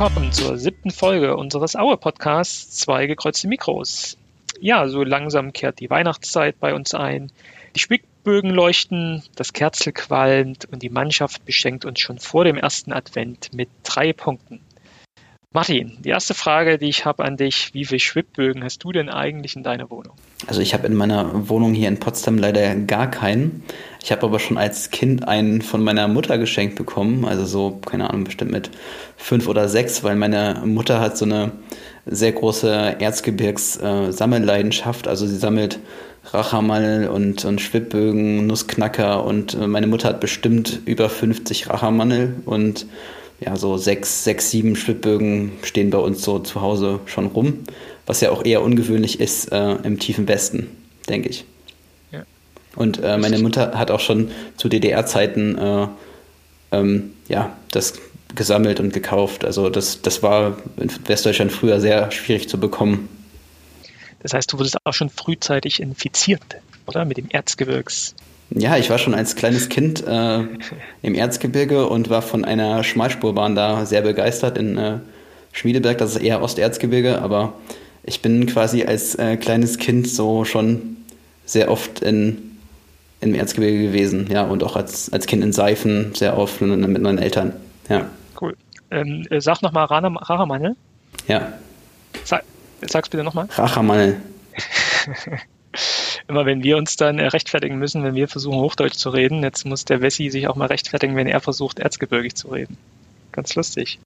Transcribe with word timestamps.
willkommen 0.00 0.32
zur 0.32 0.56
siebten 0.56 0.90
Folge 0.90 1.36
unseres 1.36 1.76
Aue-Podcasts 1.76 2.74
Zwei 2.78 3.06
gekreuzte 3.06 3.48
Mikros. 3.48 4.16
Ja, 4.58 4.88
so 4.88 5.04
langsam 5.04 5.52
kehrt 5.52 5.78
die 5.78 5.90
Weihnachtszeit 5.90 6.58
bei 6.58 6.72
uns 6.72 6.94
ein. 6.94 7.30
Die 7.76 7.80
Spickbögen 7.80 8.50
leuchten, 8.50 9.22
das 9.36 9.52
Kerzel 9.52 9.92
qualmt 9.92 10.64
und 10.72 10.82
die 10.82 10.88
Mannschaft 10.88 11.44
beschenkt 11.44 11.84
uns 11.84 12.00
schon 12.00 12.18
vor 12.18 12.44
dem 12.44 12.56
ersten 12.56 12.94
Advent 12.94 13.52
mit 13.52 13.68
drei 13.82 14.14
Punkten. 14.14 14.62
Martin, 15.52 15.98
die 16.04 16.10
erste 16.10 16.32
Frage, 16.32 16.78
die 16.78 16.88
ich 16.88 17.04
habe 17.04 17.24
an 17.24 17.36
dich, 17.36 17.74
wie 17.74 17.84
viele 17.84 17.98
Schwibbögen 17.98 18.62
hast 18.62 18.84
du 18.84 18.92
denn 18.92 19.08
eigentlich 19.08 19.56
in 19.56 19.64
deiner 19.64 19.90
Wohnung? 19.90 20.12
Also 20.46 20.60
ich 20.60 20.74
habe 20.74 20.86
in 20.86 20.94
meiner 20.94 21.48
Wohnung 21.48 21.74
hier 21.74 21.88
in 21.88 21.98
Potsdam 21.98 22.38
leider 22.38 22.76
gar 22.76 23.10
keinen. 23.10 23.64
Ich 24.00 24.12
habe 24.12 24.22
aber 24.22 24.38
schon 24.38 24.58
als 24.58 24.92
Kind 24.92 25.26
einen 25.26 25.60
von 25.60 25.82
meiner 25.82 26.06
Mutter 26.06 26.38
geschenkt 26.38 26.76
bekommen, 26.76 27.24
also 27.24 27.46
so, 27.46 27.80
keine 27.84 28.10
Ahnung, 28.10 28.22
bestimmt 28.22 28.52
mit 28.52 28.70
fünf 29.16 29.48
oder 29.48 29.68
sechs, 29.68 30.04
weil 30.04 30.14
meine 30.14 30.62
Mutter 30.64 31.00
hat 31.00 31.18
so 31.18 31.24
eine 31.24 31.50
sehr 32.06 32.30
große 32.30 33.00
Erzgebirgs-Sammelleidenschaft. 33.00 35.08
also 35.08 35.26
sie 35.26 35.36
sammelt 35.36 35.80
Rachamal 36.26 37.08
und, 37.08 37.44
und 37.44 37.60
Schwibbögen, 37.60 38.46
Nussknacker 38.46 39.24
und 39.24 39.54
äh, 39.54 39.66
meine 39.66 39.88
Mutter 39.88 40.10
hat 40.10 40.20
bestimmt 40.20 40.78
über 40.84 41.08
50 41.08 41.70
Rachamanel 41.70 42.36
und 42.44 42.86
ja, 43.40 43.56
so 43.56 43.76
sechs, 43.76 44.24
sechs, 44.24 44.50
sieben 44.50 44.76
Schwibbögen 44.76 45.52
stehen 45.62 45.90
bei 45.90 45.98
uns 45.98 46.22
so 46.22 46.38
zu 46.38 46.60
Hause 46.60 47.00
schon 47.06 47.26
rum, 47.26 47.60
was 48.06 48.20
ja 48.20 48.30
auch 48.30 48.44
eher 48.44 48.62
ungewöhnlich 48.62 49.18
ist 49.18 49.50
äh, 49.50 49.72
im 49.82 49.98
tiefen 49.98 50.28
Westen, 50.28 50.68
denke 51.08 51.30
ich. 51.30 51.44
Ja. 52.12 52.22
Und 52.76 53.02
äh, 53.02 53.16
meine 53.16 53.38
Mutter 53.38 53.78
hat 53.78 53.90
auch 53.90 54.00
schon 54.00 54.30
zu 54.56 54.68
DDR-Zeiten 54.68 55.58
äh, 55.58 55.88
ähm, 56.72 57.12
ja, 57.28 57.56
das 57.70 57.94
gesammelt 58.34 58.78
und 58.78 58.92
gekauft. 58.92 59.44
Also 59.44 59.70
das, 59.70 60.02
das 60.02 60.22
war 60.22 60.58
in 60.76 60.90
Westdeutschland 61.06 61.50
früher 61.50 61.80
sehr 61.80 62.10
schwierig 62.10 62.48
zu 62.48 62.60
bekommen. 62.60 63.08
Das 64.22 64.34
heißt, 64.34 64.52
du 64.52 64.58
wurdest 64.58 64.76
auch 64.84 64.92
schon 64.92 65.08
frühzeitig 65.08 65.80
infiziert, 65.80 66.42
oder? 66.86 67.04
Mit 67.04 67.16
dem 67.16 67.28
Erzgebirgs. 67.30 68.14
Ja, 68.50 68.76
ich 68.76 68.90
war 68.90 68.98
schon 68.98 69.14
als 69.14 69.36
kleines 69.36 69.68
Kind 69.68 70.04
äh, 70.06 70.40
im 71.02 71.14
Erzgebirge 71.14 71.86
und 71.86 72.10
war 72.10 72.22
von 72.22 72.44
einer 72.44 72.82
Schmalspurbahn 72.82 73.54
da 73.54 73.86
sehr 73.86 74.02
begeistert 74.02 74.58
in 74.58 74.76
äh, 74.76 74.98
Schmiedeberg. 75.52 75.98
Das 75.98 76.16
ist 76.16 76.22
eher 76.22 76.42
Osterzgebirge, 76.42 77.20
aber 77.22 77.54
ich 78.02 78.22
bin 78.22 78.46
quasi 78.46 78.84
als 78.84 79.14
äh, 79.14 79.36
kleines 79.36 79.78
Kind 79.78 80.08
so 80.08 80.44
schon 80.44 80.96
sehr 81.44 81.70
oft 81.70 82.00
in, 82.00 82.56
im 83.20 83.34
Erzgebirge 83.34 83.82
gewesen. 83.82 84.28
Ja, 84.30 84.44
und 84.44 84.64
auch 84.64 84.76
als, 84.76 85.12
als 85.12 85.26
Kind 85.26 85.44
in 85.44 85.52
Seifen 85.52 86.14
sehr 86.14 86.36
oft 86.36 86.60
mit 86.60 87.02
meinen 87.02 87.18
Eltern. 87.18 87.52
Ja. 87.88 88.06
Cool. 88.40 88.56
Ähm, 88.90 89.26
äh, 89.30 89.40
sag 89.40 89.62
nochmal 89.62 89.86
Rachamanel. 89.86 90.74
Ja. 91.28 91.52
Sag, 92.24 92.42
sag's 92.82 93.08
bitte 93.08 93.22
nochmal. 93.22 93.46
Rachamanel. 93.52 94.16
immer 96.30 96.46
wenn 96.46 96.62
wir 96.62 96.76
uns 96.76 96.96
dann 96.96 97.18
äh, 97.18 97.26
rechtfertigen 97.26 97.78
müssen, 97.78 98.02
wenn 98.02 98.14
wir 98.14 98.28
versuchen, 98.28 98.58
Hochdeutsch 98.58 98.94
zu 98.94 99.10
reden. 99.10 99.42
Jetzt 99.42 99.66
muss 99.66 99.84
der 99.84 100.00
Wessi 100.00 100.30
sich 100.30 100.48
auch 100.48 100.56
mal 100.56 100.66
rechtfertigen, 100.66 101.16
wenn 101.16 101.26
er 101.26 101.40
versucht, 101.40 101.78
erzgebirgig 101.78 102.34
zu 102.36 102.48
reden. 102.48 102.78
Ganz 103.32 103.54
lustig. 103.54 103.98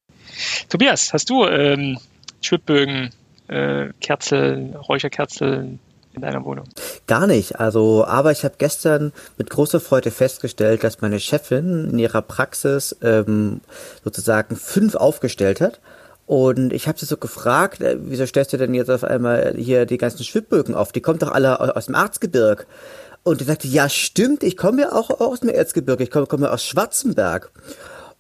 Tobias, 0.69 1.12
hast 1.12 1.30
du 1.30 1.47
ähm, 1.47 1.98
Schwibbögen, 2.41 3.11
äh, 3.48 3.91
Kerzel, 4.00 4.75
Räucherkerzel 4.77 5.78
in 6.14 6.20
deiner 6.20 6.45
Wohnung? 6.45 6.67
Gar 7.06 7.27
nicht. 7.27 7.61
Also, 7.61 8.05
aber 8.05 8.33
ich 8.33 8.45
habe 8.45 8.55
gestern 8.58 9.12
mit 9.36 9.50
großer 9.50 9.80
Freude 9.80 10.11
festgestellt, 10.11 10.84
dass 10.84 11.00
meine 11.00 11.20
Chefin 11.20 11.91
in 11.92 11.98
ihrer 11.98 12.22
Praxis 12.22 12.97
ähm, 13.02 13.61
sozusagen 14.02 14.57
fünf 14.57 14.95
aufgestellt 14.95 15.61
hat. 15.61 15.80
Und 16.27 16.73
ich 16.73 16.89
habe 16.89 16.98
sie 16.98 17.07
so 17.07 17.17
gefragt, 17.17 17.80
äh, 17.80 17.98
wieso 18.01 18.27
stellst 18.27 18.52
du 18.52 18.57
denn 18.57 18.74
jetzt 18.74 18.90
auf 18.90 19.05
einmal 19.05 19.55
hier 19.57 19.86
die 19.86 19.98
ganzen 19.98 20.24
Schwibbögen 20.24 20.74
auf? 20.74 20.92
Die 20.92 21.01
kommen 21.01 21.18
doch 21.18 21.33
alle 21.33 21.77
aus 21.77 21.86
dem 21.86 21.95
Erzgebirg. 21.95 22.67
Und 23.23 23.40
die 23.40 23.45
sagte, 23.45 23.68
ja 23.68 23.89
stimmt, 23.89 24.42
ich 24.42 24.57
komme 24.57 24.83
ja 24.83 24.92
auch 24.92 25.20
aus 25.20 25.40
dem 25.40 25.48
Erzgebirge, 25.48 26.05
ich 26.05 26.11
komme, 26.11 26.27
komme 26.27 26.51
aus 26.51 26.64
Schwarzenberg 26.64 27.51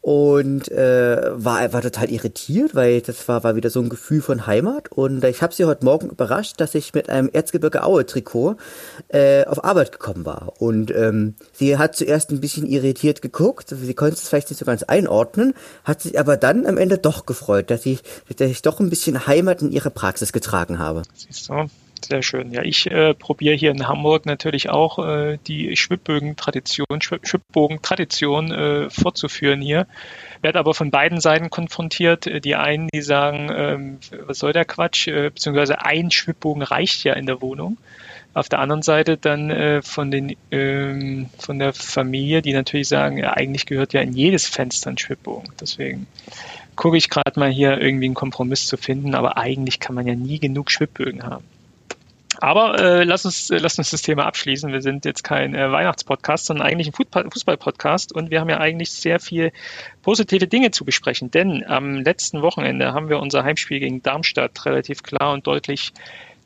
und 0.04 0.70
äh, 0.70 1.30
war, 1.32 1.72
war 1.72 1.80
total 1.80 2.10
irritiert, 2.10 2.74
weil 2.74 3.00
das 3.00 3.26
war, 3.26 3.42
war 3.42 3.56
wieder 3.56 3.70
so 3.70 3.80
ein 3.80 3.88
Gefühl 3.88 4.20
von 4.20 4.46
Heimat. 4.46 4.92
Und 4.92 5.24
ich 5.24 5.40
habe 5.40 5.54
sie 5.54 5.64
heute 5.64 5.86
Morgen 5.86 6.10
überrascht, 6.10 6.60
dass 6.60 6.74
ich 6.74 6.92
mit 6.92 7.08
einem 7.08 7.30
Erzgebirge 7.32 7.82
Aue-Trikot 7.82 8.56
äh, 9.08 9.46
auf 9.46 9.64
Arbeit 9.64 9.92
gekommen 9.92 10.26
war. 10.26 10.52
Und 10.58 10.94
ähm, 10.94 11.36
sie 11.54 11.78
hat 11.78 11.96
zuerst 11.96 12.30
ein 12.32 12.42
bisschen 12.42 12.66
irritiert 12.66 13.22
geguckt, 13.22 13.70
sie 13.70 13.94
konnte 13.94 14.16
es 14.16 14.28
vielleicht 14.28 14.50
nicht 14.50 14.58
so 14.58 14.66
ganz 14.66 14.82
einordnen, 14.82 15.54
hat 15.84 16.02
sich 16.02 16.20
aber 16.20 16.36
dann 16.36 16.66
am 16.66 16.76
Ende 16.76 16.98
doch 16.98 17.24
gefreut, 17.24 17.70
dass 17.70 17.86
ich, 17.86 18.02
dass 18.36 18.50
ich 18.50 18.60
doch 18.60 18.80
ein 18.80 18.90
bisschen 18.90 19.26
Heimat 19.26 19.62
in 19.62 19.72
ihre 19.72 19.90
Praxis 19.90 20.34
getragen 20.34 20.78
habe. 20.78 21.00
Siehst 21.14 21.48
du? 21.48 21.64
Sehr 22.06 22.22
schön. 22.22 22.52
Ja, 22.52 22.62
ich 22.62 22.90
äh, 22.90 23.14
probiere 23.14 23.54
hier 23.54 23.70
in 23.70 23.88
Hamburg 23.88 24.26
natürlich 24.26 24.68
auch 24.68 24.98
äh, 24.98 25.38
die 25.46 25.74
Schwibbögen-Tradition, 25.74 27.00
Schwibbogen-Tradition 27.00 28.52
äh, 28.52 28.90
fortzuführen 28.90 29.62
hier. 29.62 29.86
Werde 30.42 30.58
aber 30.58 30.74
von 30.74 30.90
beiden 30.90 31.18
Seiten 31.18 31.48
konfrontiert. 31.48 32.44
Die 32.44 32.56
einen, 32.56 32.88
die 32.92 33.00
sagen, 33.00 33.48
ähm, 33.50 33.98
was 34.26 34.38
soll 34.38 34.52
der 34.52 34.66
Quatsch, 34.66 35.08
äh, 35.08 35.30
beziehungsweise 35.30 35.80
ein 35.80 36.10
Schwibbogen 36.10 36.62
reicht 36.62 37.04
ja 37.04 37.14
in 37.14 37.24
der 37.24 37.40
Wohnung. 37.40 37.78
Auf 38.34 38.50
der 38.50 38.58
anderen 38.58 38.82
Seite 38.82 39.16
dann 39.16 39.48
äh, 39.48 39.80
von 39.80 40.10
den 40.10 40.36
ähm, 40.50 41.30
von 41.38 41.58
der 41.58 41.72
Familie, 41.72 42.42
die 42.42 42.52
natürlich 42.52 42.88
sagen, 42.88 43.16
ja, 43.16 43.32
eigentlich 43.32 43.64
gehört 43.64 43.94
ja 43.94 44.02
in 44.02 44.12
jedes 44.12 44.46
Fenster 44.46 44.90
ein 44.90 44.98
Schwibbogen. 44.98 45.54
Deswegen 45.58 46.06
gucke 46.76 46.98
ich 46.98 47.08
gerade 47.08 47.40
mal 47.40 47.50
hier 47.50 47.80
irgendwie 47.80 48.06
einen 48.06 48.14
Kompromiss 48.14 48.66
zu 48.66 48.76
finden, 48.76 49.14
aber 49.14 49.38
eigentlich 49.38 49.80
kann 49.80 49.94
man 49.94 50.06
ja 50.06 50.14
nie 50.14 50.38
genug 50.38 50.70
Schwibbögen 50.70 51.22
haben. 51.22 51.44
Aber 52.44 52.78
äh, 52.78 53.04
lass, 53.04 53.24
uns, 53.24 53.48
äh, 53.48 53.56
lass 53.56 53.78
uns 53.78 53.90
das 53.90 54.02
Thema 54.02 54.26
abschließen. 54.26 54.70
Wir 54.70 54.82
sind 54.82 55.06
jetzt 55.06 55.24
kein 55.24 55.54
äh, 55.54 55.72
Weihnachtspodcast, 55.72 56.44
sondern 56.44 56.66
eigentlich 56.66 56.88
ein 56.88 56.92
Fußballpodcast 56.92 58.14
und 58.14 58.30
wir 58.30 58.38
haben 58.38 58.50
ja 58.50 58.60
eigentlich 58.60 58.90
sehr 58.90 59.18
viel 59.18 59.50
positive 60.02 60.46
Dinge 60.46 60.70
zu 60.70 60.84
besprechen. 60.84 61.30
Denn 61.30 61.64
am 61.66 62.02
letzten 62.02 62.42
Wochenende 62.42 62.92
haben 62.92 63.08
wir 63.08 63.18
unser 63.18 63.44
Heimspiel 63.44 63.80
gegen 63.80 64.02
Darmstadt 64.02 64.66
relativ 64.66 65.02
klar 65.02 65.32
und 65.32 65.46
deutlich 65.46 65.94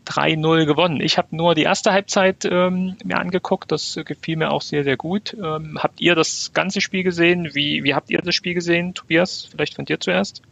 3-0 0.08 0.64
gewonnen. 0.64 1.00
Ich 1.00 1.18
habe 1.18 1.36
nur 1.36 1.54
die 1.54 1.64
erste 1.64 1.92
Halbzeit 1.92 2.46
ähm, 2.50 2.96
mir 3.04 3.18
angeguckt, 3.18 3.70
das 3.70 3.98
gefiel 4.04 4.36
mir 4.36 4.50
auch 4.50 4.62
sehr, 4.62 4.82
sehr 4.82 4.96
gut. 4.96 5.36
Ähm, 5.38 5.78
habt 5.78 6.00
ihr 6.00 6.14
das 6.14 6.52
ganze 6.54 6.80
Spiel 6.80 7.02
gesehen? 7.02 7.50
Wie, 7.52 7.84
wie 7.84 7.94
habt 7.94 8.10
ihr 8.10 8.20
das 8.22 8.34
Spiel 8.34 8.54
gesehen, 8.54 8.94
Tobias? 8.94 9.48
Vielleicht 9.50 9.74
von 9.74 9.84
dir 9.84 10.00
zuerst? 10.00 10.42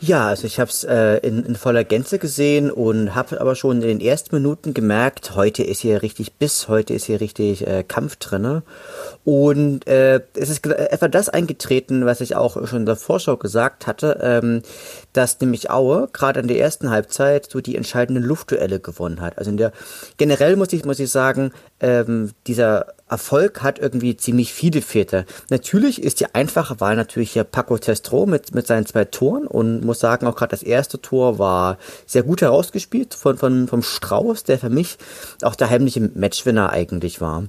Ja, 0.00 0.28
also 0.28 0.46
ich 0.46 0.60
habe 0.60 0.70
es 0.70 0.84
äh, 0.84 1.16
in, 1.16 1.44
in 1.44 1.56
voller 1.56 1.82
Gänze 1.82 2.18
gesehen 2.18 2.70
und 2.70 3.14
habe 3.14 3.40
aber 3.40 3.56
schon 3.56 3.82
in 3.82 3.88
den 3.88 4.00
ersten 4.00 4.36
Minuten 4.36 4.72
gemerkt, 4.72 5.34
heute 5.34 5.64
ist 5.64 5.80
hier 5.80 6.02
richtig 6.02 6.34
Biss, 6.34 6.68
heute 6.68 6.94
ist 6.94 7.06
hier 7.06 7.20
richtig 7.20 7.66
äh, 7.66 7.82
Kampf 7.82 8.16
drinne. 8.16 8.62
Und 9.24 9.86
äh, 9.86 10.20
es 10.34 10.48
ist 10.48 10.64
etwa 10.66 11.08
das 11.08 11.28
eingetreten, 11.28 12.06
was 12.06 12.20
ich 12.20 12.36
auch 12.36 12.66
schon 12.66 12.80
in 12.80 12.86
der 12.86 12.96
Vorschau 12.96 13.36
gesagt 13.36 13.86
hatte, 13.86 14.18
ähm, 14.22 14.62
dass 15.12 15.40
nämlich 15.40 15.70
Aue 15.70 16.08
gerade 16.12 16.40
in 16.40 16.48
der 16.48 16.58
ersten 16.58 16.90
Halbzeit 16.90 17.50
so 17.50 17.60
die 17.60 17.76
entscheidenden 17.76 18.22
Luftduelle 18.22 18.78
gewonnen 18.78 18.91
hat. 19.20 19.38
Also 19.38 19.50
in 19.50 19.56
der 19.56 19.72
generell 20.16 20.56
muss 20.56 20.72
ich 20.72 20.84
muss 20.84 20.98
ich 20.98 21.10
sagen, 21.10 21.52
ähm, 21.80 22.30
dieser 22.46 22.94
Erfolg 23.08 23.62
hat 23.62 23.78
irgendwie 23.78 24.16
ziemlich 24.16 24.52
viele 24.52 24.80
Väter. 24.80 25.24
Natürlich 25.50 26.02
ist 26.02 26.20
die 26.20 26.34
einfache 26.34 26.80
Wahl 26.80 26.96
natürlich 26.96 27.32
hier 27.32 27.44
Paco 27.44 27.76
Testro 27.76 28.26
mit, 28.26 28.54
mit 28.54 28.66
seinen 28.66 28.86
zwei 28.86 29.04
Toren 29.04 29.46
und 29.46 29.84
muss 29.84 30.00
sagen, 30.00 30.26
auch 30.26 30.36
gerade 30.36 30.52
das 30.52 30.62
erste 30.62 31.00
Tor 31.00 31.38
war 31.38 31.78
sehr 32.06 32.22
gut 32.22 32.40
herausgespielt 32.40 33.14
von, 33.14 33.36
von, 33.36 33.68
vom 33.68 33.82
Strauß, 33.82 34.44
der 34.44 34.58
für 34.58 34.70
mich 34.70 34.96
auch 35.42 35.54
der 35.54 35.68
heimliche 35.68 36.00
Matchwinner 36.14 36.70
eigentlich 36.70 37.20
war. 37.20 37.44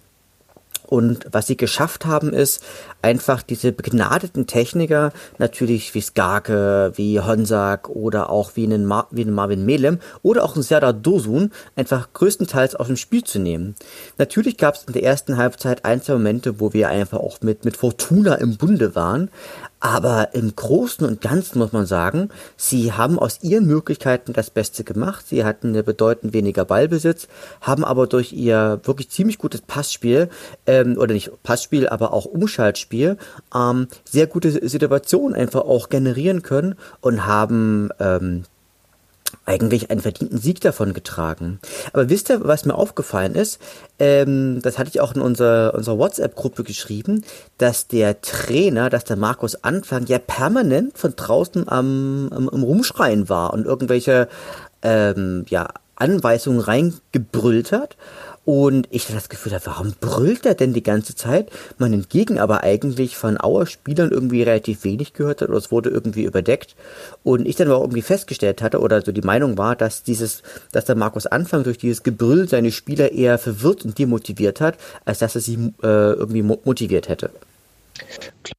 Und 0.87 1.25
was 1.31 1.47
sie 1.47 1.57
geschafft 1.57 2.05
haben, 2.05 2.33
ist 2.33 2.63
einfach 3.01 3.41
diese 3.41 3.71
begnadeten 3.71 4.47
Techniker, 4.47 5.11
natürlich 5.37 5.93
wie 5.95 6.01
Skarke, 6.01 6.91
wie 6.95 7.19
Honsak 7.19 7.89
oder 7.89 8.29
auch 8.29 8.51
wie 8.55 8.65
einen, 8.65 8.85
Mar 8.85 9.07
wie 9.11 9.21
einen 9.21 9.33
Marvin 9.33 9.65
Melem 9.65 9.99
oder 10.21 10.43
auch 10.43 10.55
einen 10.55 10.63
Serdar 10.63 10.93
Dosun, 10.93 11.51
einfach 11.75 12.13
größtenteils 12.13 12.75
aus 12.75 12.87
dem 12.87 12.97
Spiel 12.97 13.23
zu 13.23 13.39
nehmen. 13.39 13.75
Natürlich 14.17 14.57
gab 14.57 14.75
es 14.75 14.83
in 14.83 14.93
der 14.93 15.03
ersten 15.03 15.37
Halbzeit 15.37 15.85
ein, 15.85 16.01
zwei 16.01 16.13
Momente, 16.13 16.59
wo 16.59 16.73
wir 16.73 16.89
einfach 16.89 17.19
auch 17.19 17.41
mit, 17.41 17.65
mit 17.65 17.77
Fortuna 17.77 18.35
im 18.35 18.57
Bunde 18.57 18.95
waren, 18.95 19.29
aber 19.83 20.29
im 20.31 20.55
Großen 20.55 21.05
und 21.05 21.19
Ganzen 21.19 21.59
muss 21.59 21.73
man 21.73 21.85
sagen, 21.85 22.29
sie 22.55 22.93
haben 22.93 23.19
aus 23.19 23.39
ihren 23.41 23.67
Möglichkeiten 23.67 24.31
das 24.31 24.49
Beste 24.49 24.85
gemacht. 24.85 25.27
Sie 25.27 25.43
hatten 25.43 25.73
bedeutend 25.73 26.31
weniger 26.31 26.63
Ballbesitz, 26.63 27.27
haben 27.59 27.83
aber 27.83 28.07
durch 28.07 28.31
ihr 28.31 28.79
wirklich 28.85 29.09
ziemlich 29.09 29.37
gutes 29.37 29.59
Passspiel, 29.59 30.29
ähm, 30.67 30.97
oder 30.97 31.13
nicht 31.13 31.31
Passspiel, 31.43 31.89
aber 31.89 32.13
auch 32.13 32.23
Umschaltspiel, 32.23 33.17
ähm, 33.53 33.89
sehr 34.05 34.27
gute 34.27 34.51
Situationen 34.51 35.35
einfach 35.35 35.61
auch 35.61 35.89
generieren 35.89 36.43
können 36.43 36.75
und 37.01 37.25
haben 37.25 37.89
ähm, 37.99 38.45
eigentlich 39.45 39.91
einen 39.91 40.01
verdienten 40.01 40.37
Sieg 40.37 40.61
davon 40.61 40.93
getragen. 40.93 41.59
Aber 41.91 42.09
wisst 42.09 42.29
ihr, 42.29 42.43
was 42.43 42.65
mir 42.65 42.75
aufgefallen 42.75 43.35
ist? 43.35 43.59
Ähm, 43.99 44.61
das 44.61 44.77
hatte 44.77 44.89
ich 44.89 45.01
auch 45.01 45.13
in 45.15 45.21
unserer, 45.21 45.73
unserer 45.75 45.97
WhatsApp-Gruppe 45.97 46.63
geschrieben, 46.63 47.23
dass 47.57 47.87
der 47.87 48.21
Trainer, 48.21 48.89
dass 48.89 49.03
der 49.03 49.17
Markus 49.17 49.63
Anfang 49.63 50.05
ja 50.07 50.19
permanent 50.19 50.97
von 50.97 51.15
draußen 51.15 51.67
am, 51.67 52.29
am, 52.31 52.49
am 52.49 52.63
Rumschreien 52.63 53.29
war 53.29 53.53
und 53.53 53.65
irgendwelche 53.65 54.27
ähm, 54.81 55.45
ja, 55.49 55.69
Anweisungen 55.95 56.59
reingebrüllt 56.59 57.71
hat. 57.71 57.97
Und 58.45 58.87
ich 58.91 59.07
das 59.07 59.29
Gefühl 59.29 59.57
warum 59.63 59.93
brüllt 60.01 60.45
er 60.45 60.53
denn 60.53 60.73
die 60.73 60.83
ganze 60.83 61.15
Zeit? 61.15 61.49
Man 61.77 61.93
entgegen 61.93 62.39
aber 62.39 62.63
eigentlich 62.63 63.15
von 63.15 63.39
Auer 63.39 63.65
Spielern 63.65 64.11
irgendwie 64.11 64.43
relativ 64.43 64.83
wenig 64.83 65.13
gehört 65.13 65.41
hat 65.41 65.49
oder 65.49 65.57
es 65.57 65.71
wurde 65.71 65.89
irgendwie 65.89 66.23
überdeckt. 66.23 66.75
Und 67.23 67.47
ich 67.47 67.55
dann 67.55 67.71
auch 67.71 67.81
irgendwie 67.81 68.01
festgestellt 68.01 68.61
hatte 68.61 68.81
oder 68.81 69.01
so 69.01 69.13
die 69.13 69.21
Meinung 69.21 69.57
war, 69.57 69.77
dass 69.77 70.03
dieses, 70.03 70.43
dass 70.73 70.83
der 70.83 70.95
Markus 70.95 71.25
Anfang 71.25 71.63
durch 71.63 71.77
dieses 71.77 72.03
Gebrüll 72.03 72.49
seine 72.49 72.71
Spieler 72.71 73.13
eher 73.13 73.37
verwirrt 73.37 73.85
und 73.85 73.97
demotiviert 73.97 74.59
hat, 74.59 74.77
als 75.05 75.19
dass 75.19 75.35
er 75.35 75.41
sie 75.41 75.73
äh, 75.81 75.87
irgendwie 75.87 76.41
motiviert 76.41 77.07
hätte. 77.07 77.31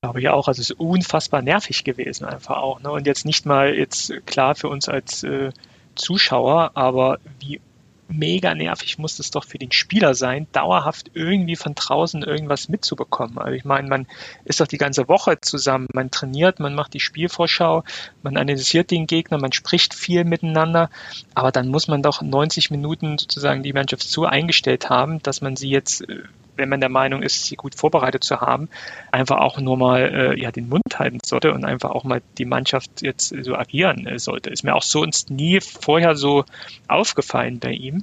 Glaube 0.00 0.20
ich 0.20 0.28
auch. 0.28 0.48
Also 0.48 0.62
es 0.62 0.70
ist 0.70 0.80
unfassbar 0.80 1.42
nervig 1.42 1.84
gewesen 1.84 2.24
einfach 2.24 2.56
auch. 2.56 2.80
Ne? 2.80 2.90
Und 2.90 3.06
jetzt 3.06 3.26
nicht 3.26 3.44
mal 3.44 3.74
jetzt 3.74 4.12
klar 4.24 4.54
für 4.54 4.68
uns 4.68 4.88
als 4.88 5.24
äh, 5.24 5.50
Zuschauer, 5.94 6.70
aber 6.74 7.18
wie 7.40 7.60
mega 8.08 8.54
nervig 8.54 8.98
muss 8.98 9.18
es 9.18 9.30
doch 9.30 9.44
für 9.44 9.58
den 9.58 9.72
Spieler 9.72 10.14
sein, 10.14 10.46
dauerhaft 10.52 11.10
irgendwie 11.14 11.56
von 11.56 11.74
draußen 11.74 12.22
irgendwas 12.22 12.68
mitzubekommen. 12.68 13.38
Also 13.38 13.52
ich 13.52 13.64
meine, 13.64 13.88
man 13.88 14.06
ist 14.44 14.60
doch 14.60 14.66
die 14.66 14.78
ganze 14.78 15.08
Woche 15.08 15.40
zusammen, 15.40 15.88
man 15.92 16.10
trainiert, 16.10 16.60
man 16.60 16.74
macht 16.74 16.94
die 16.94 17.00
Spielvorschau, 17.00 17.84
man 18.22 18.36
analysiert 18.36 18.90
den 18.90 19.06
Gegner, 19.06 19.38
man 19.38 19.52
spricht 19.52 19.94
viel 19.94 20.24
miteinander, 20.24 20.90
aber 21.34 21.52
dann 21.52 21.68
muss 21.68 21.88
man 21.88 22.02
doch 22.02 22.22
90 22.22 22.70
Minuten 22.70 23.18
sozusagen 23.18 23.62
die 23.62 23.72
Mannschaft 23.72 24.02
so 24.02 24.24
eingestellt 24.24 24.90
haben, 24.90 25.22
dass 25.22 25.40
man 25.40 25.56
sie 25.56 25.70
jetzt 25.70 26.08
äh, 26.08 26.22
wenn 26.56 26.68
man 26.68 26.80
der 26.80 26.88
Meinung 26.88 27.22
ist, 27.22 27.44
sie 27.44 27.56
gut 27.56 27.74
vorbereitet 27.74 28.24
zu 28.24 28.40
haben, 28.40 28.68
einfach 29.12 29.38
auch 29.38 29.58
nur 29.58 29.76
mal 29.76 30.02
äh, 30.02 30.40
ja, 30.40 30.50
den 30.50 30.68
Mund 30.68 30.98
halten 30.98 31.18
sollte 31.24 31.52
und 31.52 31.64
einfach 31.64 31.90
auch 31.90 32.04
mal 32.04 32.22
die 32.38 32.44
Mannschaft 32.44 33.02
jetzt 33.02 33.34
so 33.42 33.54
agieren 33.56 34.06
äh, 34.06 34.18
sollte. 34.18 34.50
Ist 34.50 34.64
mir 34.64 34.74
auch 34.74 34.82
sonst 34.82 35.30
nie 35.30 35.60
vorher 35.60 36.16
so 36.16 36.44
aufgefallen 36.88 37.58
bei 37.58 37.72
ihm. 37.72 38.02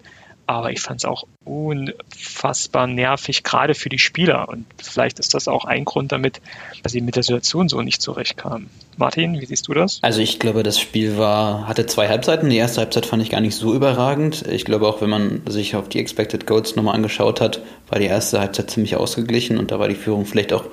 Aber 0.51 0.69
ich 0.71 0.81
fand 0.81 0.99
es 0.99 1.05
auch 1.05 1.23
unfassbar 1.45 2.85
nervig, 2.85 3.43
gerade 3.43 3.73
für 3.73 3.87
die 3.87 3.99
Spieler. 3.99 4.49
Und 4.49 4.65
vielleicht 4.77 5.17
ist 5.17 5.33
das 5.33 5.47
auch 5.47 5.63
ein 5.63 5.85
Grund 5.85 6.11
damit, 6.11 6.41
dass 6.83 6.91
sie 6.91 6.99
mit 6.99 7.15
der 7.15 7.23
Situation 7.23 7.69
so 7.69 7.81
nicht 7.81 8.01
zurechtkamen. 8.01 8.69
Martin, 8.97 9.39
wie 9.39 9.45
siehst 9.45 9.69
du 9.69 9.73
das? 9.73 9.99
Also 10.01 10.19
ich 10.19 10.39
glaube, 10.39 10.63
das 10.63 10.77
Spiel 10.77 11.17
war, 11.17 11.69
hatte 11.69 11.85
zwei 11.85 12.09
Halbzeiten. 12.09 12.49
Die 12.49 12.57
erste 12.57 12.81
Halbzeit 12.81 13.05
fand 13.05 13.23
ich 13.23 13.29
gar 13.29 13.39
nicht 13.39 13.55
so 13.55 13.73
überragend. 13.73 14.45
Ich 14.47 14.65
glaube 14.65 14.89
auch, 14.89 15.01
wenn 15.01 15.09
man 15.09 15.41
sich 15.47 15.77
auf 15.77 15.87
die 15.87 15.99
Expected 15.99 16.45
Goals 16.45 16.75
nochmal 16.75 16.95
angeschaut 16.95 17.39
hat, 17.39 17.61
war 17.87 17.99
die 17.99 18.07
erste 18.07 18.41
Halbzeit 18.41 18.69
ziemlich 18.69 18.97
ausgeglichen 18.97 19.57
und 19.57 19.71
da 19.71 19.79
war 19.79 19.87
die 19.87 19.95
Führung 19.95 20.25
vielleicht 20.25 20.51
auch 20.51 20.65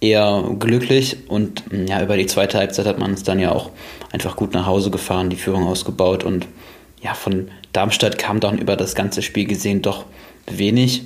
eher 0.00 0.42
glücklich 0.58 1.28
und 1.28 1.62
ja, 1.70 2.02
über 2.02 2.16
die 2.16 2.26
zweite 2.26 2.58
Halbzeit 2.58 2.86
hat 2.86 2.98
man 2.98 3.12
es 3.12 3.22
dann 3.22 3.38
ja 3.38 3.52
auch 3.52 3.70
einfach 4.10 4.34
gut 4.34 4.52
nach 4.52 4.66
Hause 4.66 4.90
gefahren, 4.90 5.30
die 5.30 5.36
Führung 5.36 5.64
ausgebaut 5.64 6.24
und 6.24 6.48
ja, 7.00 7.14
von 7.14 7.52
Darmstadt 7.72 8.18
kam 8.18 8.40
dann 8.40 8.58
über 8.58 8.76
das 8.76 8.94
ganze 8.94 9.22
Spiel 9.22 9.46
gesehen 9.46 9.82
doch 9.82 10.04
wenig. 10.46 11.04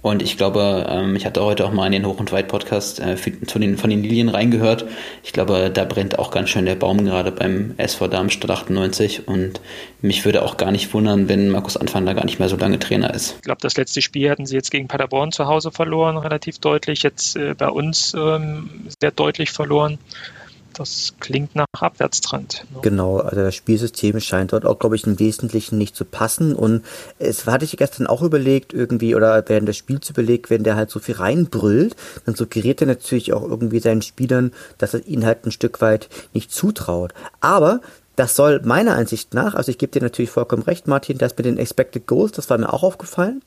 Und 0.00 0.22
ich 0.22 0.36
glaube, 0.36 0.86
ähm, 0.88 1.16
ich 1.16 1.26
hatte 1.26 1.42
heute 1.42 1.66
auch 1.66 1.72
mal 1.72 1.86
in 1.86 1.92
den 1.92 2.06
Hoch- 2.06 2.20
und 2.20 2.30
Weit-Podcast 2.30 3.00
äh, 3.00 3.16
von, 3.16 3.60
den, 3.60 3.76
von 3.76 3.90
den 3.90 4.02
Lilien 4.02 4.28
reingehört. 4.28 4.84
Ich 5.24 5.32
glaube, 5.32 5.70
da 5.74 5.84
brennt 5.84 6.20
auch 6.20 6.30
ganz 6.30 6.50
schön 6.50 6.66
der 6.66 6.76
Baum 6.76 7.04
gerade 7.04 7.32
beim 7.32 7.74
SV 7.78 8.06
Darmstadt 8.06 8.50
98. 8.50 9.26
Und 9.26 9.60
mich 10.00 10.24
würde 10.24 10.44
auch 10.44 10.56
gar 10.56 10.70
nicht 10.70 10.94
wundern, 10.94 11.28
wenn 11.28 11.50
Markus 11.50 11.76
Anfang 11.76 12.06
da 12.06 12.12
gar 12.12 12.24
nicht 12.24 12.38
mehr 12.38 12.48
so 12.48 12.56
lange 12.56 12.78
Trainer 12.78 13.12
ist. 13.12 13.34
Ich 13.36 13.42
glaube, 13.42 13.60
das 13.60 13.76
letzte 13.76 14.00
Spiel 14.00 14.30
hatten 14.30 14.46
sie 14.46 14.54
jetzt 14.54 14.70
gegen 14.70 14.86
Paderborn 14.86 15.32
zu 15.32 15.46
Hause 15.46 15.72
verloren, 15.72 16.16
relativ 16.16 16.58
deutlich. 16.60 17.02
Jetzt 17.02 17.36
äh, 17.36 17.54
bei 17.54 17.68
uns 17.68 18.14
ähm, 18.14 18.86
sehr 19.00 19.10
deutlich 19.10 19.50
verloren 19.50 19.98
das 20.78 21.14
klingt 21.20 21.54
nach 21.54 21.66
Abwärtstrend. 21.72 22.64
Ne? 22.72 22.80
Genau, 22.82 23.18
also 23.18 23.42
das 23.42 23.54
Spielsystem 23.54 24.20
scheint 24.20 24.52
dort 24.52 24.64
auch, 24.64 24.78
glaube 24.78 24.96
ich, 24.96 25.04
im 25.04 25.18
Wesentlichen 25.18 25.78
nicht 25.78 25.96
zu 25.96 26.04
passen. 26.04 26.54
Und 26.54 26.84
es 27.18 27.46
hatte 27.46 27.64
ich 27.64 27.76
gestern 27.76 28.06
auch 28.06 28.22
überlegt, 28.22 28.72
irgendwie, 28.72 29.14
oder 29.14 29.42
während 29.48 29.68
des 29.68 29.76
Spiels 29.76 30.08
überlegt, 30.10 30.50
wenn 30.50 30.64
der 30.64 30.76
halt 30.76 30.90
so 30.90 31.00
viel 31.00 31.16
reinbrüllt, 31.16 31.96
dann 32.26 32.34
suggeriert 32.34 32.80
er 32.80 32.86
natürlich 32.86 33.32
auch 33.32 33.42
irgendwie 33.42 33.80
seinen 33.80 34.02
Spielern, 34.02 34.52
dass 34.78 34.94
er 34.94 35.06
ihnen 35.06 35.26
halt 35.26 35.44
ein 35.44 35.52
Stück 35.52 35.80
weit 35.80 36.08
nicht 36.32 36.52
zutraut. 36.52 37.12
Aber 37.40 37.80
das 38.18 38.34
soll 38.34 38.60
meiner 38.64 38.96
Ansicht 38.96 39.32
nach, 39.32 39.54
also 39.54 39.70
ich 39.70 39.78
gebe 39.78 39.92
dir 39.92 40.02
natürlich 40.02 40.30
vollkommen 40.30 40.62
recht, 40.62 40.88
Martin, 40.88 41.18
das 41.18 41.36
mit 41.36 41.46
den 41.46 41.56
Expected 41.56 42.06
Goals, 42.06 42.32
das 42.32 42.50
war 42.50 42.58
mir 42.58 42.72
auch 42.72 42.82
aufgefallen. 42.82 43.42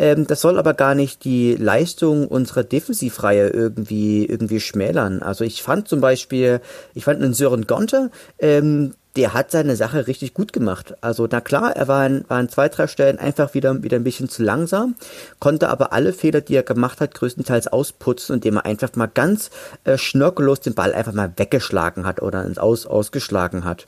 Ähm, 0.00 0.26
das 0.26 0.40
soll 0.40 0.58
aber 0.58 0.72
gar 0.72 0.94
nicht 0.94 1.24
die 1.24 1.54
Leistung 1.54 2.26
unserer 2.26 2.64
Defensivreihe 2.64 3.48
irgendwie, 3.48 4.24
irgendwie 4.24 4.58
schmälern. 4.58 5.22
Also 5.22 5.44
ich 5.44 5.62
fand 5.62 5.88
zum 5.88 6.00
Beispiel, 6.00 6.62
ich 6.94 7.04
fand 7.04 7.22
einen 7.22 7.34
Sören 7.34 7.66
Gonter, 7.66 8.10
ähm, 8.38 8.94
der 9.16 9.34
hat 9.34 9.50
seine 9.50 9.76
Sache 9.76 10.06
richtig 10.06 10.32
gut 10.32 10.54
gemacht. 10.54 10.94
Also 11.02 11.28
na 11.30 11.42
klar, 11.42 11.76
er 11.76 11.86
war 11.86 12.04
an, 12.04 12.24
war 12.28 12.38
an 12.38 12.48
zwei, 12.48 12.70
drei 12.70 12.86
Stellen 12.86 13.18
einfach 13.18 13.52
wieder, 13.52 13.82
wieder 13.82 13.96
ein 13.96 14.04
bisschen 14.04 14.30
zu 14.30 14.42
langsam, 14.42 14.94
konnte 15.38 15.68
aber 15.68 15.92
alle 15.92 16.14
Fehler, 16.14 16.40
die 16.40 16.54
er 16.54 16.62
gemacht 16.62 17.00
hat, 17.00 17.14
größtenteils 17.14 17.68
ausputzen, 17.68 18.36
indem 18.36 18.56
er 18.56 18.64
einfach 18.64 18.94
mal 18.94 19.10
ganz 19.12 19.50
äh, 19.84 19.98
schnörkellos 19.98 20.60
den 20.60 20.74
Ball 20.74 20.94
einfach 20.94 21.12
mal 21.12 21.32
weggeschlagen 21.36 22.06
hat 22.06 22.22
oder 22.22 22.44
ins 22.44 22.58
Aus 22.58 22.86
ausgeschlagen 22.86 23.64
hat. 23.64 23.86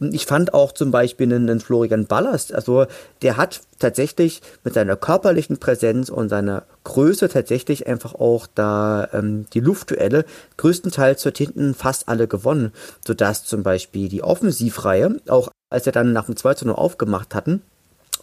Und 0.00 0.14
ich 0.14 0.26
fand 0.26 0.54
auch 0.54 0.72
zum 0.72 0.90
Beispiel 0.90 1.32
einen, 1.32 1.60
Florian 1.60 2.06
Ballast, 2.06 2.54
also 2.54 2.86
der 3.22 3.36
hat 3.36 3.60
tatsächlich 3.78 4.42
mit 4.64 4.74
seiner 4.74 4.96
körperlichen 4.96 5.58
Präsenz 5.58 6.08
und 6.08 6.28
seiner 6.28 6.64
Größe 6.84 7.28
tatsächlich 7.28 7.86
einfach 7.86 8.14
auch 8.14 8.46
da 8.54 9.08
ähm, 9.12 9.46
die 9.52 9.60
Luftduelle 9.60 10.24
größtenteils 10.56 11.22
dort 11.22 11.38
hinten 11.38 11.74
fast 11.74 12.08
alle 12.08 12.28
gewonnen, 12.28 12.72
sodass 13.06 13.44
zum 13.44 13.62
Beispiel 13.62 14.08
die 14.08 14.22
Offensivreihe, 14.22 15.20
auch 15.28 15.50
als 15.70 15.86
er 15.86 15.92
dann 15.92 16.12
nach 16.12 16.26
dem 16.26 16.36
2 16.36 16.54
zu 16.54 16.66
0 16.66 16.74
aufgemacht 16.74 17.34
hatten, 17.34 17.62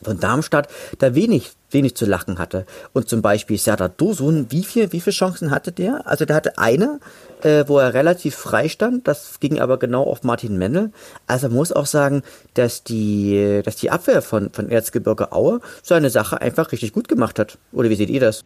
von 0.01 0.19
Darmstadt 0.19 0.67
da 0.99 1.15
wenig, 1.15 1.51
wenig 1.71 1.95
zu 1.95 2.05
lachen 2.05 2.39
hatte. 2.39 2.65
Und 2.93 3.09
zum 3.09 3.21
Beispiel 3.21 3.57
Serdar 3.57 3.89
Dosun, 3.89 4.47
wie 4.49 4.63
viel, 4.63 4.91
wie 4.91 5.01
viele 5.01 5.13
Chancen 5.13 5.51
hatte 5.51 5.71
der? 5.71 6.07
Also 6.07 6.25
der 6.25 6.35
hatte 6.35 6.57
eine, 6.57 6.99
äh, 7.41 7.65
wo 7.67 7.79
er 7.79 7.93
relativ 7.93 8.35
frei 8.35 8.69
stand. 8.69 9.07
Das 9.07 9.39
ging 9.39 9.59
aber 9.59 9.77
genau 9.77 10.03
auf 10.03 10.23
Martin 10.23 10.57
Mendel. 10.57 10.91
Also 11.27 11.49
muss 11.49 11.71
auch 11.71 11.85
sagen, 11.85 12.23
dass 12.53 12.83
die, 12.83 13.61
dass 13.63 13.75
die 13.75 13.91
Abwehr 13.91 14.21
von, 14.21 14.51
von 14.51 14.69
Erzgebirge 14.69 15.31
Aue 15.31 15.59
seine 15.83 16.09
Sache 16.09 16.41
einfach 16.41 16.71
richtig 16.71 16.93
gut 16.93 17.07
gemacht 17.07 17.39
hat. 17.39 17.57
Oder 17.71 17.89
wie 17.89 17.95
seht 17.95 18.09
ihr 18.09 18.19
das? 18.19 18.43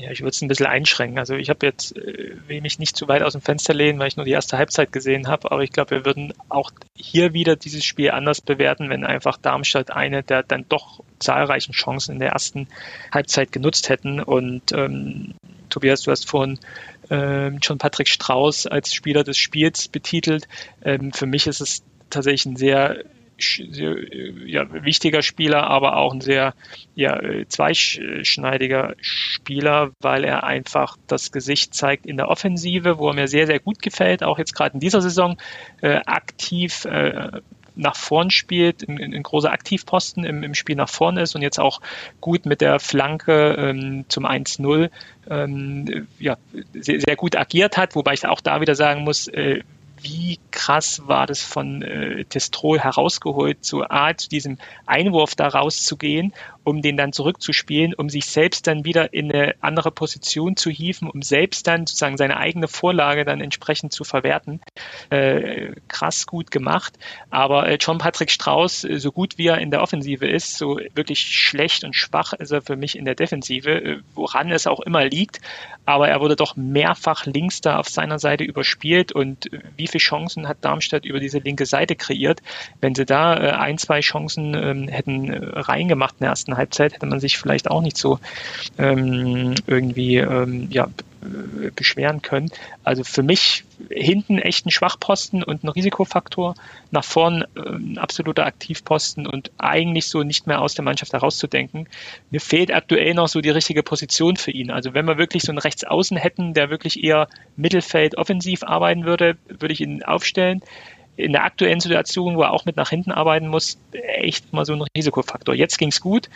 Ja, 0.00 0.12
ich 0.12 0.20
würde 0.20 0.30
es 0.30 0.40
ein 0.40 0.48
bisschen 0.48 0.66
einschränken. 0.66 1.18
Also 1.18 1.34
ich 1.34 1.50
habe 1.50 1.66
jetzt, 1.66 1.96
äh, 1.96 2.36
will 2.46 2.60
mich 2.60 2.78
nicht 2.78 2.96
zu 2.96 3.08
weit 3.08 3.22
aus 3.22 3.32
dem 3.32 3.42
Fenster 3.42 3.74
lehnen, 3.74 3.98
weil 3.98 4.06
ich 4.06 4.16
nur 4.16 4.24
die 4.24 4.30
erste 4.30 4.56
Halbzeit 4.56 4.92
gesehen 4.92 5.26
habe, 5.26 5.50
aber 5.50 5.64
ich 5.64 5.72
glaube, 5.72 5.90
wir 5.90 6.04
würden 6.04 6.32
auch 6.48 6.70
hier 6.94 7.32
wieder 7.32 7.56
dieses 7.56 7.84
Spiel 7.84 8.12
anders 8.12 8.40
bewerten, 8.40 8.90
wenn 8.90 9.04
einfach 9.04 9.38
Darmstadt 9.38 9.90
eine 9.90 10.22
der 10.22 10.44
dann 10.44 10.64
doch 10.68 11.02
zahlreichen 11.18 11.72
Chancen 11.72 12.12
in 12.12 12.18
der 12.20 12.30
ersten 12.30 12.68
Halbzeit 13.12 13.50
genutzt 13.50 13.88
hätten. 13.88 14.20
Und 14.20 14.70
ähm, 14.70 15.34
Tobias, 15.68 16.02
du 16.02 16.12
hast 16.12 16.30
vorhin 16.30 16.60
ähm, 17.10 17.60
schon 17.60 17.78
Patrick 17.78 18.06
Strauß 18.06 18.68
als 18.68 18.94
Spieler 18.94 19.24
des 19.24 19.36
Spiels 19.36 19.88
betitelt. 19.88 20.46
Ähm, 20.84 21.12
für 21.12 21.26
mich 21.26 21.48
ist 21.48 21.60
es 21.60 21.82
tatsächlich 22.08 22.46
ein 22.46 22.56
sehr 22.56 23.04
ja, 23.38 24.84
wichtiger 24.84 25.22
Spieler, 25.22 25.64
aber 25.64 25.96
auch 25.96 26.12
ein 26.12 26.20
sehr 26.20 26.54
ja, 26.94 27.20
zweischneidiger 27.48 28.94
Spieler, 29.00 29.92
weil 30.00 30.24
er 30.24 30.44
einfach 30.44 30.96
das 31.06 31.32
Gesicht 31.32 31.74
zeigt 31.74 32.06
in 32.06 32.16
der 32.16 32.28
Offensive, 32.28 32.98
wo 32.98 33.08
er 33.08 33.14
mir 33.14 33.28
sehr, 33.28 33.46
sehr 33.46 33.60
gut 33.60 33.80
gefällt, 33.80 34.22
auch 34.22 34.38
jetzt 34.38 34.54
gerade 34.54 34.74
in 34.74 34.80
dieser 34.80 35.00
Saison 35.00 35.38
äh, 35.80 36.00
aktiv 36.06 36.84
äh, 36.84 37.40
nach 37.78 37.96
vorn 37.96 38.30
spielt, 38.30 38.86
ein, 38.88 38.98
ein 38.98 39.22
großer 39.22 39.52
Aktivposten 39.52 40.24
im, 40.24 40.42
im, 40.42 40.54
Spiel 40.54 40.74
nach 40.74 40.88
vorn 40.88 41.16
ist 41.16 41.34
und 41.36 41.42
jetzt 41.42 41.60
auch 41.60 41.80
gut 42.20 42.44
mit 42.44 42.60
der 42.60 42.80
Flanke 42.80 43.54
ähm, 43.56 44.04
zum 44.08 44.26
1-0 44.26 44.90
ähm, 45.30 46.08
ja, 46.18 46.36
sehr, 46.72 47.00
sehr, 47.00 47.16
gut 47.16 47.36
agiert 47.36 47.76
hat, 47.76 47.94
wobei 47.94 48.14
ich 48.14 48.26
auch 48.26 48.40
da 48.40 48.60
wieder 48.60 48.74
sagen 48.74 49.04
muss, 49.04 49.28
äh, 49.28 49.62
wie 50.02 50.38
krass 50.50 51.02
war 51.06 51.26
das 51.26 51.42
von 51.42 51.82
äh, 51.82 52.24
Testrol 52.24 52.80
herausgeholt, 52.80 53.64
so 53.64 53.82
A, 53.82 54.16
zu 54.16 54.28
diesem 54.28 54.58
Einwurf 54.86 55.34
da 55.34 55.48
rauszugehen, 55.48 56.32
um 56.68 56.82
den 56.82 56.98
dann 56.98 57.14
zurückzuspielen, 57.14 57.94
um 57.94 58.10
sich 58.10 58.26
selbst 58.26 58.66
dann 58.66 58.84
wieder 58.84 59.14
in 59.14 59.32
eine 59.32 59.54
andere 59.60 59.90
Position 59.90 60.54
zu 60.56 60.68
hieven, 60.68 61.08
um 61.08 61.22
selbst 61.22 61.66
dann 61.66 61.86
sozusagen 61.86 62.18
seine 62.18 62.36
eigene 62.36 62.68
Vorlage 62.68 63.24
dann 63.24 63.40
entsprechend 63.40 63.92
zu 63.94 64.04
verwerten. 64.04 64.60
Äh, 65.08 65.72
krass 65.88 66.26
gut 66.26 66.50
gemacht. 66.50 66.98
Aber 67.30 67.66
äh, 67.66 67.78
John 67.80 67.96
Patrick 67.96 68.30
Strauß, 68.30 68.84
äh, 68.84 68.98
so 68.98 69.12
gut 69.12 69.38
wie 69.38 69.46
er 69.46 69.58
in 69.58 69.70
der 69.70 69.82
Offensive 69.82 70.26
ist, 70.26 70.58
so 70.58 70.78
wirklich 70.94 71.20
schlecht 71.20 71.84
und 71.84 71.96
schwach 71.96 72.34
ist 72.34 72.50
er 72.50 72.60
für 72.60 72.76
mich 72.76 72.98
in 72.98 73.06
der 73.06 73.14
Defensive, 73.14 73.70
äh, 73.70 73.98
woran 74.14 74.50
es 74.50 74.66
auch 74.66 74.80
immer 74.80 75.06
liegt. 75.06 75.40
Aber 75.86 76.08
er 76.08 76.20
wurde 76.20 76.36
doch 76.36 76.54
mehrfach 76.54 77.24
links 77.24 77.62
da 77.62 77.78
auf 77.78 77.88
seiner 77.88 78.18
Seite 78.18 78.44
überspielt 78.44 79.12
und 79.12 79.48
wie 79.74 79.86
viele 79.86 80.02
Chancen 80.02 80.46
hat 80.46 80.58
Darmstadt 80.60 81.06
über 81.06 81.18
diese 81.18 81.38
linke 81.38 81.64
Seite 81.64 81.96
kreiert. 81.96 82.42
Wenn 82.82 82.94
sie 82.94 83.06
da 83.06 83.32
ein, 83.32 83.78
zwei 83.78 84.00
Chancen 84.00 84.52
ähm, 84.52 84.88
hätten 84.88 85.32
reingemacht 85.32 86.16
in 86.16 86.24
der 86.24 86.30
ersten 86.30 86.57
Halbzeit, 86.58 86.92
hätte 86.92 87.06
man 87.06 87.20
sich 87.20 87.38
vielleicht 87.38 87.70
auch 87.70 87.80
nicht 87.80 87.96
so 87.96 88.18
ähm, 88.76 89.54
irgendwie 89.66 90.16
ähm, 90.16 90.68
ja, 90.70 90.88
äh, 91.20 91.70
beschweren 91.74 92.22
können. 92.22 92.50
Also 92.84 93.02
für 93.02 93.24
mich 93.24 93.64
hinten 93.90 94.38
echt 94.38 94.66
ein 94.66 94.70
Schwachposten 94.70 95.42
und 95.42 95.64
ein 95.64 95.68
Risikofaktor, 95.68 96.54
nach 96.90 97.04
vorn 97.04 97.44
äh, 97.56 97.60
ein 97.60 97.98
absoluter 97.98 98.46
Aktivposten 98.46 99.26
und 99.26 99.50
eigentlich 99.58 100.06
so 100.06 100.22
nicht 100.22 100.46
mehr 100.46 100.60
aus 100.60 100.74
der 100.74 100.84
Mannschaft 100.84 101.12
herauszudenken. 101.12 101.88
Mir 102.30 102.40
fehlt 102.40 102.72
aktuell 102.72 103.14
noch 103.14 103.28
so 103.28 103.40
die 103.40 103.50
richtige 103.50 103.82
Position 103.82 104.36
für 104.36 104.52
ihn. 104.52 104.70
Also 104.70 104.94
wenn 104.94 105.06
wir 105.06 105.18
wirklich 105.18 105.42
so 105.42 105.50
einen 105.50 105.58
Rechtsaußen 105.58 106.16
hätten, 106.16 106.54
der 106.54 106.70
wirklich 106.70 107.02
eher 107.02 107.28
Mittelfeld 107.56 108.16
offensiv 108.16 108.62
arbeiten 108.62 109.04
würde, 109.04 109.36
würde 109.48 109.72
ich 109.72 109.80
ihn 109.80 110.04
aufstellen 110.04 110.62
in 111.18 111.32
der 111.32 111.44
aktuellen 111.44 111.80
Situation, 111.80 112.36
wo 112.36 112.42
er 112.42 112.52
auch 112.52 112.64
mit 112.64 112.76
nach 112.76 112.90
hinten 112.90 113.10
arbeiten 113.10 113.48
muss, 113.48 113.76
echt 113.92 114.52
mal 114.52 114.64
so 114.64 114.72
ein 114.72 114.84
Risikofaktor. 114.96 115.52
Jetzt 115.52 115.76
ging 115.76 115.88
es 115.88 116.00
gut, 116.00 116.30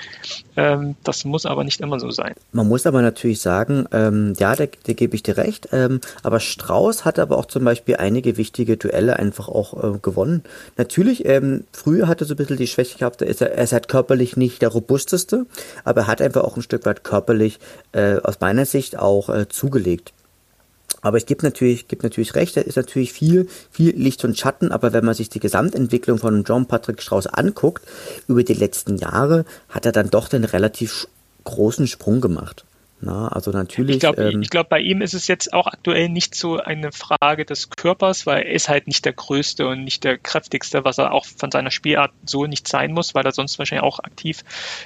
ähm, 0.57 0.97
das 1.05 1.25
muss 1.25 1.47
aber 1.47 1.63
nicht 1.63 1.81
immer 1.81 2.01
so 2.01 2.11
sein. 2.11 2.35
Man 2.51 2.67
muss 2.67 2.85
aber 2.85 3.01
natürlich 3.01 3.41
sagen, 3.41 3.87
ähm, 3.93 4.35
ja, 4.39 4.57
da, 4.57 4.67
da 4.67 4.93
gebe 4.93 5.15
ich 5.15 5.23
dir 5.23 5.37
recht, 5.37 5.69
ähm, 5.73 6.01
aber 6.25 6.41
Strauß 6.41 7.05
hat 7.05 7.21
aber 7.21 7.39
auch 7.39 7.47
zum 7.47 7.65
Beispiel 7.65 7.97
einige 7.97 8.37
wichtige 8.37 8.77
Duelle 8.77 9.19
einfach 9.19 9.49
auch 9.49 9.95
äh, 9.95 9.99
gewonnen. 9.99 10.43
Natürlich, 10.77 11.27
ähm, 11.27 11.65
früher 11.73 12.09
hatte 12.09 12.25
er 12.25 12.27
so 12.27 12.35
ein 12.35 12.39
bisschen 12.39 12.57
die 12.57 12.67
Schwäche 12.67 12.99
gehabt, 12.99 13.23
er 13.23 13.29
ist, 13.29 13.41
er 13.41 13.57
ist 13.57 13.73
halt 13.73 13.87
körperlich 13.87 14.37
nicht 14.37 14.63
der 14.63 14.71
robusteste, 14.71 15.47
aber 15.85 16.03
er 16.03 16.07
hat 16.09 16.21
einfach 16.21 16.43
auch 16.43 16.57
ein 16.57 16.63
Stück 16.63 16.85
weit 16.87 17.05
körperlich 17.05 17.61
äh, 17.93 18.17
aus 18.17 18.41
meiner 18.41 18.67
Sicht 18.67 18.99
auch 18.99 19.29
äh, 19.29 19.49
zugelegt. 19.49 20.13
Aber 21.01 21.17
ich 21.17 21.27
gebe 21.27 21.45
natürlich, 21.45 21.89
gebe 21.89 22.03
natürlich 22.03 22.35
recht, 22.35 22.57
da 22.57 22.61
ist 22.61 22.77
natürlich 22.77 23.13
viel, 23.13 23.49
viel 23.71 23.97
Licht 23.97 24.25
und 24.25 24.39
Schatten, 24.39 24.71
aber 24.71 24.93
wenn 24.93 25.05
man 25.05 25.15
sich 25.15 25.29
die 25.29 25.41
Gesamtentwicklung 25.41 26.19
von 26.19 26.45
John 26.45 26.67
Patrick 26.67 27.03
Strauß 27.03 27.27
anguckt, 27.29 27.83
über 28.29 28.45
die 28.45 28.55
letzten 28.55 28.97
Jahre, 28.97 29.45
hat 29.69 29.87
er 29.87 29.93
dann 29.93 30.11
doch 30.11 30.29
den 30.29 30.45
relativ 30.45 31.09
großen 31.45 31.87
Sprung 31.87 32.21
gemacht. 32.21 32.65
Na, 33.05 33.27
also 33.27 33.51
natürlich. 33.51 33.97
Ich 33.97 34.01
glaube, 34.01 34.23
ähm, 34.23 34.43
glaub, 34.43 34.69
bei 34.69 34.79
ihm 34.79 35.03
ist 35.03 35.13
es 35.13 35.27
jetzt 35.27 35.53
auch 35.53 35.67
aktuell 35.67 36.09
nicht 36.09 36.37
so 36.37 36.59
eine 36.59 36.93
Frage 36.93 37.45
des 37.45 37.69
Körpers, 37.69 38.27
weil 38.27 38.43
er 38.45 38.53
ist 38.53 38.69
halt 38.69 38.87
nicht 38.87 39.05
der 39.05 39.13
Größte 39.13 39.67
und 39.67 39.83
nicht 39.83 40.05
der 40.05 40.19
Kräftigste, 40.19 40.85
was 40.85 40.99
er 40.99 41.13
auch 41.13 41.27
von 41.27 41.51
seiner 41.51 41.73
Spielart 41.73 42.13
so 42.25 42.47
nicht 42.47 42.69
sein 42.69 42.93
muss, 42.93 43.13
weil 43.13 43.25
er 43.25 43.33
sonst 43.33 43.59
wahrscheinlich 43.59 43.83
auch 43.83 43.99
aktiv 43.99 44.45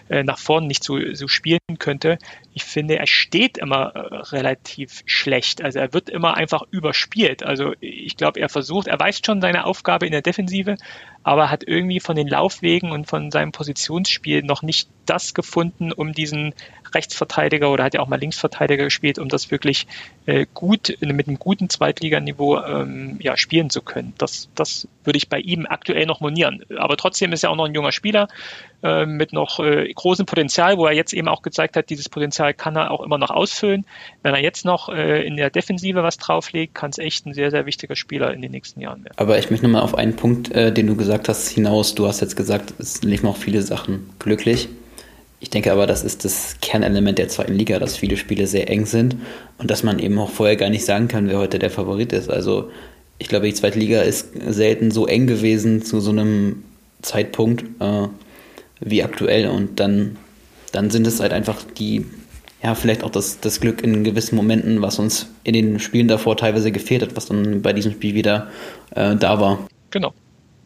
äh, 0.08 0.22
nach 0.22 0.38
vorne 0.38 0.66
nicht 0.66 0.82
so, 0.82 0.98
so 1.12 1.28
spielen 1.28 1.58
könnte. 1.78 2.18
Ich 2.54 2.64
finde, 2.64 2.98
er 2.98 3.06
steht 3.06 3.58
immer 3.58 3.94
äh, 3.94 4.16
relativ 4.34 5.02
schlecht. 5.04 5.62
Also 5.62 5.78
er 5.78 5.92
wird 5.92 6.08
immer 6.08 6.38
einfach 6.38 6.62
überspielt. 6.70 7.42
Also 7.42 7.74
ich 7.80 8.16
glaube, 8.16 8.40
er 8.40 8.48
versucht, 8.48 8.86
er 8.86 8.98
weiß 8.98 9.20
schon 9.26 9.42
seine 9.42 9.66
Aufgabe 9.66 10.06
in 10.06 10.12
der 10.12 10.22
Defensive, 10.22 10.76
aber 11.22 11.50
hat 11.50 11.64
irgendwie 11.66 12.00
von 12.00 12.16
den 12.16 12.28
Laufwegen 12.28 12.92
und 12.92 13.06
von 13.06 13.30
seinem 13.30 13.52
Positionsspiel 13.52 14.42
noch 14.42 14.62
nicht 14.62 14.88
das 15.06 15.34
gefunden, 15.34 15.92
um 15.92 16.12
diesen 16.12 16.54
Rechtsverteidiger 16.94 17.70
oder 17.70 17.84
hat 17.84 17.94
ja 17.94 18.00
auch 18.00 18.08
mal 18.08 18.18
Linksverteidiger 18.18 18.84
gespielt, 18.84 19.18
um 19.18 19.28
das 19.28 19.50
wirklich 19.50 19.86
äh, 20.26 20.46
gut 20.54 20.96
mit 21.00 21.28
einem 21.28 21.38
guten 21.38 21.68
Zweitliganiveau 21.68 22.62
ähm, 22.62 23.18
ja, 23.20 23.36
spielen 23.36 23.70
zu 23.70 23.82
können. 23.82 24.14
Das, 24.18 24.48
das 24.54 24.88
würde 25.04 25.16
ich 25.16 25.28
bei 25.28 25.38
ihm 25.38 25.66
aktuell 25.66 26.06
noch 26.06 26.20
monieren. 26.20 26.64
Aber 26.78 26.96
trotzdem 26.96 27.32
ist 27.32 27.44
er 27.44 27.50
auch 27.50 27.56
noch 27.56 27.66
ein 27.66 27.74
junger 27.74 27.92
Spieler 27.92 28.28
äh, 28.82 29.06
mit 29.06 29.32
noch 29.32 29.60
äh, 29.60 29.92
großem 29.92 30.26
Potenzial, 30.26 30.76
wo 30.78 30.86
er 30.86 30.92
jetzt 30.92 31.12
eben 31.12 31.28
auch 31.28 31.42
gezeigt 31.42 31.76
hat, 31.76 31.90
dieses 31.90 32.08
Potenzial 32.08 32.54
kann 32.54 32.76
er 32.76 32.90
auch 32.90 33.00
immer 33.00 33.18
noch 33.18 33.30
ausfüllen. 33.30 33.86
Wenn 34.22 34.34
er 34.34 34.42
jetzt 34.42 34.64
noch 34.64 34.88
äh, 34.88 35.26
in 35.26 35.36
der 35.36 35.50
Defensive 35.50 36.02
was 36.02 36.18
drauflegt, 36.18 36.74
kann 36.74 36.90
es 36.90 36.98
echt 36.98 37.26
ein 37.26 37.34
sehr, 37.34 37.50
sehr 37.50 37.66
wichtiger 37.66 37.96
Spieler 37.96 38.32
in 38.32 38.42
den 38.42 38.52
nächsten 38.52 38.80
Jahren 38.80 39.04
werden. 39.04 39.14
Aber 39.16 39.38
ich 39.38 39.50
möchte 39.50 39.66
nochmal 39.66 39.82
auf 39.82 39.94
einen 39.94 40.16
Punkt, 40.16 40.52
äh, 40.52 40.72
den 40.72 40.86
du 40.86 40.96
gesagt 40.96 41.28
hast, 41.28 41.48
hinaus. 41.48 41.94
Du 41.94 42.06
hast 42.06 42.20
jetzt 42.20 42.36
gesagt, 42.36 42.74
es 42.78 43.02
liefen 43.02 43.26
auch 43.28 43.36
viele 43.36 43.62
Sachen 43.62 44.10
glücklich. 44.18 44.68
Ich 45.38 45.50
denke 45.50 45.70
aber, 45.70 45.86
das 45.86 46.02
ist 46.02 46.24
das 46.24 46.56
Kernelement 46.60 47.18
der 47.18 47.28
zweiten 47.28 47.52
Liga, 47.52 47.78
dass 47.78 47.96
viele 47.96 48.16
Spiele 48.16 48.46
sehr 48.46 48.70
eng 48.70 48.86
sind 48.86 49.16
und 49.58 49.70
dass 49.70 49.82
man 49.82 49.98
eben 49.98 50.18
auch 50.18 50.30
vorher 50.30 50.56
gar 50.56 50.70
nicht 50.70 50.84
sagen 50.84 51.08
kann, 51.08 51.28
wer 51.28 51.38
heute 51.38 51.58
der 51.58 51.70
Favorit 51.70 52.12
ist. 52.12 52.30
Also 52.30 52.70
ich 53.18 53.28
glaube, 53.28 53.46
die 53.46 53.54
zweite 53.54 53.78
Liga 53.78 54.00
ist 54.02 54.32
selten 54.48 54.90
so 54.90 55.06
eng 55.06 55.26
gewesen 55.26 55.82
zu 55.82 56.00
so 56.00 56.10
einem 56.10 56.64
Zeitpunkt 57.02 57.64
äh, 57.80 58.08
wie 58.80 59.02
aktuell 59.02 59.48
und 59.48 59.80
dann, 59.80 60.16
dann 60.72 60.90
sind 60.90 61.06
es 61.06 61.20
halt 61.20 61.32
einfach 61.32 61.62
die, 61.62 62.06
ja, 62.62 62.74
vielleicht 62.74 63.04
auch 63.04 63.10
das, 63.10 63.40
das 63.40 63.60
Glück 63.60 63.82
in 63.82 64.04
gewissen 64.04 64.36
Momenten, 64.36 64.82
was 64.82 64.98
uns 64.98 65.30
in 65.44 65.54
den 65.54 65.78
Spielen 65.78 66.08
davor 66.08 66.36
teilweise 66.36 66.72
gefehlt 66.72 67.02
hat, 67.02 67.16
was 67.16 67.26
dann 67.26 67.62
bei 67.62 67.72
diesem 67.72 67.92
Spiel 67.92 68.14
wieder 68.14 68.48
äh, 68.90 69.16
da 69.16 69.40
war. 69.40 69.66
Genau. 69.90 70.12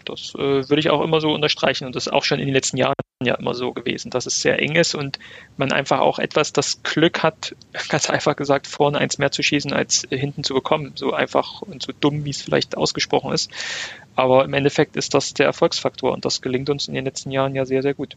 Das 0.05 0.33
äh, 0.35 0.69
würde 0.69 0.81
ich 0.81 0.91
auch 0.91 1.03
immer 1.03 1.21
so 1.21 1.33
unterstreichen 1.33 1.85
und 1.85 1.95
das 1.95 2.07
ist 2.07 2.13
auch 2.13 2.25
schon 2.25 2.41
in 2.41 2.47
den 2.47 2.55
letzten 2.55 2.79
Jahren 2.79 2.95
ja 3.23 3.35
immer 3.35 3.55
so 3.55 3.73
gewesen, 3.73 4.11
dass 4.11 4.25
es 4.25 4.41
sehr 4.41 4.59
eng 4.59 4.77
ist 4.77 4.95
und 4.95 5.19
man 5.59 5.73
einfach 5.73 6.01
auch 6.01 6.19
etwas 6.19 6.55
das 6.55 6.83
Glück 6.83 7.23
hat, 7.23 7.55
ganz 7.89 8.09
einfach 8.09 8.35
gesagt, 8.35 8.67
vorne 8.67 8.99
eins 8.99 9.19
mehr 9.19 9.31
zu 9.31 9.43
schießen, 9.43 9.73
als 9.73 10.07
hinten 10.11 10.43
zu 10.43 10.55
bekommen. 10.55 10.93
So 10.95 11.13
einfach 11.13 11.61
und 11.61 11.83
so 11.83 11.93
dumm, 11.99 12.25
wie 12.25 12.31
es 12.31 12.41
vielleicht 12.41 12.77
ausgesprochen 12.79 13.33
ist. 13.33 13.51
Aber 14.15 14.45
im 14.45 14.55
Endeffekt 14.55 14.97
ist 14.97 15.15
das 15.15 15.35
der 15.35 15.47
Erfolgsfaktor 15.47 16.13
und 16.13 16.25
das 16.25 16.43
gelingt 16.43 16.71
uns 16.71 16.89
in 16.89 16.95
den 16.95 17.05
letzten 17.05 17.31
Jahren 17.31 17.55
ja 17.55 17.65
sehr, 17.65 17.83
sehr 17.83 17.95
gut. 17.95 18.17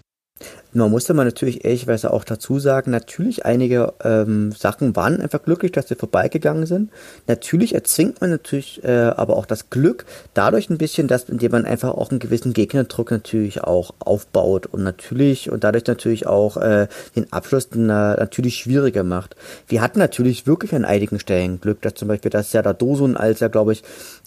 Man 0.75 0.89
musste 0.89 1.13
man 1.13 1.27
natürlich 1.27 1.65
ehrlicherweise 1.65 2.11
auch 2.11 2.23
dazu 2.23 2.57
sagen, 2.57 2.89
natürlich 2.89 3.45
einige 3.45 3.93
ähm, 4.03 4.51
Sachen 4.51 4.95
waren 4.95 5.21
einfach 5.21 5.43
glücklich, 5.43 5.71
dass 5.71 5.87
sie 5.87 5.95
vorbeigegangen 5.95 6.65
sind. 6.65 6.89
Natürlich 7.27 7.75
erzwingt 7.75 8.21
man 8.21 8.31
natürlich 8.31 8.83
äh, 8.83 8.89
aber 9.15 9.37
auch 9.37 9.45
das 9.45 9.69
Glück 9.69 10.05
dadurch 10.33 10.71
ein 10.71 10.79
bisschen, 10.79 11.07
dass 11.07 11.29
indem 11.29 11.51
man 11.51 11.65
einfach 11.65 11.89
auch 11.89 12.09
einen 12.09 12.19
gewissen 12.19 12.53
Gegnerdruck 12.53 13.11
natürlich 13.11 13.63
auch 13.63 13.93
aufbaut 13.99 14.65
und 14.65 14.83
natürlich 14.83 15.51
und 15.51 15.63
dadurch 15.63 15.85
natürlich 15.85 16.25
auch 16.25 16.57
äh, 16.57 16.87
den 17.15 17.31
Abschluss 17.31 17.69
na, 17.73 18.15
natürlich 18.15 18.55
schwieriger 18.55 19.03
macht. 19.03 19.35
Wir 19.67 19.81
hatten 19.81 19.99
natürlich 19.99 20.47
wirklich 20.47 20.73
an 20.73 20.85
einigen 20.85 21.19
Stellen 21.19 21.61
Glück, 21.61 21.81
dass 21.81 21.93
zum 21.93 22.07
Beispiel 22.07 22.31
das 22.31 22.51
ja 22.51 22.63
der 22.63 22.73
Dosun, 22.73 23.15
als 23.15 23.41
er 23.41 23.49
glaube 23.49 23.73
ich 23.73 23.83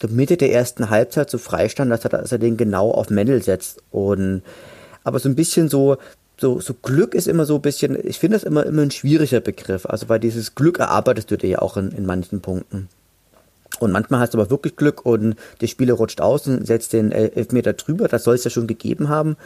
Mitte 0.09 0.37
der 0.37 0.53
ersten 0.53 0.91
Halbzeit 0.91 1.29
so 1.29 1.39
freistand, 1.39 1.91
dass 1.91 2.05
er, 2.05 2.11
dass 2.11 2.31
er 2.31 2.39
den 2.39 2.57
genau 2.57 2.93
auf 2.93 3.11
Mendel 3.11 3.43
setzt 3.43 3.83
und 3.91 4.43
aber 5.07 5.21
so 5.21 5.29
ein 5.29 5.37
bisschen 5.37 5.69
so, 5.69 5.99
so, 6.37 6.61
so 6.61 6.75
Glück 6.75 7.15
ist 7.15 7.29
immer 7.29 7.47
so 7.47 7.55
ein 7.55 7.63
bisschen, 7.63 7.97
ich 8.03 8.19
finde 8.19 8.37
das 8.37 8.43
immer, 8.43 8.67
immer 8.67 8.83
ein 8.83 8.91
schwieriger 8.91 9.41
Begriff. 9.41 9.87
Also 9.87 10.09
weil 10.09 10.19
dieses 10.19 10.57
Glück 10.57 10.81
erarbeitest 10.81 11.31
du 11.31 11.39
dir 11.39 11.49
ja 11.49 11.63
auch 11.63 11.77
in, 11.77 11.93
in 11.93 12.05
manchen 12.07 12.41
Punkten. 12.41 12.89
Und 13.79 13.93
manchmal 13.93 14.19
hast 14.19 14.35
du 14.35 14.39
aber 14.39 14.51
wirklich 14.51 14.75
Glück 14.75 15.07
und 15.07 15.37
der 15.61 15.69
Spieler 15.69 15.95
rutscht 15.95 16.21
aus 16.21 16.49
und 16.49 16.67
setzt 16.67 16.93
den 16.93 17.13
Elfmeter 17.13 17.75
drüber. 17.75 18.09
Das 18.09 18.25
soll 18.25 18.35
es 18.35 18.43
ja 18.43 18.51
schon 18.51 18.67
gegeben 18.67 19.09
haben. 19.09 19.37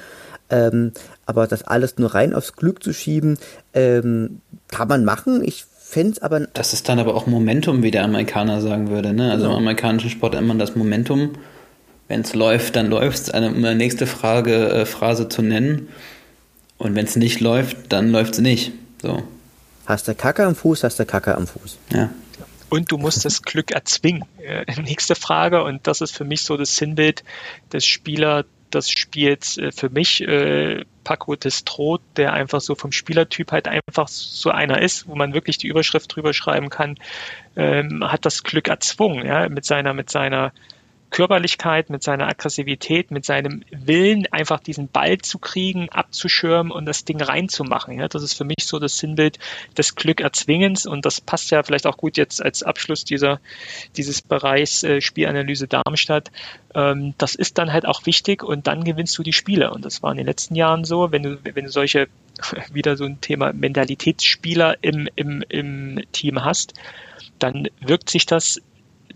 Ähm, 0.49 0.93
aber 1.26 1.47
das 1.47 1.62
alles 1.62 1.99
nur 1.99 2.14
rein 2.14 2.33
aufs 2.33 2.55
Glück 2.55 2.83
zu 2.83 2.95
schieben, 2.95 3.37
ähm, 3.75 4.40
kann 4.69 4.88
man 4.88 5.05
machen. 5.05 5.45
Ich 5.45 5.67
fände 5.79 6.12
es 6.12 6.23
aber. 6.23 6.40
Das 6.55 6.73
ist 6.73 6.88
dann 6.88 6.99
aber 6.99 7.14
auch 7.14 7.26
Momentum, 7.26 7.83
wie 7.83 7.90
der 7.90 8.05
Amerikaner 8.05 8.62
sagen 8.62 8.88
würde. 8.88 9.12
Ne? 9.12 9.31
Also 9.31 9.45
genau. 9.45 9.59
im 9.59 9.64
amerikanischen 9.64 10.09
Sport 10.09 10.37
immer 10.37 10.55
das 10.55 10.75
Momentum 10.75 11.33
wenn 12.11 12.23
es 12.23 12.35
läuft, 12.35 12.75
dann 12.75 12.88
läuft 12.88 13.19
es. 13.19 13.29
Um 13.31 13.37
eine 13.37 13.76
nächste 13.76 14.05
Frage, 14.09 14.69
äh, 14.69 14.85
Phrase 14.85 15.29
zu 15.29 15.43
nennen. 15.43 15.88
Und 16.76 16.97
wenn 16.97 17.07
es 17.07 17.14
nicht 17.14 17.40
läuft, 17.40 17.76
dann 17.90 18.11
läuft 18.11 18.35
es 18.35 18.40
nicht. 18.40 18.73
So. 19.00 19.23
Hast 19.87 20.09
du 20.09 20.14
Kacke 20.17 20.45
am 20.45 20.57
Fuß, 20.57 20.83
hast 20.83 20.99
du 20.99 21.07
Kacke 21.07 21.37
am 21.37 21.47
Fuß. 21.47 21.79
Ja. 21.93 22.11
Und 22.69 22.90
du 22.90 22.99
musst 22.99 23.25
das 23.25 23.43
Glück 23.43 23.71
erzwingen. 23.71 24.25
Äh, 24.43 24.64
nächste 24.83 25.14
Frage, 25.14 25.62
und 25.62 25.87
das 25.87 26.00
ist 26.00 26.17
für 26.17 26.25
mich 26.25 26.43
so 26.43 26.57
das 26.57 26.75
Sinnbild 26.75 27.23
des 27.73 27.87
Spieler 27.87 28.45
des 28.75 28.90
Spiels 28.90 29.57
äh, 29.59 29.71
für 29.71 29.88
mich. 29.88 30.21
Äh, 30.21 30.85
Paco 31.05 31.37
Destrot, 31.37 32.02
der 32.17 32.33
einfach 32.33 32.61
so 32.61 32.75
vom 32.75 32.90
Spielertyp 32.90 33.52
halt 33.52 33.69
einfach 33.69 34.09
so 34.09 34.50
einer 34.50 34.83
ist, 34.83 35.07
wo 35.07 35.14
man 35.14 35.33
wirklich 35.33 35.59
die 35.59 35.69
Überschrift 35.69 36.14
drüber 36.14 36.35
schreiben 36.35 36.71
kann, 36.71 36.97
ähm, 37.55 38.02
hat 38.11 38.26
das 38.26 38.43
Glück 38.43 38.67
erzwungen, 38.67 39.25
ja, 39.25 39.49
mit 39.49 39.64
seiner, 39.64 39.95
mit 39.95 40.11
seiner 40.11 40.52
Körperlichkeit, 41.11 41.90
mit 41.90 42.02
seiner 42.02 42.29
Aggressivität, 42.29 43.11
mit 43.11 43.25
seinem 43.25 43.62
Willen, 43.71 44.26
einfach 44.31 44.61
diesen 44.61 44.88
Ball 44.88 45.19
zu 45.19 45.38
kriegen, 45.38 45.88
abzuschirmen 45.88 46.73
und 46.73 46.87
das 46.87 47.05
Ding 47.05 47.21
reinzumachen. 47.21 47.99
Ja, 47.99 48.09
das 48.09 48.23
ist 48.23 48.35
für 48.35 48.45
mich 48.45 48.64
so 48.64 48.79
das 48.79 48.99
Sinnbild 48.99 49.38
des 49.76 49.95
Glückerzwingens 49.97 50.87
und 50.87 51.05
das 51.05 51.21
passt 51.21 51.50
ja 51.50 51.62
vielleicht 51.62 51.87
auch 51.87 51.97
gut 51.97 52.17
jetzt 52.17 52.43
als 52.43 52.62
Abschluss 52.62 53.05
dieser, 53.05 53.40
dieses 53.97 54.23
Bereichs 54.23 54.83
äh, 54.83 55.00
Spielanalyse 55.00 55.67
Darmstadt. 55.67 56.31
Ähm, 56.75 57.14
das 57.19 57.35
ist 57.35 57.59
dann 57.59 57.73
halt 57.73 57.87
auch 57.87 58.07
wichtig 58.07 58.43
und 58.43 58.67
dann 58.67 58.85
gewinnst 58.85 59.19
du 59.19 59.23
die 59.23 59.33
Spiele 59.33 59.73
und 59.73 59.85
das 59.85 60.02
war 60.02 60.12
in 60.12 60.19
den 60.19 60.26
letzten 60.26 60.55
Jahren 60.55 60.85
so, 60.85 61.12
wenn 61.12 61.23
du, 61.23 61.38
wenn 61.43 61.64
du 61.64 61.71
solche 61.71 62.09
wieder 62.73 62.97
so 62.97 63.05
ein 63.05 63.21
Thema 63.21 63.52
Mentalitätsspieler 63.52 64.76
im, 64.83 65.09
im, 65.17 65.43
im 65.49 66.02
Team 66.12 66.45
hast, 66.45 66.75
dann 67.38 67.69
wirkt 67.81 68.11
sich 68.11 68.26
das 68.26 68.61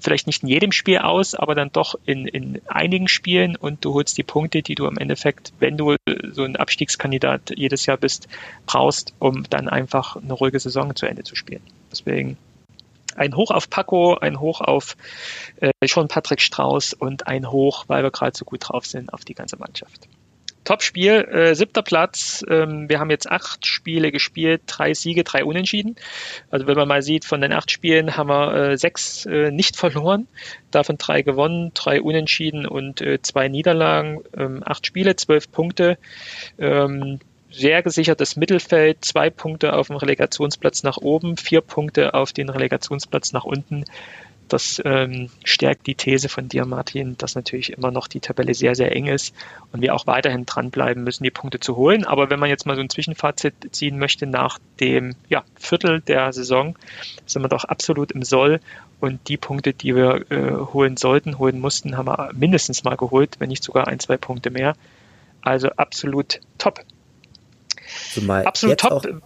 vielleicht 0.01 0.27
nicht 0.27 0.43
in 0.43 0.49
jedem 0.49 0.73
Spiel 0.73 0.99
aus, 0.99 1.35
aber 1.35 1.55
dann 1.55 1.71
doch 1.73 1.95
in, 2.05 2.27
in 2.27 2.61
einigen 2.67 3.09
Spielen 3.09 3.57
und 3.57 3.85
du 3.85 3.95
holst 3.95 4.17
die 4.19 4.23
Punkte, 4.23 4.63
die 4.63 4.75
du 4.75 4.87
im 4.87 4.99
Endeffekt, 4.99 5.53
wenn 5.59 5.77
du 5.77 5.97
so 6.31 6.45
ein 6.45 6.57
Abstiegskandidat 6.57 7.53
jedes 7.57 7.87
Jahr 7.87 7.97
bist, 7.97 8.29
brauchst, 8.67 9.15
um 9.19 9.45
dann 9.49 9.69
einfach 9.69 10.17
eine 10.17 10.33
ruhige 10.33 10.61
Saison 10.61 10.95
zu 10.95 11.07
Ende 11.07 11.23
zu 11.23 11.37
spielen. 11.37 11.63
Deswegen 11.91 12.37
ein 13.17 13.37
Hoch 13.37 13.51
auf 13.51 13.71
Paco, 13.71 14.17
ein 14.17 14.41
Hoch 14.41 14.61
auf 14.61 14.97
äh, 15.61 15.71
schon 15.87 16.09
Patrick 16.09 16.41
Strauß 16.41 16.95
und 16.95 17.27
ein 17.27 17.51
Hoch, 17.51 17.85
weil 17.87 18.03
wir 18.03 18.11
gerade 18.11 18.37
so 18.37 18.45
gut 18.45 18.69
drauf 18.69 18.87
sind, 18.87 19.13
auf 19.13 19.25
die 19.25 19.35
ganze 19.35 19.57
Mannschaft. 19.57 20.09
Top-Spiel, 20.65 21.13
äh, 21.13 21.55
siebter 21.55 21.83
Platz. 21.83 22.45
Ähm, 22.49 22.89
wir 22.89 22.99
haben 22.99 23.11
jetzt 23.11 23.31
acht 23.31 23.67
Spiele 23.67 24.11
gespielt, 24.11 24.63
drei 24.67 24.95
Siege, 24.95 25.25
drei 25.25 25.45
Unentschieden. 25.45 25.97
Also 26.51 26.67
wenn 26.67 26.77
man 26.77 26.89
mal 26.89 27.03
sieht, 27.03 27.25
von 27.25 27.41
den 27.41 27.53
acht 27.53 27.71
Spielen 27.71 28.17
haben 28.17 28.29
wir 28.29 28.55
äh, 28.55 28.79
sechs 28.79 29.27
äh, 29.27 29.51
nicht 29.51 29.77
verloren, 29.77 30.27
davon 30.71 30.99
drei 30.99 31.23
gewonnen, 31.23 31.73
drei 31.75 32.01
Unentschieden 32.01 32.67
und 32.67 33.01
äh, 33.01 33.21
zwei 33.23 33.49
Niederlagen. 33.49 34.23
Ähm, 34.37 34.63
acht 34.65 34.87
Spiele, 34.87 35.17
zwölf 35.17 35.51
Punkte. 35.51 35.99
Ähm, 36.59 37.21
sehr 37.51 37.83
gesichertes 37.83 38.37
Mittelfeld, 38.37 39.05
zwei 39.05 39.31
Punkte 39.31 39.75
auf 39.75 39.87
dem 39.87 39.97
Relegationsplatz 39.97 40.83
nach 40.83 40.97
oben, 40.97 41.37
vier 41.37 41.61
Punkte 41.61 42.15
auf 42.15 42.33
den 42.33 42.49
Relegationsplatz 42.49 43.33
nach 43.33 43.45
unten. 43.45 43.85
Das 44.49 44.81
ähm, 44.85 45.31
stärkt 45.43 45.87
die 45.87 45.95
These 45.95 46.29
von 46.29 46.49
dir, 46.49 46.67
Martin, 46.67 47.17
dass 47.17 47.35
natürlich 47.35 47.73
immer 47.73 47.91
noch 47.91 48.09
die 48.09 48.21
Tabelle 48.21 48.55
sehr, 48.55 48.75
sehr 48.75 48.95
eng 48.95 49.07
ist 49.07 49.35
und 49.73 49.81
wir 49.81 49.95
auch 49.95 50.07
weiterhin 50.07 50.45
dranbleiben 50.45 51.03
müssen, 51.03 51.25
die 51.25 51.31
Punkte 51.31 51.61
zu 51.61 51.77
holen. 51.77 52.05
Aber 52.05 52.31
wenn 52.31 52.39
man 52.39 52.51
jetzt 52.51 52.67
mal 52.67 52.77
so 52.77 52.83
ein 52.83 52.91
Zwischenfazit 52.91 53.55
ziehen 53.73 53.99
möchte 53.99 54.27
nach 54.27 54.59
dem 54.81 55.15
ja, 55.29 55.45
Viertel 55.59 56.01
der 56.01 56.33
Saison, 56.33 56.77
sind 57.27 57.43
wir 57.43 57.49
doch 57.49 57.65
absolut 57.65 58.13
im 58.13 58.23
Soll. 58.23 58.61
Und 59.01 59.29
die 59.29 59.37
Punkte, 59.37 59.73
die 59.73 59.95
wir 59.95 60.31
äh, 60.31 60.53
holen 60.73 60.97
sollten, 60.97 61.39
holen 61.39 61.59
mussten, 61.59 61.97
haben 61.97 62.07
wir 62.07 62.31
mindestens 62.35 62.85
mal 62.85 62.97
geholt, 62.97 63.37
wenn 63.39 63.49
nicht 63.49 63.65
sogar 63.65 63.89
ein, 63.89 63.99
zwei 63.99 64.17
Punkte 64.17 64.51
mehr. 64.51 64.75
Also 65.43 65.69
absolut 65.71 66.41
top. 66.59 66.81
Zumal 68.13 68.45
absolut 68.45 68.79
top. 68.79 69.23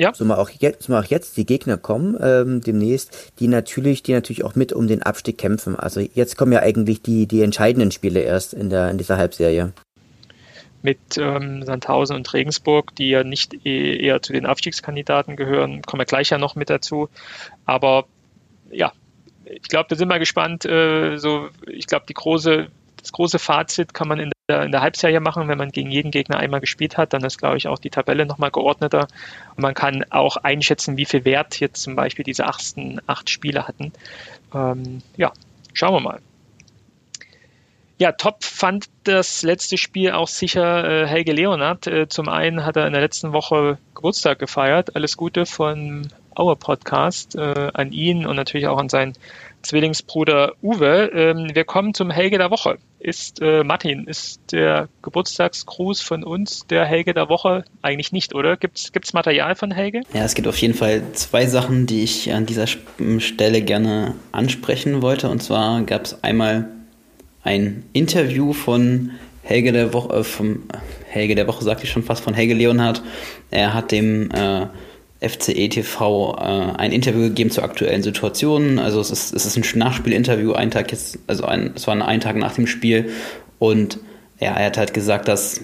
Ja. 0.00 0.14
So 0.14 0.24
mal 0.24 0.38
auch 0.38 0.48
jetzt, 0.48 0.84
so 0.84 0.92
mal 0.92 1.04
auch 1.04 1.10
jetzt 1.10 1.36
die 1.36 1.44
Gegner 1.44 1.76
kommen 1.76 2.16
ähm, 2.22 2.62
demnächst, 2.62 3.34
die 3.38 3.48
natürlich, 3.48 4.02
die 4.02 4.14
natürlich 4.14 4.44
auch 4.44 4.54
mit 4.54 4.72
um 4.72 4.88
den 4.88 5.02
Abstieg 5.02 5.36
kämpfen. 5.36 5.76
Also 5.76 6.00
jetzt 6.00 6.38
kommen 6.38 6.52
ja 6.52 6.60
eigentlich 6.60 7.02
die 7.02 7.26
die 7.26 7.42
entscheidenden 7.42 7.90
Spiele 7.90 8.20
erst 8.20 8.54
in 8.54 8.70
der 8.70 8.90
in 8.90 8.96
dieser 8.96 9.18
Halbserie. 9.18 9.74
Mit 10.80 11.18
ähm, 11.18 11.62
Sandhausen 11.64 12.16
und 12.16 12.32
Regensburg, 12.32 12.96
die 12.96 13.10
ja 13.10 13.24
nicht 13.24 13.66
eh, 13.66 13.98
eher 14.02 14.22
zu 14.22 14.32
den 14.32 14.46
Abstiegskandidaten 14.46 15.36
gehören, 15.36 15.82
kommen 15.82 16.00
wir 16.00 16.06
gleich 16.06 16.30
ja 16.30 16.38
noch 16.38 16.54
mit 16.54 16.70
dazu. 16.70 17.10
Aber 17.66 18.06
ja, 18.70 18.92
ich 19.44 19.68
glaube, 19.68 19.90
wir 19.90 19.98
sind 19.98 20.08
mal 20.08 20.18
gespannt. 20.18 20.64
Äh, 20.64 21.18
so, 21.18 21.50
ich 21.66 21.86
glaube, 21.86 22.06
die 22.08 22.14
große 22.14 22.68
das 23.00 23.12
große 23.12 23.38
Fazit 23.38 23.94
kann 23.94 24.08
man 24.08 24.18
in 24.18 24.30
der, 24.30 24.39
in 24.50 24.72
der 24.72 24.82
Halbserie 24.82 25.20
machen, 25.20 25.48
wenn 25.48 25.58
man 25.58 25.70
gegen 25.70 25.90
jeden 25.90 26.10
Gegner 26.10 26.38
einmal 26.38 26.60
gespielt 26.60 26.96
hat, 26.96 27.12
dann 27.12 27.24
ist, 27.24 27.38
glaube 27.38 27.56
ich, 27.56 27.68
auch 27.68 27.78
die 27.78 27.90
Tabelle 27.90 28.26
nochmal 28.26 28.50
geordneter. 28.50 29.08
Und 29.56 29.62
man 29.62 29.74
kann 29.74 30.04
auch 30.10 30.36
einschätzen, 30.36 30.96
wie 30.96 31.04
viel 31.04 31.24
Wert 31.24 31.60
jetzt 31.60 31.82
zum 31.82 31.96
Beispiel 31.96 32.24
diese 32.24 32.46
achten, 32.46 33.00
acht 33.06 33.30
Spiele 33.30 33.66
hatten. 33.66 33.92
Ähm, 34.54 35.02
ja, 35.16 35.32
schauen 35.72 35.94
wir 35.94 36.00
mal. 36.00 36.20
Ja, 38.00 38.12
top 38.12 38.44
fand 38.44 38.86
das 39.04 39.42
letzte 39.42 39.76
Spiel 39.76 40.12
auch 40.12 40.28
sicher 40.28 41.02
äh, 41.02 41.06
Helge 41.06 41.32
Leonard. 41.32 41.86
Äh, 41.86 42.08
zum 42.08 42.30
einen 42.30 42.64
hat 42.64 42.76
er 42.76 42.86
in 42.86 42.94
der 42.94 43.02
letzten 43.02 43.34
Woche 43.34 43.76
Geburtstag 43.94 44.38
gefeiert. 44.38 44.96
Alles 44.96 45.18
Gute 45.18 45.44
von 45.44 46.08
Our 46.34 46.56
Podcast 46.56 47.34
äh, 47.34 47.70
an 47.74 47.92
ihn 47.92 48.24
und 48.26 48.36
natürlich 48.36 48.68
auch 48.68 48.78
an 48.78 48.88
seinen 48.88 49.12
Zwillingsbruder 49.60 50.54
Uwe. 50.62 51.10
Ähm, 51.12 51.54
wir 51.54 51.64
kommen 51.64 51.92
zum 51.92 52.10
Helge 52.10 52.38
der 52.38 52.50
Woche. 52.50 52.78
Ist 53.00 53.40
äh, 53.40 53.64
Martin, 53.64 54.06
ist 54.06 54.40
der 54.52 54.90
Geburtstagsgruß 55.00 56.02
von 56.02 56.22
uns 56.22 56.66
der 56.66 56.84
Helge 56.84 57.14
der 57.14 57.30
Woche? 57.30 57.64
Eigentlich 57.80 58.12
nicht, 58.12 58.34
oder? 58.34 58.58
Gibt 58.58 58.78
es 58.78 59.12
Material 59.14 59.54
von 59.54 59.70
Helge? 59.70 60.02
Ja, 60.12 60.24
es 60.24 60.34
gibt 60.34 60.46
auf 60.46 60.58
jeden 60.58 60.74
Fall 60.74 61.02
zwei 61.14 61.46
Sachen, 61.46 61.86
die 61.86 62.04
ich 62.04 62.30
an 62.34 62.44
dieser 62.44 62.66
Stelle 62.66 63.62
gerne 63.62 64.14
ansprechen 64.32 65.00
wollte. 65.00 65.30
Und 65.30 65.42
zwar 65.42 65.80
gab 65.82 66.04
es 66.04 66.22
einmal 66.22 66.68
ein 67.42 67.84
Interview 67.94 68.52
von 68.52 69.12
Helge 69.42 69.72
der 69.72 69.94
Woche, 69.94 70.18
äh, 70.18 70.22
vom 70.22 70.64
Helge 71.08 71.34
der 71.34 71.46
Woche 71.46 71.64
sagte 71.64 71.84
ich 71.84 71.90
schon 71.90 72.02
fast, 72.02 72.22
von 72.22 72.34
Helge 72.34 72.52
Leonhardt. 72.52 73.02
Er 73.50 73.72
hat 73.72 73.92
dem 73.92 74.30
äh, 74.30 74.66
FCE 75.20 75.68
TV 75.68 76.34
äh, 76.38 76.78
ein 76.78 76.92
Interview 76.92 77.22
gegeben 77.22 77.50
zur 77.50 77.64
aktuellen 77.64 78.02
Situation. 78.02 78.78
Also 78.78 79.00
es 79.00 79.10
ist, 79.10 79.34
es 79.34 79.44
ist 79.44 79.56
ein 79.56 79.78
Nachspielinterview, 79.78 80.52
ein 80.52 80.70
Tag 80.70 80.90
jetzt, 80.92 81.18
also 81.26 81.44
ein, 81.44 81.72
es 81.74 81.86
war 81.86 82.00
ein 82.06 82.20
Tag 82.20 82.36
nach 82.36 82.54
dem 82.54 82.66
Spiel. 82.66 83.10
Und 83.58 83.98
ja, 84.40 84.54
er 84.54 84.66
hat 84.66 84.78
halt 84.78 84.94
gesagt, 84.94 85.28
dass, 85.28 85.60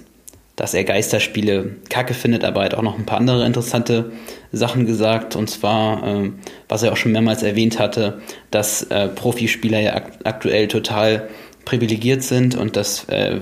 dass 0.57 0.75
er 0.75 0.85
Geisterspiele 0.85 1.77
kacke 1.89 2.13
findet, 2.13 2.45
aber 2.45 2.61
er 2.61 2.67
hat 2.67 2.75
auch 2.75 2.83
noch 2.83 2.99
ein 2.99 3.07
paar 3.07 3.19
andere 3.19 3.47
interessante 3.47 4.13
Sachen 4.53 4.85
gesagt. 4.85 5.37
Und 5.37 5.49
zwar, 5.49 6.07
äh, 6.07 6.31
was 6.69 6.83
er 6.83 6.93
auch 6.93 6.97
schon 6.99 7.13
mehrmals 7.13 7.43
erwähnt 7.43 7.79
hatte, 7.79 8.21
dass 8.51 8.83
äh, 8.85 9.09
Profispieler 9.09 9.81
ja 9.81 9.95
ak 9.95 10.13
aktuell 10.25 10.69
total 10.69 11.29
privilegiert 11.65 12.23
sind 12.23 12.55
und 12.55 12.77
dass 12.77 13.05
äh, 13.09 13.41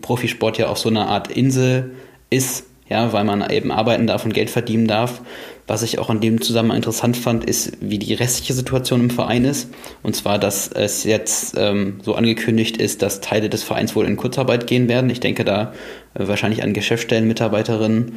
Profisport 0.00 0.56
ja 0.58 0.68
auch 0.68 0.76
so 0.76 0.88
eine 0.88 1.06
Art 1.06 1.30
Insel 1.30 1.96
ist, 2.30 2.64
ja, 2.88 3.12
weil 3.12 3.24
man 3.24 3.48
eben 3.50 3.70
arbeiten 3.70 4.06
darf 4.06 4.24
und 4.24 4.32
Geld 4.32 4.50
verdienen 4.50 4.86
darf. 4.86 5.20
Was 5.68 5.82
ich 5.82 5.98
auch 5.98 6.08
in 6.08 6.20
dem 6.20 6.40
Zusammenhang 6.40 6.78
interessant 6.78 7.16
fand, 7.16 7.44
ist, 7.44 7.72
wie 7.80 7.98
die 7.98 8.14
restliche 8.14 8.54
Situation 8.54 9.00
im 9.00 9.10
Verein 9.10 9.44
ist. 9.44 9.68
Und 10.02 10.16
zwar, 10.16 10.38
dass 10.38 10.68
es 10.68 11.04
jetzt 11.04 11.54
ähm, 11.58 12.00
so 12.02 12.14
angekündigt 12.14 12.78
ist, 12.78 13.02
dass 13.02 13.20
Teile 13.20 13.50
des 13.50 13.62
Vereins 13.62 13.94
wohl 13.94 14.06
in 14.06 14.16
Kurzarbeit 14.16 14.66
gehen 14.66 14.88
werden. 14.88 15.10
Ich 15.10 15.20
denke 15.20 15.44
da 15.44 15.74
äh, 16.14 16.26
wahrscheinlich 16.26 16.62
an 16.62 16.72
Geschäftsstellenmitarbeiterinnen. 16.72 18.16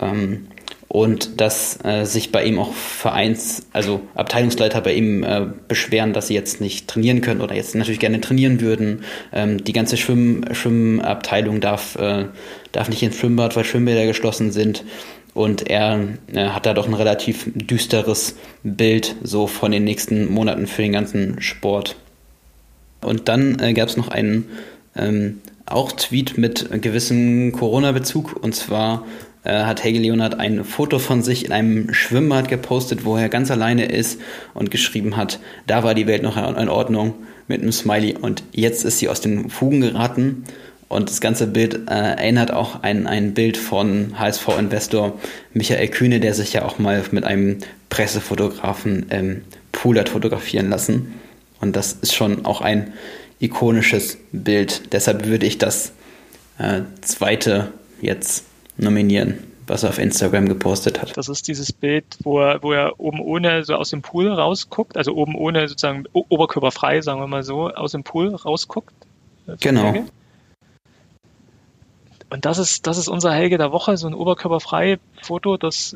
Ähm, 0.00 0.46
und 0.92 1.40
dass 1.40 1.82
äh, 1.84 2.04
sich 2.04 2.32
bei 2.32 2.44
ihm 2.44 2.58
auch 2.58 2.74
Vereins, 2.74 3.66
also 3.72 4.02
Abteilungsleiter 4.14 4.82
bei 4.82 4.92
ihm 4.92 5.24
äh, 5.24 5.46
beschweren, 5.66 6.12
dass 6.12 6.26
sie 6.26 6.34
jetzt 6.34 6.60
nicht 6.60 6.86
trainieren 6.86 7.22
können 7.22 7.40
oder 7.40 7.54
jetzt 7.54 7.74
natürlich 7.74 7.98
gerne 7.98 8.20
trainieren 8.20 8.60
würden. 8.60 9.02
Ähm, 9.32 9.64
die 9.64 9.72
ganze 9.72 9.96
Schwimm 9.96 10.44
Schwimmabteilung 10.52 11.62
darf, 11.62 11.96
äh, 11.96 12.26
darf 12.72 12.90
nicht 12.90 13.02
ins 13.02 13.16
Schwimmbad, 13.16 13.56
weil 13.56 13.64
Schwimmbäder 13.64 14.04
geschlossen 14.04 14.52
sind. 14.52 14.84
Und 15.34 15.70
er 15.70 16.08
äh, 16.32 16.48
hat 16.48 16.66
da 16.66 16.74
doch 16.74 16.86
ein 16.86 16.94
relativ 16.94 17.50
düsteres 17.54 18.36
Bild 18.62 19.16
so 19.22 19.46
von 19.46 19.72
den 19.72 19.84
nächsten 19.84 20.30
Monaten 20.30 20.66
für 20.66 20.82
den 20.82 20.92
ganzen 20.92 21.40
Sport. 21.40 21.96
Und 23.00 23.28
dann 23.28 23.58
äh, 23.58 23.72
gab 23.72 23.88
es 23.88 23.96
noch 23.96 24.08
einen 24.08 24.48
ähm, 24.94 25.40
auch 25.66 25.92
Tweet 25.92 26.38
mit 26.38 26.68
gewissem 26.82 27.52
Corona-Bezug 27.52 28.36
und 28.42 28.54
zwar 28.54 29.04
äh, 29.44 29.64
hat 29.64 29.82
Helge 29.82 30.00
Leonard 30.00 30.38
ein 30.38 30.64
Foto 30.64 30.98
von 30.98 31.22
sich 31.22 31.44
in 31.44 31.52
einem 31.52 31.92
Schwimmbad 31.94 32.48
gepostet, 32.48 33.04
wo 33.04 33.16
er 33.16 33.28
ganz 33.28 33.50
alleine 33.50 33.86
ist 33.86 34.20
und 34.54 34.70
geschrieben 34.70 35.16
hat, 35.16 35.40
da 35.66 35.82
war 35.82 35.94
die 35.94 36.06
Welt 36.06 36.22
noch 36.22 36.36
in 36.36 36.68
Ordnung 36.68 37.14
mit 37.48 37.62
einem 37.62 37.72
Smiley 37.72 38.16
und 38.20 38.42
jetzt 38.52 38.84
ist 38.84 38.98
sie 38.98 39.08
aus 39.08 39.20
den 39.20 39.50
Fugen 39.50 39.80
geraten. 39.80 40.44
Und 40.92 41.08
das 41.08 41.20
ganze 41.20 41.46
Bild 41.46 41.88
äh, 41.88 41.94
erinnert 41.94 42.52
auch 42.52 42.82
an 42.82 43.06
ein 43.06 43.34
Bild 43.34 43.56
von 43.56 44.18
HSV-Investor 44.18 45.18
Michael 45.54 45.88
Kühne, 45.88 46.20
der 46.20 46.34
sich 46.34 46.52
ja 46.52 46.64
auch 46.64 46.78
mal 46.78 47.02
mit 47.12 47.24
einem 47.24 47.58
Pressefotografen 47.88 49.06
ähm, 49.10 49.44
Pool 49.72 49.98
hat 49.98 50.10
fotografieren 50.10 50.68
lassen. 50.68 51.14
Und 51.60 51.76
das 51.76 51.94
ist 51.94 52.14
schon 52.14 52.44
auch 52.44 52.60
ein 52.60 52.92
ikonisches 53.40 54.18
Bild. 54.32 54.92
Deshalb 54.92 55.26
würde 55.26 55.46
ich 55.46 55.58
das 55.58 55.92
äh, 56.58 56.82
zweite 57.00 57.72
jetzt 58.00 58.44
nominieren, 58.76 59.38
was 59.66 59.82
er 59.82 59.88
auf 59.88 59.98
Instagram 59.98 60.48
gepostet 60.48 61.00
hat. 61.00 61.16
Das 61.16 61.28
ist 61.28 61.48
dieses 61.48 61.72
Bild, 61.72 62.04
wo 62.22 62.40
er, 62.40 62.62
wo 62.62 62.72
er 62.72 63.00
oben 63.00 63.20
ohne 63.20 63.64
so 63.64 63.74
aus 63.76 63.90
dem 63.90 64.02
Pool 64.02 64.28
rausguckt, 64.28 64.96
also 64.96 65.14
oben 65.14 65.34
ohne 65.34 65.68
sozusagen 65.68 66.04
oberkörperfrei, 66.12 67.00
sagen 67.00 67.20
wir 67.20 67.26
mal 67.26 67.42
so, 67.42 67.70
aus 67.70 67.92
dem 67.92 68.04
Pool 68.04 68.34
rausguckt. 68.34 68.94
Genau. 69.60 70.04
Und 72.32 72.46
das 72.46 72.56
ist, 72.56 72.86
das 72.86 72.96
ist 72.96 73.08
unser 73.08 73.34
Helge 73.34 73.58
der 73.58 73.72
Woche, 73.72 73.94
so 73.98 74.06
ein 74.06 74.14
oberkörperfrei 74.14 74.98
Foto, 75.20 75.58
das 75.58 75.94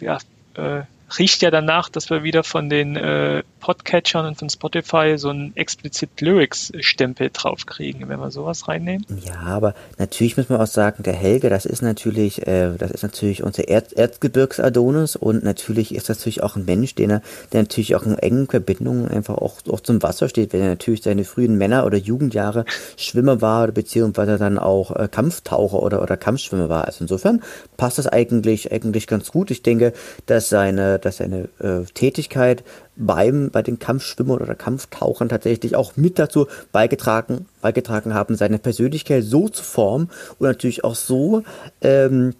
ja, 0.00 0.18
äh, 0.52 0.82
riecht 1.18 1.42
ja 1.42 1.50
danach, 1.50 1.88
dass 1.88 2.10
wir 2.10 2.22
wieder 2.22 2.42
von 2.42 2.68
den 2.68 2.96
äh, 2.96 3.42
Podcatchern 3.60 4.26
und 4.26 4.38
von 4.38 4.48
Spotify 4.50 5.14
so 5.16 5.30
einen 5.30 5.56
explizit 5.56 6.20
Lyrics-Stempel 6.20 7.30
draufkriegen, 7.32 8.08
wenn 8.08 8.20
wir 8.20 8.30
sowas 8.30 8.68
reinnehmen. 8.68 9.04
Ja, 9.24 9.40
aber 9.40 9.74
natürlich 9.98 10.36
muss 10.36 10.48
man 10.48 10.60
auch 10.60 10.66
sagen, 10.66 11.02
der 11.02 11.14
Helge, 11.14 11.50
das 11.50 11.66
ist 11.66 11.82
natürlich, 11.82 12.46
äh, 12.46 12.76
das 12.78 12.90
ist 12.90 13.02
natürlich 13.02 13.42
unser 13.42 13.68
Erz 13.68 13.92
Erzgebirgs-Adonis 13.92 15.16
und 15.16 15.42
natürlich 15.42 15.94
ist 15.94 16.08
das 16.08 16.18
natürlich 16.18 16.42
auch 16.42 16.56
ein 16.56 16.64
Mensch, 16.64 16.94
den 16.94 17.10
er, 17.10 17.22
der 17.52 17.62
natürlich 17.62 17.96
auch 17.96 18.04
in 18.04 18.18
engen 18.18 18.46
Verbindungen 18.46 19.08
einfach 19.08 19.36
auch, 19.36 19.56
auch 19.70 19.80
zum 19.80 20.02
Wasser 20.02 20.28
steht, 20.28 20.52
wenn 20.52 20.60
er 20.60 20.68
natürlich 20.68 21.02
seine 21.02 21.24
frühen 21.24 21.56
Männer- 21.56 21.86
oder 21.86 21.98
Jugendjahre 21.98 22.64
Schwimmer 22.96 23.40
war, 23.40 23.68
beziehungsweise 23.68 24.38
dann 24.38 24.58
auch 24.58 24.94
äh, 24.94 25.08
Kampftaucher 25.10 25.82
oder, 25.82 26.02
oder 26.02 26.16
Kampfschwimmer 26.16 26.68
war. 26.68 26.84
Also 26.84 26.98
insofern 27.02 27.42
passt 27.76 27.98
das 27.98 28.06
eigentlich, 28.06 28.72
eigentlich 28.72 29.06
ganz 29.06 29.30
gut. 29.30 29.50
Ich 29.50 29.62
denke, 29.62 29.92
dass 30.26 30.48
seine, 30.48 30.95
dass 31.04 31.18
seine 31.18 31.48
äh, 31.58 31.84
Tätigkeit 31.94 32.64
beim, 32.96 33.50
bei 33.50 33.62
den 33.62 33.78
Kampfschwimmern 33.78 34.40
oder 34.40 34.54
Kampftauchern 34.54 35.28
tatsächlich 35.28 35.76
auch 35.76 35.96
mit 35.96 36.18
dazu 36.18 36.46
beigetragen, 36.72 37.46
beigetragen 37.60 38.14
haben, 38.14 38.36
seine 38.36 38.58
Persönlichkeit 38.58 39.24
so 39.24 39.48
zu 39.48 39.62
formen 39.62 40.10
und 40.38 40.46
natürlich 40.46 40.84
auch 40.84 40.94
so, 40.94 41.42
ähm, 41.82 42.34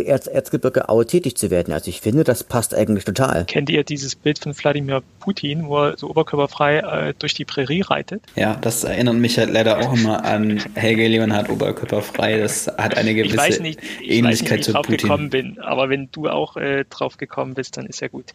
Erz 0.00 0.26
Erzgebirge 0.26 0.88
Aue 0.88 1.06
tätig 1.06 1.36
zu 1.36 1.50
werden. 1.50 1.72
Also 1.72 1.88
ich 1.88 2.00
finde, 2.00 2.24
das 2.24 2.44
passt 2.44 2.74
eigentlich 2.74 3.04
total. 3.04 3.44
Kennt 3.44 3.68
ihr 3.70 3.84
dieses 3.84 4.14
Bild 4.14 4.38
von 4.38 4.56
Wladimir 4.56 5.02
Putin, 5.20 5.66
wo 5.66 5.78
er 5.78 5.98
so 5.98 6.08
oberkörperfrei 6.08 6.78
äh, 6.78 7.14
durch 7.18 7.34
die 7.34 7.44
Prärie 7.44 7.82
reitet? 7.82 8.22
Ja, 8.34 8.56
das 8.60 8.84
erinnert 8.84 9.16
mich 9.16 9.38
halt 9.38 9.50
leider 9.50 9.78
auch 9.78 9.94
immer 9.94 10.24
an 10.24 10.62
Helge 10.74 11.06
Leonhardt 11.08 11.50
oberkörperfrei. 11.50 12.38
Das 12.38 12.66
hat 12.66 12.96
eine 12.96 13.14
gewisse 13.14 13.34
ich 13.34 13.40
weiß 13.40 13.60
nicht, 13.60 13.80
ich 14.00 14.10
Ähnlichkeit 14.10 14.60
weiß 14.60 14.66
nicht, 14.66 14.66
wie 14.66 14.70
ich 14.70 14.74
drauf 14.74 14.86
Putin. 14.86 14.96
gekommen 14.98 15.30
bin, 15.30 15.58
aber 15.60 15.90
wenn 15.90 16.08
du 16.12 16.28
auch 16.28 16.56
äh, 16.56 16.84
drauf 16.88 17.18
gekommen 17.18 17.54
bist, 17.54 17.76
dann 17.76 17.86
ist 17.86 18.00
ja 18.00 18.08
gut. 18.08 18.32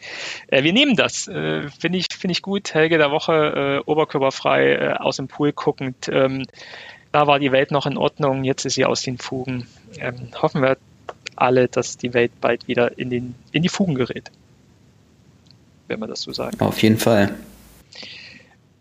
Äh, 0.48 0.64
wir 0.64 0.74
nehmen 0.74 0.96
das. 0.96 1.28
Äh, 1.28 1.70
finde 1.80 1.98
ich, 1.98 2.08
finde 2.18 2.34
ich 2.34 2.42
gut. 2.42 2.74
Helge 2.74 2.98
der 2.98 3.12
Woche 3.12 3.82
äh, 3.86 3.90
oberkörperfrei 3.90 4.74
äh, 4.74 4.94
aus 4.94 5.18
dem 5.18 5.28
Pool 5.28 5.54
guckend. 5.54 6.10
Ähm, 6.12 6.46
da 7.12 7.28
war 7.28 7.40
die 7.40 7.52
Welt 7.52 7.72
noch 7.72 7.86
in 7.86 7.98
Ordnung, 7.98 8.44
jetzt 8.44 8.66
ist 8.66 8.76
sie 8.76 8.86
aus 8.86 9.02
den 9.02 9.18
Fugen. 9.18 9.68
Ähm, 10.00 10.30
hoffen 10.42 10.62
wir 10.62 10.78
alle, 11.38 11.68
dass 11.68 11.98
die 11.98 12.14
Welt 12.14 12.32
bald 12.42 12.68
wieder 12.68 12.98
in, 12.98 13.10
den, 13.10 13.36
in 13.52 13.64
die 13.64 13.70
Fugen 13.70 13.96
gerät. 13.96 14.32
Wenn 15.88 16.00
man 16.00 16.10
das 16.10 16.22
so 16.22 16.34
sagt. 16.34 16.62
Auf 16.62 16.82
jeden 16.82 16.98
Fall. 16.98 17.34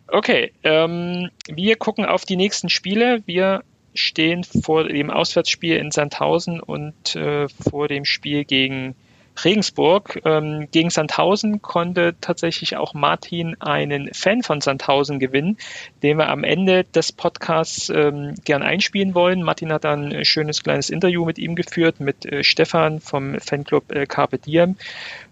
Okay, 0.09 0.53
ähm, 0.62 1.31
wir 1.49 1.77
gucken 1.77 2.05
auf 2.05 2.25
die 2.25 2.37
nächsten 2.37 2.69
Spiele. 2.69 3.23
Wir 3.27 3.62
stehen 3.95 4.45
vor 4.45 4.85
dem 4.85 5.11
Auswärtsspiel 5.11 5.77
in 5.77 5.90
Sandhausen 5.90 6.61
und 6.61 7.16
äh, 7.16 7.49
vor 7.49 7.88
dem 7.88 8.05
Spiel 8.05 8.45
gegen 8.45 8.95
Regensburg. 9.44 10.20
Ähm, 10.25 10.68
gegen 10.70 10.90
Sandhausen 10.90 11.62
konnte 11.62 12.14
tatsächlich 12.20 12.77
auch 12.77 12.94
Martin 12.94 13.61
einen 13.61 14.12
Fan 14.12 14.42
von 14.42 14.61
Sandhausen 14.61 15.18
gewinnen, 15.18 15.59
den 16.03 16.18
wir 16.18 16.29
am 16.29 16.44
Ende 16.44 16.85
des 16.85 17.12
Podcasts 17.12 17.90
ähm, 17.90 18.35
gern 18.44 18.62
einspielen 18.62 19.14
wollen. 19.14 19.42
Martin 19.42 19.72
hat 19.72 19.85
ein 19.85 20.25
schönes 20.25 20.62
kleines 20.62 20.90
Interview 20.90 21.25
mit 21.25 21.38
ihm 21.38 21.55
geführt, 21.55 22.01
mit 22.01 22.25
äh, 22.27 22.44
Stefan 22.44 23.01
vom 23.01 23.38
Fanclub 23.40 23.92
äh, 23.92 24.07
Carpe 24.07 24.38
Diem. 24.38 24.77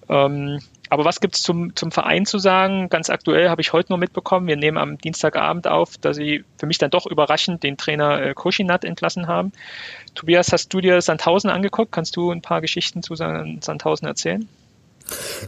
Ähm, 0.08 0.60
aber 0.90 1.04
was 1.04 1.20
gibt 1.20 1.36
es 1.36 1.42
zum, 1.42 1.74
zum 1.74 1.90
Verein 1.90 2.26
zu 2.26 2.38
sagen? 2.38 2.88
Ganz 2.88 3.10
aktuell 3.10 3.48
habe 3.48 3.60
ich 3.60 3.72
heute 3.72 3.90
nur 3.92 3.98
mitbekommen, 3.98 4.46
wir 4.46 4.56
nehmen 4.56 4.78
am 4.78 4.98
Dienstagabend 4.98 5.66
auf, 5.66 5.96
dass 5.98 6.16
sie 6.16 6.44
für 6.58 6.66
mich 6.66 6.78
dann 6.78 6.90
doch 6.90 7.06
überraschend 7.06 7.62
den 7.62 7.76
Trainer 7.76 8.20
äh, 8.20 8.34
Koschinat 8.34 8.84
entlassen 8.84 9.26
haben. 9.26 9.52
Tobias, 10.14 10.52
hast 10.52 10.72
du 10.72 10.80
dir 10.80 11.00
Sandhausen 11.00 11.50
angeguckt? 11.50 11.92
Kannst 11.92 12.16
du 12.16 12.30
ein 12.30 12.42
paar 12.42 12.60
Geschichten 12.60 13.02
zu 13.02 13.14
Sandhausen 13.14 14.06
erzählen? 14.06 14.48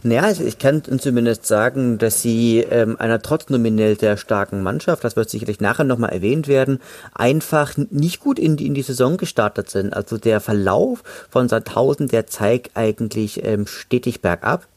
Naja, 0.03 0.21
also 0.23 0.43
ich 0.43 0.59
kann 0.59 0.83
zumindest 0.99 1.47
sagen, 1.47 1.97
dass 1.97 2.21
sie 2.21 2.59
ähm, 2.59 2.95
einer 2.99 3.21
trotz 3.21 3.49
nominell 3.49 3.99
sehr 3.99 4.17
starken 4.17 4.61
Mannschaft, 4.61 5.03
das 5.03 5.15
wird 5.15 5.29
sicherlich 5.29 5.59
nachher 5.59 5.83
nochmal 5.83 6.11
erwähnt 6.11 6.47
werden, 6.47 6.79
einfach 7.13 7.75
nicht 7.77 8.19
gut 8.19 8.37
in 8.37 8.55
die, 8.55 8.67
in 8.67 8.75
die 8.75 8.83
Saison 8.83 9.17
gestartet 9.17 9.69
sind. 9.69 9.93
Also 9.93 10.17
der 10.17 10.41
Verlauf 10.41 11.03
von 11.29 11.49
Sandhausen, 11.49 12.07
der 12.07 12.27
zeigt 12.27 12.77
eigentlich 12.77 13.43
ähm, 13.43 13.65
stetig 13.65 14.21
bergab. 14.21 14.67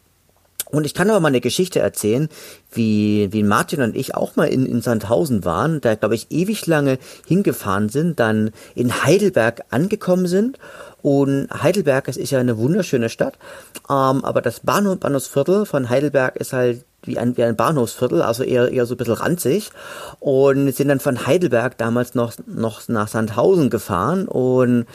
Und 0.66 0.85
ich 0.85 0.94
kann 0.94 1.11
aber 1.11 1.20
mal 1.20 1.29
eine 1.29 1.40
Geschichte 1.40 1.81
erzählen, 1.81 2.29
wie, 2.70 3.33
wie 3.33 3.42
Martin 3.42 3.83
und 3.83 3.96
ich 3.96 4.14
auch 4.14 4.37
mal 4.37 4.49
in, 4.49 4.66
in 4.66 4.83
Sandhausen 4.83 5.44
waren, 5.44 5.81
da 5.81 5.94
glaube 5.94 6.14
ich 6.14 6.31
ewig 6.31 6.66
lange 6.66 6.99
hingefahren 7.27 7.88
sind, 7.88 8.20
dann 8.20 8.51
in 8.75 9.05
Heidelberg 9.05 9.62
angekommen 9.70 10.27
sind. 10.27 10.59
Und 11.03 11.49
Heidelberg, 11.51 12.09
es 12.09 12.18
ist 12.18 12.31
ja 12.31 12.40
eine 12.40 12.59
wunderschöne 12.59 13.09
Stadt, 13.09 13.38
ähm, 13.88 14.25
aber 14.25 14.42
das 14.42 14.61
Bahnhof, 14.61 14.99
Bahnhofsviertel 14.99 15.64
von 15.64 15.88
Heidelberg 15.88 16.37
ist 16.37 16.53
halt 16.53 16.85
wie 17.03 17.18
ein, 17.18 17.37
wie 17.37 17.44
ein 17.44 17.57
Bahnhofsviertel, 17.57 18.20
also 18.23 18.42
eher, 18.42 18.70
eher 18.70 18.87
so 18.87 18.94
ein 18.94 18.99
bisschen 18.99 19.14
ranzig. 19.14 19.70
Und 20.18 20.70
sind 20.75 20.88
dann 20.88 21.01
von 21.01 21.27
Heidelberg 21.27 21.79
damals 21.79 22.14
noch, 22.14 22.35
noch 22.46 22.87
nach 22.88 23.09
Sandhausen 23.09 23.70
gefahren 23.70 24.29
und 24.29 24.87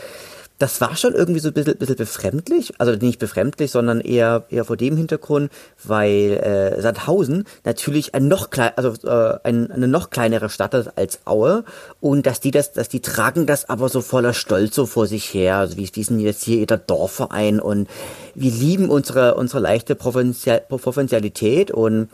das 0.58 0.80
war 0.80 0.96
schon 0.96 1.14
irgendwie 1.14 1.42
so 1.42 1.50
ein 1.50 1.54
bisschen, 1.54 1.78
bisschen 1.78 1.98
befremdlich, 1.98 2.74
also 2.78 2.94
nicht 2.94 3.20
befremdlich, 3.20 3.72
sondern 3.72 4.00
eher, 4.00 4.46
eher 4.50 4.64
vor 4.64 4.78
dem 4.78 4.96
Hintergrund, 4.96 5.52
weil 5.84 6.32
äh, 6.32 6.82
Sandhausen 6.82 7.44
natürlich 7.66 8.16
ein 8.16 8.28
noch 8.30 8.50
klein, 8.50 8.72
also 8.78 8.94
äh, 9.08 9.38
ein, 9.44 9.70
eine 9.72 9.88
noch 9.88 10.12
kleinere 10.12 10.50
Stadt 10.50 10.74
ist 10.74 10.98
als 10.98 11.20
Aue 11.26 11.66
und 12.00 12.26
dass 12.26 12.40
die 12.40 12.52
das, 12.52 12.72
dass 12.72 12.88
die 12.88 13.02
tragen 13.02 13.46
das 13.46 13.70
aber 13.70 13.90
so 13.90 14.00
voller 14.02 14.34
Stolz 14.34 14.76
so 14.76 14.86
vor 14.86 15.08
sich 15.08 15.34
her, 15.34 15.58
also 15.58 15.76
wie, 15.76 15.90
wie 15.94 16.04
sind 16.04 16.20
jetzt 16.20 16.44
hier 16.44 16.58
jeder 16.58 16.78
Dorfverein? 16.78 17.60
Und 17.60 17.90
wir 18.34 18.52
lieben 18.52 18.90
unsere 18.90 19.36
unsere 19.36 19.60
leichte 19.60 19.96
Provinzialität 19.96 21.72
und 21.72 22.10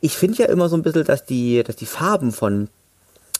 ich 0.00 0.16
finde 0.16 0.38
ja 0.38 0.46
immer 0.46 0.68
so 0.68 0.76
ein 0.76 0.82
bisschen, 0.82 1.04
dass 1.04 1.26
die, 1.26 1.62
dass 1.62 1.76
die 1.76 1.86
Farben 1.86 2.32
von 2.32 2.68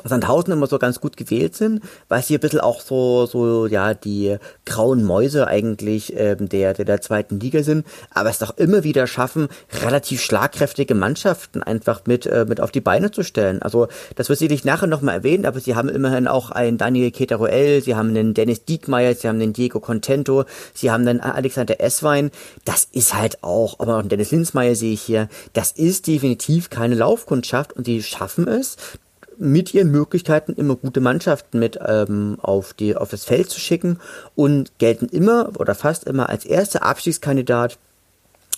Sandhausen 0.04 0.52
immer 0.52 0.66
so 0.66 0.78
ganz 0.78 1.00
gut 1.00 1.16
gewählt 1.16 1.56
sind, 1.56 1.82
weil 2.08 2.22
sie 2.22 2.34
ein 2.34 2.40
bisschen 2.40 2.60
auch 2.60 2.80
so, 2.80 3.26
so, 3.26 3.66
ja, 3.66 3.94
die 3.94 4.36
grauen 4.64 5.04
Mäuse 5.04 5.46
eigentlich 5.46 6.14
ähm, 6.16 6.48
der, 6.48 6.74
der, 6.74 6.84
der 6.84 7.00
zweiten 7.00 7.40
Liga 7.40 7.62
sind, 7.62 7.86
aber 8.10 8.30
es 8.30 8.38
doch 8.38 8.56
immer 8.56 8.84
wieder 8.84 9.06
schaffen, 9.06 9.48
relativ 9.84 10.20
schlagkräftige 10.22 10.94
Mannschaften 10.94 11.62
einfach 11.62 12.02
mit, 12.06 12.26
äh, 12.26 12.46
mit 12.48 12.60
auf 12.60 12.70
die 12.70 12.80
Beine 12.80 13.10
zu 13.10 13.22
stellen. 13.22 13.62
Also, 13.62 13.88
das 14.16 14.28
wird 14.28 14.38
sicherlich 14.38 14.64
nachher 14.64 14.86
nochmal 14.86 15.16
erwähnt, 15.16 15.46
aber 15.46 15.60
sie 15.60 15.74
haben 15.74 15.88
immerhin 15.88 16.28
auch 16.28 16.50
einen 16.50 16.78
Daniel 16.78 17.10
Keteroel, 17.10 17.82
sie 17.82 17.94
haben 17.94 18.10
einen 18.10 18.34
Dennis 18.34 18.64
Diekmeyer, 18.64 19.14
sie 19.14 19.28
haben 19.28 19.38
den 19.38 19.52
Diego 19.52 19.80
Contento, 19.80 20.44
sie 20.74 20.90
haben 20.90 21.06
den 21.06 21.20
Alexander 21.20 21.80
Esswein. 21.80 22.30
Das 22.64 22.88
ist 22.92 23.14
halt 23.14 23.42
auch, 23.42 23.80
aber 23.80 23.96
auch 23.96 24.00
einen 24.00 24.08
Dennis 24.08 24.30
Linsmeier 24.30 24.74
sehe 24.74 24.92
ich 24.92 25.02
hier, 25.02 25.28
das 25.52 25.72
ist 25.72 26.06
definitiv 26.06 26.70
keine 26.70 26.94
Laufkundschaft 26.94 27.72
und 27.72 27.86
die 27.86 28.02
schaffen 28.02 28.48
es, 28.48 28.76
mit 29.42 29.74
ihren 29.74 29.90
Möglichkeiten 29.90 30.52
immer 30.52 30.76
gute 30.76 31.00
Mannschaften 31.00 31.58
mit 31.58 31.78
ähm, 31.84 32.38
auf, 32.40 32.72
die, 32.74 32.96
auf 32.96 33.10
das 33.10 33.24
Feld 33.24 33.50
zu 33.50 33.58
schicken 33.58 33.98
und 34.34 34.78
gelten 34.78 35.06
immer 35.06 35.50
oder 35.58 35.74
fast 35.74 36.04
immer 36.04 36.28
als 36.28 36.44
erster 36.44 36.84
Abstiegskandidat 36.84 37.78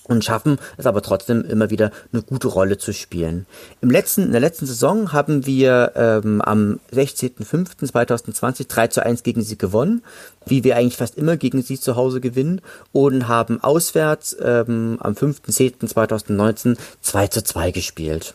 und 0.07 0.23
schaffen 0.23 0.59
es 0.77 0.85
aber 0.85 1.01
trotzdem 1.01 1.42
immer 1.42 1.70
wieder 1.70 1.90
eine 2.12 2.23
gute 2.23 2.49
Rolle 2.49 2.77
zu 2.77 2.92
spielen. 2.92 3.47
Im 3.81 3.90
letzten, 3.90 4.25
in 4.25 4.33
der 4.33 4.40
letzten 4.42 4.66
Saison 4.66 5.12
haben 5.12 5.47
wir 5.47 5.92
ähm, 5.97 6.42
am 6.42 6.81
16.05.2020 6.92 8.68
3 8.68 8.88
zu 8.88 9.05
1 9.05 9.23
gegen 9.23 9.42
sie 9.42 9.57
gewonnen, 9.57 10.03
wie 10.44 10.64
wir 10.64 10.77
eigentlich 10.77 10.99
fast 10.99 11.16
immer 11.16 11.38
gegen 11.38 11.62
sie 11.62 11.81
zu 11.81 11.97
Hause 11.97 12.20
gewinnen 12.20 12.61
und 12.92 13.29
haben 13.29 13.62
auswärts 13.62 14.37
ähm, 14.42 14.99
am 15.01 15.14
5.10.2019 15.14 16.77
2 17.01 17.27
zu 17.29 17.42
2 17.42 17.70
gespielt. 17.70 18.35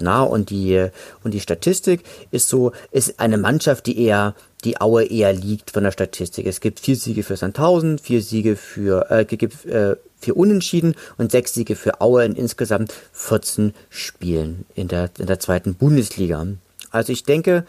Na, 0.00 0.22
und 0.22 0.50
die, 0.50 0.88
und 1.24 1.34
die 1.34 1.40
Statistik 1.40 2.02
ist 2.30 2.48
so, 2.48 2.72
ist 2.90 3.20
eine 3.20 3.38
Mannschaft, 3.38 3.86
die 3.86 4.02
eher, 4.02 4.34
die 4.64 4.80
Aue 4.80 5.04
eher 5.04 5.32
liegt 5.32 5.70
von 5.70 5.84
der 5.84 5.92
Statistik. 5.92 6.46
Es 6.46 6.60
gibt 6.60 6.80
vier 6.80 6.96
Siege 6.96 7.22
für 7.22 7.36
Sandhausen, 7.36 7.98
vier 7.98 8.22
Siege 8.22 8.56
für, 8.56 9.10
äh, 9.10 9.24
gibt, 9.24 9.64
äh, 9.66 9.96
vier 10.20 10.36
Unentschieden 10.36 10.94
und 11.16 11.30
sechs 11.30 11.54
Siege 11.54 11.76
für 11.76 12.00
Aue 12.00 12.24
in 12.24 12.34
insgesamt 12.34 12.92
14 13.12 13.72
Spielen 13.88 14.66
in 14.74 14.88
der, 14.88 15.10
in 15.18 15.26
der 15.26 15.38
zweiten 15.40 15.74
Bundesliga. 15.74 16.46
Also 16.90 17.12
ich 17.12 17.24
denke, 17.24 17.64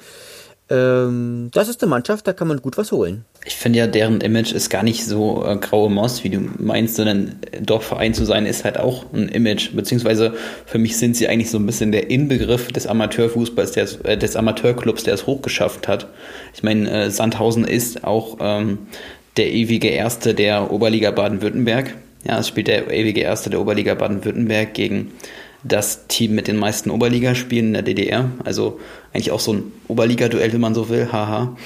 ähm, 0.69 1.49
das 1.53 1.67
ist 1.67 1.81
eine 1.81 1.89
Mannschaft, 1.89 2.27
da 2.27 2.33
kann 2.33 2.47
man 2.47 2.61
gut 2.61 2.77
was 2.77 2.91
holen. 2.91 3.25
Ich 3.45 3.55
finde 3.55 3.79
ja, 3.79 3.87
deren 3.87 4.19
Image 4.19 4.51
ist 4.51 4.69
gar 4.69 4.83
nicht 4.83 5.05
so 5.05 5.45
äh, 5.45 5.55
graue 5.55 5.89
Maus, 5.89 6.23
wie 6.25 6.29
du 6.29 6.41
meinst, 6.57 6.95
sondern 6.95 7.39
Dorfverein 7.61 8.13
zu 8.13 8.25
sein 8.25 8.45
ist 8.45 8.65
halt 8.65 8.77
auch 8.77 9.05
ein 9.13 9.29
Image. 9.29 9.71
Beziehungsweise 9.73 10.33
für 10.65 10.77
mich 10.77 10.97
sind 10.97 11.15
sie 11.15 11.27
eigentlich 11.29 11.49
so 11.49 11.57
ein 11.57 11.65
bisschen 11.65 11.93
der 11.93 12.09
Inbegriff 12.09 12.67
des 12.67 12.85
Amateurfußballs, 12.85 13.71
des, 13.71 13.95
äh, 14.01 14.17
des 14.17 14.35
Amateurclubs, 14.35 15.03
der 15.03 15.13
es 15.13 15.25
hochgeschafft 15.25 15.87
hat. 15.87 16.07
Ich 16.53 16.63
meine, 16.63 16.89
äh, 16.89 17.09
Sandhausen 17.09 17.63
ist 17.63 18.03
auch 18.03 18.37
ähm, 18.41 18.79
der 19.37 19.51
ewige 19.53 19.87
Erste 19.87 20.33
der 20.33 20.71
Oberliga 20.71 21.11
Baden-Württemberg. 21.11 21.95
Ja, 22.27 22.39
es 22.39 22.49
spielt 22.49 22.67
der 22.67 22.91
ewige 22.91 23.21
Erste 23.21 23.49
der 23.49 23.61
Oberliga 23.61 23.95
Baden-Württemberg 23.95 24.73
gegen 24.73 25.11
das 25.63 26.07
Team 26.07 26.35
mit 26.35 26.47
den 26.47 26.57
meisten 26.57 26.89
Oberligaspielen 26.89 27.67
in 27.67 27.73
der 27.73 27.83
DDR. 27.83 28.29
Also 28.43 28.79
eigentlich 29.13 29.31
auch 29.31 29.39
so 29.39 29.53
ein 29.53 29.71
Oberliga-Duell, 29.87 30.51
wenn 30.51 30.61
man 30.61 30.75
so 30.75 30.89
will. 30.89 31.09
Haha. 31.11 31.57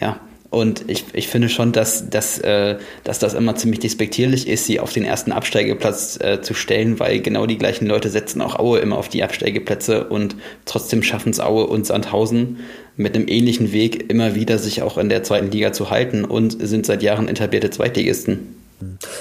Ja. 0.00 0.20
Und 0.52 0.84
ich, 0.86 1.06
ich 1.14 1.28
finde 1.28 1.48
schon, 1.48 1.72
dass, 1.72 2.10
dass, 2.10 2.38
äh, 2.38 2.76
dass 3.04 3.18
das 3.18 3.32
immer 3.32 3.56
ziemlich 3.56 3.80
despektierlich 3.80 4.46
ist, 4.46 4.66
sie 4.66 4.80
auf 4.80 4.92
den 4.92 5.02
ersten 5.02 5.32
Absteigeplatz 5.32 6.20
äh, 6.20 6.42
zu 6.42 6.52
stellen, 6.52 7.00
weil 7.00 7.20
genau 7.20 7.46
die 7.46 7.56
gleichen 7.56 7.86
Leute 7.86 8.10
setzen 8.10 8.42
auch 8.42 8.58
Aue 8.58 8.80
immer 8.80 8.98
auf 8.98 9.08
die 9.08 9.24
Absteigeplätze 9.24 10.08
und 10.08 10.36
trotzdem 10.66 11.02
schaffen 11.02 11.30
es 11.30 11.40
Aue 11.40 11.66
und 11.66 11.86
Sandhausen 11.86 12.58
mit 12.98 13.14
einem 13.14 13.28
ähnlichen 13.28 13.72
Weg 13.72 14.10
immer 14.10 14.34
wieder 14.34 14.58
sich 14.58 14.82
auch 14.82 14.98
in 14.98 15.08
der 15.08 15.22
zweiten 15.22 15.50
Liga 15.50 15.72
zu 15.72 15.88
halten 15.88 16.26
und 16.26 16.54
sind 16.60 16.84
seit 16.84 17.02
Jahren 17.02 17.28
etablierte 17.28 17.70
Zweitligisten. 17.70 18.61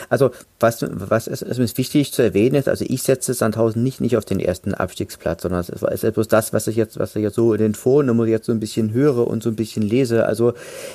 Also 0.09 0.31
was, 0.59 0.85
was 0.89 1.27
ist, 1.27 1.41
ist 1.41 1.77
wichtig 1.77 2.13
zu 2.13 2.21
erwähnen 2.21 2.55
ist, 2.55 2.67
also 2.67 2.85
ich 2.87 3.03
setze 3.03 3.33
Sandhausen 3.33 3.83
nicht, 3.83 4.01
nicht 4.01 4.17
auf 4.17 4.25
den 4.25 4.39
ersten 4.39 4.73
Abstiegsplatz, 4.73 5.43
sondern 5.43 5.61
es 5.61 6.03
ist 6.03 6.13
bloß 6.13 6.27
das, 6.27 6.53
was 6.53 6.67
ich 6.67 6.75
jetzt, 6.75 6.99
was 6.99 7.15
ich 7.15 7.23
jetzt 7.23 7.35
so 7.35 7.53
in 7.53 7.59
den 7.59 7.75
Foren 7.75 8.27
jetzt 8.27 8.45
so 8.45 8.51
ein 8.51 8.59
bisschen 8.59 8.93
höre 8.93 9.27
und 9.27 9.43
so 9.43 9.49
ein 9.49 9.55
bisschen 9.55 9.83
lese. 9.83 10.25
Also 10.25 10.53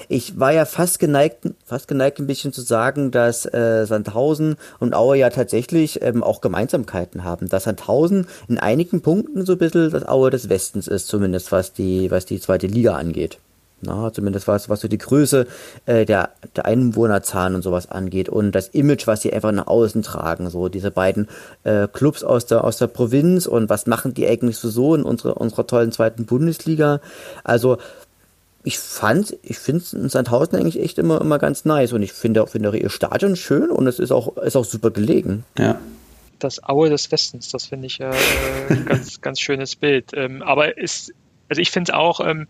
ich 0.09 0.39
war 0.39 0.53
ja 0.53 0.65
fast 0.65 0.99
geneigt, 0.99 1.39
fast 1.65 1.89
geneigt 1.89 2.19
ein 2.19 2.27
bisschen 2.27 2.53
zu 2.53 2.61
sagen, 2.63 3.11
dass 3.11 3.47
äh, 3.47 3.85
Sandhausen 3.87 4.57
und 4.79 4.95
Aue 4.95 5.17
ja 5.17 5.31
tatsächlich 5.31 6.03
ähm, 6.03 6.23
auch 6.23 6.41
Gemeinsamkeiten 6.41 7.25
haben. 7.25 7.49
Dass 7.49 7.65
Sandhausen 7.65 8.27
in 8.49 8.59
einigen 8.59 9.01
Punkten 9.01 9.45
so 9.45 9.53
ein 9.53 9.59
bisschen 9.59 9.91
das 9.91 10.07
Aue 10.07 10.31
des 10.31 10.49
Westens 10.49 10.89
ist, 10.89 11.09
zumindest 11.09 11.53
was 11.53 11.73
die, 11.73 12.11
was 12.11 12.27
die 12.27 12.41
zweite 12.41 12.67
Liga 12.67 12.97
angeht 12.97 13.39
Na, 13.87 14.13
zumindest 14.13 14.49
was, 14.49 14.69
was 14.69 14.81
so 14.81 14.89
die 14.89 14.99
Größe 14.99 15.47
äh, 15.87 16.05
der, 16.05 16.31
der 16.55 16.67
Einwohnerzahlen 16.67 17.55
und 17.55 17.63
sowas 17.63 17.91
angeht 17.91 18.29
und 18.29 18.53
das 18.53 18.69
Image, 18.69 19.07
was 19.07 19.23
sie 19.23 19.33
einfach 19.33 19.53
nach 19.53 19.69
außen 19.69 20.03
tragen. 20.03 20.51
So 20.51 20.69
diese 20.69 20.91
beiden 20.91 21.29
äh, 21.65 21.89
Clubs 21.89 22.25
aus 22.25 22.47
der, 22.47 22.65
aus 22.65 22.79
der 22.79 22.89
Provinz 22.89 23.47
und 23.47 23.71
was 23.71 23.87
machen 23.87 24.13
die 24.13 24.27
eigentlich 24.27 24.59
so, 24.59 24.69
so 24.69 24.95
in 24.95 25.03
unserer, 25.03 25.41
unserer 25.41 25.67
tollen 25.67 25.93
zweiten 25.93 26.27
Bundesliga. 26.27 27.01
Also 27.45 27.79
ich 28.67 28.81
fand, 28.81 29.37
ich 29.43 29.59
finde 29.59 29.85
in 29.93 30.09
Sandhausen 30.09 30.59
eigentlich 30.59 30.81
echt 30.81 30.99
immer, 30.99 31.21
immer 31.21 31.39
ganz 31.39 31.65
nice 31.65 31.93
und 31.93 32.03
ich 32.03 32.13
finde 32.13 32.43
auch, 32.43 32.49
finde 32.49 32.71
auch 32.71 32.75
ihr 32.75 32.91
Stadion 32.91 33.37
schön 33.37 33.71
und 33.71 33.87
es 33.87 34.01
ist 34.01 34.11
auch, 34.11 34.37
ist 34.39 34.57
auch 34.57 34.65
super 34.65 34.91
gelegen. 34.91 35.45
Ja. 35.57 35.79
Das 36.41 36.63
Aue 36.65 36.91
des 36.91 37.11
Westens, 37.13 37.51
das 37.53 37.67
finde 37.67 37.87
ich 37.87 38.01
äh, 38.01 38.11
ein 38.69 38.85
ganz, 38.89 39.21
ganz 39.21 39.41
schönes 39.41 39.77
Bild. 39.77 40.11
Ähm, 40.15 40.43
aber 40.43 40.77
ist, 40.77 41.15
also 41.49 41.63
ich 41.63 41.71
finde 41.71 41.93
es 41.93 41.97
auch, 41.97 42.19
ähm, 42.19 42.49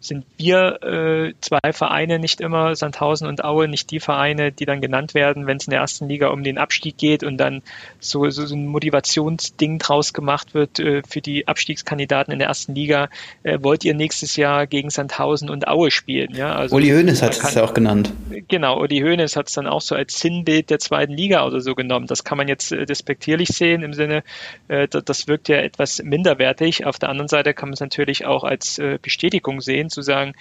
sind 0.00 0.24
wir 0.36 0.82
äh, 0.82 1.32
zwei 1.40 1.72
Vereine 1.72 2.18
nicht 2.18 2.40
immer, 2.40 2.74
Sandhausen 2.76 3.26
und 3.26 3.44
Aue, 3.44 3.68
nicht 3.68 3.90
die 3.90 4.00
Vereine, 4.00 4.52
die 4.52 4.66
dann 4.66 4.80
genannt 4.80 5.14
werden, 5.14 5.46
wenn 5.46 5.56
es 5.56 5.66
in 5.66 5.70
der 5.70 5.80
ersten 5.80 6.08
Liga 6.08 6.28
um 6.28 6.44
den 6.44 6.58
Abstieg 6.58 6.96
geht 6.98 7.24
und 7.24 7.38
dann 7.38 7.62
so, 7.98 8.28
so, 8.30 8.46
so 8.46 8.54
ein 8.54 8.66
Motivationsding 8.66 9.78
draus 9.78 10.12
gemacht 10.12 10.54
wird 10.54 10.78
äh, 10.78 11.02
für 11.08 11.20
die 11.20 11.48
Abstiegskandidaten 11.48 12.32
in 12.32 12.38
der 12.38 12.48
ersten 12.48 12.74
Liga. 12.74 13.08
Äh, 13.42 13.58
wollt 13.62 13.84
ihr 13.84 13.94
nächstes 13.94 14.36
Jahr 14.36 14.66
gegen 14.66 14.90
Sandhausen 14.90 15.50
und 15.50 15.66
Aue 15.68 15.90
spielen? 15.90 16.34
Ja, 16.34 16.54
also 16.54 16.76
Uli 16.76 16.90
Hoeneß 16.90 17.22
hat 17.22 17.32
es 17.32 17.54
ja 17.54 17.64
auch 17.64 17.74
genannt. 17.74 18.12
Genau, 18.48 18.80
Uli 18.80 19.00
Hoeneß 19.00 19.36
hat 19.36 19.48
es 19.48 19.54
dann 19.54 19.66
auch 19.66 19.80
so 19.80 19.94
als 19.94 20.20
Sinnbild 20.20 20.70
der 20.70 20.78
zweiten 20.78 21.12
Liga 21.12 21.46
oder 21.46 21.60
so 21.60 21.74
genommen. 21.74 22.06
Das 22.06 22.24
kann 22.24 22.38
man 22.38 22.48
jetzt 22.48 22.72
äh, 22.72 22.86
despektierlich 22.86 23.48
sehen 23.48 23.82
im 23.82 23.92
Sinne, 23.92 24.22
äh, 24.68 24.88
das 24.88 25.26
wirkt 25.26 25.48
ja 25.48 25.56
etwas 25.56 26.02
minderwertig. 26.02 26.86
Auf 26.86 26.98
der 26.98 27.08
anderen 27.08 27.28
Seite 27.28 27.54
kann 27.54 27.68
man 27.68 27.74
es 27.74 27.80
natürlich 27.80 28.26
auch 28.26 28.44
als 28.44 28.78
äh, 28.78 28.98
Bestätigung 29.00 29.60
sehen, 29.60 29.85
zu 29.90 30.02
sagen, 30.02 30.34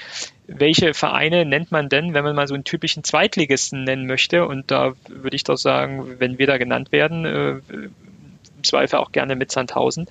welche 0.47 0.93
Vereine 0.93 1.45
nennt 1.45 1.71
man 1.71 1.89
denn, 1.89 2.13
wenn 2.13 2.23
man 2.23 2.35
mal 2.35 2.47
so 2.47 2.53
einen 2.53 2.63
typischen 2.63 3.03
Zweitligisten 3.03 3.83
nennen 3.83 4.05
möchte? 4.05 4.45
Und 4.47 4.71
da 4.71 4.93
würde 5.07 5.35
ich 5.35 5.43
doch 5.43 5.57
sagen, 5.57 6.19
wenn 6.19 6.37
wir 6.37 6.47
da 6.47 6.57
genannt 6.57 6.91
werden, 6.91 7.25
äh, 7.25 7.49
im 7.69 8.63
Zweifel 8.63 8.97
auch 8.97 9.11
gerne 9.11 9.35
mit 9.35 9.51
Sandhausen, 9.51 10.07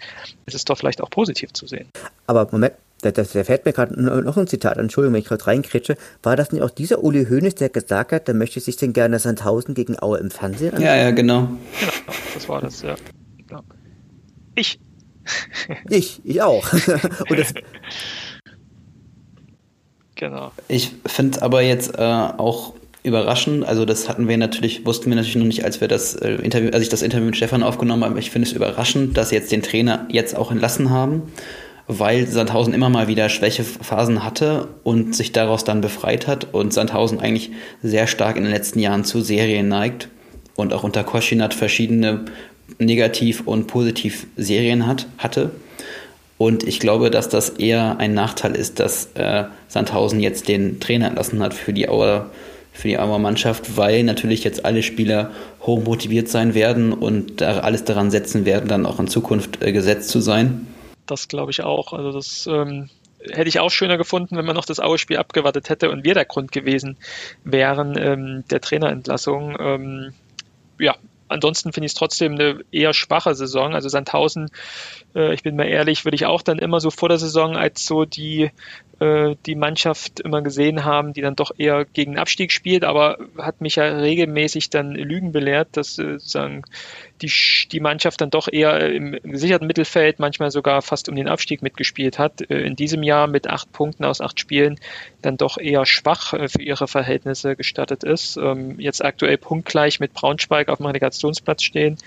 ist 0.46 0.54
es 0.54 0.64
doch 0.64 0.78
vielleicht 0.78 1.00
auch 1.00 1.10
positiv 1.10 1.52
zu 1.52 1.66
sehen. 1.66 1.88
Aber 2.26 2.48
Moment, 2.50 2.74
da, 3.04 3.10
da, 3.10 3.22
da 3.22 3.44
fällt 3.44 3.66
mir 3.66 3.72
gerade 3.72 4.00
noch 4.00 4.36
ein 4.36 4.46
Zitat, 4.46 4.78
Entschuldigung, 4.78 5.14
wenn 5.14 5.20
ich 5.20 5.26
gerade 5.26 5.46
reinkretsche. 5.46 5.96
War 6.22 6.36
das 6.36 6.52
nicht 6.52 6.62
auch 6.62 6.70
dieser 6.70 7.04
Uli 7.04 7.26
Hoeneß, 7.26 7.54
der 7.56 7.68
gesagt 7.68 8.12
hat, 8.12 8.28
der 8.28 8.34
möchte 8.34 8.60
sich 8.60 8.76
denn 8.76 8.92
gerne 8.92 9.18
Sandhausen 9.18 9.74
gegen 9.74 10.00
Aue 10.00 10.18
im 10.18 10.30
Fernsehen 10.30 10.72
ansehen? 10.74 10.86
Ja, 10.86 10.96
ja, 10.96 11.10
genau. 11.10 11.42
Genau, 11.42 11.58
das 12.32 12.48
war 12.48 12.60
das, 12.60 12.82
ja. 12.82 12.94
Ich. 14.54 14.78
Ich, 15.88 16.20
ich 16.24 16.42
auch. 16.42 16.72
Und 17.28 17.38
das, 17.38 17.54
Genau. 20.16 20.52
Ich 20.68 20.92
finde 21.06 21.42
aber 21.42 21.62
jetzt 21.62 21.98
äh, 21.98 22.02
auch 22.02 22.74
überraschend, 23.02 23.64
also 23.64 23.84
das 23.84 24.08
hatten 24.08 24.28
wir 24.28 24.38
natürlich, 24.38 24.86
wussten 24.86 25.10
wir 25.10 25.16
natürlich 25.16 25.36
noch 25.36 25.44
nicht, 25.44 25.64
als 25.64 25.80
wir 25.80 25.88
das 25.88 26.14
äh, 26.14 26.36
Interview, 26.36 26.70
als 26.72 26.82
ich 26.82 26.88
das 26.88 27.02
Interview 27.02 27.26
mit 27.26 27.36
Stefan 27.36 27.62
aufgenommen 27.62 28.04
habe, 28.04 28.18
ich 28.18 28.30
finde 28.30 28.48
es 28.48 28.54
überraschend, 28.54 29.16
dass 29.16 29.28
sie 29.28 29.34
jetzt 29.34 29.52
den 29.52 29.62
Trainer 29.62 30.06
jetzt 30.10 30.36
auch 30.36 30.50
entlassen 30.50 30.90
haben, 30.90 31.22
weil 31.86 32.26
Sandhausen 32.26 32.72
immer 32.72 32.88
mal 32.88 33.08
wieder 33.08 33.28
Schwächephasen 33.28 34.24
hatte 34.24 34.68
und 34.84 35.14
sich 35.14 35.32
daraus 35.32 35.64
dann 35.64 35.82
befreit 35.82 36.26
hat 36.26 36.54
und 36.54 36.72
Sandhausen 36.72 37.20
eigentlich 37.20 37.50
sehr 37.82 38.06
stark 38.06 38.36
in 38.36 38.44
den 38.44 38.52
letzten 38.52 38.78
Jahren 38.78 39.04
zu 39.04 39.20
Serien 39.20 39.68
neigt 39.68 40.08
und 40.56 40.72
auch 40.72 40.84
unter 40.84 41.04
Koschinat 41.04 41.52
verschiedene 41.52 42.24
Negativ- 42.78 43.42
und 43.46 43.66
Positiv-Serien 43.66 44.86
hat, 44.86 45.06
hatte. 45.18 45.50
Und 46.36 46.64
ich 46.64 46.80
glaube, 46.80 47.10
dass 47.10 47.28
das 47.28 47.50
eher 47.50 47.98
ein 47.98 48.14
Nachteil 48.14 48.56
ist, 48.56 48.80
dass 48.80 49.10
äh, 49.14 49.44
Sandhausen 49.68 50.20
jetzt 50.20 50.48
den 50.48 50.80
Trainer 50.80 51.08
entlassen 51.08 51.42
hat 51.42 51.54
für 51.54 51.72
die 51.72 51.88
Auer, 51.88 52.30
für 52.72 52.88
die 52.88 52.98
Auer 52.98 53.18
Mannschaft, 53.18 53.76
weil 53.76 54.02
natürlich 54.02 54.42
jetzt 54.42 54.64
alle 54.64 54.82
Spieler 54.82 55.30
hoch 55.62 55.82
motiviert 55.84 56.28
sein 56.28 56.54
werden 56.54 56.92
und 56.92 57.40
da 57.40 57.60
alles 57.60 57.84
daran 57.84 58.10
setzen 58.10 58.44
werden, 58.44 58.68
dann 58.68 58.84
auch 58.84 58.98
in 58.98 59.06
Zukunft 59.06 59.62
äh, 59.62 59.72
gesetzt 59.72 60.08
zu 60.08 60.20
sein. 60.20 60.66
Das 61.06 61.28
glaube 61.28 61.52
ich 61.52 61.62
auch. 61.62 61.92
Also 61.92 62.10
das 62.10 62.48
ähm, 62.50 62.88
hätte 63.30 63.48
ich 63.48 63.60
auch 63.60 63.70
schöner 63.70 63.96
gefunden, 63.96 64.36
wenn 64.36 64.44
man 64.44 64.56
noch 64.56 64.64
das 64.64 64.80
Aue-Spiel 64.80 65.16
abgewartet 65.16 65.68
hätte 65.68 65.90
und 65.90 66.04
wir 66.04 66.14
der 66.14 66.24
Grund 66.24 66.52
gewesen 66.52 66.96
wären 67.44 67.96
ähm, 67.96 68.44
der 68.50 68.60
Trainerentlassung. 68.60 69.56
Ähm, 69.60 70.14
ja, 70.78 70.96
ansonsten 71.28 71.72
finde 71.72 71.86
ich 71.86 71.92
es 71.92 71.98
trotzdem 71.98 72.32
eine 72.32 72.60
eher 72.72 72.92
schwache 72.92 73.34
Saison. 73.34 73.74
Also 73.74 73.88
Sandhausen 73.88 74.50
ich 75.14 75.42
bin 75.42 75.56
mal 75.56 75.68
ehrlich, 75.68 76.04
würde 76.04 76.16
ich 76.16 76.26
auch 76.26 76.42
dann 76.42 76.58
immer 76.58 76.80
so 76.80 76.90
vor 76.90 77.08
der 77.08 77.18
Saison 77.18 77.56
als 77.56 77.86
so 77.86 78.04
die, 78.04 78.50
äh, 79.00 79.36
die 79.46 79.54
Mannschaft 79.54 80.20
immer 80.20 80.42
gesehen 80.42 80.84
haben, 80.84 81.12
die 81.12 81.20
dann 81.20 81.36
doch 81.36 81.52
eher 81.56 81.84
gegen 81.84 82.18
Abstieg 82.18 82.52
spielt, 82.52 82.84
aber 82.84 83.18
hat 83.38 83.60
mich 83.60 83.76
ja 83.76 83.84
regelmäßig 83.84 84.70
dann 84.70 84.92
Lügen 84.92 85.32
belehrt, 85.32 85.76
dass 85.76 85.98
äh, 85.98 86.18
sozusagen 86.18 86.62
die, 87.22 87.32
die 87.70 87.80
Mannschaft 87.80 88.20
dann 88.20 88.30
doch 88.30 88.48
eher 88.50 88.92
im, 88.92 89.14
im 89.14 89.32
gesicherten 89.32 89.66
Mittelfeld, 89.66 90.18
manchmal 90.18 90.50
sogar 90.50 90.82
fast 90.82 91.08
um 91.08 91.16
den 91.16 91.28
Abstieg 91.28 91.62
mitgespielt 91.62 92.18
hat. 92.18 92.40
in 92.40 92.76
diesem 92.76 93.02
Jahr 93.02 93.26
mit 93.26 93.46
acht 93.48 93.72
Punkten 93.72 94.04
aus 94.04 94.20
acht 94.20 94.40
Spielen 94.40 94.80
dann 95.22 95.36
doch 95.36 95.58
eher 95.58 95.86
schwach 95.86 96.34
für 96.48 96.62
ihre 96.62 96.88
Verhältnisse 96.88 97.56
gestattet 97.56 98.04
ist. 98.04 98.36
Ähm, 98.36 98.78
jetzt 98.80 99.04
aktuell 99.04 99.38
punktgleich 99.38 100.00
mit 100.00 100.12
Braunschweig 100.12 100.68
auf 100.68 100.78
dem 100.78 100.86
Relegationsplatz 100.86 101.62
stehen. 101.62 101.98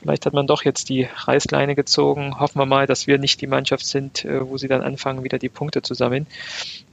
Vielleicht 0.00 0.26
hat 0.26 0.32
man 0.32 0.46
doch 0.46 0.64
jetzt 0.64 0.88
die 0.88 1.08
Reißleine 1.12 1.74
gezogen. 1.74 2.38
Hoffen 2.38 2.60
wir 2.60 2.66
mal, 2.66 2.86
dass 2.86 3.06
wir 3.06 3.18
nicht 3.18 3.40
die 3.40 3.46
Mannschaft 3.46 3.84
sind, 3.84 4.24
äh, 4.24 4.48
wo 4.48 4.56
sie 4.56 4.68
dann 4.68 4.82
anfangen, 4.82 5.24
wieder 5.24 5.38
die 5.38 5.48
Punkte 5.48 5.82
zu 5.82 5.94
sammeln. 5.94 6.26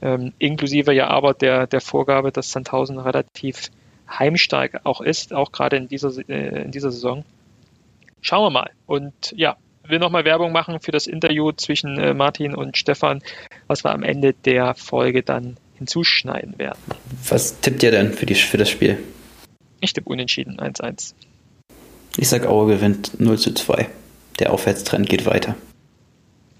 Ähm, 0.02 0.32
inklusive 0.38 0.92
ja 0.92 1.08
aber 1.08 1.34
der, 1.34 1.66
der 1.66 1.80
Vorgabe, 1.80 2.32
dass 2.32 2.50
Sandhausen 2.50 2.98
relativ 2.98 3.70
heimstark 4.08 4.80
auch 4.84 5.00
ist, 5.00 5.32
auch 5.32 5.52
gerade 5.52 5.76
in 5.76 5.88
dieser, 5.88 6.10
äh, 6.28 6.62
in 6.62 6.70
dieser 6.70 6.90
Saison. 6.90 7.24
Schauen 8.20 8.44
wir 8.44 8.50
mal. 8.50 8.70
Und 8.86 9.32
ja, 9.36 9.56
will 9.84 9.98
nochmal 9.98 10.24
Werbung 10.24 10.52
machen 10.52 10.80
für 10.80 10.92
das 10.92 11.06
Interview 11.06 11.52
zwischen 11.52 11.98
äh, 11.98 12.14
Martin 12.14 12.54
und 12.54 12.76
Stefan, 12.76 13.22
was 13.66 13.84
wir 13.84 13.92
am 13.92 14.02
Ende 14.02 14.32
der 14.32 14.74
Folge 14.74 15.22
dann 15.22 15.56
hinzuschneiden 15.78 16.58
werden. 16.58 16.78
Was 17.28 17.60
tippt 17.60 17.82
ihr 17.82 17.90
denn 17.90 18.12
für, 18.12 18.26
die, 18.26 18.34
für 18.34 18.56
das 18.56 18.70
Spiel? 18.70 18.98
Ich 19.80 19.92
tippe 19.92 20.08
unentschieden, 20.08 20.58
1-1. 20.58 21.14
Ich 22.16 22.28
sag, 22.28 22.46
Aue 22.46 22.66
gewinnt 22.66 23.20
0 23.20 23.38
zu 23.38 23.52
2. 23.52 23.88
Der 24.38 24.52
Aufwärtstrend 24.52 25.08
geht 25.08 25.26
weiter. 25.26 25.54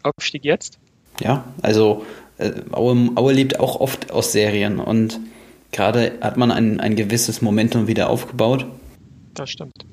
Aufstieg 0.03 0.45
jetzt? 0.45 0.79
Ja, 1.21 1.45
also 1.63 2.05
äh, 2.39 2.53
Aue, 2.73 3.11
Aue 3.15 3.33
lebt 3.33 3.59
auch 3.61 3.81
oft 3.81 4.11
aus 4.11 4.33
Serien 4.33 4.79
und 4.79 5.19
gerade 5.73 6.19
hat 6.21 6.37
man 6.37 6.51
ein, 6.51 6.81
ein 6.81 6.97
gewisses 6.97 7.43
Momentum 7.43 7.87
wieder 7.87 8.11
aufgebaut. 8.11 8.67
Das 9.35 9.51
stimmt. 9.51 9.85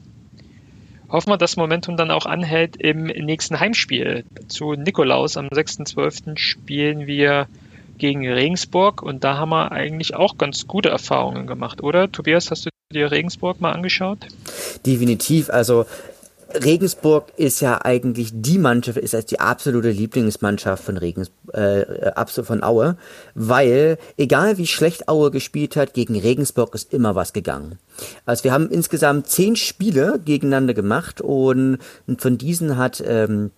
Hoffen 1.10 1.30
wir, 1.30 1.38
dass 1.38 1.58
Momentum 1.58 1.96
dann 1.96 2.12
auch 2.12 2.26
anhält 2.26 2.76
im 2.76 3.06
nächsten 3.06 3.60
Heimspiel. 3.60 4.26
Zu 4.48 4.74
Nikolaus 4.74 5.38
am 5.38 5.48
6.12. 5.48 6.38
spielen 6.38 7.06
wir 7.06 7.48
gegen 8.04 8.28
Regensburg 8.28 9.02
und 9.02 9.24
da 9.24 9.38
haben 9.38 9.52
wir 9.52 9.72
eigentlich 9.72 10.14
auch 10.14 10.38
ganz 10.38 10.68
gute 10.68 10.90
Erfahrungen 10.90 11.48
gemacht, 11.48 11.82
oder? 11.82 12.12
Tobias, 12.12 12.52
hast 12.52 12.66
du 12.66 12.70
dir 12.92 13.12
Regensburg 13.12 13.62
mal 13.62 13.72
angeschaut? 13.72 14.18
Definitiv. 14.86 15.50
Also 15.50 15.86
Regensburg 16.54 17.32
ist 17.38 17.62
ja 17.62 17.80
eigentlich 17.82 18.32
die 18.34 18.58
Mannschaft, 18.58 18.98
ist 18.98 19.16
als 19.16 19.28
die 19.28 19.40
absolute 19.40 19.90
Lieblingsmannschaft 19.92 20.84
von 20.84 20.98
Regens, 20.98 21.32
äh, 21.54 22.26
von 22.26 22.62
Aue, 22.62 22.98
weil 23.36 23.98
egal 24.18 24.58
wie 24.58 24.68
schlecht 24.68 25.08
Aue 25.08 25.32
gespielt 25.32 25.78
hat, 25.78 25.94
gegen 25.94 26.20
Regensburg 26.20 26.76
ist 26.76 26.94
immer 26.94 27.16
was 27.16 27.32
gegangen. 27.32 27.80
Also 28.26 28.44
wir 28.44 28.52
haben 28.52 28.70
insgesamt 28.70 29.28
zehn 29.28 29.56
Spiele 29.56 30.20
gegeneinander 30.26 30.74
gemacht 30.74 31.22
und 31.22 31.80
von 32.18 32.38
diesen 32.38 32.76
hat 32.76 33.02
ähm, 33.08 33.52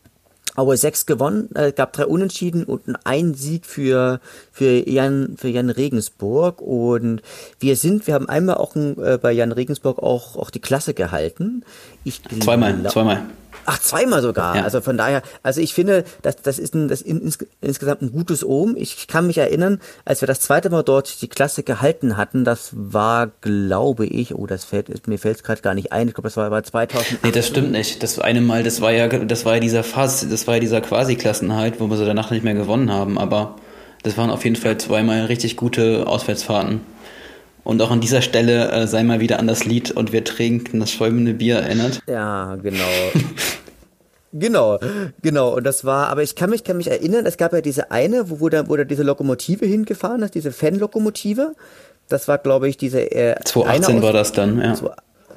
Aue 0.55 0.77
6 0.77 1.05
gewonnen, 1.05 1.49
äh, 1.55 1.71
gab 1.71 1.93
drei 1.93 2.05
Unentschieden 2.05 2.63
und 2.63 2.81
ein 3.03 3.33
Sieg 3.33 3.65
für, 3.65 4.19
für 4.51 4.89
Jan, 4.89 5.35
für 5.37 5.49
Jan 5.49 5.69
Regensburg. 5.69 6.61
Und 6.61 7.21
wir 7.59 7.75
sind, 7.75 8.07
wir 8.07 8.13
haben 8.13 8.29
einmal 8.29 8.55
auch 8.55 8.75
äh, 8.75 9.17
bei 9.21 9.31
Jan 9.31 9.51
Regensburg 9.51 9.99
auch, 9.99 10.37
auch 10.37 10.49
die 10.49 10.61
Klasse 10.61 10.93
gehalten. 10.93 11.63
Ich 12.03 12.21
zweimal, 12.23 12.83
zweimal. 12.89 13.23
Ach, 13.65 13.79
zweimal 13.79 14.21
sogar. 14.21 14.57
Ja. 14.57 14.63
Also 14.63 14.81
von 14.81 14.97
daher, 14.97 15.21
also 15.43 15.61
ich 15.61 15.73
finde, 15.73 16.03
das, 16.21 16.37
das 16.37 16.59
ist 16.59 16.75
ein, 16.75 16.87
das 16.87 17.01
ins, 17.01 17.39
insgesamt 17.61 18.01
ein 18.01 18.11
gutes 18.11 18.43
Ohm. 18.45 18.75
Ich 18.77 19.07
kann 19.07 19.27
mich 19.27 19.37
erinnern, 19.37 19.79
als 20.05 20.21
wir 20.21 20.27
das 20.27 20.39
zweite 20.39 20.69
Mal 20.69 20.83
dort 20.83 21.21
die 21.21 21.27
Klasse 21.27 21.63
gehalten 21.63 22.17
hatten, 22.17 22.45
das 22.45 22.69
war, 22.73 23.31
glaube 23.41 24.05
ich, 24.05 24.35
oh, 24.35 24.45
das 24.45 24.65
fällt, 24.65 25.07
mir 25.07 25.17
fällt 25.17 25.37
es 25.37 25.43
gerade 25.43 25.61
gar 25.61 25.73
nicht 25.73 25.91
ein. 25.91 26.07
Ich 26.07 26.13
glaube, 26.13 26.27
das 26.27 26.37
war 26.37 26.45
aber 26.45 26.63
2000. 26.63 27.23
Nee, 27.23 27.31
das 27.31 27.47
stimmt 27.47 27.71
nicht. 27.71 28.03
Das 28.03 28.19
eine 28.19 28.41
Mal, 28.41 28.63
das 28.63 28.81
war 28.81 28.91
ja, 28.91 29.07
das 29.07 29.45
war 29.45 29.55
ja 29.55 29.59
dieser 29.59 29.83
Fass, 29.83 30.27
das 30.29 30.47
war 30.47 30.55
ja 30.55 30.59
dieser 30.59 30.81
Quasi-Klassenhalt, 30.81 31.79
wo 31.79 31.87
wir 31.89 31.97
so 31.97 32.05
danach 32.05 32.31
nicht 32.31 32.43
mehr 32.43 32.53
gewonnen 32.53 32.91
haben, 32.91 33.17
aber 33.17 33.55
das 34.03 34.17
waren 34.17 34.29
auf 34.29 34.43
jeden 34.43 34.55
Fall 34.55 34.77
zweimal 34.77 35.25
richtig 35.25 35.57
gute 35.57 36.05
Auswärtsfahrten. 36.05 36.81
Und 37.63 37.81
auch 37.81 37.89
an 37.89 37.99
dieser 37.99 38.21
Stelle 38.21 38.71
äh, 38.71 38.85
sei 38.85 39.01
mal 39.01 39.19
wieder 39.19 39.39
an 39.39 39.47
das 39.47 39.65
Lied 39.65 39.89
und 39.89 40.13
wir 40.13 40.23
trinken 40.23 40.79
das 40.79 40.91
schäumende 40.91 41.33
Bier 41.33 41.55
erinnert. 41.55 41.99
Ja, 42.07 42.55
genau. 42.61 42.83
Genau, 44.37 44.79
genau. 45.21 45.55
Und 45.55 45.63
das 45.63 45.85
war, 45.85 46.07
aber 46.07 46.21
ich 46.21 46.35
kann 46.35 46.49
mich, 46.49 46.65
kann 46.65 46.75
mich 46.75 46.91
erinnern, 46.91 47.25
es 47.25 47.37
gab 47.37 47.53
ja 47.53 47.61
diese 47.61 47.91
eine, 47.91 48.29
wo, 48.29 48.41
wo 48.41 48.49
da, 48.49 48.67
wo 48.67 48.75
da 48.75 48.83
diese 48.83 49.03
Lokomotive 49.03 49.65
hingefahren 49.65 50.21
ist, 50.23 50.35
diese 50.35 50.51
Fan-Lokomotive. 50.51 51.55
Das 52.09 52.27
war, 52.27 52.37
glaube 52.37 52.67
ich, 52.67 52.75
diese. 52.75 52.99
Äh, 53.11 53.35
2018 53.43 54.01
war 54.01 54.13
das 54.13 54.33
dann, 54.33 54.59
ja. 54.59 54.75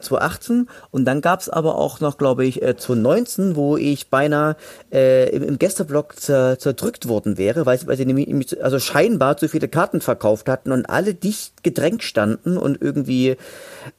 2018 0.00 0.68
und 0.90 1.04
dann 1.04 1.20
gab 1.20 1.40
es 1.40 1.48
aber 1.48 1.76
auch 1.76 2.00
noch, 2.00 2.18
glaube 2.18 2.44
ich, 2.44 2.62
äh, 2.62 2.76
2019, 2.76 3.56
wo 3.56 3.76
ich 3.76 4.10
beinahe 4.10 4.56
äh, 4.92 5.28
im, 5.30 5.42
im 5.42 5.58
Gästeblock 5.58 6.18
zer, 6.18 6.58
zerdrückt 6.58 7.08
worden 7.08 7.38
wäre, 7.38 7.66
weil, 7.66 7.78
weil 7.86 7.96
sie 7.96 8.04
nämlich 8.04 8.62
also 8.62 8.78
scheinbar 8.78 9.36
zu 9.36 9.48
viele 9.48 9.68
Karten 9.68 10.00
verkauft 10.00 10.48
hatten 10.48 10.72
und 10.72 10.86
alle 10.86 11.14
dicht 11.14 11.62
gedrängt 11.62 12.02
standen 12.02 12.56
und 12.56 12.80
irgendwie 12.80 13.36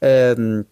ähm, 0.02 0.66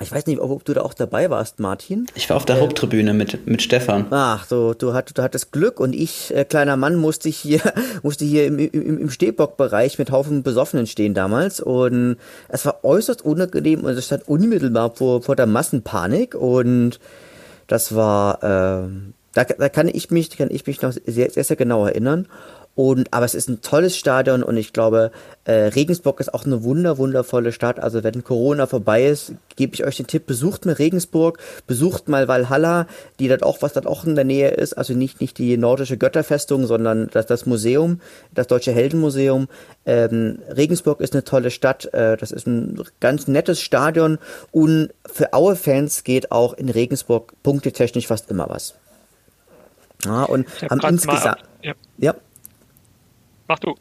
ich 0.00 0.12
weiß 0.12 0.26
nicht, 0.26 0.40
ob, 0.40 0.64
du 0.64 0.74
da 0.74 0.82
auch 0.82 0.94
dabei 0.94 1.30
warst, 1.30 1.58
Martin. 1.58 2.06
Ich 2.14 2.28
war 2.30 2.36
auf 2.36 2.44
der 2.44 2.56
äh, 2.56 2.60
Haupttribüne 2.60 3.14
mit, 3.14 3.46
mit 3.46 3.62
Stefan. 3.62 4.06
Ach, 4.10 4.46
so, 4.46 4.74
du, 4.74 4.94
hat, 4.94 5.16
du 5.16 5.22
hattest 5.22 5.52
Glück 5.52 5.80
und 5.80 5.94
ich, 5.94 6.34
äh, 6.34 6.44
kleiner 6.44 6.76
Mann, 6.76 6.96
musste 6.96 7.28
hier, 7.28 7.60
musste 8.02 8.24
hier 8.24 8.46
im, 8.46 8.58
im, 8.58 8.98
im 8.98 9.10
Stehbockbereich 9.10 9.98
mit 9.98 10.10
Haufen 10.10 10.42
Besoffenen 10.42 10.86
stehen 10.86 11.14
damals. 11.14 11.60
Und 11.60 12.16
es 12.48 12.64
war 12.64 12.84
äußerst 12.84 13.24
unangenehm 13.24 13.84
und 13.84 13.90
es 13.90 14.06
stand 14.06 14.28
unmittelbar 14.28 14.92
vor, 14.94 15.22
vor 15.22 15.36
der 15.36 15.46
Massenpanik. 15.46 16.34
Und 16.34 17.00
das 17.66 17.94
war, 17.94 18.42
äh, 18.42 18.88
da, 19.34 19.44
da 19.44 19.68
kann 19.68 19.88
ich 19.88 20.10
mich, 20.10 20.30
kann 20.30 20.48
ich 20.50 20.66
mich 20.66 20.80
noch 20.82 20.92
sehr, 20.92 21.30
sehr, 21.30 21.44
sehr 21.44 21.56
genau 21.56 21.86
erinnern. 21.86 22.26
Und, 22.78 23.12
aber 23.12 23.24
es 23.24 23.34
ist 23.34 23.48
ein 23.48 23.60
tolles 23.60 23.96
Stadion 23.96 24.44
und 24.44 24.56
ich 24.56 24.72
glaube, 24.72 25.10
äh, 25.46 25.52
Regensburg 25.52 26.20
ist 26.20 26.32
auch 26.32 26.46
eine 26.46 26.62
wunder, 26.62 26.96
wundervolle 26.96 27.50
Stadt. 27.50 27.80
Also 27.80 28.04
wenn 28.04 28.22
Corona 28.22 28.68
vorbei 28.68 29.06
ist, 29.06 29.32
gebe 29.56 29.74
ich 29.74 29.84
euch 29.84 29.96
den 29.96 30.06
Tipp, 30.06 30.26
besucht 30.26 30.64
mal 30.64 30.74
Regensburg, 30.74 31.40
besucht 31.66 32.08
mal 32.08 32.28
Valhalla, 32.28 32.86
die 33.18 33.26
dort 33.26 33.42
auch, 33.42 33.62
was 33.62 33.72
dort 33.72 33.88
auch 33.88 34.04
in 34.04 34.14
der 34.14 34.22
Nähe 34.22 34.50
ist. 34.50 34.74
Also 34.74 34.94
nicht, 34.94 35.20
nicht 35.20 35.38
die 35.38 35.56
nordische 35.56 35.96
Götterfestung, 35.96 36.68
sondern 36.68 37.08
das, 37.10 37.26
das 37.26 37.46
Museum, 37.46 38.00
das 38.32 38.46
Deutsche 38.46 38.70
Heldenmuseum. 38.70 39.48
Ähm, 39.84 40.38
Regensburg 40.48 41.00
ist 41.00 41.14
eine 41.14 41.24
tolle 41.24 41.50
Stadt. 41.50 41.92
Äh, 41.92 42.16
das 42.16 42.30
ist 42.30 42.46
ein 42.46 42.80
ganz 43.00 43.26
nettes 43.26 43.60
Stadion 43.60 44.18
und 44.52 44.90
für 45.04 45.32
Aue-Fans 45.32 46.04
geht 46.04 46.30
auch 46.30 46.54
in 46.54 46.68
Regensburg 46.68 47.32
punktetechnisch 47.42 48.06
fast 48.06 48.30
immer 48.30 48.48
was. 48.48 48.76
Ja, 50.04 50.22
und 50.22 50.46
haben 50.70 50.80
insgesamt. 50.88 51.38
Ja. 51.60 51.74
ja. 51.98 52.14
Mach 53.48 53.58
du. 53.58 53.74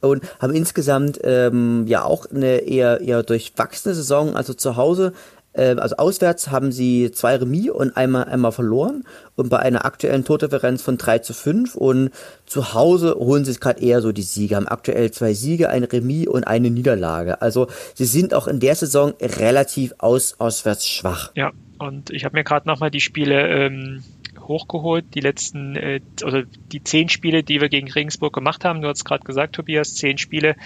Und 0.00 0.22
haben 0.40 0.54
insgesamt 0.54 1.20
ähm, 1.24 1.86
ja 1.86 2.04
auch 2.04 2.24
eine 2.30 2.58
eher, 2.60 3.02
eher 3.02 3.22
durchwachsene 3.22 3.94
Saison. 3.94 4.34
Also 4.34 4.54
zu 4.54 4.76
Hause, 4.76 5.12
äh, 5.52 5.76
also 5.76 5.96
auswärts 5.96 6.50
haben 6.50 6.72
sie 6.72 7.10
zwei 7.10 7.36
Remis 7.36 7.70
und 7.70 7.96
einmal, 7.96 8.24
einmal 8.24 8.52
verloren. 8.52 9.04
Und 9.36 9.50
bei 9.50 9.58
einer 9.58 9.84
aktuellen 9.84 10.24
Tordifferenz 10.24 10.82
von 10.82 10.96
3 10.96 11.18
zu 11.18 11.34
5. 11.34 11.74
Und 11.74 12.10
zu 12.46 12.72
Hause 12.74 13.14
holen 13.14 13.44
sie 13.44 13.50
es 13.50 13.60
gerade 13.60 13.82
eher 13.82 14.00
so 14.00 14.12
die 14.12 14.22
Siege. 14.22 14.56
Haben 14.56 14.68
aktuell 14.68 15.10
zwei 15.10 15.34
Siege, 15.34 15.68
ein 15.68 15.84
Remis 15.84 16.28
und 16.28 16.44
eine 16.44 16.70
Niederlage. 16.70 17.42
Also 17.42 17.68
sie 17.94 18.06
sind 18.06 18.32
auch 18.32 18.46
in 18.46 18.60
der 18.60 18.74
Saison 18.74 19.14
relativ 19.20 19.94
aus, 19.98 20.36
auswärts 20.38 20.88
schwach. 20.88 21.32
Ja, 21.34 21.52
und 21.78 22.10
ich 22.10 22.24
habe 22.24 22.36
mir 22.36 22.44
gerade 22.44 22.68
nochmal 22.68 22.90
die 22.90 23.00
Spiele 23.00 23.48
ähm, 23.48 24.02
hochgeholt. 24.50 25.14
Die 25.14 25.20
letzten, 25.20 25.76
äh, 25.76 26.00
oder 26.24 26.42
die 26.72 26.84
zehn 26.84 27.08
Spiele, 27.08 27.42
die 27.42 27.60
wir 27.60 27.68
gegen 27.68 27.90
Regensburg 27.90 28.34
gemacht 28.34 28.64
haben, 28.64 28.82
du 28.82 28.88
hast 28.88 29.04
gerade 29.04 29.24
gesagt, 29.24 29.54
Tobias, 29.54 29.94
zehn 29.94 30.18
Spiele, 30.18 30.56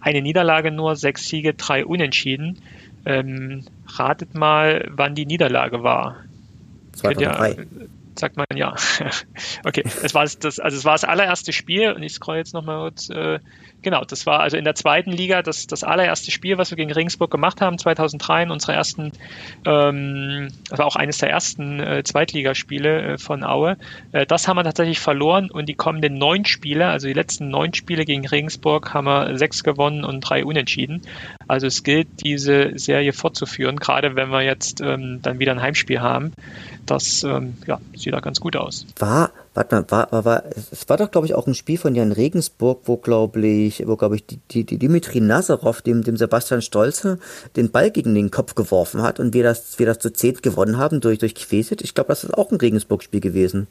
eine 0.00 0.22
Niederlage 0.22 0.72
nur, 0.72 0.96
sechs 0.96 1.28
Siege, 1.28 1.54
drei 1.54 1.84
Unentschieden. 1.84 2.58
Ähm, 3.06 3.64
ratet 3.86 4.34
mal, 4.34 4.88
wann 4.90 5.14
die 5.14 5.26
Niederlage 5.26 5.82
war. 5.82 6.16
2003. 6.92 7.50
Ja, 7.50 7.56
sagt 8.18 8.36
man 8.36 8.46
ja. 8.54 8.74
okay, 9.64 9.82
es 10.02 10.14
war 10.14 10.24
das, 10.24 10.58
also 10.58 10.76
es 10.76 10.84
war 10.84 10.94
das 10.94 11.04
allererste 11.04 11.52
Spiel 11.52 11.92
und 11.92 12.02
ich 12.02 12.12
scroll 12.12 12.38
jetzt 12.38 12.54
nochmal 12.54 12.78
kurz. 12.78 13.10
Äh, 13.10 13.40
Genau, 13.84 14.02
das 14.02 14.24
war 14.24 14.40
also 14.40 14.56
in 14.56 14.64
der 14.64 14.74
zweiten 14.74 15.12
Liga 15.12 15.42
das, 15.42 15.66
das 15.66 15.84
allererste 15.84 16.30
Spiel, 16.30 16.56
was 16.56 16.70
wir 16.70 16.76
gegen 16.76 16.90
Regensburg 16.90 17.30
gemacht 17.30 17.60
haben, 17.60 17.76
2003 17.76 18.44
in 18.44 18.50
unserer 18.50 18.72
ersten, 18.72 19.12
ähm, 19.66 20.48
war 20.70 20.86
auch 20.86 20.96
eines 20.96 21.18
der 21.18 21.28
ersten 21.28 21.80
äh, 21.80 22.02
Zweitligaspiele 22.02 23.02
äh, 23.02 23.18
von 23.18 23.44
Aue. 23.44 23.76
Äh, 24.12 24.24
das 24.24 24.48
haben 24.48 24.56
wir 24.56 24.64
tatsächlich 24.64 25.00
verloren 25.00 25.50
und 25.50 25.68
die 25.68 25.74
kommenden 25.74 26.14
neun 26.14 26.46
Spiele, 26.46 26.86
also 26.86 27.08
die 27.08 27.12
letzten 27.12 27.50
neun 27.50 27.74
Spiele 27.74 28.06
gegen 28.06 28.26
Regensburg, 28.26 28.94
haben 28.94 29.06
wir 29.06 29.36
sechs 29.36 29.62
gewonnen 29.62 30.02
und 30.02 30.22
drei 30.22 30.46
unentschieden. 30.46 31.02
Also 31.46 31.66
es 31.66 31.82
gilt, 31.82 32.24
diese 32.24 32.78
Serie 32.78 33.12
fortzuführen, 33.12 33.76
gerade 33.76 34.16
wenn 34.16 34.30
wir 34.30 34.40
jetzt 34.40 34.80
ähm, 34.80 35.20
dann 35.20 35.38
wieder 35.38 35.52
ein 35.52 35.60
Heimspiel 35.60 36.00
haben. 36.00 36.32
Das 36.86 37.22
ähm, 37.22 37.58
ja, 37.66 37.80
sieht 37.94 38.14
da 38.14 38.20
ganz 38.20 38.40
gut 38.40 38.56
aus. 38.56 38.86
War 38.98 39.30
warte 39.54 39.76
mal, 39.76 39.90
war, 39.90 40.12
war, 40.12 40.24
war, 40.24 40.44
es 40.72 40.88
war 40.88 40.96
doch, 40.96 41.10
glaube 41.10 41.26
ich, 41.26 41.34
auch 41.34 41.46
ein 41.46 41.54
Spiel 41.54 41.78
von 41.78 41.94
Jan 41.94 42.12
Regensburg, 42.12 42.82
wo, 42.84 42.96
glaube 42.96 43.46
ich, 43.46 43.86
wo, 43.86 43.96
glaube 43.96 44.16
ich, 44.16 44.26
die, 44.26 44.38
die, 44.50 44.64
die 44.64 44.78
Dimitri 44.78 45.20
Nazarov, 45.20 45.80
dem, 45.82 46.02
dem 46.02 46.16
Sebastian 46.16 46.60
Stolze, 46.60 47.18
den 47.56 47.70
Ball 47.70 47.90
gegen 47.90 48.14
den 48.14 48.30
Kopf 48.30 48.54
geworfen 48.54 49.02
hat 49.02 49.20
und 49.20 49.32
wir 49.32 49.44
das, 49.44 49.78
wir 49.78 49.86
das 49.86 50.00
zu 50.00 50.12
zehnt 50.12 50.42
gewonnen 50.42 50.76
haben 50.76 51.00
durch, 51.00 51.18
durch 51.18 51.34
Quesit. 51.34 51.82
Ich 51.82 51.94
glaube, 51.94 52.08
das 52.08 52.24
ist 52.24 52.34
auch 52.34 52.50
ein 52.50 52.58
Regensburg-Spiel 52.58 53.20
gewesen. 53.20 53.68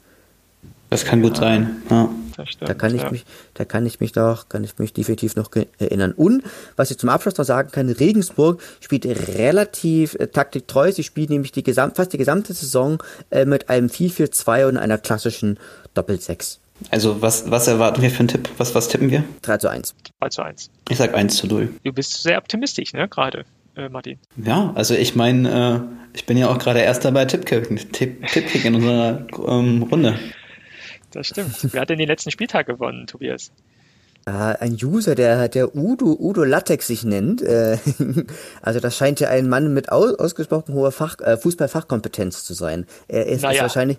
Das 0.94 1.04
kann 1.04 1.22
gut 1.22 1.38
sein. 1.38 1.82
Ja. 1.90 2.08
Stimmt, 2.44 2.70
da 2.70 2.74
kann 2.74 2.94
ich 2.94 3.02
ja. 3.02 3.10
mich, 3.10 3.24
da 3.54 3.64
kann 3.64 3.84
ich 3.84 3.98
mich 3.98 4.14
noch, 4.14 4.48
kann 4.48 4.62
ich 4.62 4.78
mich 4.78 4.92
definitiv 4.92 5.34
noch 5.34 5.50
erinnern. 5.80 6.12
Und 6.12 6.44
was 6.76 6.92
ich 6.92 6.98
zum 6.98 7.08
Abschluss 7.08 7.36
noch 7.36 7.44
sagen 7.44 7.72
kann, 7.72 7.88
Regensburg 7.88 8.62
spielt 8.78 9.04
relativ 9.04 10.14
äh, 10.14 10.28
taktiktreu. 10.28 10.92
Sie 10.92 11.02
spielt 11.02 11.30
nämlich 11.30 11.50
die 11.50 11.64
gesamt, 11.64 11.96
fast 11.96 12.12
die 12.12 12.16
gesamte 12.16 12.54
Saison 12.54 13.02
äh, 13.32 13.44
mit 13.44 13.70
einem 13.70 13.88
4-4-2 13.88 14.68
und 14.68 14.76
einer 14.76 14.96
klassischen 14.96 15.58
Doppel-6. 15.94 16.58
Also 16.92 17.20
was, 17.20 17.50
was 17.50 17.66
erwarten 17.66 18.00
wir 18.00 18.10
für 18.12 18.20
einen 18.20 18.28
Tipp? 18.28 18.48
Was, 18.58 18.76
was 18.76 18.86
tippen 18.86 19.10
wir? 19.10 19.24
3 19.42 19.58
zu 19.58 19.68
1. 19.68 19.96
3 20.20 20.28
zu 20.28 20.42
1. 20.42 20.70
Ich 20.90 20.98
sag 20.98 21.12
1 21.12 21.36
zu 21.36 21.48
0. 21.48 21.70
Du 21.82 21.92
bist 21.92 22.22
sehr 22.22 22.38
optimistisch, 22.38 22.92
ne, 22.92 23.08
gerade. 23.08 23.44
Äh, 23.74 23.88
Martin. 23.88 24.20
Ja, 24.36 24.70
also 24.76 24.94
ich 24.94 25.16
meine, 25.16 25.88
äh, 25.90 26.16
ich 26.16 26.24
bin 26.24 26.36
ja 26.36 26.48
auch 26.50 26.58
gerade 26.58 26.78
erster 26.78 27.10
bei 27.10 27.24
Tippkick, 27.24 27.92
Tipp, 27.92 28.24
Tippkick 28.28 28.64
in 28.64 28.76
unserer 28.76 29.26
ähm, 29.48 29.82
Runde. 29.90 30.16
Das 31.14 31.28
stimmt. 31.28 31.54
Wer 31.72 31.80
hat 31.80 31.90
denn 31.90 31.98
den 31.98 32.08
letzten 32.08 32.30
Spieltag 32.30 32.66
gewonnen, 32.66 33.06
Tobias? 33.06 33.50
Äh, 34.26 34.30
ein 34.30 34.76
User, 34.82 35.14
der, 35.14 35.48
der 35.48 35.76
Udo, 35.76 36.16
Udo 36.18 36.44
Latex 36.44 36.86
sich 36.86 37.04
nennt. 37.04 37.42
Äh, 37.42 37.78
also 38.62 38.80
das 38.80 38.96
scheint 38.96 39.20
ja 39.20 39.28
ein 39.28 39.48
Mann 39.48 39.74
mit 39.74 39.92
aus, 39.92 40.14
ausgesprochen 40.14 40.74
hoher 40.74 40.92
Fach, 40.92 41.20
äh, 41.20 41.36
Fußballfachkompetenz 41.36 42.44
zu 42.44 42.54
sein. 42.54 42.86
Er 43.08 43.26
ist, 43.26 43.42
naja. 43.42 43.56
ist 43.56 43.62
wahrscheinlich. 43.62 43.98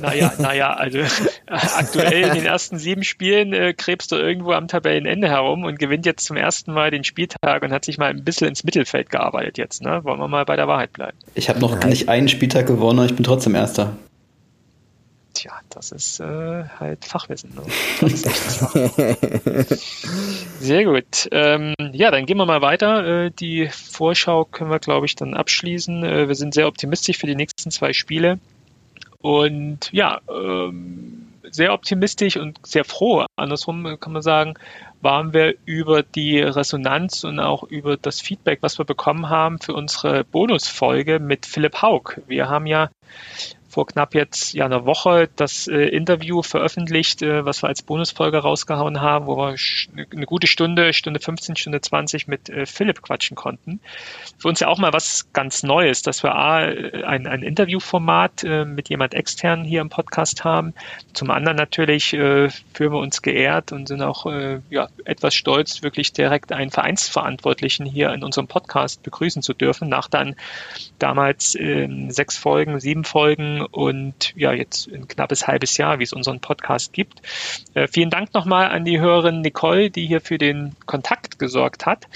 Naja, 0.00 0.32
naja, 0.38 0.72
also 0.74 0.98
aktuell 1.46 2.24
in 2.24 2.34
den 2.34 2.46
ersten 2.46 2.78
sieben 2.78 3.04
Spielen 3.04 3.52
äh, 3.52 3.74
krebst 3.74 4.10
du 4.10 4.16
irgendwo 4.16 4.50
am 4.52 4.66
Tabellenende 4.66 5.28
herum 5.28 5.62
und 5.62 5.78
gewinnt 5.78 6.04
jetzt 6.04 6.24
zum 6.24 6.36
ersten 6.36 6.72
Mal 6.72 6.90
den 6.90 7.04
Spieltag 7.04 7.62
und 7.62 7.72
hat 7.72 7.84
sich 7.84 7.96
mal 7.96 8.10
ein 8.10 8.24
bisschen 8.24 8.48
ins 8.48 8.64
Mittelfeld 8.64 9.08
gearbeitet 9.08 9.56
jetzt. 9.56 9.82
Ne? 9.82 10.00
Wollen 10.02 10.18
wir 10.18 10.26
mal 10.26 10.44
bei 10.44 10.56
der 10.56 10.66
Wahrheit 10.66 10.92
bleiben. 10.92 11.16
Ich 11.34 11.48
habe 11.48 11.60
noch 11.60 11.78
Nein. 11.78 11.90
nicht 11.90 12.08
einen 12.08 12.28
Spieltag 12.28 12.66
gewonnen, 12.66 12.98
aber 12.98 13.06
ich 13.06 13.14
bin 13.14 13.24
trotzdem 13.24 13.54
Erster. 13.54 13.96
Tja, 15.34 15.52
das 15.68 15.92
ist 15.92 16.20
äh, 16.20 16.64
halt 16.78 17.04
Fachwissen. 17.04 17.52
Ne? 17.54 17.62
Sehr 20.60 20.84
gut. 20.84 21.28
Ähm, 21.32 21.74
ja, 21.92 22.12
dann 22.12 22.24
gehen 22.24 22.36
wir 22.36 22.46
mal 22.46 22.62
weiter. 22.62 23.24
Äh, 23.24 23.30
die 23.32 23.68
Vorschau 23.68 24.44
können 24.44 24.70
wir, 24.70 24.78
glaube 24.78 25.06
ich, 25.06 25.16
dann 25.16 25.34
abschließen. 25.34 26.04
Äh, 26.04 26.28
wir 26.28 26.36
sind 26.36 26.54
sehr 26.54 26.68
optimistisch 26.68 27.18
für 27.18 27.26
die 27.26 27.34
nächsten 27.34 27.72
zwei 27.72 27.92
Spiele. 27.92 28.38
Und 29.20 29.90
ja, 29.92 30.20
ähm, 30.30 31.32
sehr 31.50 31.72
optimistisch 31.72 32.36
und 32.36 32.64
sehr 32.66 32.84
froh, 32.84 33.26
andersrum 33.36 33.98
kann 34.00 34.12
man 34.12 34.22
sagen, 34.22 34.54
waren 35.00 35.32
wir 35.32 35.54
über 35.66 36.02
die 36.02 36.40
Resonanz 36.40 37.24
und 37.24 37.38
auch 37.38 37.62
über 37.62 37.96
das 37.96 38.20
Feedback, 38.20 38.58
was 38.62 38.78
wir 38.78 38.84
bekommen 38.84 39.28
haben 39.28 39.58
für 39.58 39.74
unsere 39.74 40.24
Bonusfolge 40.24 41.18
mit 41.20 41.46
Philipp 41.46 41.82
Haug. 41.82 42.20
Wir 42.26 42.48
haben 42.48 42.66
ja 42.66 42.90
vor 43.74 43.86
knapp 43.86 44.14
jetzt 44.14 44.54
ja 44.54 44.64
einer 44.64 44.86
Woche 44.86 45.28
das 45.34 45.66
äh, 45.66 45.88
Interview 45.88 46.42
veröffentlicht, 46.42 47.22
äh, 47.22 47.44
was 47.44 47.62
wir 47.62 47.68
als 47.68 47.82
Bonusfolge 47.82 48.38
rausgehauen 48.38 49.00
haben, 49.00 49.26
wo 49.26 49.36
wir 49.36 49.56
eine 50.12 50.26
gute 50.26 50.46
Stunde, 50.46 50.92
Stunde 50.92 51.18
15, 51.18 51.56
Stunde 51.56 51.80
20 51.80 52.28
mit 52.28 52.48
äh, 52.48 52.66
Philipp 52.66 53.02
quatschen 53.02 53.36
konnten. 53.36 53.80
Für 54.38 54.48
uns 54.48 54.60
ja 54.60 54.68
auch 54.68 54.78
mal 54.78 54.92
was 54.92 55.32
ganz 55.32 55.64
Neues, 55.64 56.02
dass 56.02 56.22
wir 56.22 56.36
A, 56.36 56.58
ein, 56.58 57.26
ein 57.26 57.42
Interviewformat 57.42 58.44
äh, 58.44 58.64
mit 58.64 58.88
jemand 58.90 59.12
extern 59.12 59.64
hier 59.64 59.80
im 59.80 59.88
Podcast 59.88 60.44
haben. 60.44 60.72
Zum 61.12 61.30
anderen 61.30 61.56
natürlich 61.56 62.14
äh, 62.14 62.50
fühlen 62.74 62.92
wir 62.92 63.00
uns 63.00 63.22
geehrt 63.22 63.72
und 63.72 63.88
sind 63.88 64.02
auch 64.02 64.26
äh, 64.26 64.60
ja, 64.70 64.88
etwas 65.04 65.34
stolz, 65.34 65.82
wirklich 65.82 66.12
direkt 66.12 66.52
einen 66.52 66.70
Vereinsverantwortlichen 66.70 67.86
hier 67.86 68.12
in 68.12 68.22
unserem 68.22 68.46
Podcast 68.46 69.02
begrüßen 69.02 69.42
zu 69.42 69.52
dürfen, 69.52 69.88
nach 69.88 70.06
dann 70.06 70.36
damals 71.00 71.56
äh, 71.56 71.88
sechs 72.10 72.38
Folgen, 72.38 72.78
sieben 72.78 73.02
Folgen 73.02 73.63
und 73.70 74.32
ja, 74.36 74.52
jetzt 74.52 74.88
ein 74.88 75.08
knappes 75.08 75.46
halbes 75.46 75.76
Jahr, 75.76 75.98
wie 75.98 76.04
es 76.04 76.12
unseren 76.12 76.40
Podcast 76.40 76.92
gibt. 76.92 77.20
Äh, 77.74 77.88
vielen 77.88 78.10
Dank 78.10 78.34
nochmal 78.34 78.68
an 78.68 78.84
die 78.84 79.00
Hörerin 79.00 79.40
Nicole, 79.40 79.90
die 79.90 80.06
hier 80.06 80.20
für 80.20 80.38
den 80.38 80.76
Kontakt 80.86 81.38
gesorgt 81.38 81.86
hat. 81.86 82.06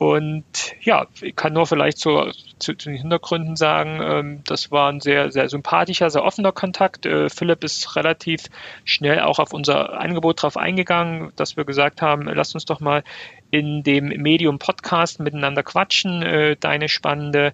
Und 0.00 0.44
ja, 0.80 1.08
ich 1.20 1.36
kann 1.36 1.52
nur 1.52 1.66
vielleicht 1.66 1.98
so 1.98 2.30
zu, 2.58 2.74
zu 2.74 2.88
den 2.88 2.96
Hintergründen 2.96 3.54
sagen, 3.54 4.00
ähm, 4.02 4.40
das 4.46 4.70
war 4.70 4.90
ein 4.90 5.00
sehr, 5.00 5.30
sehr 5.30 5.50
sympathischer, 5.50 6.08
sehr 6.08 6.24
offener 6.24 6.52
Kontakt. 6.52 7.04
Äh, 7.04 7.28
Philipp 7.28 7.62
ist 7.64 7.96
relativ 7.96 8.44
schnell 8.86 9.20
auch 9.20 9.38
auf 9.38 9.52
unser 9.52 10.00
Angebot 10.00 10.42
drauf 10.42 10.56
eingegangen, 10.56 11.32
dass 11.36 11.58
wir 11.58 11.66
gesagt 11.66 12.00
haben, 12.00 12.22
lasst 12.22 12.54
uns 12.54 12.64
doch 12.64 12.80
mal 12.80 13.04
in 13.50 13.82
dem 13.82 14.06
Medium 14.06 14.58
Podcast 14.58 15.20
miteinander 15.20 15.62
quatschen, 15.62 16.22
äh, 16.22 16.56
deine 16.58 16.88
spannende 16.88 17.52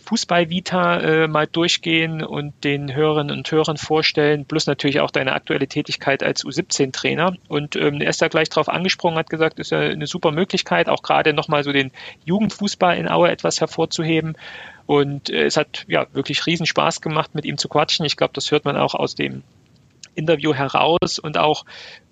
Fußball-Vita 0.00 1.00
äh, 1.00 1.28
mal 1.28 1.46
durchgehen 1.46 2.24
und 2.24 2.64
den 2.64 2.94
Hörerinnen 2.94 3.36
und 3.36 3.50
Hörern 3.50 3.76
vorstellen, 3.76 4.44
plus 4.44 4.66
natürlich 4.66 5.00
auch 5.00 5.10
deine 5.10 5.32
aktuelle 5.32 5.68
Tätigkeit 5.68 6.22
als 6.22 6.44
U17-Trainer. 6.44 7.36
Und 7.48 7.76
ähm, 7.76 8.00
er 8.00 8.10
ist 8.10 8.20
da 8.20 8.28
gleich 8.28 8.48
drauf 8.48 8.68
angesprungen, 8.68 9.18
hat 9.18 9.30
gesagt, 9.30 9.58
ist 9.58 9.70
ja 9.70 9.78
eine 9.78 10.06
super 10.06 10.32
Möglichkeit, 10.32 10.88
auch 10.88 11.02
gerade 11.02 11.32
nochmal 11.32 11.62
so 11.62 11.72
den 11.72 11.92
Jugendfußball 12.24 12.96
in 12.98 13.08
Aue 13.08 13.30
etwas 13.30 13.60
hervorzuheben. 13.60 14.36
Und 14.86 15.30
äh, 15.30 15.44
es 15.44 15.56
hat 15.56 15.84
ja 15.86 16.06
wirklich 16.12 16.46
riesen 16.46 16.66
Spaß 16.66 17.00
gemacht, 17.00 17.34
mit 17.34 17.44
ihm 17.44 17.58
zu 17.58 17.68
quatschen. 17.68 18.04
Ich 18.04 18.16
glaube, 18.16 18.32
das 18.34 18.50
hört 18.50 18.64
man 18.64 18.76
auch 18.76 18.94
aus 18.94 19.14
dem 19.14 19.44
Interview 20.20 20.54
heraus 20.54 21.18
und 21.18 21.38
auch 21.38 21.64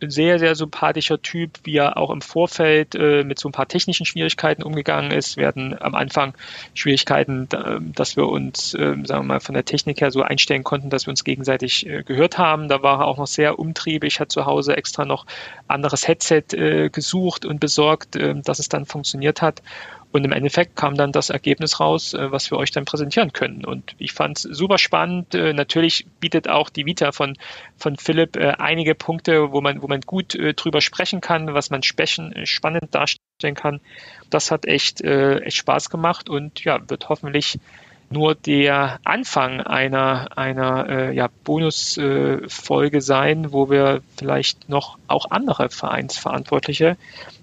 ein 0.02 0.10
sehr, 0.10 0.38
sehr 0.38 0.54
sympathischer 0.54 1.20
Typ, 1.20 1.50
wie 1.64 1.76
er 1.76 1.96
auch 1.96 2.10
im 2.10 2.20
Vorfeld 2.20 2.94
äh, 2.94 3.24
mit 3.24 3.38
so 3.38 3.48
ein 3.48 3.52
paar 3.52 3.68
technischen 3.68 4.06
Schwierigkeiten 4.06 4.62
umgegangen 4.62 5.10
ist. 5.10 5.36
Wir 5.36 5.46
hatten 5.46 5.76
am 5.78 5.94
Anfang 5.94 6.34
Schwierigkeiten, 6.74 7.48
dass 7.94 8.16
wir 8.16 8.28
uns, 8.28 8.74
äh, 8.74 8.94
sagen 9.04 9.06
wir 9.06 9.22
mal, 9.22 9.40
von 9.40 9.54
der 9.54 9.64
Technik 9.64 10.00
her 10.00 10.10
so 10.10 10.22
einstellen 10.22 10.64
konnten, 10.64 10.90
dass 10.90 11.06
wir 11.06 11.10
uns 11.10 11.24
gegenseitig 11.24 11.86
äh, 11.86 12.02
gehört 12.02 12.38
haben. 12.38 12.68
Da 12.68 12.82
war 12.82 13.00
er 13.00 13.06
auch 13.06 13.18
noch 13.18 13.26
sehr 13.26 13.58
umtriebig, 13.58 14.20
hat 14.20 14.32
zu 14.32 14.46
Hause 14.46 14.76
extra 14.76 15.04
noch 15.04 15.26
anderes 15.66 16.08
Headset 16.08 16.44
äh, 16.52 16.90
gesucht 16.90 17.44
und 17.44 17.60
besorgt, 17.60 18.16
äh, 18.16 18.34
dass 18.40 18.58
es 18.58 18.68
dann 18.68 18.86
funktioniert 18.86 19.42
hat. 19.42 19.62
Und 20.10 20.24
im 20.24 20.32
Endeffekt 20.32 20.74
kam 20.74 20.94
dann 20.94 21.12
das 21.12 21.28
Ergebnis 21.28 21.80
raus, 21.80 22.14
äh, 22.14 22.32
was 22.32 22.50
wir 22.50 22.58
euch 22.58 22.70
dann 22.70 22.86
präsentieren 22.86 23.32
können. 23.32 23.64
Und 23.64 23.94
ich 23.98 24.12
fand 24.12 24.38
es 24.38 24.42
super 24.42 24.78
spannend. 24.78 25.34
Äh, 25.34 25.52
natürlich 25.52 26.06
bietet 26.18 26.48
auch 26.48 26.70
die 26.70 26.86
Vita 26.86 27.12
von, 27.12 27.36
von 27.76 27.96
Philipp 27.96 28.36
äh, 28.36 28.54
einige 28.58 28.94
Punkte, 28.94 29.52
wo 29.52 29.60
man, 29.60 29.82
wo 29.82 29.86
man 29.86 30.00
gut 30.00 30.36
drüber 30.56 30.80
sprechen 30.80 31.20
kann, 31.20 31.52
was 31.54 31.70
man 31.70 31.82
spannend 31.82 32.94
darstellen 32.94 33.54
kann. 33.54 33.80
Das 34.30 34.50
hat 34.50 34.66
echt, 34.66 35.00
echt 35.00 35.56
Spaß 35.56 35.90
gemacht 35.90 36.28
und 36.28 36.64
ja, 36.64 36.78
wird 36.88 37.08
hoffentlich 37.08 37.58
nur 38.10 38.34
der 38.34 39.00
Anfang 39.04 39.60
einer, 39.60 40.36
einer 40.36 41.12
ja, 41.12 41.28
Bonusfolge 41.44 43.00
sein, 43.00 43.52
wo 43.52 43.70
wir 43.70 44.02
vielleicht 44.16 44.68
noch 44.68 44.98
auch 45.08 45.30
andere 45.30 45.70
Vereinsverantwortliche 45.70 46.96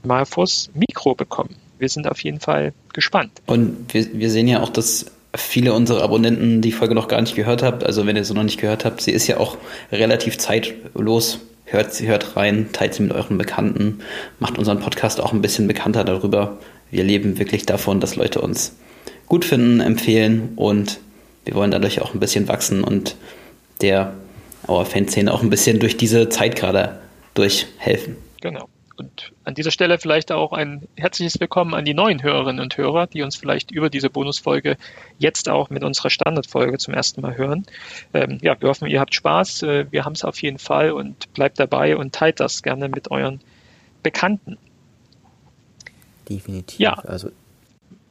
mal 0.04 0.26
vors 0.26 0.70
Mikro 0.74 1.16
bekommen 1.16 1.56
wir 1.80 1.90
sind 1.90 2.08
auf 2.08 2.24
jeden 2.24 2.40
Fall 2.40 2.74
gespannt. 2.94 3.32
Und 3.46 3.94
wir, 3.94 4.08
wir 4.14 4.30
sehen 4.30 4.48
ja 4.48 4.62
auch, 4.62 4.70
dass 4.70 5.06
viele 5.36 5.74
unserer 5.74 6.04
Abonnenten 6.04 6.62
die 6.62 6.72
Folge 6.72 6.96
noch 6.96 7.08
gar 7.08 7.22
nicht 7.22 7.36
gehört 7.36 7.64
habt. 7.64 7.84
Also 7.84 8.06
wenn 8.06 8.16
ihr 8.16 8.24
sie 8.24 8.34
noch 8.34 8.44
nicht 8.44 8.60
gehört 8.60 8.86
habt, 8.86 9.02
sie 9.02 9.12
ist 9.12 9.28
ja 9.28 9.38
auch 9.38 9.58
relativ 9.92 10.38
zeitlos. 10.38 11.40
Hört 11.66 11.94
sie, 11.94 12.08
hört 12.08 12.36
rein, 12.36 12.70
teilt 12.74 12.94
sie 12.94 13.04
mit 13.04 13.12
euren 13.12 13.38
Bekannten, 13.40 14.00
macht 14.40 14.60
unseren 14.60 14.80
Podcast 14.80 15.20
auch 15.20 15.34
ein 15.34 15.42
bisschen 15.42 15.68
bekannter 15.68 16.04
darüber. 16.04 16.60
Wir 16.92 17.04
leben 17.04 17.40
wirklich 17.40 17.66
davon, 17.66 18.00
dass 18.00 18.16
Leute 18.16 18.40
uns 18.40 18.76
gut 19.26 19.46
finden, 19.46 19.80
empfehlen 19.80 20.50
und 20.56 21.00
wir 21.44 21.56
wollen 21.56 21.72
dadurch 21.72 22.02
auch 22.02 22.14
ein 22.14 22.20
bisschen 22.20 22.48
wachsen 22.48 22.84
und 22.84 23.16
der 23.82 24.14
Auer 24.68 24.86
Fanszene 24.86 25.34
auch 25.34 25.42
ein 25.42 25.50
bisschen 25.50 25.80
durch 25.80 25.98
diese 25.98 26.30
Zeit 26.30 26.56
gerade 26.56 27.00
durchhelfen. 27.34 28.16
Genau. 28.42 28.68
Und 28.98 29.34
an 29.44 29.56
dieser 29.56 29.72
Stelle 29.72 29.98
vielleicht 29.98 30.32
auch 30.32 30.54
ein 30.54 30.88
herzliches 30.96 31.40
Willkommen 31.40 31.74
an 31.74 31.84
die 31.84 31.94
neuen 31.94 32.24
Hörerinnen 32.24 32.62
und 32.62 32.78
Hörer, 32.78 33.08
die 33.08 33.24
uns 33.24 33.36
vielleicht 33.36 33.72
über 33.72 33.90
diese 33.90 34.10
Bonusfolge 34.10 34.78
jetzt 35.18 35.50
auch 35.50 35.70
mit 35.70 35.84
unserer 35.84 36.10
Standardfolge 36.10 36.78
zum 36.78 36.94
ersten 36.94 37.22
Mal 37.22 37.36
hören. 37.38 37.66
Ähm, 38.14 38.38
ja, 38.42 38.60
wir 38.60 38.70
hoffen, 38.70 38.88
ihr 38.88 39.02
habt 39.02 39.14
Spaß. 39.14 39.64
Äh, 39.64 39.92
wir 39.92 40.06
haben 40.06 40.14
es 40.14 40.24
auf 40.24 40.42
jeden 40.42 40.60
Fall 40.60 40.92
und 40.92 41.34
bleibt 41.34 41.60
dabei 41.60 41.98
und 41.98 42.14
teilt 42.14 42.40
das 42.40 42.64
gerne 42.64 42.88
mit 42.88 43.12
euren 43.12 43.42
Bekannten. 44.02 44.58
Definitiv. 46.30 46.80
Ja. 46.80 46.94
Also 46.94 47.32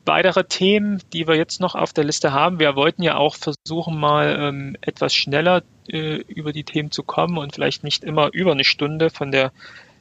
weitere 0.05 0.45
Themen, 0.45 1.01
die 1.13 1.27
wir 1.27 1.37
jetzt 1.37 1.61
noch 1.61 1.75
auf 1.75 1.93
der 1.93 2.05
Liste 2.05 2.33
haben. 2.33 2.59
Wir 2.59 2.77
wollten 2.77 3.03
ja 3.03 3.17
auch 3.17 3.37
versuchen, 3.37 3.99
mal 3.99 4.37
ähm, 4.39 4.77
etwas 4.83 5.15
schneller 5.15 5.63
äh, 5.89 6.17
über 6.17 6.53
die 6.53 6.65
Themen 6.65 6.91
zu 6.91 7.03
kommen 7.03 7.39
und 7.39 7.55
vielleicht 7.55 7.85
nicht 7.85 8.05
immer 8.05 8.31
über 8.33 8.53
eine 8.53 8.65
Stunde 8.65 9.11
von 9.11 9.31
der 9.31 9.53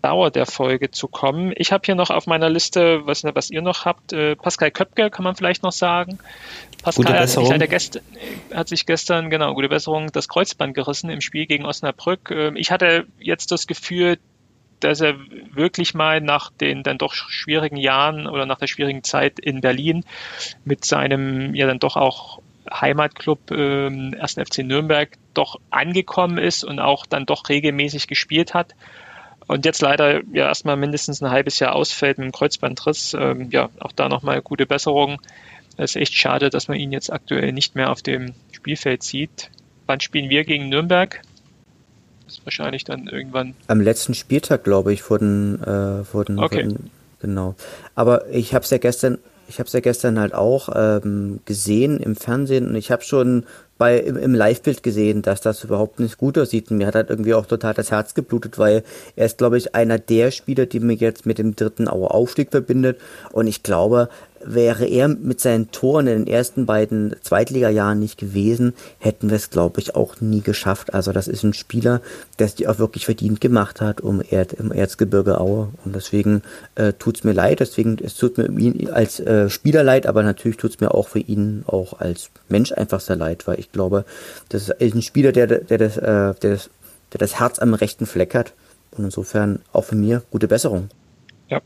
Dauer 0.04 0.32
der 0.32 0.45
Folge 0.45 0.91
zu 0.91 1.08
kommen. 1.08 1.54
Ich 1.56 1.72
habe 1.72 1.84
hier 1.86 1.95
noch 1.95 2.10
auf 2.10 2.28
meiner 2.28 2.49
Liste, 2.49 3.08
was, 3.08 3.24
was 3.24 3.49
ihr 3.49 3.62
noch 3.62 3.86
habt, 3.86 4.12
äh, 4.12 4.36
Pascal 4.36 4.70
Köpke, 4.70 5.10
kann 5.10 5.24
man 5.24 5.36
vielleicht 5.36 5.64
noch 5.64 5.72
sagen. 5.72 6.20
Pascal 6.84 7.18
hat 7.18 7.30
sich, 7.30 7.47
leider 7.47 7.68
gest 7.68 8.01
hat 8.54 8.68
sich 8.68 8.86
gestern, 8.86 9.30
genau, 9.30 9.54
gute 9.54 9.70
Besserung, 9.70 10.12
das 10.12 10.28
Kreuzband 10.28 10.76
gerissen 10.76 11.10
im 11.10 11.22
Spiel 11.22 11.45
gegen 11.45 11.66
Osnabrück. 11.66 12.32
Ähm, 12.32 12.58
ich 12.58 12.70
hatte 12.70 13.06
jetzt 13.18 13.54
das 13.54 13.66
Gefühl, 13.66 14.20
dass 14.82 14.99
er 14.99 15.16
wirklich 15.54 15.93
mal 15.93 16.20
nach 16.20 16.51
den 16.51 16.84
dann 16.84 16.97
doch 16.97 17.14
schwierigen 17.14 17.78
Jahren 17.78 18.28
oder 18.28 18.45
nach 18.45 18.60
der 18.60 18.68
schwierigen 18.68 19.06
Zeit 19.06 19.39
in 19.39 19.62
Berlin 19.62 20.04
mit 20.66 20.84
seinem 20.84 21.56
ja 21.56 21.66
dann 21.66 21.80
doch 21.80 21.95
auch 21.95 22.41
Heimatclub 22.70 23.51
ähm, 23.51 24.14
1. 24.20 24.34
FC 24.34 24.60
Nürnberg 24.60 25.10
doch 25.34 25.62
angekommen 25.70 26.38
ist 26.38 26.66
und 26.66 26.80
auch 26.80 27.06
dann 27.06 27.26
doch 27.26 27.47
regelmäßig 27.47 28.08
gespielt 28.08 28.54
hat 28.54 28.76
und 29.54 29.66
jetzt 29.66 29.84
leider 29.84 30.22
ja 30.34 30.47
erstmal 30.47 30.76
mindestens 30.78 31.22
ein 31.22 31.30
halbes 31.30 31.60
Jahr 31.60 31.76
ausfällt 31.76 32.18
mit 32.18 32.26
dem 32.26 32.32
Kreuzbandriss. 32.32 33.16
Ähm, 33.18 33.49
ja, 33.51 33.70
auch 33.80 33.91
da 33.91 34.10
nochmal 34.10 34.41
gute 34.41 34.66
Besserung. 34.66 35.22
Es 35.78 35.91
ist 35.91 36.01
echt 36.01 36.16
schade, 36.16 36.49
dass 36.49 36.68
man 36.68 36.80
ihn 36.80 36.91
jetzt 36.91 37.14
aktuell 37.14 37.51
nicht 37.51 37.76
mehr 37.76 37.91
auf 37.91 38.01
dem 38.01 38.34
Spielfeld 38.51 39.04
sieht. 39.04 39.51
Wann 39.86 39.99
spielen 39.99 40.32
wir 40.32 40.43
gegen 40.43 40.70
Nürnberg? 40.70 41.22
Das 42.26 42.39
ist 42.39 42.45
wahrscheinlich 42.47 42.84
dann 42.84 43.08
irgendwann. 43.08 43.54
Am 43.68 43.80
letzten 43.80 44.16
Spieltag, 44.16 44.64
glaube 44.64 44.91
ich, 44.91 45.08
wurden, 45.08 45.62
äh, 45.62 46.14
wurden, 46.14 46.39
okay. 46.39 46.66
wurden 46.66 46.89
genau. 47.20 47.54
Aber 47.93 48.28
ich 48.30 48.56
habe 48.56 48.64
es 48.64 48.72
ja 48.72 48.80
gestern, 48.80 49.20
ich 49.54 49.60
habe 49.60 49.68
es 49.68 49.74
ja 49.74 49.82
gestern 49.82 50.20
halt 50.20 50.34
auch 50.34 50.70
ähm, 50.76 51.39
gesehen 51.45 51.99
im 51.99 52.16
Fernsehen 52.16 52.68
und 52.68 52.76
ich 52.76 52.89
habe 52.91 53.04
schon 53.04 53.45
bei, 53.78 53.99
im, 53.99 54.18
im 54.18 54.34
Live-Bild 54.34 54.82
gesehen, 54.82 55.22
dass 55.22 55.41
das 55.41 55.64
überhaupt 55.64 55.99
nicht 55.99 56.18
gut 56.18 56.39
aussieht. 56.39 56.72
Und 56.72 56.78
mir 56.78 56.88
hat 56.88 56.95
halt 56.95 57.12
irgendwie 57.12 57.36
auch 57.36 57.45
total 57.45 57.76
das 57.76 57.91
Herz 57.91 58.16
geblutet, 58.16 58.58
weil 58.58 58.84
er 59.16 59.28
ist, 59.28 59.38
glaube 59.38 59.60
ich, 59.60 59.76
einer 59.76 59.99
der 59.99 60.32
Spieler, 60.32 60.66
die 60.66 60.80
mir 60.80 60.95
jetzt 60.95 61.28
mit 61.28 61.38
dem 61.38 61.56
dritten 61.56 61.88
Auer 61.88 62.16
Aufstieg 62.16 62.49
verbindet. 62.49 62.99
Und 63.32 63.45
ich 63.45 63.62
glaube, 63.62 64.10
wäre 64.46 64.86
er 64.86 65.08
mit 65.08 65.39
seinen 65.39 65.72
Toren 65.72 66.08
in 66.08 66.26
den 66.26 66.34
ersten 66.34 66.66
beiden 66.66 67.16
Zweitliga-Jahren 67.22 68.00
nicht 68.00 68.18
gewesen, 68.18 68.74
hätten 69.00 69.30
wir 69.30 69.38
es, 69.38 69.50
glaube 69.50 69.80
ich, 69.80 69.96
auch 69.96 70.22
nie 70.22 70.41
geschafft. 70.41 70.94
Also 70.94 71.12
das 71.12 71.28
ist 71.28 71.44
ein 71.44 71.54
Spieler, 71.54 72.02
der 72.39 72.48
es 72.48 72.66
auch 72.66 72.80
wirklich 72.80 73.06
verdient 73.06 73.41
gemacht 73.41 73.82
hat 73.82 74.02
um 74.02 74.22
Erd, 74.28 74.54
im 74.54 74.72
Erzgebirge 74.72 75.39
Aue. 75.39 75.70
Und 75.86 75.96
deswegen 75.96 76.41
äh, 76.76 76.94
tut 76.94 77.18
es 77.18 77.24
mir 77.24 77.34
leid, 77.34 77.60
deswegen 77.60 77.98
es 78.04 78.16
tut 78.16 78.38
mir 78.38 78.48
ihn 78.48 78.89
als 78.89 79.20
äh, 79.20 79.50
Spieler 79.50 79.84
leid, 79.84 80.06
aber 80.08 80.24
natürlich 80.24 80.58
tut 80.58 80.72
es 80.72 80.80
mir 80.80 80.94
auch 80.94 81.08
für 81.08 81.20
ihn 81.20 81.64
auch 81.68 82.00
als 82.00 82.30
Mensch 82.50 82.72
einfach 82.72 83.00
sehr 83.00 83.16
leid, 83.16 83.48
weil 83.48 83.60
ich 83.60 83.72
glaube, 83.72 84.06
das 84.50 84.70
ist 84.70 84.96
ein 84.96 85.02
Spieler, 85.02 85.32
der, 85.32 85.48
der, 85.48 85.78
das, 85.78 85.98
äh, 85.98 86.02
der, 86.04 86.34
das, 86.34 86.70
der 87.12 87.20
das 87.20 87.39
Herz 87.39 87.60
am 87.60 87.74
rechten 87.74 88.06
Fleck 88.06 88.36
hat. 88.36 88.54
Und 88.91 89.06
insofern 89.06 89.60
auch 89.72 89.86
für 89.86 89.96
mir 89.96 90.22
gute 90.30 90.48
Besserung. 90.48 90.89
Ja, 91.50 91.62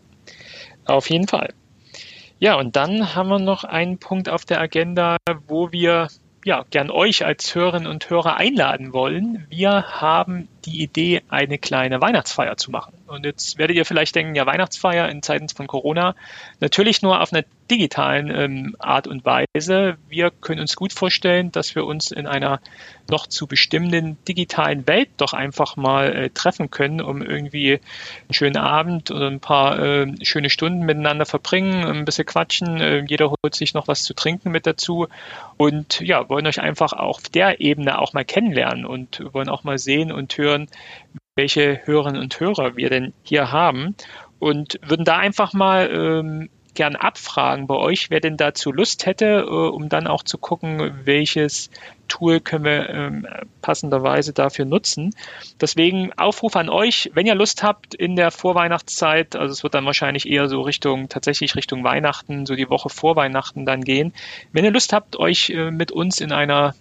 auf 0.85 1.09
jeden 1.09 1.27
Fall. 1.27 1.49
Ja, 2.39 2.55
und 2.55 2.75
dann 2.75 3.15
haben 3.15 3.29
wir 3.29 3.39
noch 3.39 3.63
einen 3.63 3.97
Punkt 3.97 4.29
auf 4.29 4.45
der 4.45 4.61
Agenda, 4.61 5.17
wo 5.47 5.71
wir 5.71 6.07
ja 6.45 6.63
gern 6.69 6.91
euch 6.91 7.25
als 7.25 7.55
Hörerinnen 7.55 7.87
und 7.87 8.09
Hörer 8.09 8.37
einladen 8.37 8.93
wollen. 8.93 9.47
Wir 9.49 10.01
haben 10.01 10.47
die 10.65 10.81
Idee, 10.81 11.21
eine 11.29 11.57
kleine 11.57 12.01
Weihnachtsfeier 12.01 12.57
zu 12.57 12.71
machen. 12.71 12.93
Und 13.07 13.25
jetzt 13.25 13.57
werdet 13.57 13.77
ihr 13.77 13.85
vielleicht 13.85 14.15
denken, 14.15 14.35
ja, 14.35 14.45
Weihnachtsfeier 14.45 15.09
in 15.09 15.23
Zeiten 15.23 15.49
von 15.49 15.67
Corona, 15.67 16.15
natürlich 16.59 17.01
nur 17.01 17.21
auf 17.21 17.31
einer 17.31 17.43
digitalen 17.69 18.33
ähm, 18.33 18.75
Art 18.79 19.07
und 19.07 19.25
Weise. 19.25 19.97
Wir 20.07 20.31
können 20.31 20.61
uns 20.61 20.75
gut 20.75 20.93
vorstellen, 20.93 21.51
dass 21.51 21.75
wir 21.75 21.85
uns 21.85 22.11
in 22.11 22.27
einer 22.27 22.59
noch 23.09 23.27
zu 23.27 23.47
bestimmenden 23.47 24.17
digitalen 24.25 24.87
Welt 24.87 25.09
doch 25.17 25.33
einfach 25.33 25.75
mal 25.75 26.13
äh, 26.13 26.29
treffen 26.29 26.71
können, 26.71 27.01
um 27.01 27.21
irgendwie 27.21 27.73
einen 27.73 28.33
schönen 28.33 28.57
Abend 28.57 29.11
oder 29.11 29.27
ein 29.27 29.39
paar 29.39 29.79
äh, 29.79 30.13
schöne 30.23 30.49
Stunden 30.49 30.85
miteinander 30.85 31.25
verbringen, 31.25 31.85
ein 31.85 32.05
bisschen 32.05 32.25
quatschen. 32.25 32.79
Äh, 32.81 33.05
jeder 33.07 33.31
holt 33.31 33.55
sich 33.55 33.73
noch 33.73 33.87
was 33.87 34.03
zu 34.03 34.13
trinken 34.13 34.51
mit 34.51 34.65
dazu 34.65 35.07
und 35.57 35.99
ja, 36.01 36.27
wollen 36.29 36.47
euch 36.47 36.61
einfach 36.61 36.93
auf 36.93 37.21
der 37.23 37.61
Ebene 37.61 37.99
auch 37.99 38.13
mal 38.13 38.25
kennenlernen 38.25 38.85
und 38.85 39.23
wollen 39.33 39.49
auch 39.49 39.63
mal 39.63 39.77
sehen 39.77 40.11
und 40.11 40.37
hören, 40.37 40.56
welche 41.35 41.81
Hörerinnen 41.85 42.21
und 42.21 42.39
Hörer 42.39 42.75
wir 42.75 42.89
denn 42.89 43.13
hier 43.23 43.51
haben 43.51 43.95
und 44.39 44.79
würden 44.81 45.05
da 45.05 45.17
einfach 45.17 45.53
mal 45.53 45.89
ähm, 45.91 46.49
gern 46.77 46.95
abfragen 46.95 47.65
bei 47.65 47.75
euch, 47.75 48.11
wer 48.11 48.19
denn 48.19 48.37
dazu 48.37 48.71
Lust 48.71 49.07
hätte, 49.07 49.45
äh, 49.47 49.49
um 49.49 49.89
dann 49.89 50.07
auch 50.07 50.23
zu 50.23 50.37
gucken, 50.37 51.01
welches 51.03 51.71
Tool 52.07 52.39
können 52.39 52.65
wir 52.65 52.89
ähm, 52.89 53.27
passenderweise 53.61 54.31
dafür 54.31 54.65
nutzen. 54.65 55.13
Deswegen 55.59 56.13
Aufruf 56.13 56.55
an 56.55 56.69
euch, 56.69 57.09
wenn 57.13 57.25
ihr 57.25 57.35
Lust 57.35 57.63
habt 57.63 57.95
in 57.95 58.15
der 58.15 58.29
Vorweihnachtszeit, 58.29 59.35
also 59.35 59.51
es 59.51 59.63
wird 59.63 59.73
dann 59.73 59.85
wahrscheinlich 59.85 60.29
eher 60.29 60.47
so 60.47 60.61
Richtung, 60.61 61.09
tatsächlich 61.09 61.55
Richtung 61.55 61.83
Weihnachten, 61.83 62.45
so 62.45 62.55
die 62.55 62.69
Woche 62.69 62.89
vor 62.89 63.15
Weihnachten 63.15 63.65
dann 63.65 63.83
gehen. 63.83 64.13
Wenn 64.53 64.63
ihr 64.63 64.71
Lust 64.71 64.93
habt, 64.93 65.17
euch 65.17 65.49
äh, 65.49 65.71
mit 65.71 65.91
uns 65.91 66.21
in 66.21 66.31
einer 66.31 66.75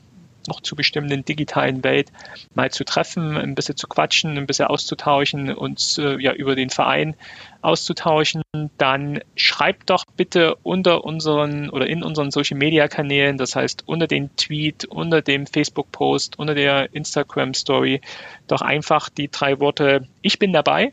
noch 0.48 0.60
zu 0.60 0.76
bestimmenden 0.76 1.24
digitalen 1.24 1.84
Welt 1.84 2.12
mal 2.54 2.70
zu 2.70 2.84
treffen, 2.84 3.36
ein 3.36 3.54
bisschen 3.54 3.76
zu 3.76 3.86
quatschen, 3.86 4.36
ein 4.36 4.46
bisschen 4.46 4.66
auszutauschen, 4.66 5.52
uns 5.54 5.98
äh, 5.98 6.20
ja 6.20 6.32
über 6.32 6.54
den 6.54 6.70
Verein 6.70 7.14
auszutauschen, 7.62 8.42
dann 8.78 9.20
schreibt 9.34 9.90
doch 9.90 10.04
bitte 10.16 10.54
unter 10.62 11.04
unseren 11.04 11.68
oder 11.70 11.86
in 11.86 12.02
unseren 12.02 12.30
Social 12.30 12.56
Media 12.56 12.88
Kanälen, 12.88 13.38
das 13.38 13.56
heißt 13.56 13.84
unter 13.86 14.06
den 14.06 14.34
Tweet, 14.36 14.84
unter 14.84 15.22
dem 15.22 15.46
Facebook 15.46 15.90
Post, 15.90 16.38
unter 16.38 16.54
der 16.54 16.94
Instagram 16.94 17.54
Story, 17.54 18.00
doch 18.46 18.62
einfach 18.62 19.08
die 19.08 19.28
drei 19.30 19.58
Worte 19.60 20.06
Ich 20.22 20.38
bin 20.38 20.52
dabei. 20.52 20.92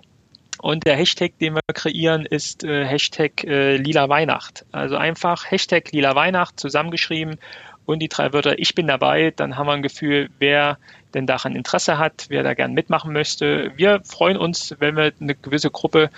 Und 0.61 0.85
der 0.85 0.95
Hashtag, 0.95 1.37
den 1.39 1.55
wir 1.55 1.61
kreieren, 1.73 2.25
ist 2.25 2.63
äh, 2.63 2.85
Hashtag 2.85 3.43
äh, 3.43 3.75
Lila 3.75 4.07
Weihnacht. 4.07 4.65
Also 4.71 4.95
einfach 4.95 5.51
Hashtag 5.51 5.91
Lila 5.91 6.15
Weihnacht 6.15 6.57
zusammengeschrieben 6.57 7.37
und 7.85 7.99
die 7.99 8.07
drei 8.07 8.33
Wörter 8.33 8.59
Ich 8.59 8.75
bin 8.75 8.87
dabei, 8.87 9.33
dann 9.35 9.57
haben 9.57 9.67
wir 9.67 9.73
ein 9.73 9.81
Gefühl, 9.81 10.29
wer 10.39 10.77
denn 11.13 11.27
daran 11.27 11.55
Interesse 11.55 11.97
hat, 11.97 12.25
wer 12.29 12.43
da 12.43 12.53
gern 12.53 12.73
mitmachen 12.73 13.13
möchte. 13.13 13.71
Wir 13.75 14.01
freuen 14.03 14.37
uns, 14.37 14.75
wenn 14.79 14.95
wir 14.95 15.11
eine 15.19 15.35
gewisse 15.35 15.69
Gruppe 15.69 16.09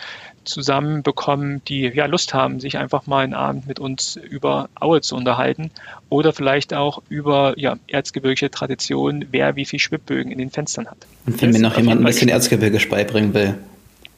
zusammenbekommen, 0.46 1.62
die 1.68 1.82
ja 1.82 2.06
Lust 2.06 2.34
haben, 2.34 2.60
sich 2.60 2.78
einfach 2.78 3.08
mal 3.08 3.24
einen 3.24 3.34
Abend 3.34 3.68
mit 3.68 3.80
uns 3.80 4.16
über 4.16 4.70
Aue 4.80 5.02
zu 5.02 5.16
unterhalten 5.16 5.72
oder 6.10 6.34
vielleicht 6.34 6.74
auch 6.74 7.02
über 7.10 7.54
ja, 7.58 7.78
erzgebirgische 7.88 8.52
Tradition, 8.52 9.26
wer 9.32 9.56
wie 9.56 9.66
viel 9.66 9.80
Schwibbögen 9.80 10.32
in 10.32 10.38
den 10.38 10.52
Fenstern 10.52 10.88
hat. 10.88 10.98
Und 11.26 11.42
wenn 11.42 11.52
mir 11.52 11.60
noch 11.60 11.78
jemand 11.78 12.02
ein 12.02 12.06
bisschen 12.06 12.30
Erzgebirge 12.30 12.80
beibringen 12.88 13.34
will. 13.34 13.56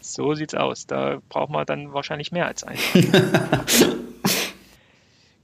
So 0.02 0.36
sieht's 0.36 0.54
aus. 0.54 0.88
Da 0.88 1.20
braucht 1.30 1.50
man 1.50 1.66
dann 1.66 1.93
wahrscheinlich 1.93 2.32
mehr 2.32 2.48
als 2.48 2.64
einen. 2.64 2.80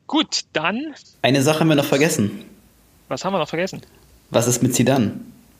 Gut, 0.07 0.41
dann. 0.53 0.93
Eine 1.21 1.41
Sache 1.41 1.61
haben 1.61 1.69
wir 1.69 1.75
noch 1.75 1.85
vergessen. 1.85 2.31
Was 3.07 3.23
haben 3.25 3.33
wir 3.33 3.39
noch 3.39 3.49
vergessen? 3.49 3.81
Was 4.29 4.47
ist 4.47 4.63
mit 4.63 4.75
Zidane? 4.75 5.11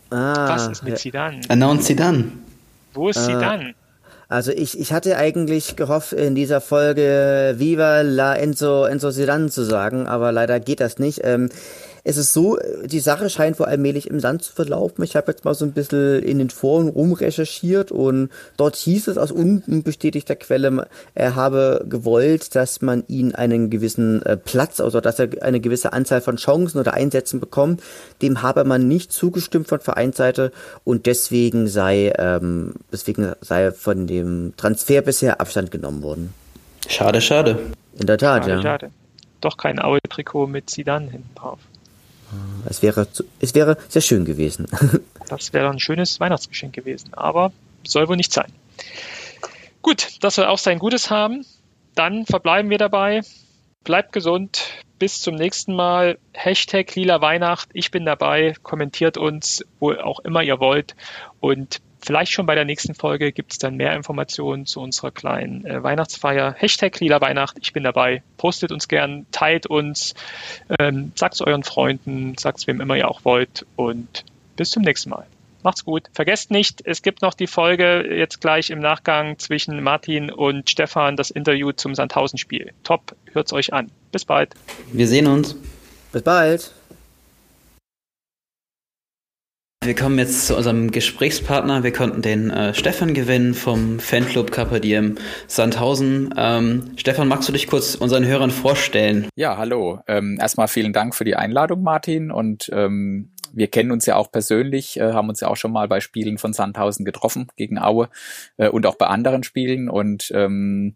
Ah, 0.10 0.50
Was 0.50 0.68
ist 0.68 0.84
mit 0.84 0.98
Zidane? 0.98 1.42
Announce 1.50 1.86
Zidane. 1.86 2.32
Wo 2.94 3.10
ist 3.10 3.18
ah. 3.18 3.26
Zidane? 3.26 3.76
Also 4.30 4.52
ich, 4.52 4.80
ich 4.80 4.94
hatte 4.94 5.18
eigentlich 5.18 5.76
gehofft, 5.76 6.14
in 6.14 6.34
dieser 6.34 6.62
Folge 6.62 7.56
Viva 7.58 8.02
la 8.02 8.36
Enzo, 8.36 8.86
Enzo 8.86 9.12
Zidane 9.12 9.50
zu 9.50 9.64
sagen, 9.64 10.08
aber 10.08 10.32
leider 10.32 10.60
geht 10.60 10.80
das 10.80 10.98
nicht. 10.98 11.22
Ähm, 11.24 11.50
es 12.06 12.18
ist 12.18 12.34
so, 12.34 12.58
die 12.84 13.00
Sache 13.00 13.30
scheint 13.30 13.60
wohl 13.60 13.68
allmählich 13.68 14.10
im 14.10 14.20
Sand 14.20 14.44
zu 14.44 14.52
verlaufen. 14.52 15.04
Ich 15.04 15.16
habe 15.16 15.32
jetzt 15.32 15.46
mal 15.46 15.54
so 15.54 15.64
ein 15.64 15.72
bisschen 15.72 16.22
in 16.22 16.38
den 16.38 16.50
Foren 16.50 16.90
rumrecherchiert 16.90 17.92
und 17.92 18.30
dort 18.58 18.76
hieß 18.76 19.08
es 19.08 19.18
aus 19.18 19.32
unbestätigter 19.32 20.36
Quelle, 20.36 20.88
er 21.16 21.36
habe 21.36 21.86
gewollt, 21.88 22.56
dass 22.56 22.82
man 22.82 23.04
ihn 23.08 23.36
einen 23.36 23.70
gewissen 23.70 24.22
äh, 24.24 24.36
Platz, 24.36 24.82
also 24.82 25.00
dass 25.00 25.20
er 25.20 25.30
eine 25.42 25.62
gewisse 25.62 25.94
Anzahl 25.94 26.20
von 26.20 26.36
Chancen 26.36 26.80
oder 26.80 26.94
Einsätzen 26.94 27.40
bekommt. 27.40 27.82
Dem 28.22 28.42
habe 28.42 28.66
man 28.66 28.88
nicht 28.88 29.14
zugestimmt 29.14 29.68
von 29.70 29.80
Vereinsseite 29.80 30.52
und 30.84 31.06
deswegen 31.06 31.68
sei, 31.68 32.14
ähm, 32.18 32.74
deswegen 32.92 33.32
sei 33.40 33.72
von 33.72 34.08
dem 34.08 34.54
Transfer 34.58 35.02
bisher 35.02 35.40
Abstand 35.40 35.72
genommen 35.72 36.04
worden. 36.04 36.34
Schade, 36.90 37.22
schade. 37.22 37.60
In 37.98 38.08
der 38.08 38.18
Tat, 38.18 38.44
schade, 38.44 38.56
ja. 38.56 38.62
Schade. 38.62 38.92
Doch 39.40 39.56
kein 39.56 39.80
Aue-Trikot 39.80 40.48
mit 40.48 40.70
Sidan 40.70 41.08
hinten 41.10 41.36
drauf. 41.36 41.60
Es 42.66 42.82
wäre, 42.82 43.08
es 43.40 43.56
wäre 43.56 43.78
sehr 43.90 44.02
schön 44.02 44.26
gewesen. 44.26 44.68
Das 45.30 45.54
wäre 45.54 45.70
ein 45.70 45.80
schönes 45.80 46.20
Weihnachtsgeschenk 46.20 46.74
gewesen, 46.74 47.14
aber 47.14 47.54
soll 47.84 48.08
wohl 48.08 48.18
nicht 48.18 48.34
sein. 48.34 48.52
Gut, 49.82 50.18
das 50.22 50.36
soll 50.36 50.46
auch 50.46 50.58
sein 50.58 50.80
Gutes 50.80 51.10
haben. 51.10 51.46
Dann 51.96 52.26
verbleiben 52.26 52.70
wir 52.70 52.78
dabei. 52.78 53.22
Bleibt 53.84 54.12
gesund. 54.12 54.66
Bis 55.00 55.22
zum 55.22 55.36
nächsten 55.36 55.74
Mal. 55.76 56.20
Hashtag 56.34 56.94
lila 56.96 57.22
Weihnacht. 57.22 57.70
Ich 57.74 57.90
bin 57.90 58.06
dabei. 58.06 58.54
Kommentiert 58.64 59.18
uns, 59.18 59.66
wo 59.80 59.94
auch 59.94 60.20
immer 60.20 60.44
ihr 60.44 60.60
wollt. 60.60 60.96
Und 61.40 61.82
Vielleicht 62.06 62.34
schon 62.34 62.46
bei 62.46 62.56
der 62.56 62.66
nächsten 62.66 62.96
Folge 62.96 63.32
gibt 63.32 63.54
es 63.54 63.60
dann 63.60 63.78
mehr 63.78 63.96
Informationen 63.96 64.66
zu 64.66 64.82
unserer 64.82 65.12
kleinen 65.12 65.66
äh, 65.66 65.82
Weihnachtsfeier. 65.84 66.54
Hashtag 66.58 67.00
Lila 67.00 67.22
Weihnacht, 67.22 67.58
ich 67.62 67.72
bin 67.72 67.84
dabei. 67.84 68.24
Postet 68.36 68.74
uns 68.74 68.90
gern, 68.90 69.26
teilt 69.32 69.68
uns, 69.68 70.14
ähm, 70.80 71.14
sagt 71.16 71.36
es 71.36 71.42
euren 71.42 71.64
Freunden, 71.64 72.38
sagt 72.38 72.60
es 72.60 72.68
wem 72.68 72.82
immer 72.82 72.98
ihr 72.98 73.10
auch 73.10 73.24
wollt 73.24 73.66
und 73.78 74.26
bis 74.58 74.72
zum 74.72 74.84
nächsten 74.84 75.12
Mal. 75.12 75.26
Macht's 75.64 75.86
gut. 75.86 76.10
Vergesst 76.12 76.52
nicht, 76.52 76.82
es 76.86 77.04
gibt 77.04 77.22
noch 77.22 77.34
die 77.34 77.48
Folge 77.48 78.06
jetzt 78.14 78.42
gleich 78.42 78.70
im 78.70 78.80
Nachgang 78.80 79.40
zwischen 79.40 79.82
Martin 79.82 80.30
und 80.30 80.70
Stefan, 80.70 81.16
das 81.16 81.32
Interview 81.32 81.72
zum 81.72 81.96
Sandhausen-Spiel. 81.96 82.74
Top, 82.84 83.16
hört's 83.32 83.54
euch 83.54 83.72
an. 83.72 83.90
Bis 84.12 84.26
bald. 84.26 84.56
Wir 84.92 85.08
sehen 85.08 85.28
uns. 85.28 85.56
Bis 86.12 86.22
bald. 86.22 86.74
Wir 89.86 89.96
kommen 89.96 90.18
jetzt 90.18 90.48
zu 90.48 90.56
unserem 90.56 90.92
Gesprächspartner. 90.92 91.84
Wir 91.84 91.92
konnten 91.92 92.22
den 92.22 92.52
äh, 92.52 92.74
Stefan 92.74 93.14
gewinnen 93.14 93.54
vom 93.54 94.00
Fanclub 94.00 94.50
Kappadiem 94.50 95.16
Sandhausen. 95.48 96.34
Ähm, 96.38 96.92
Stefan, 96.96 97.28
magst 97.28 97.50
du 97.50 97.54
dich 97.54 97.68
kurz 97.68 97.96
unseren 97.96 98.26
Hörern 98.26 98.52
vorstellen? 98.52 99.28
Ja, 99.36 99.58
hallo. 99.58 100.00
Ähm, 100.08 100.38
erstmal 100.40 100.70
vielen 100.70 100.94
Dank 100.94 101.16
für 101.16 101.26
die 101.26 101.36
Einladung, 101.36 101.84
Martin. 101.84 102.32
Und 102.32 102.70
ähm, 102.72 103.34
wir 103.52 103.68
kennen 103.68 103.92
uns 103.92 104.06
ja 104.06 104.16
auch 104.16 104.32
persönlich, 104.32 104.98
äh, 104.98 105.12
haben 105.12 105.28
uns 105.28 105.42
ja 105.42 105.50
auch 105.50 105.58
schon 105.58 105.74
mal 105.74 105.90
bei 105.90 106.00
Spielen 106.00 106.38
von 106.38 106.54
Sandhausen 106.54 107.04
getroffen 107.04 107.48
gegen 107.58 107.78
Aue 107.78 108.10
äh, 108.56 108.70
und 108.70 108.86
auch 108.86 108.96
bei 108.96 109.08
anderen 109.08 109.44
Spielen. 109.44 109.90
Und 109.90 110.32
ähm, 110.34 110.96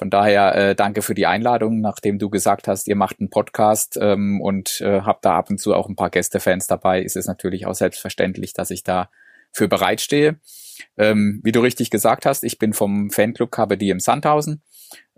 von 0.00 0.08
daher 0.08 0.54
äh, 0.54 0.74
danke 0.74 1.02
für 1.02 1.12
die 1.12 1.26
Einladung, 1.26 1.82
nachdem 1.82 2.18
du 2.18 2.30
gesagt 2.30 2.68
hast, 2.68 2.88
ihr 2.88 2.96
macht 2.96 3.20
einen 3.20 3.28
Podcast 3.28 3.98
ähm, 4.00 4.40
und 4.40 4.80
äh, 4.80 5.02
habt 5.02 5.26
da 5.26 5.36
ab 5.36 5.50
und 5.50 5.60
zu 5.60 5.74
auch 5.74 5.90
ein 5.90 5.94
paar 5.94 6.08
Gästefans 6.08 6.66
dabei, 6.66 7.02
ist 7.02 7.16
es 7.16 7.26
natürlich 7.26 7.66
auch 7.66 7.74
selbstverständlich, 7.74 8.54
dass 8.54 8.70
ich 8.70 8.82
da 8.82 9.10
für 9.52 9.68
bereitstehe. 9.68 10.40
Ähm, 10.96 11.40
wie 11.42 11.52
du 11.52 11.60
richtig 11.60 11.90
gesagt 11.90 12.24
hast, 12.24 12.44
ich 12.44 12.58
bin 12.58 12.72
vom 12.72 13.10
Fanclub 13.10 13.50
KBD 13.50 13.90
im 13.90 14.00
Sandhausen. 14.00 14.62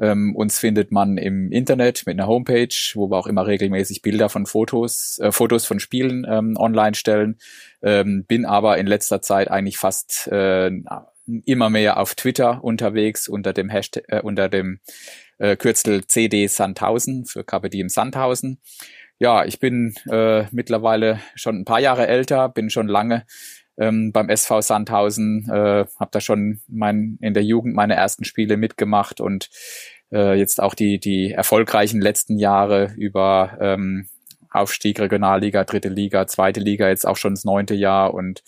Ähm, 0.00 0.34
uns 0.34 0.58
findet 0.58 0.90
man 0.90 1.16
im 1.16 1.52
Internet 1.52 2.02
mit 2.06 2.18
einer 2.18 2.26
Homepage, 2.26 2.74
wo 2.94 3.08
wir 3.08 3.18
auch 3.18 3.28
immer 3.28 3.46
regelmäßig 3.46 4.02
Bilder 4.02 4.28
von 4.30 4.46
Fotos, 4.46 5.20
äh, 5.20 5.30
Fotos 5.30 5.64
von 5.64 5.78
Spielen 5.78 6.26
ähm, 6.28 6.56
online 6.56 6.96
stellen. 6.96 7.38
Ähm, 7.82 8.24
bin 8.26 8.46
aber 8.46 8.78
in 8.78 8.88
letzter 8.88 9.22
Zeit 9.22 9.48
eigentlich 9.48 9.78
fast 9.78 10.26
äh, 10.26 10.72
immer 11.26 11.70
mehr 11.70 11.98
auf 11.98 12.14
Twitter 12.14 12.62
unterwegs 12.62 13.28
unter 13.28 13.52
dem 13.52 13.68
Hashtag, 13.68 14.04
äh, 14.08 14.20
unter 14.20 14.48
dem 14.48 14.80
äh, 15.38 15.56
Kürzel 15.56 16.06
CD 16.06 16.46
Sandhausen 16.46 17.26
für 17.26 17.44
KPD 17.44 17.80
im 17.80 17.88
Sandhausen. 17.88 18.60
Ja, 19.18 19.44
ich 19.44 19.60
bin 19.60 19.94
äh, 20.10 20.46
mittlerweile 20.50 21.20
schon 21.34 21.60
ein 21.60 21.64
paar 21.64 21.80
Jahre 21.80 22.08
älter, 22.08 22.48
bin 22.48 22.70
schon 22.70 22.88
lange 22.88 23.24
ähm, 23.78 24.12
beim 24.12 24.28
SV 24.28 24.60
Sandhausen, 24.60 25.48
äh, 25.48 25.86
habe 25.98 26.10
da 26.10 26.20
schon 26.20 26.60
mein, 26.68 27.18
in 27.20 27.34
der 27.34 27.44
Jugend 27.44 27.74
meine 27.74 27.94
ersten 27.94 28.24
Spiele 28.24 28.56
mitgemacht 28.56 29.20
und 29.20 29.48
äh, 30.12 30.34
jetzt 30.38 30.60
auch 30.60 30.74
die, 30.74 30.98
die 30.98 31.32
erfolgreichen 31.32 32.00
letzten 32.00 32.38
Jahre 32.38 32.92
über 32.96 33.58
ähm, 33.60 34.08
Aufstieg, 34.52 35.00
Regionalliga, 35.00 35.64
dritte 35.64 35.88
Liga, 35.88 36.26
zweite 36.26 36.60
Liga, 36.60 36.88
jetzt 36.88 37.06
auch 37.06 37.16
schon 37.16 37.34
das 37.34 37.44
neunte 37.44 37.74
Jahr 37.74 38.14
und 38.14 38.42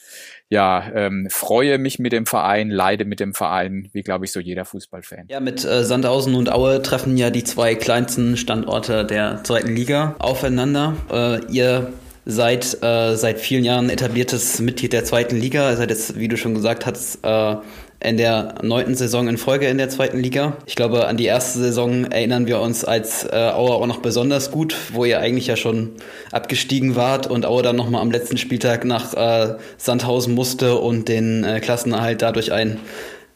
ja, 0.49 0.85
ähm, 0.95 1.29
freue 1.31 1.79
mich 1.79 1.99
mit 1.99 2.13
dem 2.13 2.27
Verein, 2.27 2.71
leide 2.71 3.05
mit 3.05 3.21
dem 3.21 3.35
Verein, 3.35 3.89
wie 3.93 4.03
glaube 4.03 4.25
ich 4.25 4.33
so 4.33 4.41
jeder 4.41 4.65
Fußballfan. 4.65 5.27
Ja, 5.29 5.41
mit 5.41 5.65
äh, 5.65 5.85
Sandhausen 5.85 6.35
und 6.35 6.53
Aue 6.53 6.83
treffen 6.83 7.17
ja 7.17 7.31
die 7.31 7.45
zwei 7.45 7.75
kleinsten 7.75 8.37
Standorte 8.37 9.05
der 9.05 9.43
zweiten 9.45 9.75
Liga 9.75 10.15
aufeinander. 10.19 10.97
Äh, 11.11 11.53
ihr 11.53 11.93
seid 12.27 12.83
äh, 12.83 13.17
seit 13.17 13.39
vielen 13.39 13.65
Jahren 13.65 13.91
etabliertes 13.91 14.61
Mitglied 14.61 14.93
der 14.93 15.05
zweiten 15.05 15.37
Liga. 15.37 15.77
Seid 15.77 15.91
jetzt, 15.91 16.19
wie 16.19 16.29
du 16.29 16.37
schon 16.37 16.55
gesagt 16.55 16.87
hast, 16.87 17.19
äh, 17.23 17.57
in 18.05 18.19
der 18.19 18.57
neunten 18.63 18.95
Saison 18.95 19.29
in 19.29 19.39
Folge 19.39 19.67
in 19.67 19.79
der 19.79 19.89
zweiten 19.89 20.21
Liga. 20.21 20.59
Ich 20.67 20.77
glaube, 20.77 21.07
an 21.07 21.17
die 21.17 21.25
erste 21.25 21.59
Saison 21.59 22.05
erinnern 22.05 22.47
wir 22.47 22.61
uns 22.61 22.85
als 22.85 23.25
äh, 23.25 23.31
Auer 23.35 23.77
auch 23.77 23.87
noch 23.87 24.01
besonders 24.01 24.51
gut, 24.51 24.77
wo 24.93 25.07
ihr 25.07 25.21
eigentlich 25.21 25.47
ja 25.47 25.57
schon 25.57 25.93
abgestiegen 26.31 26.97
wart 26.97 27.27
und 27.27 27.47
Auer 27.47 27.63
dann 27.63 27.77
nochmal 27.77 28.03
am 28.03 28.11
letzten 28.11 28.37
Spieltag 28.37 28.85
nach 28.85 29.15
äh, 29.15 29.55
Sandhausen 29.79 30.35
musste 30.35 30.77
und 30.77 31.09
den 31.09 31.45
äh, 31.45 31.61
Klassenerhalt 31.61 32.21
dadurch 32.21 32.53
ein, 32.53 32.79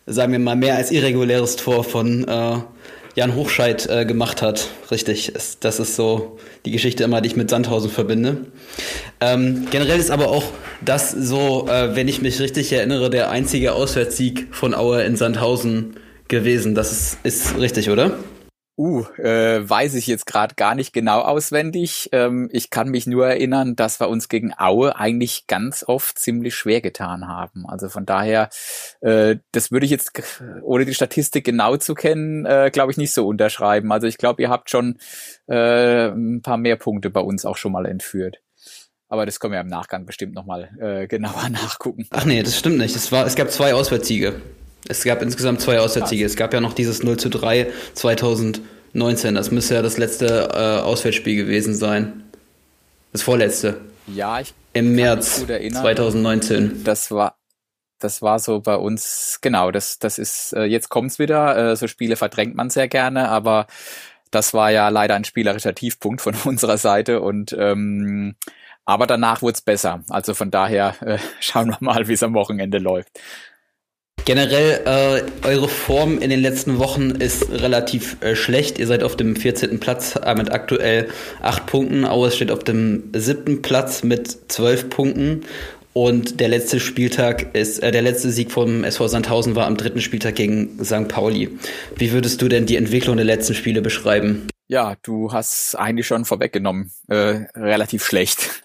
sagen 0.06 0.32
wir 0.32 0.38
mal, 0.38 0.56
mehr 0.56 0.76
als 0.76 0.90
irreguläres 0.90 1.56
Tor 1.56 1.82
von 1.82 2.28
äh, 2.28 2.56
Jan 3.18 3.34
Hochscheid 3.34 3.84
äh, 3.90 4.04
gemacht 4.04 4.42
hat. 4.42 4.68
Richtig, 4.92 5.32
das 5.58 5.80
ist 5.80 5.96
so 5.96 6.38
die 6.64 6.70
Geschichte 6.70 7.02
immer, 7.02 7.20
die 7.20 7.26
ich 7.26 7.34
mit 7.34 7.50
Sandhausen 7.50 7.90
verbinde. 7.90 8.46
Ähm, 9.20 9.66
generell 9.72 9.98
ist 9.98 10.12
aber 10.12 10.28
auch 10.28 10.44
das 10.84 11.10
so, 11.10 11.66
äh, 11.68 11.96
wenn 11.96 12.06
ich 12.06 12.22
mich 12.22 12.38
richtig 12.38 12.72
erinnere, 12.72 13.10
der 13.10 13.30
einzige 13.30 13.72
Auswärtssieg 13.72 14.46
von 14.52 14.72
Aue 14.72 15.02
in 15.02 15.16
Sandhausen 15.16 15.96
gewesen. 16.28 16.76
Das 16.76 16.92
ist, 16.92 17.18
ist 17.24 17.58
richtig, 17.58 17.90
oder? 17.90 18.18
Uh, 18.78 19.02
äh, 19.16 19.68
weiß 19.68 19.94
ich 19.94 20.06
jetzt 20.06 20.24
gerade 20.24 20.54
gar 20.54 20.76
nicht 20.76 20.92
genau 20.92 21.22
auswendig. 21.22 22.10
Ähm, 22.12 22.48
ich 22.52 22.70
kann 22.70 22.90
mich 22.90 23.08
nur 23.08 23.26
erinnern, 23.26 23.74
dass 23.74 23.98
wir 23.98 24.08
uns 24.08 24.28
gegen 24.28 24.54
Aue 24.56 24.94
eigentlich 24.94 25.48
ganz 25.48 25.84
oft 25.84 26.16
ziemlich 26.16 26.54
schwer 26.54 26.80
getan 26.80 27.26
haben. 27.26 27.66
Also 27.66 27.88
von 27.88 28.06
daher, 28.06 28.50
äh, 29.00 29.38
das 29.50 29.72
würde 29.72 29.84
ich 29.84 29.90
jetzt, 29.90 30.12
ohne 30.62 30.84
die 30.84 30.94
Statistik 30.94 31.44
genau 31.44 31.76
zu 31.76 31.94
kennen, 31.94 32.46
äh, 32.46 32.70
glaube 32.72 32.92
ich 32.92 32.98
nicht 32.98 33.12
so 33.12 33.26
unterschreiben. 33.26 33.90
Also 33.90 34.06
ich 34.06 34.16
glaube, 34.16 34.42
ihr 34.42 34.48
habt 34.48 34.70
schon 34.70 34.98
äh, 35.48 36.10
ein 36.10 36.42
paar 36.42 36.56
mehr 36.56 36.76
Punkte 36.76 37.10
bei 37.10 37.20
uns 37.20 37.44
auch 37.44 37.56
schon 37.56 37.72
mal 37.72 37.84
entführt. 37.84 38.38
Aber 39.08 39.26
das 39.26 39.40
können 39.40 39.54
wir 39.54 39.60
im 39.60 39.66
Nachgang 39.66 40.06
bestimmt 40.06 40.34
nochmal 40.34 40.70
äh, 40.80 41.06
genauer 41.08 41.48
nachgucken. 41.48 42.06
Ach 42.10 42.24
nee, 42.24 42.44
das 42.44 42.56
stimmt 42.56 42.78
nicht. 42.78 42.94
Es, 42.94 43.10
war, 43.10 43.26
es 43.26 43.34
gab 43.34 43.50
zwei 43.50 43.74
Auswärtssiege. 43.74 44.40
Es 44.86 45.04
gab 45.04 45.22
insgesamt 45.22 45.60
zwei 45.60 45.80
Auswärtssiege. 45.80 46.24
Es 46.24 46.36
gab 46.36 46.54
ja 46.54 46.60
noch 46.60 46.72
dieses 46.72 47.02
0 47.02 47.16
zu 47.16 47.28
3 47.28 47.72
2019. 47.94 49.34
Das 49.34 49.50
müsste 49.50 49.74
ja 49.74 49.82
das 49.82 49.98
letzte 49.98 50.50
äh, 50.52 50.82
Auswärtsspiel 50.82 51.36
gewesen 51.36 51.74
sein. 51.74 52.24
Das 53.12 53.22
vorletzte. 53.22 53.80
Ja, 54.06 54.40
ich. 54.40 54.54
Im 54.72 54.94
März 54.94 55.44
2019. 55.46 56.84
Das 56.84 57.10
war, 57.10 57.36
das 57.98 58.22
war 58.22 58.38
so 58.38 58.60
bei 58.60 58.76
uns, 58.76 59.38
genau, 59.40 59.70
das, 59.70 59.98
das 59.98 60.18
ist, 60.18 60.52
äh, 60.52 60.64
jetzt 60.64 60.88
kommt's 60.88 61.18
wieder. 61.18 61.72
Äh, 61.72 61.76
so 61.76 61.88
Spiele 61.88 62.16
verdrängt 62.16 62.54
man 62.54 62.70
sehr 62.70 62.88
gerne, 62.88 63.28
aber 63.28 63.66
das 64.30 64.54
war 64.54 64.70
ja 64.70 64.88
leider 64.88 65.14
ein 65.14 65.24
spielerischer 65.24 65.74
Tiefpunkt 65.74 66.20
von 66.20 66.34
unserer 66.44 66.78
Seite 66.78 67.20
und 67.20 67.56
ähm, 67.58 68.36
aber 68.84 69.06
danach 69.06 69.42
wurde 69.42 69.54
es 69.54 69.60
besser. 69.60 70.02
Also 70.08 70.32
von 70.32 70.50
daher 70.50 70.94
äh, 71.02 71.18
schauen 71.40 71.68
wir 71.68 71.76
mal, 71.80 72.08
wie 72.08 72.14
es 72.14 72.22
am 72.22 72.34
Wochenende 72.34 72.78
läuft. 72.78 73.20
Generell, 74.24 75.24
äh, 75.42 75.46
eure 75.46 75.68
Form 75.68 76.18
in 76.18 76.30
den 76.30 76.40
letzten 76.40 76.78
Wochen 76.78 77.12
ist 77.12 77.50
relativ 77.50 78.16
äh, 78.20 78.36
schlecht. 78.36 78.78
Ihr 78.78 78.86
seid 78.86 79.02
auf 79.02 79.16
dem 79.16 79.36
14. 79.36 79.80
Platz 79.80 80.16
äh, 80.16 80.34
mit 80.34 80.52
aktuell 80.52 81.08
8 81.40 81.66
Punkten. 81.66 82.04
Auers 82.04 82.36
steht 82.36 82.50
auf 82.50 82.62
dem 82.62 83.04
7. 83.14 83.62
Platz 83.62 84.02
mit 84.02 84.50
12 84.52 84.90
Punkten. 84.90 85.44
Und 85.94 86.38
der 86.38 86.48
letzte 86.48 86.78
Spieltag 86.78 87.54
ist, 87.56 87.82
äh, 87.82 87.90
der 87.90 88.02
letzte 88.02 88.30
Sieg 88.30 88.52
vom 88.52 88.84
SV 88.84 89.08
Sandhausen 89.08 89.56
war 89.56 89.66
am 89.66 89.76
dritten 89.76 90.00
Spieltag 90.00 90.36
gegen 90.36 90.78
St. 90.84 91.08
Pauli. 91.08 91.58
Wie 91.96 92.12
würdest 92.12 92.40
du 92.40 92.48
denn 92.48 92.66
die 92.66 92.76
Entwicklung 92.76 93.16
der 93.16 93.24
letzten 93.24 93.54
Spiele 93.54 93.82
beschreiben? 93.82 94.46
Ja, 94.68 94.96
du 95.02 95.32
hast 95.32 95.74
eigentlich 95.74 96.06
schon 96.06 96.24
vorweggenommen. 96.26 96.92
Äh, 97.08 97.46
relativ 97.56 98.04
schlecht. 98.04 98.62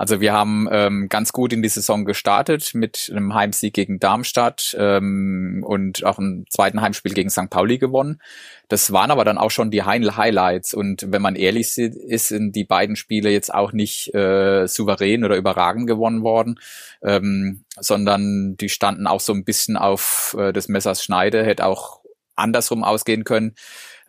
Also 0.00 0.22
wir 0.22 0.32
haben 0.32 0.66
ähm, 0.72 1.10
ganz 1.10 1.30
gut 1.30 1.52
in 1.52 1.60
die 1.60 1.68
Saison 1.68 2.06
gestartet 2.06 2.70
mit 2.72 3.12
einem 3.14 3.34
Heimsieg 3.34 3.74
gegen 3.74 4.00
Darmstadt 4.00 4.74
ähm, 4.80 5.62
und 5.62 6.06
auch 6.06 6.18
ein 6.18 6.46
zweiten 6.48 6.80
Heimspiel 6.80 7.12
gegen 7.12 7.28
St. 7.28 7.50
Pauli 7.50 7.76
gewonnen. 7.76 8.22
Das 8.68 8.94
waren 8.94 9.10
aber 9.10 9.26
dann 9.26 9.36
auch 9.36 9.50
schon 9.50 9.70
die 9.70 9.82
Highlights. 9.82 10.72
Und 10.72 11.12
wenn 11.12 11.20
man 11.20 11.36
ehrlich 11.36 11.76
ist, 11.76 12.28
sind 12.28 12.56
die 12.56 12.64
beiden 12.64 12.96
Spiele 12.96 13.28
jetzt 13.28 13.52
auch 13.52 13.74
nicht 13.74 14.14
äh, 14.14 14.66
souverän 14.66 15.22
oder 15.22 15.36
überragend 15.36 15.86
gewonnen 15.86 16.22
worden, 16.22 16.58
ähm, 17.02 17.64
sondern 17.78 18.56
die 18.56 18.70
standen 18.70 19.06
auch 19.06 19.20
so 19.20 19.34
ein 19.34 19.44
bisschen 19.44 19.76
auf 19.76 20.34
äh, 20.38 20.54
des 20.54 20.68
Messers 20.68 21.04
Schneide, 21.04 21.44
hätte 21.44 21.66
auch 21.66 22.00
andersrum 22.36 22.84
ausgehen 22.84 23.24
können. 23.24 23.54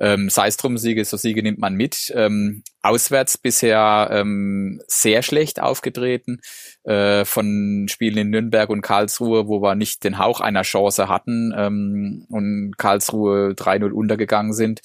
Ähm, 0.01 0.29
sei 0.29 0.47
es 0.47 0.57
drum, 0.57 0.79
Siege, 0.79 1.05
so 1.05 1.15
Siege 1.15 1.43
nimmt 1.43 1.59
man 1.59 1.75
mit. 1.75 2.11
Ähm, 2.15 2.63
auswärts 2.81 3.37
bisher 3.37 4.09
ähm, 4.11 4.81
sehr 4.87 5.21
schlecht 5.21 5.61
aufgetreten. 5.61 6.41
Äh, 6.83 7.23
von 7.23 7.85
Spielen 7.87 8.17
in 8.17 8.29
Nürnberg 8.31 8.71
und 8.71 8.81
Karlsruhe, 8.81 9.47
wo 9.47 9.61
wir 9.61 9.75
nicht 9.75 10.03
den 10.03 10.17
Hauch 10.17 10.41
einer 10.41 10.63
Chance 10.63 11.07
hatten 11.07 11.53
ähm, 11.55 12.25
und 12.29 12.75
Karlsruhe 12.79 13.53
3-0 13.55 13.91
untergegangen 13.91 14.53
sind. 14.53 14.81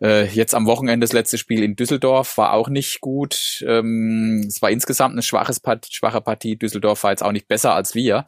Äh, 0.00 0.26
jetzt 0.26 0.54
am 0.54 0.66
Wochenende 0.66 1.04
das 1.04 1.12
letzte 1.12 1.38
Spiel 1.38 1.62
in 1.62 1.74
Düsseldorf 1.74 2.38
war 2.38 2.52
auch 2.52 2.68
nicht 2.68 3.00
gut. 3.00 3.64
Ähm, 3.66 4.44
es 4.46 4.62
war 4.62 4.70
insgesamt 4.70 5.12
eine 5.12 5.22
schwaches 5.22 5.58
Part 5.58 5.88
schwache 5.90 6.20
Partie. 6.20 6.56
Düsseldorf 6.56 7.02
war 7.02 7.10
jetzt 7.10 7.24
auch 7.24 7.32
nicht 7.32 7.48
besser 7.48 7.74
als 7.74 7.94
wir. 7.94 8.26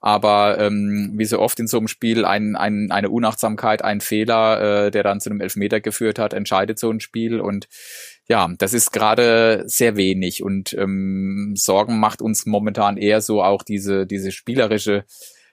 Aber 0.00 0.58
ähm, 0.58 1.12
wie 1.16 1.26
so 1.26 1.38
oft 1.38 1.60
in 1.60 1.66
so 1.66 1.76
einem 1.76 1.88
Spiel 1.88 2.24
ein, 2.24 2.56
ein, 2.56 2.90
eine 2.90 3.10
Unachtsamkeit, 3.10 3.84
ein 3.84 4.00
Fehler, 4.00 4.86
äh, 4.86 4.90
der 4.90 5.02
dann 5.02 5.20
zu 5.20 5.28
einem 5.28 5.42
Elfmeter 5.42 5.80
geführt 5.80 6.18
hat, 6.18 6.32
entscheidet 6.32 6.78
so 6.78 6.90
ein 6.90 7.00
Spiel. 7.00 7.38
Und 7.38 7.68
ja, 8.26 8.48
das 8.56 8.72
ist 8.72 8.92
gerade 8.92 9.64
sehr 9.66 9.96
wenig. 9.96 10.42
Und 10.42 10.72
ähm, 10.72 11.52
Sorgen 11.54 12.00
macht 12.00 12.22
uns 12.22 12.46
momentan 12.46 12.96
eher 12.96 13.20
so 13.20 13.42
auch 13.42 13.62
diese, 13.62 14.06
diese 14.06 14.32
spielerische 14.32 15.04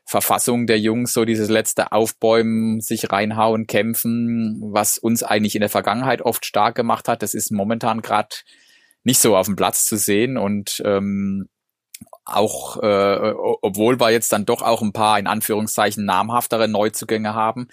Verfassung 0.09 0.67
der 0.67 0.79
Jungs, 0.79 1.11
so 1.11 1.25
dieses 1.25 1.49
letzte 1.49 1.91
Aufbäumen, 1.91 2.79
sich 2.79 3.11
reinhauen, 3.11 3.67
kämpfen, 3.67 4.57
was 4.61 4.97
uns 4.97 5.21
eigentlich 5.21 5.55
in 5.55 5.59
der 5.59 5.69
Vergangenheit 5.69 6.21
oft 6.21 6.45
stark 6.45 6.75
gemacht 6.75 7.09
hat. 7.09 7.21
Das 7.21 7.33
ist 7.33 7.51
momentan 7.51 8.01
gerade 8.01 8.33
nicht 9.03 9.19
so 9.19 9.35
auf 9.35 9.47
dem 9.47 9.57
Platz 9.57 9.85
zu 9.85 9.97
sehen. 9.97 10.37
Und 10.37 10.81
ähm, 10.85 11.49
auch, 12.23 12.81
äh, 12.81 13.33
obwohl 13.61 13.99
wir 13.99 14.11
jetzt 14.11 14.31
dann 14.31 14.45
doch 14.45 14.61
auch 14.61 14.81
ein 14.81 14.93
paar 14.93 15.19
in 15.19 15.27
Anführungszeichen 15.27 16.05
namhaftere 16.05 16.69
Neuzugänge 16.69 17.33
haben, 17.33 17.67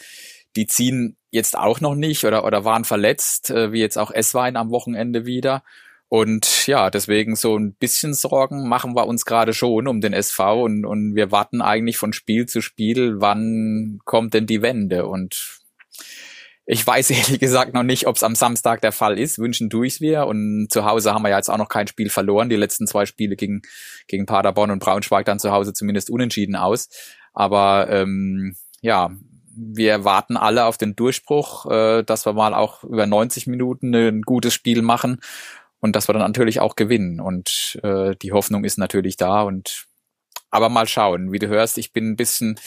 die 0.57 0.67
ziehen 0.67 1.17
jetzt 1.31 1.57
auch 1.57 1.81
noch 1.81 1.95
nicht 1.95 2.25
oder, 2.25 2.45
oder 2.45 2.65
waren 2.65 2.85
verletzt, 2.85 3.51
äh, 3.51 3.71
wie 3.71 3.81
jetzt 3.81 3.97
auch 3.97 4.11
Esswein 4.11 4.57
am 4.57 4.71
Wochenende 4.71 5.25
wieder. 5.25 5.63
Und 6.15 6.69
ja, 6.69 6.91
deswegen 6.91 7.35
so 7.35 7.59
ein 7.59 7.75
bisschen 7.75 8.15
Sorgen 8.15 8.69
machen 8.69 8.95
wir 8.95 9.09
uns 9.09 9.25
gerade 9.25 9.53
schon 9.53 9.89
um 9.89 10.01
den 10.01 10.13
SV 10.13 10.63
und, 10.63 10.85
und 10.85 11.17
wir 11.17 11.33
warten 11.33 11.61
eigentlich 11.61 11.97
von 11.97 12.13
Spiel 12.13 12.47
zu 12.47 12.61
Spiel, 12.61 13.17
wann 13.19 13.99
kommt 14.05 14.33
denn 14.33 14.47
die 14.47 14.63
Wende? 14.63 15.07
Und 15.07 15.59
ich 16.67 16.87
weiß 16.87 17.11
ehrlich 17.11 17.41
gesagt 17.41 17.75
noch 17.75 17.83
nicht, 17.83 18.07
ob 18.07 18.15
es 18.15 18.23
am 18.23 18.37
Samstag 18.37 18.81
der 18.81 18.93
Fall 18.93 19.19
ist. 19.19 19.41
Wünschen 19.41 19.71
tue 19.71 19.89
ich 19.89 20.01
wir. 20.01 20.29
Und 20.29 20.69
zu 20.71 20.85
Hause 20.85 21.13
haben 21.13 21.23
wir 21.23 21.31
ja 21.31 21.37
jetzt 21.39 21.51
auch 21.51 21.59
noch 21.59 21.69
kein 21.69 21.89
Spiel 21.89 22.11
verloren. 22.11 22.49
Die 22.49 22.55
letzten 22.55 22.87
zwei 22.87 23.07
Spiele 23.07 23.35
gegen, 23.35 23.63
gegen 24.07 24.25
Paderborn 24.25 24.71
und 24.71 24.79
Braunschweig 24.79 25.25
dann 25.25 25.41
zu 25.41 25.51
Hause 25.51 25.73
zumindest 25.73 26.11
unentschieden 26.11 26.55
aus. 26.55 26.91
Aber 27.33 27.89
ähm, 27.91 28.55
ja, 28.83 29.11
wir 29.53 30.05
warten 30.05 30.37
alle 30.37 30.67
auf 30.67 30.79
den 30.79 30.95
Durchbruch, 30.95 31.69
äh, 31.69 32.05
dass 32.05 32.25
wir 32.25 32.35
mal 32.35 32.55
auch 32.55 32.85
über 32.85 33.05
90 33.05 33.49
Minuten 33.49 33.93
ein 33.93 34.23
gutes 34.23 34.55
Spiel 34.55 34.81
machen 34.83 35.19
und 35.85 35.95
dass 35.95 36.09
wir 36.09 36.15
dann 36.15 36.23
natürlich 36.23 36.61
auch 36.61 36.77
gewinnen. 36.77 37.21
Und 37.21 37.79
äh, 37.83 38.17
die 38.23 38.33
Hoffnung 38.33 38.65
ist 38.65 38.79
natürlich 38.79 39.19
da. 39.19 39.43
Und 39.43 39.85
aber 40.51 40.71
mal 40.71 40.89
schauen, 40.89 41.31
wie 41.31 41.39
du 41.39 41.49
hörst, 41.49 41.77
ich 41.77 41.93
bin 41.93 42.13
ein 42.13 42.17
bisschen 42.17 42.59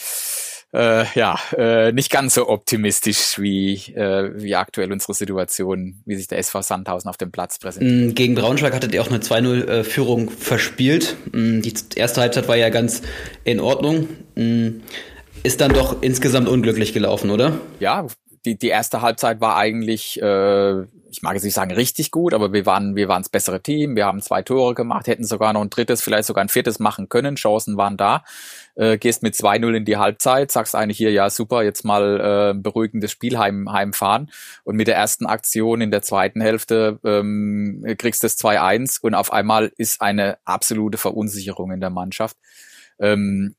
äh, 0.72 1.04
ja, 1.18 1.36
äh, 1.56 1.90
nicht 1.90 2.12
ganz 2.12 2.34
so 2.34 2.48
optimistisch 2.48 3.40
wie, 3.40 3.74
äh, 3.94 4.30
wie 4.36 4.54
aktuell 4.54 4.92
unsere 4.92 5.14
Situation, 5.14 6.00
wie 6.06 6.14
sich 6.14 6.28
der 6.28 6.38
SV 6.38 6.62
Sandhausen 6.62 7.10
auf 7.10 7.16
dem 7.16 7.32
Platz 7.32 7.58
präsentiert. 7.58 8.12
Mm, 8.12 8.14
gegen 8.14 8.36
Braunschweig 8.36 8.72
hattet 8.72 8.94
ihr 8.94 9.02
auch 9.02 9.08
eine 9.08 9.18
2-0-Führung 9.18 10.30
verspielt. 10.30 11.16
Mm, 11.32 11.62
die 11.62 11.74
erste 11.96 12.20
Halbzeit 12.20 12.46
war 12.46 12.56
ja 12.56 12.68
ganz 12.68 13.02
in 13.42 13.58
Ordnung. 13.58 14.08
Mm, 14.36 14.82
ist 15.42 15.60
dann 15.60 15.72
doch 15.72 16.02
insgesamt 16.02 16.48
unglücklich 16.48 16.92
gelaufen, 16.92 17.30
oder? 17.30 17.58
Ja, 17.80 18.06
die, 18.44 18.58
die 18.58 18.68
erste 18.68 19.02
Halbzeit 19.02 19.40
war 19.40 19.56
eigentlich, 19.56 20.20
äh, 20.20 20.82
ich 21.10 21.22
mag 21.22 21.34
jetzt 21.34 21.44
nicht 21.44 21.54
sagen 21.54 21.70
richtig 21.70 22.10
gut, 22.10 22.34
aber 22.34 22.52
wir 22.52 22.66
waren, 22.66 22.96
wir 22.96 23.08
waren 23.08 23.22
das 23.22 23.28
bessere 23.28 23.62
Team. 23.62 23.96
Wir 23.96 24.06
haben 24.06 24.20
zwei 24.20 24.42
Tore 24.42 24.74
gemacht, 24.74 25.06
hätten 25.06 25.24
sogar 25.24 25.52
noch 25.52 25.62
ein 25.62 25.70
drittes, 25.70 26.02
vielleicht 26.02 26.26
sogar 26.26 26.44
ein 26.44 26.48
viertes 26.48 26.78
machen 26.78 27.08
können. 27.08 27.36
Chancen 27.36 27.76
waren 27.76 27.96
da. 27.96 28.24
Äh, 28.74 28.98
gehst 28.98 29.22
mit 29.22 29.34
2-0 29.34 29.74
in 29.74 29.84
die 29.84 29.96
Halbzeit, 29.96 30.52
sagst 30.52 30.74
eigentlich 30.74 30.98
hier, 30.98 31.10
ja 31.10 31.30
super, 31.30 31.62
jetzt 31.62 31.84
mal 31.84 32.54
äh, 32.54 32.58
beruhigendes 32.58 33.10
Spiel 33.10 33.38
heim, 33.38 33.72
heimfahren. 33.72 34.30
Und 34.64 34.76
mit 34.76 34.86
der 34.86 34.96
ersten 34.96 35.26
Aktion 35.26 35.80
in 35.80 35.90
der 35.90 36.02
zweiten 36.02 36.40
Hälfte 36.40 36.98
ähm, 37.04 37.84
kriegst 37.98 38.22
du 38.22 38.26
das 38.26 38.38
2-1 38.38 39.00
und 39.00 39.14
auf 39.14 39.32
einmal 39.32 39.72
ist 39.76 40.00
eine 40.00 40.38
absolute 40.44 40.98
Verunsicherung 40.98 41.72
in 41.72 41.80
der 41.80 41.90
Mannschaft. 41.90 42.36
Ähm, 43.00 43.54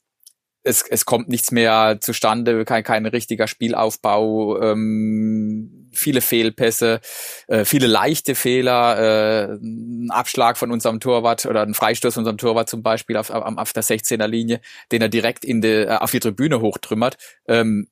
es, 0.69 0.83
es 0.83 1.05
kommt 1.05 1.27
nichts 1.27 1.51
mehr 1.51 1.97
zustande, 1.99 2.63
kein, 2.63 2.83
kein 2.83 3.05
richtiger 3.05 3.47
Spielaufbau, 3.47 4.61
ähm, 4.61 5.89
viele 5.91 6.21
Fehlpässe, 6.21 7.01
äh, 7.47 7.65
viele 7.65 7.87
leichte 7.87 8.35
Fehler, 8.35 8.99
äh, 8.99 9.53
ein 9.55 10.11
Abschlag 10.11 10.57
von 10.57 10.71
unserem 10.71 10.99
Torwart 10.99 11.45
oder 11.45 11.63
ein 11.63 11.73
Freistoß 11.73 12.13
von 12.13 12.21
unserem 12.21 12.37
Torwart 12.37 12.69
zum 12.69 12.83
Beispiel 12.83 13.17
auf, 13.17 13.31
auf, 13.31 13.57
auf 13.57 13.73
der 13.73 13.83
16er 13.83 14.27
Linie, 14.27 14.61
den 14.91 15.01
er 15.01 15.09
direkt 15.09 15.43
in 15.43 15.61
die, 15.61 15.67
äh, 15.67 15.97
auf 15.97 16.11
die 16.11 16.19
Tribüne 16.19 16.61
hochtrümmert. 16.61 17.17
Ähm, 17.47 17.87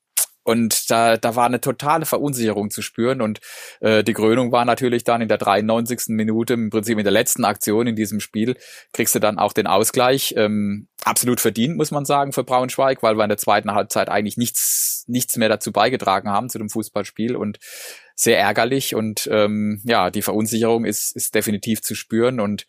und 0.47 0.89
da, 0.89 1.17
da 1.17 1.35
war 1.35 1.45
eine 1.45 1.59
totale 1.59 2.05
Verunsicherung 2.05 2.69
zu 2.69 2.81
spüren. 2.81 3.19
Und 3.19 3.41
äh, 3.81 4.01
die 4.01 4.13
Krönung 4.13 4.53
war 4.53 4.63
natürlich 4.63 5.03
dann 5.03 5.19
in 5.19 5.27
der 5.27 5.37
93. 5.37 6.03
Minute, 6.07 6.53
im 6.53 6.69
Prinzip 6.69 6.97
in 6.97 7.03
der 7.03 7.11
letzten 7.11 7.43
Aktion 7.43 7.85
in 7.85 7.97
diesem 7.97 8.21
Spiel, 8.21 8.55
kriegst 8.93 9.13
du 9.13 9.19
dann 9.19 9.39
auch 9.39 9.51
den 9.51 9.67
Ausgleich. 9.67 10.35
Ähm, 10.37 10.87
absolut 11.03 11.41
verdient, 11.41 11.75
muss 11.75 11.91
man 11.91 12.05
sagen, 12.05 12.31
für 12.31 12.45
Braunschweig, 12.45 13.03
weil 13.03 13.17
wir 13.17 13.25
in 13.25 13.29
der 13.29 13.37
zweiten 13.37 13.73
Halbzeit 13.73 14.07
eigentlich 14.07 14.37
nichts, 14.37 15.03
nichts 15.07 15.35
mehr 15.35 15.49
dazu 15.49 15.73
beigetragen 15.73 16.29
haben 16.29 16.47
zu 16.47 16.59
dem 16.59 16.69
Fußballspiel. 16.69 17.35
Und 17.35 17.59
sehr 18.15 18.39
ärgerlich. 18.39 18.95
Und 18.95 19.27
ähm, 19.29 19.81
ja, 19.83 20.09
die 20.11 20.21
Verunsicherung 20.21 20.85
ist, 20.85 21.13
ist 21.13 21.35
definitiv 21.35 21.81
zu 21.81 21.93
spüren. 21.93 22.39
Und 22.39 22.67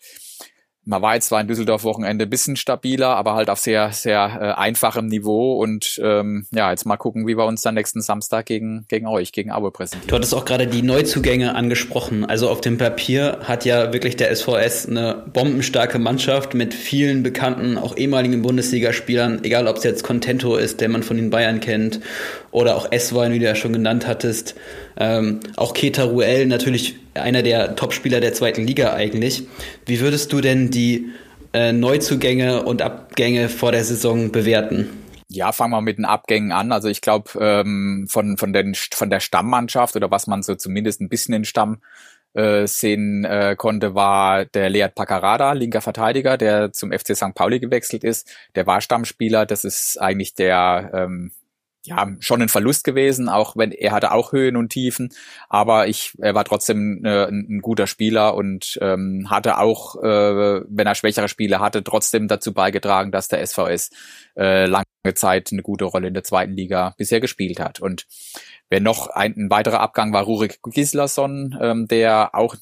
man 0.88 1.02
war 1.02 1.14
jetzt 1.14 1.28
zwar 1.28 1.40
in 1.40 1.46
Düsseldorf 1.46 1.84
Wochenende 1.84 2.26
bisschen 2.26 2.56
stabiler, 2.56 3.08
aber 3.08 3.34
halt 3.34 3.50
auf 3.50 3.58
sehr, 3.58 3.92
sehr 3.92 4.38
äh, 4.40 4.60
einfachem 4.60 5.06
Niveau. 5.06 5.52
Und 5.60 6.00
ähm, 6.02 6.46
ja, 6.50 6.70
jetzt 6.70 6.86
mal 6.86 6.96
gucken, 6.96 7.26
wie 7.26 7.36
wir 7.36 7.44
uns 7.44 7.60
dann 7.60 7.74
nächsten 7.74 8.00
Samstag 8.00 8.46
gegen, 8.46 8.86
gegen 8.88 9.06
euch, 9.06 9.32
gegen 9.32 9.52
Aue 9.52 9.70
präsentieren. 9.70 10.08
Du 10.08 10.16
hattest 10.16 10.34
auch 10.34 10.46
gerade 10.46 10.66
die 10.66 10.80
Neuzugänge 10.80 11.54
angesprochen. 11.54 12.24
Also 12.24 12.48
auf 12.48 12.62
dem 12.62 12.78
Papier 12.78 13.40
hat 13.44 13.66
ja 13.66 13.92
wirklich 13.92 14.16
der 14.16 14.34
SVS 14.34 14.88
eine 14.88 15.24
bombenstarke 15.30 15.98
Mannschaft 15.98 16.54
mit 16.54 16.72
vielen 16.72 17.22
bekannten, 17.22 17.76
auch 17.76 17.94
ehemaligen 17.94 18.40
Bundesligaspielern, 18.40 19.44
egal 19.44 19.68
ob 19.68 19.76
es 19.76 19.84
jetzt 19.84 20.04
Contento 20.04 20.56
ist, 20.56 20.80
der 20.80 20.88
man 20.88 21.02
von 21.02 21.18
den 21.18 21.28
Bayern 21.28 21.60
kennt, 21.60 22.00
oder 22.58 22.76
auch 22.76 22.90
Eswein, 22.90 23.32
wie 23.32 23.38
du 23.38 23.44
ja 23.44 23.54
schon 23.54 23.72
genannt 23.72 24.08
hattest. 24.08 24.56
Ähm, 24.98 25.38
auch 25.56 25.74
Keta 25.74 26.02
Ruel, 26.02 26.46
natürlich 26.46 26.96
einer 27.14 27.42
der 27.42 27.76
Topspieler 27.76 28.20
der 28.20 28.34
zweiten 28.34 28.66
Liga 28.66 28.94
eigentlich. 28.94 29.46
Wie 29.86 30.00
würdest 30.00 30.32
du 30.32 30.40
denn 30.40 30.68
die 30.72 31.06
äh, 31.52 31.72
Neuzugänge 31.72 32.64
und 32.64 32.82
Abgänge 32.82 33.48
vor 33.48 33.70
der 33.70 33.84
Saison 33.84 34.32
bewerten? 34.32 34.88
Ja, 35.28 35.52
fangen 35.52 35.70
wir 35.72 35.82
mit 35.82 35.98
den 35.98 36.04
Abgängen 36.04 36.50
an. 36.50 36.72
Also 36.72 36.88
ich 36.88 37.00
glaube, 37.00 37.30
ähm, 37.40 38.06
von, 38.08 38.36
von, 38.38 38.52
von 38.74 39.10
der 39.10 39.20
Stammmannschaft 39.20 39.94
oder 39.94 40.10
was 40.10 40.26
man 40.26 40.42
so 40.42 40.56
zumindest 40.56 41.00
ein 41.00 41.08
bisschen 41.08 41.34
in 41.34 41.44
Stamm 41.44 41.80
äh, 42.34 42.66
sehen 42.66 43.24
äh, 43.24 43.54
konnte, 43.56 43.94
war 43.94 44.46
der 44.46 44.68
Lead 44.68 44.96
Pacarada, 44.96 45.52
linker 45.52 45.80
Verteidiger, 45.80 46.36
der 46.36 46.72
zum 46.72 46.90
FC 46.90 47.16
St. 47.16 47.34
Pauli 47.36 47.60
gewechselt 47.60 48.02
ist. 48.02 48.28
Der 48.56 48.66
war 48.66 48.80
Stammspieler. 48.80 49.46
Das 49.46 49.64
ist 49.64 50.00
eigentlich 50.00 50.34
der 50.34 50.90
ähm, 50.92 51.30
ja 51.88 52.08
schon 52.20 52.42
ein 52.42 52.48
Verlust 52.48 52.84
gewesen, 52.84 53.28
auch 53.28 53.56
wenn 53.56 53.72
er 53.72 53.92
hatte 53.92 54.12
auch 54.12 54.32
Höhen 54.32 54.56
und 54.56 54.70
Tiefen, 54.70 55.10
aber 55.48 55.88
ich 55.88 56.12
er 56.20 56.34
war 56.34 56.44
trotzdem 56.44 57.04
äh, 57.04 57.26
ein, 57.26 57.60
guter 57.60 57.86
Spieler 57.86 58.34
und 58.34 58.78
ähm, 58.80 59.28
hatte 59.30 59.58
auch, 59.58 59.96
äh, 60.02 60.62
wenn 60.68 60.86
er 60.86 60.94
schwächere 60.94 61.28
Spiele 61.28 61.60
hatte, 61.60 61.82
trotzdem 61.84 62.28
dazu 62.28 62.52
beigetragen, 62.52 63.10
dass 63.10 63.28
der 63.28 63.44
SVS 63.44 63.90
äh, 64.36 64.66
lange 64.66 64.84
Zeit 65.14 65.50
eine 65.52 65.62
gute 65.62 65.84
Rolle 65.84 66.08
in 66.08 66.14
der 66.14 66.24
zweiten 66.24 66.52
Liga 66.52 66.94
bisher 66.96 67.20
gespielt 67.20 67.60
hat. 67.60 67.80
Und 67.80 68.06
wer 68.68 68.80
noch 68.80 69.08
ein, 69.08 69.34
ein 69.36 69.50
weiterer 69.50 69.80
Abgang 69.80 70.12
war 70.12 70.24
Rurik 70.24 70.60
Gislason, 70.62 71.58
ähm, 71.60 71.88
der 71.88 72.34
auch 72.34 72.54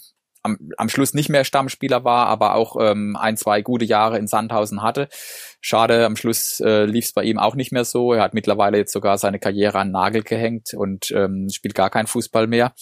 am, 0.46 0.58
am 0.78 0.88
Schluss 0.88 1.12
nicht 1.12 1.28
mehr 1.28 1.44
Stammspieler 1.44 2.04
war, 2.04 2.26
aber 2.26 2.54
auch 2.54 2.76
ähm, 2.80 3.16
ein, 3.16 3.36
zwei 3.36 3.60
gute 3.62 3.84
Jahre 3.84 4.18
in 4.18 4.26
Sandhausen 4.26 4.82
hatte. 4.82 5.08
Schade, 5.60 6.06
am 6.06 6.16
Schluss 6.16 6.60
äh, 6.60 6.84
lief 6.84 7.06
es 7.06 7.12
bei 7.12 7.24
ihm 7.24 7.38
auch 7.38 7.54
nicht 7.54 7.72
mehr 7.72 7.84
so. 7.84 8.12
Er 8.12 8.22
hat 8.22 8.34
mittlerweile 8.34 8.78
jetzt 8.78 8.92
sogar 8.92 9.18
seine 9.18 9.38
Karriere 9.38 9.78
an 9.78 9.90
Nagel 9.90 10.22
gehängt 10.22 10.72
und 10.74 11.10
ähm, 11.10 11.48
spielt 11.50 11.74
gar 11.74 11.90
keinen 11.90 12.06
Fußball 12.06 12.46
mehr. 12.46 12.72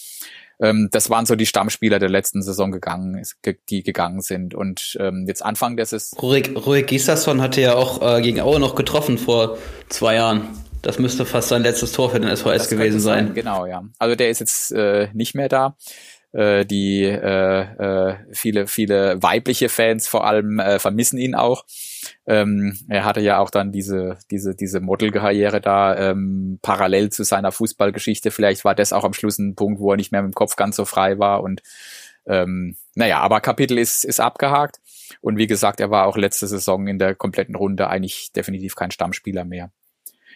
Ähm, 0.61 0.89
das 0.91 1.09
waren 1.09 1.25
so 1.25 1.35
die 1.35 1.45
Stammspieler 1.45 1.99
der 1.99 2.09
letzten 2.09 2.41
Saison 2.41 2.71
gegangen, 2.71 3.21
die 3.69 3.83
gegangen 3.83 4.21
sind. 4.21 4.53
Und 4.53 4.97
ähm, 4.99 5.25
jetzt 5.27 5.43
Anfang 5.43 5.75
des 5.75 5.91
ist. 5.91 6.21
Ruhig 6.21 6.85
Gislason 6.85 7.41
hatte 7.41 7.61
ja 7.61 7.75
auch 7.75 8.01
äh, 8.01 8.21
gegen 8.21 8.39
Aue 8.39 8.59
noch 8.59 8.75
getroffen 8.75 9.17
vor 9.17 9.57
zwei 9.89 10.15
Jahren. 10.15 10.47
Das 10.81 10.99
müsste 10.99 11.25
fast 11.25 11.49
sein 11.49 11.63
letztes 11.63 11.93
Tor 11.93 12.11
für 12.11 12.19
den 12.19 12.33
SVS 12.33 12.69
gewesen 12.69 12.99
sein. 12.99 13.27
sein. 13.27 13.33
Genau, 13.33 13.65
ja. 13.65 13.83
Also 13.97 14.15
der 14.15 14.29
ist 14.29 14.39
jetzt 14.39 14.71
äh, 14.71 15.09
nicht 15.13 15.33
mehr 15.33 15.49
da 15.49 15.75
äh, 16.35 16.65
die 16.65 17.03
äh, 17.03 17.61
äh, 17.61 18.15
viele, 18.33 18.67
viele 18.67 19.21
weibliche 19.23 19.69
Fans 19.69 20.07
vor 20.07 20.27
allem 20.27 20.59
äh, 20.59 20.79
vermissen 20.79 21.17
ihn 21.17 21.33
auch. 21.33 21.65
Ähm, 22.27 22.77
er 22.89 23.05
hatte 23.05 23.21
ja 23.21 23.39
auch 23.39 23.49
dann 23.49 23.71
diese, 23.71 24.17
diese, 24.31 24.53
diese 24.53 24.81
Modelkarriere 24.81 25.61
da 25.61 26.11
ähm, 26.11 26.59
parallel 26.61 27.09
zu 27.09 27.23
seiner 27.23 27.53
Fußballgeschichte. 27.53 28.31
Vielleicht 28.31 28.65
war 28.65 28.75
das 28.75 28.91
auch 28.91 29.05
am 29.05 29.13
Schluss 29.13 29.37
ein 29.39 29.55
Punkt, 29.55 29.79
wo 29.79 29.91
er 29.91 29.97
nicht 29.97 30.11
mehr 30.11 30.21
mit 30.21 30.33
dem 30.33 30.35
Kopf 30.35 30.57
ganz 30.57 30.75
so 30.75 30.83
frei 30.83 31.19
war. 31.19 31.41
Und 31.41 31.61
ähm, 32.25 32.75
naja, 32.95 33.19
aber 33.19 33.39
Kapitel 33.39 33.77
ist, 33.77 34.03
ist 34.03 34.19
abgehakt. 34.19 34.81
Und 35.21 35.37
wie 35.37 35.47
gesagt, 35.47 35.79
er 35.79 35.89
war 35.89 36.05
auch 36.05 36.17
letzte 36.17 36.47
Saison 36.47 36.87
in 36.87 36.99
der 36.99 37.15
kompletten 37.15 37.55
Runde 37.55 37.87
eigentlich 37.87 38.33
definitiv 38.33 38.75
kein 38.75 38.91
Stammspieler 38.91 39.45
mehr. 39.45 39.71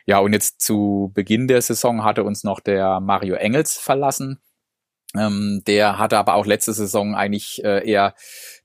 Ja, 0.06 0.20
und 0.20 0.32
jetzt 0.32 0.62
zu 0.62 1.12
Beginn 1.14 1.48
der 1.48 1.62
Saison 1.62 2.06
hatte 2.06 2.24
uns 2.24 2.46
noch 2.46 2.62
der 2.62 3.02
Mario 3.02 3.36
Engels 3.36 3.78
verlassen. 3.78 4.40
Ähm, 5.18 5.64
der 5.66 5.98
hatte 5.98 6.18
aber 6.18 6.36
auch 6.36 6.46
letzte 6.46 6.74
Saison 6.74 7.16
eigentlich 7.16 7.64
äh, 7.64 7.88
eher 7.90 8.14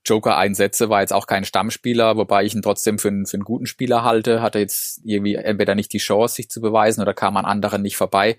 Joker-Einsätze, 0.05 0.89
war 0.89 1.01
jetzt 1.01 1.13
auch 1.13 1.25
kein 1.25 1.45
Stammspieler, 1.45 2.15
wobei 2.15 2.43
ich 2.43 2.53
ihn 2.53 2.61
trotzdem 2.61 2.99
für, 2.99 3.07
einen, 3.07 3.25
für 3.25 3.37
einen 3.37 3.43
guten 3.43 3.65
Spieler 3.65 4.03
halte. 4.03 4.41
Hatte 4.41 4.59
jetzt 4.59 5.01
irgendwie 5.03 5.35
entweder 5.35 5.73
nicht 5.73 5.91
die 5.93 5.97
Chance, 5.97 6.35
sich 6.35 6.49
zu 6.49 6.61
beweisen 6.61 7.01
oder 7.01 7.15
kam 7.15 7.37
an 7.37 7.45
anderen 7.45 7.81
nicht 7.81 7.97
vorbei. 7.97 8.37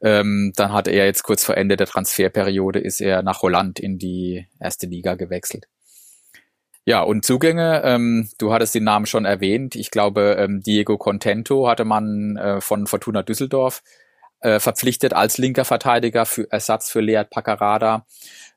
Ähm, 0.00 0.52
dann 0.56 0.72
hat 0.72 0.88
er 0.88 1.04
jetzt 1.04 1.22
kurz 1.22 1.44
vor 1.44 1.56
Ende 1.56 1.76
der 1.76 1.86
Transferperiode 1.86 2.78
ist 2.78 3.00
er 3.00 3.22
nach 3.22 3.42
Holland 3.42 3.78
in 3.78 3.98
die 3.98 4.46
erste 4.58 4.86
Liga 4.86 5.14
gewechselt. 5.14 5.66
Ja, 6.84 7.02
und 7.02 7.24
Zugänge, 7.24 7.82
ähm, 7.84 8.28
du 8.38 8.52
hattest 8.52 8.74
den 8.74 8.84
Namen 8.84 9.06
schon 9.06 9.24
erwähnt. 9.24 9.76
Ich 9.76 9.92
glaube, 9.92 10.36
ähm, 10.38 10.62
Diego 10.62 10.98
Contento 10.98 11.68
hatte 11.68 11.84
man 11.84 12.36
äh, 12.36 12.60
von 12.60 12.88
Fortuna 12.88 13.22
Düsseldorf 13.22 13.82
äh, 14.42 14.60
verpflichtet 14.60 15.14
als 15.14 15.38
linker 15.38 15.64
Verteidiger 15.64 16.26
für 16.26 16.50
Ersatz 16.50 16.90
für 16.90 17.00
Lead 17.00 17.30
Paccarada. 17.30 18.06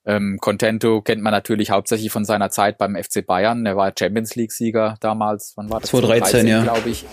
Ähm, 0.06 0.38
Contento 0.40 1.02
kennt 1.02 1.22
man 1.22 1.32
natürlich 1.32 1.72
hauptsächlich 1.72 2.12
von 2.12 2.26
seiner 2.26 2.50
Zeit 2.50 2.78
beim 2.78 2.96
FC 2.96 3.26
Bayern. 3.26 3.66
Er 3.66 3.76
war 3.76 3.92
Champions 3.98 4.36
League 4.36 4.52
Sieger 4.52 4.96
damals. 5.00 5.54
Wann 5.56 5.70
war 5.70 5.80
das? 5.80 5.90
2013, 5.90 6.48
2013 6.48 6.48
ja. 6.48 6.64
glaube 6.64 6.90
ich. 6.90 7.06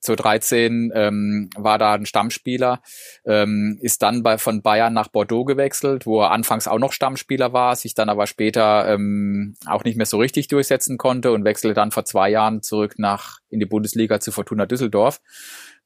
2013 0.00 0.92
ähm, 0.94 1.50
war 1.56 1.78
da 1.78 1.94
ein 1.94 2.06
Stammspieler, 2.06 2.80
ähm, 3.26 3.78
ist 3.80 4.02
dann 4.02 4.22
bei, 4.22 4.38
von 4.38 4.62
Bayern 4.62 4.92
nach 4.92 5.08
Bordeaux 5.08 5.44
gewechselt, 5.44 6.06
wo 6.06 6.22
er 6.22 6.30
anfangs 6.30 6.68
auch 6.68 6.78
noch 6.78 6.92
Stammspieler 6.92 7.52
war, 7.52 7.74
sich 7.74 7.94
dann 7.94 8.08
aber 8.08 8.26
später 8.26 8.88
ähm, 8.88 9.56
auch 9.66 9.84
nicht 9.84 9.96
mehr 9.96 10.06
so 10.06 10.18
richtig 10.18 10.48
durchsetzen 10.48 10.98
konnte 10.98 11.32
und 11.32 11.44
wechselte 11.44 11.74
dann 11.74 11.90
vor 11.90 12.04
zwei 12.04 12.30
Jahren 12.30 12.62
zurück 12.62 12.94
nach 12.98 13.38
in 13.48 13.58
die 13.58 13.66
Bundesliga 13.66 14.20
zu 14.20 14.30
Fortuna 14.30 14.66
Düsseldorf, 14.66 15.20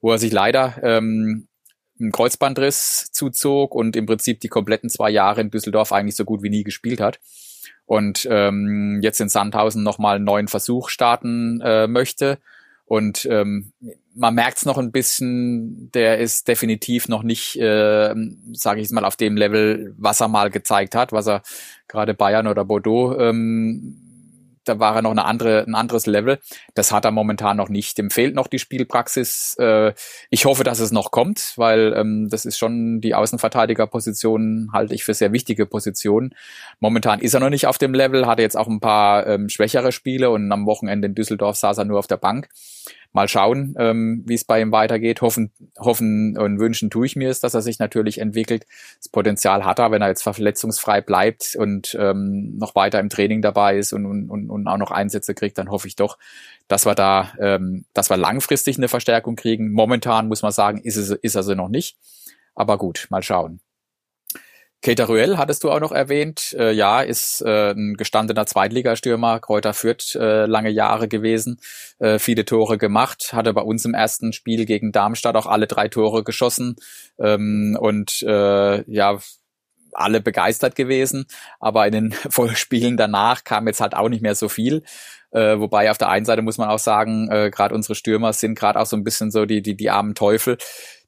wo 0.01 0.13
er 0.13 0.19
sich 0.19 0.33
leider 0.33 0.75
ähm, 0.83 1.49
einen 2.01 2.13
Kreuzbandriss 2.13 3.11
zuzog 3.13 3.75
und 3.75 3.97
im 3.97 4.07
Prinzip 4.07 4.41
die 4.41 4.49
kompletten 4.49 4.91
zwei 4.91 5.11
Jahre 5.11 5.41
in 5.41 5.51
Düsseldorf 5.51 5.93
eigentlich 5.93 6.17
so 6.17 6.25
gut 6.25 6.43
wie 6.43 6.51
nie 6.51 6.65
gespielt 6.65 7.01
hat. 7.01 7.21
Und 7.87 8.27
ähm, 8.31 9.01
jetzt 9.03 9.21
in 9.21 9.29
Sandhausen 9.29 9.83
nochmal 9.83 10.17
einen 10.17 10.25
neuen 10.25 10.49
Versuch 10.49 10.89
starten 10.89 11.61
äh, 11.61 11.87
möchte. 11.87 12.39
Und 12.85 13.27
ähm, 13.31 13.73
man 14.15 14.35
merkt 14.35 14.59
es 14.59 14.67
noch 14.67 14.79
ein 14.79 14.93
bisschen, 14.93 15.91
der 15.93 16.19
ist 16.19 16.49
definitiv 16.49 17.09
noch 17.09 17.23
nicht, 17.23 17.57
äh, 17.57 18.15
sage 18.53 18.81
ich 18.81 18.91
mal, 18.91 19.05
auf 19.05 19.17
dem 19.17 19.37
Level, 19.37 19.95
was 19.97 20.21
er 20.21 20.29
mal 20.29 20.51
gezeigt 20.51 20.95
hat, 20.95 21.13
was 21.13 21.27
er 21.27 21.43
gerade 21.89 22.15
Bayern 22.15 22.47
oder 22.47 22.65
Bordeaux 22.65 23.19
ähm, 23.19 24.12
da 24.65 24.79
war 24.79 24.97
er 24.97 25.03
noch 25.03 25.11
eine 25.11 25.25
andere, 25.25 25.65
ein 25.67 25.75
anderes 25.75 26.07
Level. 26.07 26.39
Das 26.75 26.93
hat 26.93 27.05
er 27.05 27.11
momentan 27.11 27.57
noch 27.57 27.69
nicht. 27.69 27.99
Dem 27.99 28.11
fehlt 28.11 28.35
noch 28.35 28.47
die 28.47 28.59
Spielpraxis. 28.59 29.57
Äh, 29.59 29.93
ich 30.31 30.45
hoffe, 30.45 30.65
dass 30.65 30.81
es 30.81 30.93
noch 30.93 31.11
kommt, 31.11 31.55
weil 31.57 31.95
ähm, 31.97 32.29
das 32.31 32.45
ist 32.45 32.59
schon 32.59 33.01
die 33.01 33.15
Außenverteidigerposition 33.15 34.71
halte 34.73 34.95
ich 34.95 35.05
für 35.05 35.15
sehr 35.15 35.33
wichtige 35.33 35.67
Position. 35.67 36.35
Momentan 36.81 37.21
ist 37.21 37.35
er 37.35 37.41
noch 37.41 37.51
nicht 37.51 37.67
auf 37.67 37.79
dem 37.79 37.95
Level, 37.95 38.27
hatte 38.27 38.43
jetzt 38.43 38.57
auch 38.57 38.69
ein 38.69 38.81
paar 38.81 39.27
ähm, 39.27 39.49
schwächere 39.49 39.93
Spiele 39.93 40.31
und 40.31 40.51
am 40.53 40.67
Wochenende 40.67 41.07
in 41.07 41.15
Düsseldorf 41.15 41.57
saß 41.57 41.79
er 41.79 41.85
nur 41.85 41.99
auf 41.99 42.07
der 42.07 42.17
Bank 42.17 42.49
mal 43.13 43.29
schauen, 43.29 43.75
ähm, 43.79 44.23
wie 44.27 44.35
es 44.35 44.45
bei 44.45 44.61
ihm 44.61 44.73
weitergeht. 44.73 45.21
Hoffen, 45.21 45.53
hoffen 45.79 46.37
und 46.39 46.59
wünschen 46.59 46.91
tue 46.91 47.07
ich 47.07 47.17
mir 47.17 47.31
es, 47.31 47.41
dass 47.41 47.55
er 47.55 47.63
sich 47.63 47.79
natürlich 47.79 48.19
entwickelt. 48.19 48.67
Das 48.99 49.09
Potenzial 49.09 49.65
hat 49.65 49.79
er, 49.79 49.91
wenn 49.91 50.03
er 50.03 50.09
jetzt 50.09 50.23
verletzungsfrei 50.23 51.01
bleibt 51.01 51.55
und 51.57 51.97
ähm, 52.01 52.57
noch 52.59 52.75
weiter 52.75 53.01
im 53.01 53.11
Training 53.11 53.43
dabei 53.43 53.77
ist 53.77 53.93
und, 53.93 54.07
und, 54.07 54.31
und 54.51 54.67
auch 54.67 54.79
noch 54.79 54.91
Einsätze 54.91 55.35
kriegt, 55.35 55.59
dann 55.59 55.71
hoffe 55.71 55.89
ich 55.89 55.97
doch, 55.97 56.19
dass 56.69 56.87
wir 56.87 56.95
da, 56.95 57.33
ähm, 57.39 57.85
dass 57.93 58.11
wir 58.11 58.17
langfristig 58.17 58.79
eine 58.79 58.89
Verstärkung 58.89 59.37
kriegen. 59.37 59.73
Momentan 59.73 60.29
muss 60.29 60.43
man 60.43 60.53
sagen, 60.53 60.81
ist 60.83 60.97
es, 60.97 61.11
ist 61.11 61.35
er 61.35 61.43
sie 61.43 61.55
noch 61.55 61.69
nicht. 61.69 61.97
Aber 62.55 62.79
gut, 62.79 63.07
mal 63.11 63.23
schauen. 63.23 63.61
Keita 64.83 65.05
Ruel 65.05 65.39
hattest 65.39 65.63
du 65.63 65.71
auch 65.71 65.79
noch 65.79 65.93
erwähnt. 65.93 66.57
Äh, 66.59 66.73
ja, 66.73 67.03
ist 67.03 67.41
äh, 67.43 67.71
ein 67.71 67.95
gestandener 67.95 68.47
Zweitligastürmer, 68.47 69.39
Kräuter 69.39 69.75
Fürth 69.75 70.17
äh, 70.17 70.47
lange 70.47 70.71
Jahre 70.71 71.07
gewesen, 71.07 71.61
äh, 72.01 72.19
viele 72.19 72.45
Tore 72.45 72.79
gemacht, 72.79 73.33
hatte 73.33 73.55
bei 73.55 73.63
uns 73.63 73.85
im 73.85 73.95
ersten 73.95 74.33
Spiel 74.33 74.67
gegen 74.67 74.91
Darmstadt 74.91 75.37
auch 75.37 75.47
alle 75.47 75.69
drei 75.69 75.87
Tore 75.87 76.25
geschossen. 76.25 76.75
Ähm, 77.21 77.79
und 77.81 78.23
äh, 78.23 78.91
ja, 78.91 79.21
alle 79.93 80.21
begeistert 80.21 80.75
gewesen, 80.75 81.27
aber 81.61 81.87
in 81.87 81.93
den 81.93 82.15
Spielen 82.55 82.97
danach 82.97 83.45
kam 83.45 83.69
jetzt 83.69 83.81
halt 83.81 83.95
auch 83.95 84.09
nicht 84.09 84.23
mehr 84.23 84.35
so 84.35 84.49
viel. 84.49 84.83
Äh, 85.31 85.61
wobei 85.61 85.91
auf 85.91 85.99
der 85.99 86.09
einen 86.09 86.27
Seite 86.27 86.43
muss 86.43 86.59
man 86.59 86.69
auch 86.69 86.79
sagen, 86.79 87.31
äh, 87.31 87.51
gerade 87.51 87.75
unsere 87.75 87.95
Stürmer 87.95 88.33
sind 88.33 88.59
gerade 88.59 88.81
auch 88.81 88.87
so 88.87 88.97
ein 88.97 89.05
bisschen 89.05 89.31
so 89.31 89.47
die, 89.47 89.63
die, 89.63 89.77
die 89.77 89.91
armen 89.91 90.15
Teufel 90.15 90.59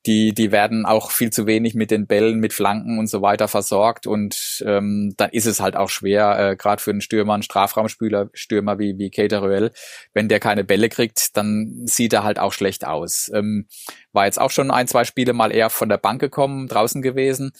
die, 0.07 0.34
die 0.34 0.52
werden 0.52 0.84
auch 0.84 1.11
viel 1.11 1.30
zu 1.30 1.46
wenig 1.46 1.74
mit 1.74 1.90
den 1.90 2.07
Bällen, 2.07 2.38
mit 2.38 2.52
Flanken 2.52 2.98
und 2.98 3.07
so 3.09 3.22
weiter 3.22 3.48
versorgt 3.48 4.07
und 4.07 4.62
ähm, 4.66 5.14
dann 5.16 5.30
ist 5.30 5.46
es 5.46 5.61
halt 5.61 5.76
auch 5.76 5.88
schwer, 5.88 6.38
äh, 6.38 6.57
gerade 6.57 6.82
für 6.82 6.90
einen 6.90 7.00
Stürmer, 7.00 7.34
einen 7.34 7.42
Strafraumspieler, 7.42 8.28
Stürmer 8.34 8.78
wie, 8.78 8.98
wie 8.98 9.11
Keita 9.11 9.38
Ruel, 9.38 9.72
wenn 10.12 10.28
der 10.28 10.40
keine 10.40 10.64
Bälle 10.64 10.88
kriegt, 10.88 11.36
dann 11.36 11.82
sieht 11.86 12.12
er 12.12 12.24
halt 12.24 12.38
auch 12.38 12.52
schlecht 12.52 12.86
aus. 12.86 13.30
Ähm, 13.34 13.66
war 14.12 14.26
jetzt 14.26 14.40
auch 14.40 14.50
schon 14.50 14.70
ein, 14.70 14.88
zwei 14.88 15.05
Spiele 15.05 15.32
mal 15.32 15.52
eher 15.52 15.70
von 15.70 15.88
der 15.88 15.98
Bank 15.98 16.20
gekommen, 16.20 16.68
draußen 16.68 17.02
gewesen. 17.02 17.52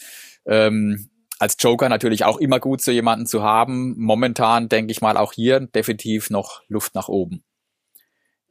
Ähm, 0.45 1.09
als 1.39 1.57
Joker 1.59 1.89
natürlich 1.89 2.23
auch 2.23 2.37
immer 2.37 2.59
gut, 2.59 2.81
so 2.81 2.91
jemanden 2.91 3.25
zu 3.25 3.43
haben. 3.43 3.95
Momentan 3.97 4.69
denke 4.69 4.91
ich 4.91 5.01
mal 5.01 5.17
auch 5.17 5.33
hier 5.33 5.59
definitiv 5.59 6.29
noch 6.29 6.61
Luft 6.67 6.95
nach 6.95 7.09
oben. 7.09 7.43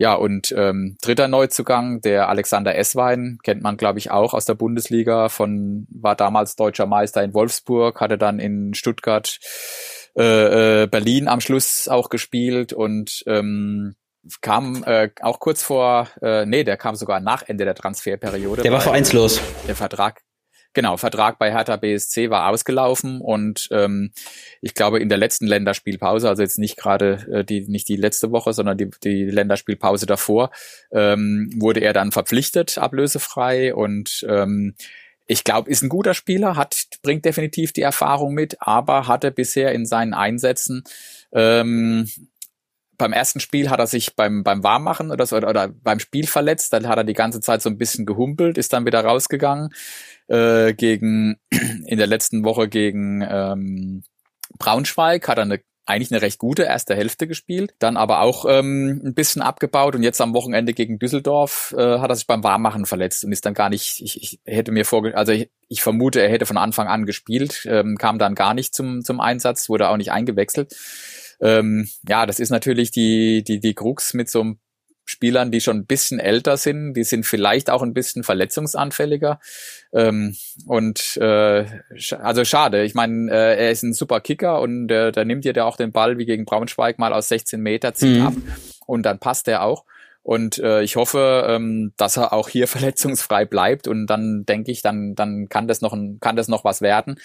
Ja, 0.05 0.13
und 0.13 0.53
ähm, 0.55 0.99
dritter 1.01 1.29
Neuzugang, 1.29 2.03
der 2.03 2.29
Alexander 2.29 2.77
Esswein, 2.77 3.39
kennt 3.43 3.63
man, 3.63 3.79
glaube 3.79 3.99
ich, 3.99 4.11
auch 4.11 4.35
aus 4.35 4.45
der 4.45 4.53
Bundesliga, 4.53 5.31
von 5.31 5.87
war 5.89 6.15
damals 6.15 6.57
deutscher 6.57 6.85
Meister 6.85 7.23
in 7.23 7.33
Wolfsburg, 7.33 8.03
hatte 8.03 8.19
dann 8.19 8.39
in 8.39 8.75
Stuttgart, 8.75 9.39
äh, 10.15 10.83
äh, 10.83 10.87
Berlin 10.89 11.27
am 11.27 11.41
Schluss 11.41 11.89
auch 11.89 12.11
gespielt 12.11 12.75
und 12.75 13.23
ähm, 13.27 13.95
kam 14.43 14.85
äh, 14.85 15.09
auch 15.23 15.41
kurz 15.41 15.63
vor, 15.63 16.09
äh, 16.21 16.45
nee, 16.45 16.65
der 16.65 16.77
kam 16.77 16.97
sogar 16.97 17.21
nach 17.21 17.43
Ende 17.47 17.65
der 17.65 17.75
Transferperiode. 17.75 18.61
Der 18.61 18.73
war 18.73 18.83
vereinslos. 18.83 19.41
Der 19.67 19.75
Vertrag, 19.75 20.21
Genau, 20.75 20.97
Vertrag 20.97 21.39
bei 21.39 21.53
Hertha 21.53 21.77
BSC 21.77 22.31
war 22.31 22.49
ausgelaufen 22.49 23.21
und 23.21 23.69
ähm, 23.71 24.11
ich 24.61 24.75
glaube 24.75 24.99
in 24.99 25.09
der 25.09 25.19
letzten 25.19 25.47
Länderspielpause, 25.47 26.29
also 26.29 26.43
jetzt 26.43 26.59
nicht 26.59 26.77
gerade 26.77 27.27
äh, 27.33 27.45
die 27.45 27.61
nicht 27.69 27.89
die 27.89 27.97
letzte 27.97 28.33
Woche, 28.33 28.53
sondern 28.53 28.77
die, 28.77 28.91
die 29.05 29.25
Länderspielpause 29.25 30.07
davor, 30.07 30.51
ähm, 30.91 31.49
wurde 31.57 31.81
er 31.81 31.93
dann 31.93 32.11
verpflichtet, 32.11 32.77
ablösefrei 32.77 33.73
und 33.73 34.27
ähm, 34.29 34.75
ich 35.27 35.45
glaube, 35.45 35.71
ist 35.71 35.83
ein 35.83 35.89
guter 35.89 36.13
Spieler, 36.13 36.57
hat 36.57 36.87
bringt 37.03 37.25
definitiv 37.25 37.73
die 37.73 37.83
Erfahrung 37.83 38.35
mit, 38.35 38.57
aber 38.61 39.07
hatte 39.07 39.31
bisher 39.31 39.73
in 39.73 39.87
seinen 39.87 40.13
Einsätzen 40.13 40.83
ähm, 41.33 42.09
beim 42.97 43.13
ersten 43.13 43.41
Spiel 43.41 43.71
hat 43.71 43.79
er 43.79 43.87
sich 43.87 44.17
beim, 44.17 44.43
beim 44.43 44.63
Warmmachen 44.63 45.11
oder, 45.11 45.27
so, 45.27 45.37
oder, 45.37 45.51
oder 45.51 45.69
beim 45.69 45.99
Spiel 45.99 46.27
verletzt, 46.27 46.73
dann 46.73 46.89
hat 46.89 46.99
er 46.99 47.05
die 47.05 47.15
ganze 47.15 47.41
Zeit 47.41 47.63
so 47.63 47.71
ein 47.71 47.79
bisschen 47.79 48.07
gehumpelt, 48.07 48.59
ist 48.59 48.73
dann 48.73 48.87
wieder 48.87 49.05
rausgegangen 49.05 49.71
äh, 50.29 50.75
gegen 50.75 51.37
in 51.51 51.99
der 51.99 52.07
letzten 52.07 52.45
Woche 52.45 52.69
gegen 52.69 53.27
ähm, 53.29 54.05
Braunschweig 54.59 55.27
hat 55.29 55.39
er 55.39 55.45
eine 55.45 55.61
eigentlich 55.87 56.11
eine 56.11 56.23
recht 56.23 56.39
gute 56.39 56.63
erste 56.63 56.95
Hälfte 56.95 57.27
gespielt, 57.27 57.75
dann 57.79 57.97
aber 57.97 58.21
auch 58.21 58.47
ähm, 58.49 59.03
ein 59.05 59.15
bisschen 59.15 59.43
abgebaut 59.43 59.95
und 59.95 60.03
jetzt 60.03 60.21
am 60.21 60.33
Wochenende 60.33 60.73
gegen 60.73 60.99
Düsseldorf 60.99 61.75
äh, 61.77 61.99
hat 61.99 62.11
er 62.11 62.17
sich 62.17 62.27
beim 62.27 62.43
Warmmachen 62.43 62.87
verletzt 62.87 63.25
und 63.25 63.33
ist 63.33 63.45
dann 63.45 63.55
gar 63.55 63.69
nicht, 63.69 64.01
ich, 64.01 64.23
ich 64.23 64.41
hätte 64.47 64.73
mir 64.73 64.87
vorgestellt, 64.87 65.19
also 65.19 65.33
ich, 65.33 65.51
ich 65.69 65.83
vermute, 65.83 66.23
er 66.23 66.31
hätte 66.31 66.47
von 66.47 66.57
Anfang 66.57 66.89
an 66.89 67.05
gespielt, 67.05 67.67
ähm, 67.67 67.99
kam 67.99 68.19
dann 68.19 68.35
gar 68.35 68.55
nicht 68.55 68.75
zum, 68.75 69.03
zum 69.03 69.21
Einsatz, 69.21 69.69
wurde 69.69 69.91
auch 69.91 69.99
nicht 69.99 70.11
eingewechselt. 70.11 70.75
Ähm, 71.41 71.89
ja, 72.09 72.27
das 72.27 72.41
ist 72.41 72.51
natürlich 72.51 72.91
die, 72.91 73.43
die, 73.45 73.61
die 73.61 73.75
Krux 73.75 74.15
mit 74.15 74.29
so 74.31 74.41
einem 74.41 74.59
Spielern, 75.07 75.51
die 75.51 75.61
schon 75.61 75.79
ein 75.79 75.87
bisschen 75.87 76.19
älter 76.19 76.57
sind, 76.57 76.95
die 76.95 77.05
sind 77.05 77.27
vielleicht 77.27 77.69
auch 77.69 77.83
ein 77.83 77.93
bisschen 77.93 78.25
verletzungsanfälliger. 78.25 79.39
Ähm, 79.93 80.35
und 80.67 81.17
äh, 81.19 81.67
also 82.21 82.45
schade. 82.45 82.85
Ich 82.85 82.95
meine, 82.95 83.31
äh, 83.31 83.65
er 83.65 83.71
ist 83.71 83.83
ein 83.83 83.93
super 83.93 84.21
Kicker 84.21 84.61
und 84.61 84.91
äh, 84.91 85.13
da 85.13 85.25
nimmt 85.25 85.45
ihr 85.45 85.53
der 85.53 85.67
auch 85.67 85.77
den 85.77 85.93
Ball 85.93 86.17
wie 86.17 86.25
gegen 86.25 86.47
Braunschweig 86.47 86.99
mal 86.99 87.13
aus 87.13 87.29
16 87.29 87.61
Meter, 87.61 87.93
zieht 87.93 88.19
mhm. 88.19 88.27
ab 88.27 88.35
und 88.87 89.03
dann 89.05 89.19
passt 89.19 89.47
er 89.47 89.63
auch. 89.63 89.85
Und 90.25 90.59
äh, 90.59 90.83
ich 90.83 90.97
hoffe, 90.97 91.45
ähm, 91.47 91.93
dass 91.99 92.17
er 92.17 92.33
auch 92.33 92.49
hier 92.49 92.67
verletzungsfrei 92.69 93.45
bleibt 93.45 93.87
und 93.87 94.07
dann 94.07 94.45
denke 94.47 94.73
ich, 94.73 94.81
dann, 94.81 95.15
dann 95.15 95.51
kann 95.51 95.69
das 95.69 95.83
noch 95.83 95.93
ein, 95.93 96.19
kann 96.19 96.35
das 96.35 96.49
noch 96.49 96.65
was 96.65 96.81
werden. 96.81 97.17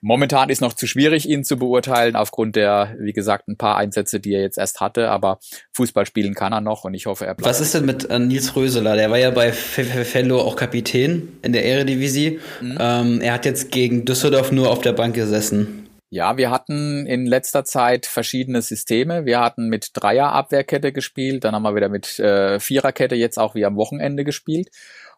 Momentan 0.00 0.50
ist 0.50 0.60
noch 0.60 0.72
zu 0.72 0.88
schwierig, 0.88 1.28
ihn 1.28 1.44
zu 1.44 1.56
beurteilen, 1.56 2.16
aufgrund 2.16 2.56
der, 2.56 2.96
wie 2.98 3.12
gesagt, 3.12 3.46
ein 3.46 3.56
paar 3.56 3.76
Einsätze, 3.76 4.18
die 4.18 4.34
er 4.34 4.40
jetzt 4.40 4.58
erst 4.58 4.80
hatte, 4.80 5.08
aber 5.08 5.38
Fußball 5.72 6.04
spielen 6.04 6.34
kann 6.34 6.52
er 6.52 6.60
noch 6.60 6.82
und 6.82 6.94
ich 6.94 7.06
hoffe, 7.06 7.26
er 7.26 7.34
bleibt. 7.36 7.48
Was 7.48 7.60
ist 7.60 7.74
denn 7.74 7.86
mit 7.86 8.10
äh, 8.10 8.18
Nils 8.18 8.56
Röseler? 8.56 8.96
Der 8.96 9.08
war 9.08 9.18
ja 9.18 9.30
bei 9.30 9.52
Fellow 9.52 10.40
auch 10.40 10.56
Kapitän 10.56 11.38
in 11.42 11.52
der 11.52 11.64
Eredivisie. 11.64 12.40
Mhm. 12.60 12.78
Ähm, 12.80 13.20
er 13.20 13.34
hat 13.34 13.44
jetzt 13.44 13.70
gegen 13.70 14.04
Düsseldorf 14.04 14.50
nur 14.50 14.68
auf 14.70 14.80
der 14.80 14.92
Bank 14.92 15.14
gesessen. 15.14 15.87
Ja, 16.10 16.38
wir 16.38 16.50
hatten 16.50 17.06
in 17.06 17.26
letzter 17.26 17.64
Zeit 17.64 18.06
verschiedene 18.06 18.62
Systeme. 18.62 19.26
Wir 19.26 19.40
hatten 19.40 19.68
mit 19.68 19.90
Dreier-Abwehrkette 19.92 20.90
gespielt, 20.92 21.44
dann 21.44 21.54
haben 21.54 21.64
wir 21.64 21.74
wieder 21.74 21.90
mit 21.90 22.18
äh, 22.18 22.58
Viererkette 22.60 23.14
jetzt 23.14 23.38
auch 23.38 23.54
wie 23.54 23.66
am 23.66 23.76
Wochenende 23.76 24.24
gespielt. 24.24 24.70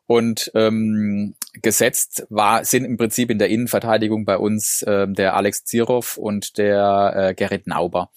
Und 0.07 0.51
ähm, 0.57 1.36
gesetzt 1.62 2.26
war, 2.30 2.64
sind 2.64 2.84
im 2.84 2.97
Prinzip 2.97 3.30
in 3.30 3.38
der 3.38 3.49
Innenverteidigung 3.49 4.24
bei 4.24 4.36
uns 4.36 4.84
ähm, 4.88 5.14
der 5.14 5.36
Alex 5.36 5.64
Zirov 5.64 6.16
und 6.16 6.59
der 6.59 7.12
äh, 7.14 7.34
Gerrit 7.34 7.68
Nauber. 7.68 8.11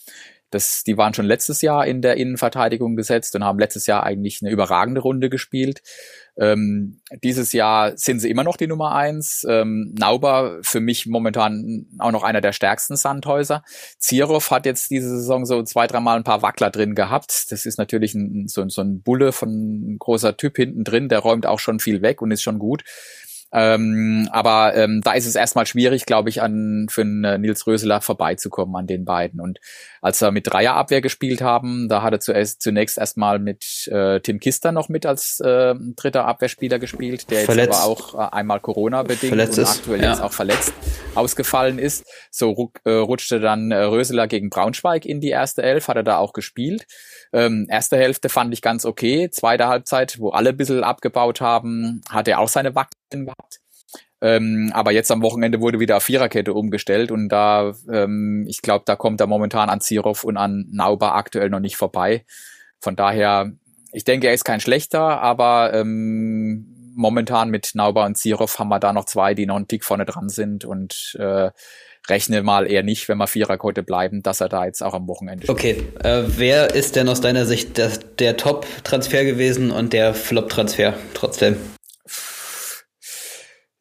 Das, 0.54 0.84
die 0.84 0.98
waren 0.98 1.14
schon 1.14 1.26
letztes 1.26 1.62
Jahr 1.62 1.86
in 1.86 2.02
der 2.02 2.18
Innenverteidigung 2.18 2.96
gesetzt 2.96 3.36
und 3.36 3.44
haben 3.44 3.60
letztes 3.60 3.88
Jahr 3.88 4.04
eigentlich 4.04 4.40
eine 4.42 4.52
überragende 4.52 5.02
Runde 5.02 5.30
gespielt. 5.30 5.82
Ähm, 6.36 7.02
dieses 7.24 7.54
Jahr 7.54 7.96
sind 7.96 8.20
sie 8.20 8.30
immer 8.30 8.44
noch 8.44 8.58
die 8.58 8.68
Nummer 8.68 8.96
eins. 8.96 9.46
Ähm, 9.48 9.94
Nauber 9.98 10.60
für 10.62 10.80
mich 10.80 11.06
momentan 11.06 11.86
auch 12.00 12.12
noch 12.12 12.24
einer 12.24 12.42
der 12.42 12.54
stärksten 12.54 12.96
Sandhäuser. 12.96 13.64
Zirov 14.00 14.50
hat 14.50 14.66
jetzt 14.66 14.90
diese 14.90 15.10
Saison 15.10 15.46
so 15.46 15.62
zwei, 15.64 15.86
dreimal 15.86 16.18
ein 16.18 16.24
paar 16.24 16.42
Wackler 16.42 16.72
drin 16.72 16.96
gehabt. 16.96 17.52
Das 17.52 17.66
ist 17.66 17.78
natürlich 17.78 18.16
ein, 18.16 18.48
so, 18.48 18.68
so 18.68 18.82
ein 18.82 19.02
Bulle 19.02 19.32
von 19.32 19.98
großer 20.00 20.38
Typ 20.38 20.56
hinten 20.56 20.84
drin. 20.84 21.10
Der 21.10 21.20
räumt 21.20 21.46
auch 21.46 21.60
schon 21.60 21.80
viel 21.80 22.02
weg 22.02 22.22
und 22.22 22.32
ist 22.32 22.42
schon 22.42 22.60
gut. 22.60 22.84
Ähm, 23.54 24.28
aber 24.32 24.76
ähm, 24.76 25.02
da 25.04 25.14
ist 25.14 25.28
es 25.28 25.36
erstmal 25.36 25.68
schwierig, 25.68 26.08
glaube 26.08 26.30
ich, 26.30 26.42
an 26.42 26.88
für 26.90 27.02
einen 27.02 27.24
äh, 27.24 27.38
Nils 27.38 27.68
Röseler 27.68 28.02
vorbeizukommen 28.02 28.76
an 28.76 28.88
den 28.88 29.06
beiden. 29.06 29.40
Und 29.40 29.60
als 30.02 30.20
wir 30.22 30.32
mit 30.32 30.52
Dreierabwehr 30.52 31.02
gespielt 31.02 31.42
haben, 31.42 31.88
da 31.88 32.02
hat 32.02 32.14
er 32.14 32.20
zuerst, 32.20 32.64
zunächst 32.64 32.98
erstmal 32.98 33.38
mit 33.38 33.88
äh, 33.90 34.20
Tim 34.22 34.40
Kister 34.40 34.72
noch 34.72 34.90
mit 34.90 35.06
als 35.06 35.40
äh, 35.40 35.76
dritter 35.96 36.26
Abwehrspieler 36.26 36.80
gespielt, 36.80 37.30
der 37.30 37.46
verletzt. 37.46 37.68
jetzt 37.68 37.84
aber 37.84 37.92
auch 37.92 38.16
äh, 38.16 38.36
einmal 38.36 38.60
Corona-bedingt 38.60 39.34
und 39.34 39.40
aktuell 39.40 40.02
ja. 40.02 40.10
jetzt 40.10 40.22
auch 40.22 40.34
verletzt 40.34 40.74
ausgefallen 41.14 41.78
ist. 41.78 42.06
So 42.32 42.72
äh, 42.86 42.92
rutschte 42.92 43.40
dann 43.40 43.72
äh, 43.72 43.84
Röseler 43.84 44.28
gegen 44.28 44.50
Braunschweig 44.50 45.06
in 45.06 45.22
die 45.22 45.30
erste 45.30 45.62
Elf, 45.62 45.88
hat 45.88 45.98
er 45.98 46.04
da 46.04 46.18
auch 46.18 46.34
gespielt. 46.34 46.88
Ähm, 47.32 47.68
erste 47.70 47.98
Hälfte 47.98 48.30
fand 48.30 48.52
ich 48.54 48.62
ganz 48.62 48.84
okay. 48.86 49.30
Zweite 49.30 49.68
Halbzeit, 49.68 50.20
wo 50.20 50.30
alle 50.30 50.50
ein 50.50 50.58
bisschen 50.58 50.84
abgebaut 50.84 51.40
haben, 51.40 52.02
hat 52.10 52.28
er 52.28 52.40
auch 52.40 52.48
seine 52.48 52.74
Wacken 52.74 53.03
gehabt. 53.22 53.60
Ähm, 54.22 54.72
aber 54.74 54.92
jetzt 54.92 55.12
am 55.12 55.22
Wochenende 55.22 55.60
wurde 55.60 55.82
wieder 55.82 56.00
Viererkette 56.00 56.54
umgestellt 56.54 57.12
und 57.12 57.28
da, 57.28 57.74
ähm, 57.92 58.46
ich 58.48 58.62
glaube, 58.62 58.84
da 58.86 58.96
kommt 58.96 59.20
er 59.20 59.28
momentan 59.28 59.70
an 59.70 59.82
Zirov 59.82 60.24
und 60.24 60.38
an 60.38 60.66
Nauber 60.72 61.16
aktuell 61.16 61.50
noch 61.50 61.60
nicht 61.60 61.76
vorbei. 61.76 62.26
Von 62.80 62.96
daher, 62.96 63.52
ich 63.92 64.06
denke, 64.06 64.28
er 64.28 64.34
ist 64.34 64.46
kein 64.46 64.62
schlechter, 64.62 65.22
aber 65.22 65.74
ähm, 65.74 66.94
momentan 66.96 67.50
mit 67.50 67.72
Nauber 67.74 68.06
und 68.06 68.18
Zirov 68.18 68.60
haben 68.60 68.70
wir 68.70 68.80
da 68.80 68.94
noch 68.94 69.06
zwei, 69.06 69.34
die 69.34 69.46
noch 69.46 69.58
einen 69.58 69.68
Tick 69.68 69.84
vorne 69.84 70.06
dran 70.06 70.30
sind 70.30 70.64
und 70.64 71.18
äh, 71.20 71.52
rechne 72.10 72.44
mal 72.44 72.70
eher 72.70 72.84
nicht, 72.84 73.10
wenn 73.10 73.18
wir 73.18 73.28
Viererquote 73.28 73.84
bleiben, 73.84 74.24
dass 74.24 74.42
er 74.42 74.50
da 74.50 74.66
jetzt 74.66 74.84
auch 74.84 74.94
am 74.94 75.08
Wochenende 75.08 75.46
spielt. 75.46 75.58
Okay, 75.58 75.84
äh, 76.04 76.24
wer 76.28 76.74
ist 76.74 76.96
denn 76.96 77.10
aus 77.10 77.22
deiner 77.22 77.46
Sicht 77.46 77.78
der, 77.78 77.92
der 78.20 78.38
Top-Transfer 78.38 79.26
gewesen 79.26 79.72
und 79.72 79.92
der 79.92 80.14
Flop-Transfer 80.14 80.94
trotzdem? 81.14 81.58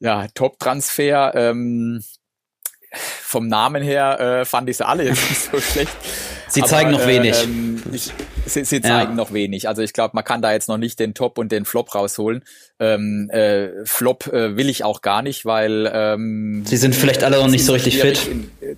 Ja, 0.02 0.26
Top-Transfer, 0.34 1.32
ähm, 1.36 2.02
vom 2.92 3.46
Namen 3.46 3.84
her 3.84 4.20
äh, 4.20 4.44
fand 4.44 4.68
ich 4.68 4.78
sie 4.78 4.86
alle 4.86 5.04
jetzt 5.04 5.30
nicht 5.30 5.50
so 5.50 5.60
schlecht. 5.72 5.96
Sie 6.48 6.60
Aber, 6.60 6.68
zeigen 6.68 6.90
noch 6.90 7.06
wenig. 7.06 7.44
Ähm, 7.44 7.80
ich, 7.92 8.10
sie, 8.44 8.64
sie 8.64 8.80
zeigen 8.82 9.12
ja. 9.12 9.16
noch 9.16 9.32
wenig. 9.32 9.68
Also 9.68 9.80
ich 9.80 9.92
glaube, 9.92 10.10
man 10.14 10.24
kann 10.24 10.42
da 10.42 10.52
jetzt 10.52 10.68
noch 10.68 10.76
nicht 10.76 10.98
den 10.98 11.14
Top 11.14 11.38
und 11.38 11.52
den 11.52 11.64
Flop 11.64 11.94
rausholen. 11.94 12.44
Ähm, 12.80 13.30
äh, 13.30 13.68
Flop 13.84 14.26
äh, 14.26 14.56
will 14.56 14.68
ich 14.68 14.82
auch 14.82 15.02
gar 15.02 15.22
nicht, 15.22 15.46
weil 15.46 15.90
ähm, 15.94 16.64
sie 16.66 16.76
sind 16.76 16.96
vielleicht 16.96 17.22
alle 17.22 17.38
noch 17.38 17.48
nicht 17.48 17.64
so 17.64 17.72
richtig 17.72 18.00
fit. 18.00 18.26
In, 18.26 18.50
äh, 18.60 18.74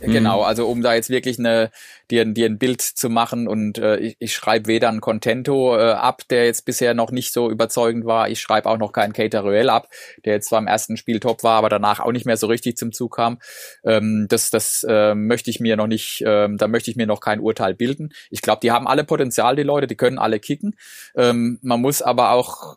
genau, 0.00 0.42
also 0.42 0.68
um 0.68 0.82
da 0.82 0.94
jetzt 0.94 1.10
wirklich 1.10 1.38
eine 1.38 1.70
dir, 2.10 2.24
dir 2.24 2.46
ein 2.46 2.58
Bild 2.58 2.80
zu 2.80 3.10
machen 3.10 3.48
und 3.48 3.78
äh, 3.78 3.96
ich, 3.98 4.16
ich 4.18 4.32
schreibe 4.32 4.66
weder 4.66 4.88
einen 4.88 5.00
Contento 5.00 5.76
äh, 5.76 5.92
ab, 5.92 6.22
der 6.30 6.46
jetzt 6.46 6.64
bisher 6.64 6.94
noch 6.94 7.10
nicht 7.10 7.32
so 7.32 7.50
überzeugend 7.50 8.06
war. 8.06 8.28
Ich 8.28 8.40
schreibe 8.40 8.68
auch 8.68 8.78
noch 8.78 8.92
keinen 8.92 9.12
Cateruel 9.12 9.68
ab, 9.68 9.88
der 10.24 10.34
jetzt 10.34 10.48
zwar 10.48 10.58
im 10.58 10.66
ersten 10.66 10.96
Spiel 10.96 11.20
top 11.20 11.42
war, 11.42 11.58
aber 11.58 11.68
danach 11.68 12.00
auch 12.00 12.12
nicht 12.12 12.26
mehr 12.26 12.36
so 12.36 12.46
richtig 12.46 12.76
zum 12.76 12.92
Zug 12.92 13.16
kam. 13.16 13.38
Ähm, 13.84 14.26
das 14.28 14.50
das 14.50 14.84
äh, 14.88 15.14
möchte 15.14 15.50
ich 15.50 15.60
mir 15.60 15.76
noch 15.76 15.86
nicht, 15.86 16.22
äh, 16.22 16.48
da 16.50 16.68
möchte 16.68 16.90
ich 16.90 16.96
mir 16.96 17.06
noch 17.06 17.20
kein 17.20 17.40
Urteil 17.40 17.74
bilden. 17.74 18.12
Ich 18.30 18.42
glaube, 18.42 18.60
die 18.62 18.70
haben 18.70 18.88
alle 18.88 19.04
Potenzial, 19.04 19.56
die 19.56 19.62
Leute, 19.62 19.86
die 19.86 19.96
können 19.96 20.18
alle 20.18 20.40
kicken. 20.40 20.76
Ähm, 21.14 21.58
man 21.62 21.80
muss 21.80 22.02
aber 22.02 22.32
auch 22.32 22.76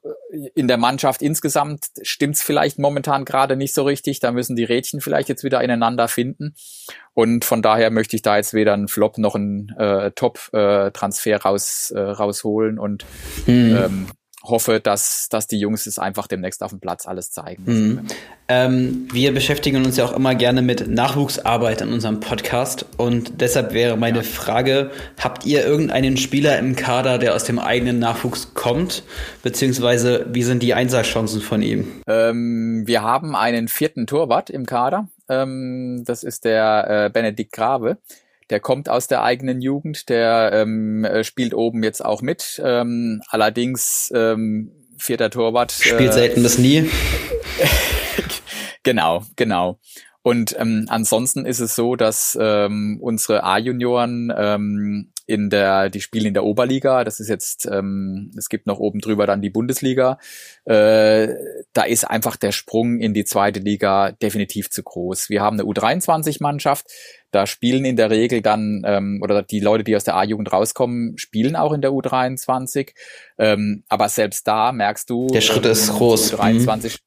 in 0.55 0.67
der 0.67 0.77
Mannschaft 0.77 1.21
insgesamt 1.21 1.87
stimmt's 2.01 2.41
vielleicht 2.41 2.79
momentan 2.79 3.25
gerade 3.25 3.55
nicht 3.55 3.73
so 3.73 3.83
richtig. 3.83 4.19
Da 4.19 4.31
müssen 4.31 4.55
die 4.55 4.63
Rädchen 4.63 5.01
vielleicht 5.01 5.29
jetzt 5.29 5.43
wieder 5.43 5.61
ineinander 5.61 6.07
finden. 6.07 6.55
Und 7.13 7.43
von 7.43 7.61
daher 7.61 7.91
möchte 7.91 8.15
ich 8.15 8.21
da 8.21 8.37
jetzt 8.37 8.53
weder 8.53 8.73
einen 8.73 8.87
Flop 8.87 9.17
noch 9.17 9.35
einen 9.35 9.69
äh, 9.77 10.11
Top-Transfer 10.11 11.31
äh, 11.31 11.35
raus, 11.35 11.91
äh, 11.91 11.99
rausholen 11.99 12.79
und 12.79 13.05
hm. 13.45 13.75
ähm, 13.75 14.07
hoffe, 14.43 14.79
dass, 14.79 15.27
dass 15.29 15.47
die 15.47 15.59
Jungs 15.59 15.85
es 15.85 15.99
einfach 15.99 16.27
demnächst 16.27 16.63
auf 16.63 16.71
dem 16.71 16.79
Platz 16.79 17.05
alles 17.05 17.31
zeigen. 17.31 17.63
Mhm. 17.65 18.07
Ähm, 18.47 19.07
wir 19.13 19.33
beschäftigen 19.33 19.85
uns 19.85 19.97
ja 19.97 20.05
auch 20.05 20.13
immer 20.13 20.35
gerne 20.35 20.61
mit 20.61 20.87
Nachwuchsarbeit 20.87 21.81
in 21.81 21.93
unserem 21.93 22.19
Podcast 22.19 22.85
und 22.97 23.39
deshalb 23.39 23.73
wäre 23.73 23.97
meine 23.97 24.19
ja. 24.19 24.23
Frage, 24.23 24.91
habt 25.19 25.45
ihr 25.45 25.65
irgendeinen 25.65 26.17
Spieler 26.17 26.59
im 26.59 26.75
Kader, 26.75 27.17
der 27.17 27.35
aus 27.35 27.43
dem 27.43 27.59
eigenen 27.59 27.99
Nachwuchs 27.99 28.53
kommt, 28.53 29.03
beziehungsweise 29.43 30.25
wie 30.31 30.43
sind 30.43 30.63
die 30.63 30.73
Einsatzchancen 30.73 31.41
von 31.41 31.61
ihm? 31.61 31.87
Ähm, 32.07 32.83
wir 32.85 33.03
haben 33.03 33.35
einen 33.35 33.67
vierten 33.67 34.07
Torwart 34.07 34.49
im 34.49 34.65
Kader, 34.65 35.07
Ähm, 35.29 36.03
das 36.05 36.23
ist 36.23 36.43
der 36.43 37.05
äh, 37.05 37.09
Benedikt 37.09 37.53
Grave. 37.53 37.97
Der 38.51 38.59
kommt 38.59 38.89
aus 38.89 39.07
der 39.07 39.23
eigenen 39.23 39.61
Jugend, 39.61 40.09
der 40.09 40.51
ähm, 40.53 41.05
äh, 41.05 41.23
spielt 41.23 41.53
oben 41.53 41.83
jetzt 41.83 42.03
auch 42.03 42.21
mit. 42.21 42.61
Ähm, 42.63 43.21
allerdings 43.29 44.11
ähm, 44.13 44.71
vierter 44.97 45.29
Torwart. 45.29 45.71
Spielt 45.71 46.11
äh, 46.11 46.13
selten 46.13 46.43
bis 46.43 46.57
nie. 46.57 46.89
genau, 48.83 49.23
genau. 49.37 49.79
Und 50.21 50.55
ähm, 50.59 50.85
ansonsten 50.89 51.45
ist 51.45 51.61
es 51.61 51.73
so, 51.75 51.95
dass 51.95 52.37
ähm, 52.39 52.99
unsere 53.01 53.43
A-Junioren 53.43 54.31
ähm, 54.35 55.11
in 55.25 55.49
der, 55.49 55.89
die 55.89 56.01
spielen 56.01 56.27
in 56.27 56.33
der 56.33 56.43
Oberliga. 56.43 57.03
Das 57.03 57.19
ist 57.19 57.29
jetzt, 57.29 57.65
ähm, 57.65 58.31
es 58.37 58.49
gibt 58.49 58.67
noch 58.67 58.79
oben 58.79 58.99
drüber 58.99 59.25
dann 59.25 59.41
die 59.41 59.49
Bundesliga. 59.49 60.19
Äh, 60.65 61.29
da 61.73 61.83
ist 61.83 62.03
einfach 62.03 62.35
der 62.35 62.51
Sprung 62.51 62.99
in 62.99 63.13
die 63.13 63.23
zweite 63.23 63.61
Liga 63.61 64.11
definitiv 64.11 64.69
zu 64.69 64.83
groß. 64.83 65.29
Wir 65.29 65.41
haben 65.41 65.59
eine 65.59 65.67
U23-Mannschaft. 65.67 66.85
Da 67.31 67.47
spielen 67.47 67.85
in 67.85 67.95
der 67.95 68.09
Regel 68.09 68.41
dann, 68.41 68.83
ähm, 68.85 69.19
oder 69.23 69.41
die 69.41 69.59
Leute, 69.59 69.83
die 69.83 69.95
aus 69.95 70.03
der 70.03 70.15
A-Jugend 70.15 70.51
rauskommen, 70.51 71.17
spielen 71.17 71.55
auch 71.55 71.73
in 71.73 71.81
der 71.81 71.91
U23. 71.91 72.93
Ähm, 73.37 73.83
aber 73.89 74.09
selbst 74.09 74.47
da 74.47 74.71
merkst 74.71 75.09
du, 75.09 75.27
der 75.27 75.41
Schritt 75.41 75.65
ähm, 75.65 75.71
ist 75.71 75.91
groß. 75.93 76.33
U23 76.35 76.99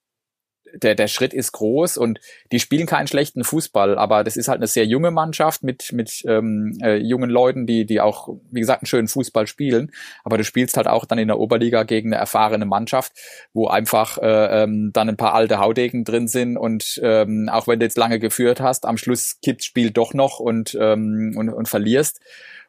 der, 0.75 0.95
der 0.95 1.09
Schritt 1.09 1.33
ist 1.33 1.53
groß 1.53 1.97
und 1.97 2.21
die 2.53 2.61
spielen 2.61 2.87
keinen 2.87 3.07
schlechten 3.07 3.45
Fußball, 3.45 3.99
aber 3.99 4.25
das 4.25 4.37
ist 4.37 4.49
halt 4.49 4.59
eine 4.59 4.67
sehr 4.67 4.87
junge 4.87 5.11
Mannschaft 5.11 5.63
mit, 5.63 5.93
mit 5.93 6.25
ähm, 6.27 6.79
äh, 6.83 6.97
jungen 6.97 7.31
Leuten, 7.31 7.67
die, 7.67 7.87
die 7.87 8.01
auch, 8.01 8.29
wie 8.51 8.61
gesagt, 8.61 8.83
einen 8.83 8.87
schönen 8.87 9.09
Fußball 9.09 9.47
spielen. 9.47 9.93
Aber 10.25 10.39
du 10.39 10.45
spielst 10.45 10.77
halt 10.77 10.87
auch 10.87 11.05
dann 11.05 11.19
in 11.19 11.29
der 11.29 11.39
Oberliga 11.39 11.83
gegen 11.85 12.13
eine 12.13 12.21
erfahrene 12.21 12.67
Mannschaft, 12.67 13.13
wo 13.53 13.69
einfach 13.69 14.19
äh, 14.19 14.63
ähm, 14.63 14.91
dann 14.93 15.09
ein 15.09 15.17
paar 15.17 15.35
alte 15.35 15.59
Haudegen 15.59 16.05
drin 16.05 16.29
sind 16.29 16.57
und 16.57 17.01
ähm, 17.03 17.49
auch 17.51 17.67
wenn 17.67 17.81
du 17.81 17.87
jetzt 17.87 17.99
lange 17.99 18.19
geführt 18.19 18.61
hast, 18.61 18.87
am 18.87 18.97
Schluss 18.97 19.39
kippt 19.43 19.65
Spiel 19.65 19.91
doch 19.91 20.15
noch 20.15 20.41
und, 20.41 20.77
ähm, 20.81 21.35
und, 21.37 21.49
und 21.49 21.69
verlierst. 21.69 22.21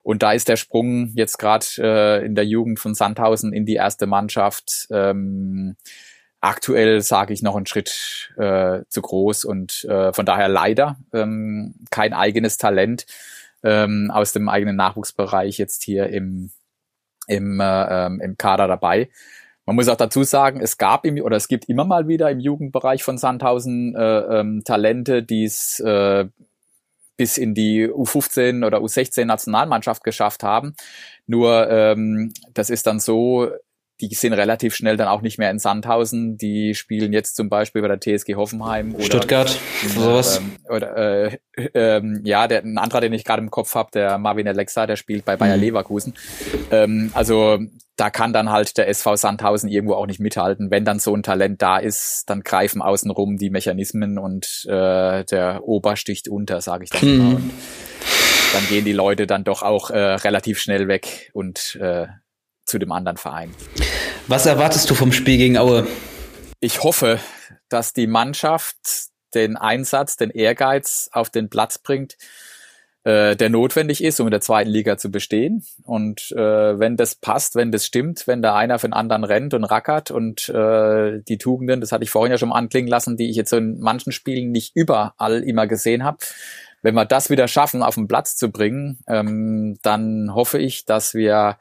Und 0.05 0.21
da 0.21 0.33
ist 0.33 0.49
der 0.49 0.55
Sprung 0.55 1.13
jetzt 1.15 1.39
gerade 1.39 1.65
äh, 1.79 2.25
in 2.25 2.35
der 2.35 2.45
Jugend 2.45 2.79
von 2.79 2.93
Sandhausen 2.93 3.53
in 3.53 3.65
die 3.65 3.73
erste 3.73 4.05
Mannschaft 4.05 4.87
ähm, 4.91 5.77
aktuell 6.41 7.01
sage 7.01 7.33
ich 7.33 7.41
noch 7.41 7.55
einen 7.55 7.65
Schritt 7.65 8.33
äh, 8.37 8.81
zu 8.89 9.01
groß 9.01 9.45
und 9.45 9.83
äh, 9.85 10.13
von 10.13 10.25
daher 10.25 10.47
leider 10.47 10.97
ähm, 11.13 11.75
kein 11.89 12.13
eigenes 12.13 12.57
Talent 12.57 13.05
ähm, 13.63 14.11
aus 14.11 14.31
dem 14.31 14.47
eigenen 14.47 14.75
Nachwuchsbereich 14.75 15.57
jetzt 15.57 15.83
hier 15.83 16.07
im, 16.07 16.51
im, 17.27 17.59
äh, 17.59 18.05
ähm, 18.05 18.21
im 18.21 18.37
Kader 18.37 18.67
dabei. 18.67 19.09
Man 19.65 19.75
muss 19.75 19.87
auch 19.87 19.97
dazu 19.97 20.23
sagen, 20.23 20.61
es 20.61 20.77
gab 20.77 21.05
im, 21.05 21.19
oder 21.21 21.37
es 21.37 21.47
gibt 21.47 21.67
immer 21.67 21.85
mal 21.85 22.07
wieder 22.07 22.29
im 22.29 22.39
Jugendbereich 22.39 23.01
von 23.03 23.17
Sandhausen 23.17 23.95
äh, 23.95 24.39
ähm, 24.39 24.63
Talente, 24.63 25.23
die 25.23 25.45
es 25.45 25.79
äh, 25.79 26.25
bis 27.17 27.37
in 27.37 27.55
die 27.55 27.87
U15 27.87 28.65
oder 28.65 28.79
U16 28.79 29.25
Nationalmannschaft 29.25 30.03
geschafft 30.03 30.43
haben. 30.43 30.75
Nur 31.25 31.69
ähm, 31.69 32.33
das 32.53 32.69
ist 32.69 32.85
dann 32.85 32.99
so, 32.99 33.49
die 34.01 34.13
sind 34.13 34.33
relativ 34.33 34.75
schnell 34.75 34.97
dann 34.97 35.07
auch 35.07 35.21
nicht 35.21 35.37
mehr 35.37 35.49
in 35.49 35.59
Sandhausen. 35.59 36.37
Die 36.37 36.75
spielen 36.75 37.13
jetzt 37.13 37.35
zum 37.35 37.49
Beispiel 37.49 37.81
bei 37.81 37.87
der 37.87 37.99
TSG 37.99 38.35
Hoffenheim 38.35 38.93
oder 38.93 39.05
Stuttgart, 39.05 39.57
sowas. 39.87 40.37
Ähm, 40.37 40.55
oder 40.67 40.97
äh, 40.97 41.37
ähm, 41.73 42.21
ja, 42.25 42.47
der 42.47 42.63
ein 42.63 42.77
anderer, 42.77 43.01
den 43.01 43.13
ich 43.13 43.23
gerade 43.23 43.41
im 43.41 43.51
Kopf 43.51 43.73
habe, 43.75 43.91
der 43.93 44.17
Marvin 44.17 44.47
Alexa, 44.47 44.85
der 44.85 44.97
spielt 44.97 45.23
bei 45.23 45.37
Bayer 45.37 45.55
mhm. 45.55 45.63
Leverkusen. 45.63 46.13
Ähm, 46.71 47.11
also 47.13 47.59
da 47.95 48.09
kann 48.09 48.33
dann 48.33 48.51
halt 48.51 48.77
der 48.77 48.89
SV 48.89 49.15
Sandhausen 49.15 49.69
irgendwo 49.69 49.93
auch 49.93 50.07
nicht 50.07 50.19
mithalten. 50.19 50.71
Wenn 50.71 50.83
dann 50.83 50.99
so 50.99 51.15
ein 51.15 51.23
Talent 51.23 51.61
da 51.61 51.77
ist, 51.77 52.23
dann 52.27 52.41
greifen 52.41 52.81
außenrum 52.81 53.37
die 53.37 53.49
Mechanismen 53.49 54.17
und 54.17 54.65
äh, 54.67 55.23
der 55.23 55.61
Ober 55.63 55.95
sticht 55.95 56.27
unter, 56.27 56.59
sage 56.59 56.83
ich 56.83 56.89
dann 56.89 57.17
mhm. 57.17 57.35
Und 57.35 57.51
dann 58.53 58.67
gehen 58.67 58.85
die 58.85 58.93
Leute 58.93 59.27
dann 59.27 59.43
doch 59.43 59.63
auch 59.63 59.89
äh, 59.89 59.97
relativ 59.97 60.59
schnell 60.59 60.87
weg 60.87 61.29
und 61.33 61.77
äh, 61.81 62.07
zu 62.65 62.79
dem 62.79 62.91
anderen 62.91 63.17
Verein. 63.17 63.53
Was 64.27 64.45
erwartest 64.45 64.89
du 64.89 64.95
vom 64.95 65.11
Spiel 65.11 65.37
gegen 65.37 65.57
Aue? 65.57 65.87
Ich 66.59 66.83
hoffe, 66.83 67.19
dass 67.69 67.93
die 67.93 68.07
Mannschaft 68.07 68.75
den 69.33 69.57
Einsatz, 69.57 70.17
den 70.17 70.29
Ehrgeiz 70.31 71.09
auf 71.11 71.29
den 71.29 71.49
Platz 71.49 71.77
bringt, 71.77 72.17
äh, 73.03 73.35
der 73.35 73.49
notwendig 73.49 74.03
ist, 74.03 74.19
um 74.19 74.27
in 74.27 74.31
der 74.31 74.41
zweiten 74.41 74.69
Liga 74.69 74.97
zu 74.97 75.11
bestehen. 75.11 75.63
Und 75.83 76.31
äh, 76.31 76.79
wenn 76.79 76.97
das 76.97 77.15
passt, 77.15 77.55
wenn 77.55 77.71
das 77.71 77.85
stimmt, 77.85 78.25
wenn 78.25 78.41
da 78.41 78.55
einer 78.55 78.79
für 78.79 78.87
den 78.87 78.93
anderen 78.93 79.23
rennt 79.23 79.53
und 79.53 79.63
rackert 79.63 80.09
und 80.09 80.49
äh, 80.49 81.21
die 81.21 81.37
Tugenden, 81.37 81.81
das 81.81 81.91
hatte 81.91 82.03
ich 82.03 82.09
vorhin 82.09 82.31
ja 82.31 82.37
schon 82.37 82.49
mal 82.49 82.55
anklingen 82.55 82.89
lassen, 82.89 83.15
die 83.17 83.29
ich 83.29 83.35
jetzt 83.35 83.53
in 83.53 83.79
manchen 83.79 84.11
Spielen 84.11 84.51
nicht 84.51 84.75
überall 84.75 85.43
immer 85.43 85.67
gesehen 85.67 86.03
habe, 86.03 86.17
wenn 86.81 86.95
wir 86.95 87.05
das 87.05 87.29
wieder 87.29 87.47
schaffen, 87.47 87.83
auf 87.83 87.95
den 87.95 88.07
Platz 88.07 88.35
zu 88.35 88.51
bringen, 88.51 88.99
ähm, 89.07 89.77
dann 89.81 90.33
hoffe 90.33 90.57
ich, 90.59 90.85
dass 90.85 91.13
wir 91.13 91.57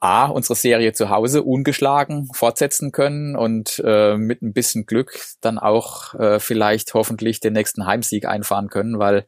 A, 0.00 0.26
unsere 0.26 0.54
Serie 0.54 0.92
zu 0.92 1.10
Hause 1.10 1.42
ungeschlagen 1.42 2.28
fortsetzen 2.32 2.92
können 2.92 3.34
und 3.36 3.82
äh, 3.84 4.16
mit 4.16 4.42
ein 4.42 4.52
bisschen 4.52 4.86
Glück 4.86 5.18
dann 5.40 5.58
auch 5.58 6.14
äh, 6.14 6.38
vielleicht 6.38 6.94
hoffentlich 6.94 7.40
den 7.40 7.52
nächsten 7.52 7.86
Heimsieg 7.86 8.26
einfahren 8.26 8.68
können, 8.68 8.98
weil 8.98 9.26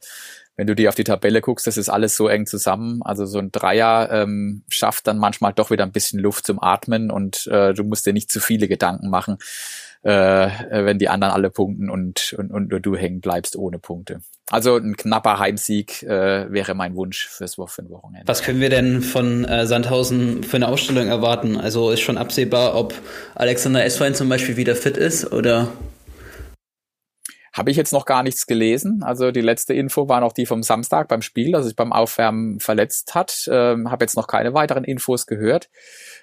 wenn 0.57 0.67
du 0.67 0.75
dir 0.75 0.91
auf 0.91 0.95
die 0.95 1.05
Tabelle 1.05 1.41
guckst, 1.41 1.67
das 1.67 1.79
ist 1.79 1.89
alles 1.89 2.17
so 2.17 2.29
eng 2.29 2.45
zusammen. 2.45 3.01
Also 3.03 3.25
so 3.25 3.39
ein 3.39 3.51
Dreier 3.51 4.11
ähm, 4.13 4.63
schafft 4.69 5.07
dann 5.07 5.17
manchmal 5.17 5.55
doch 5.55 5.71
wieder 5.71 5.85
ein 5.85 5.93
bisschen 5.93 6.21
Luft 6.21 6.47
zum 6.47 6.63
Atmen 6.63 7.11
und 7.11 7.47
äh, 7.47 7.73
du 7.73 7.83
musst 7.83 8.05
dir 8.05 8.13
nicht 8.13 8.31
zu 8.31 8.41
viele 8.41 8.69
Gedanken 8.69 9.09
machen, 9.09 9.39
äh, 10.03 10.49
wenn 10.71 10.99
die 10.99 11.09
anderen 11.09 11.35
alle 11.35 11.51
punkten 11.51 11.91
und, 11.91 12.35
und, 12.39 12.53
und 12.53 12.69
du 12.87 12.97
hängen 12.97 13.21
bleibst 13.21 13.57
ohne 13.57 13.79
Punkte. 13.79 14.21
Also 14.51 14.77
ein 14.77 14.97
knapper 14.97 15.39
Heimsieg 15.39 16.03
äh, 16.03 16.51
wäre 16.51 16.75
mein 16.75 16.97
Wunsch 16.97 17.29
fürs 17.29 17.57
Wochenende. 17.57 18.27
Was 18.27 18.43
können 18.43 18.61
wir 18.61 18.71
denn 18.71 19.01
von 19.01 19.45
äh, 19.45 19.67
Sandhausen 19.67 20.43
für 20.43 20.57
eine 20.57 20.69
Ausstellung 20.69 21.07
erwarten? 21.07 21.57
Also 21.57 21.91
ist 21.91 22.01
schon 22.01 22.19
absehbar, 22.19 22.75
ob 22.75 22.95
Alexander 23.35 23.85
Eswein 23.85 24.15
zum 24.15 24.29
Beispiel 24.29 24.57
wieder 24.57 24.75
fit 24.75 24.97
ist 24.97 25.33
oder? 25.33 25.69
Habe 27.53 27.71
ich 27.71 27.77
jetzt 27.77 27.93
noch 27.93 28.05
gar 28.05 28.23
nichts 28.23 28.47
gelesen. 28.47 29.03
Also 29.03 29.33
die 29.33 29.41
letzte 29.41 29.75
Info 29.75 30.09
war 30.09 30.21
noch 30.21 30.33
die 30.33 30.47
vom 30.47 30.63
Samstag 30.63 31.09
beim 31.09 31.21
Spiel, 31.21 31.57
also 31.57 31.67
sich 31.67 31.77
beim 31.77 31.93
Aufwärmen 31.93 32.61
verletzt 32.61 33.15
hat. 33.15 33.49
Ähm, 33.51 33.91
Habe 33.91 34.05
jetzt 34.05 34.17
noch 34.17 34.29
keine 34.29 34.55
weiteren 34.55 34.85
Infos 34.85 35.27
gehört. 35.27 35.69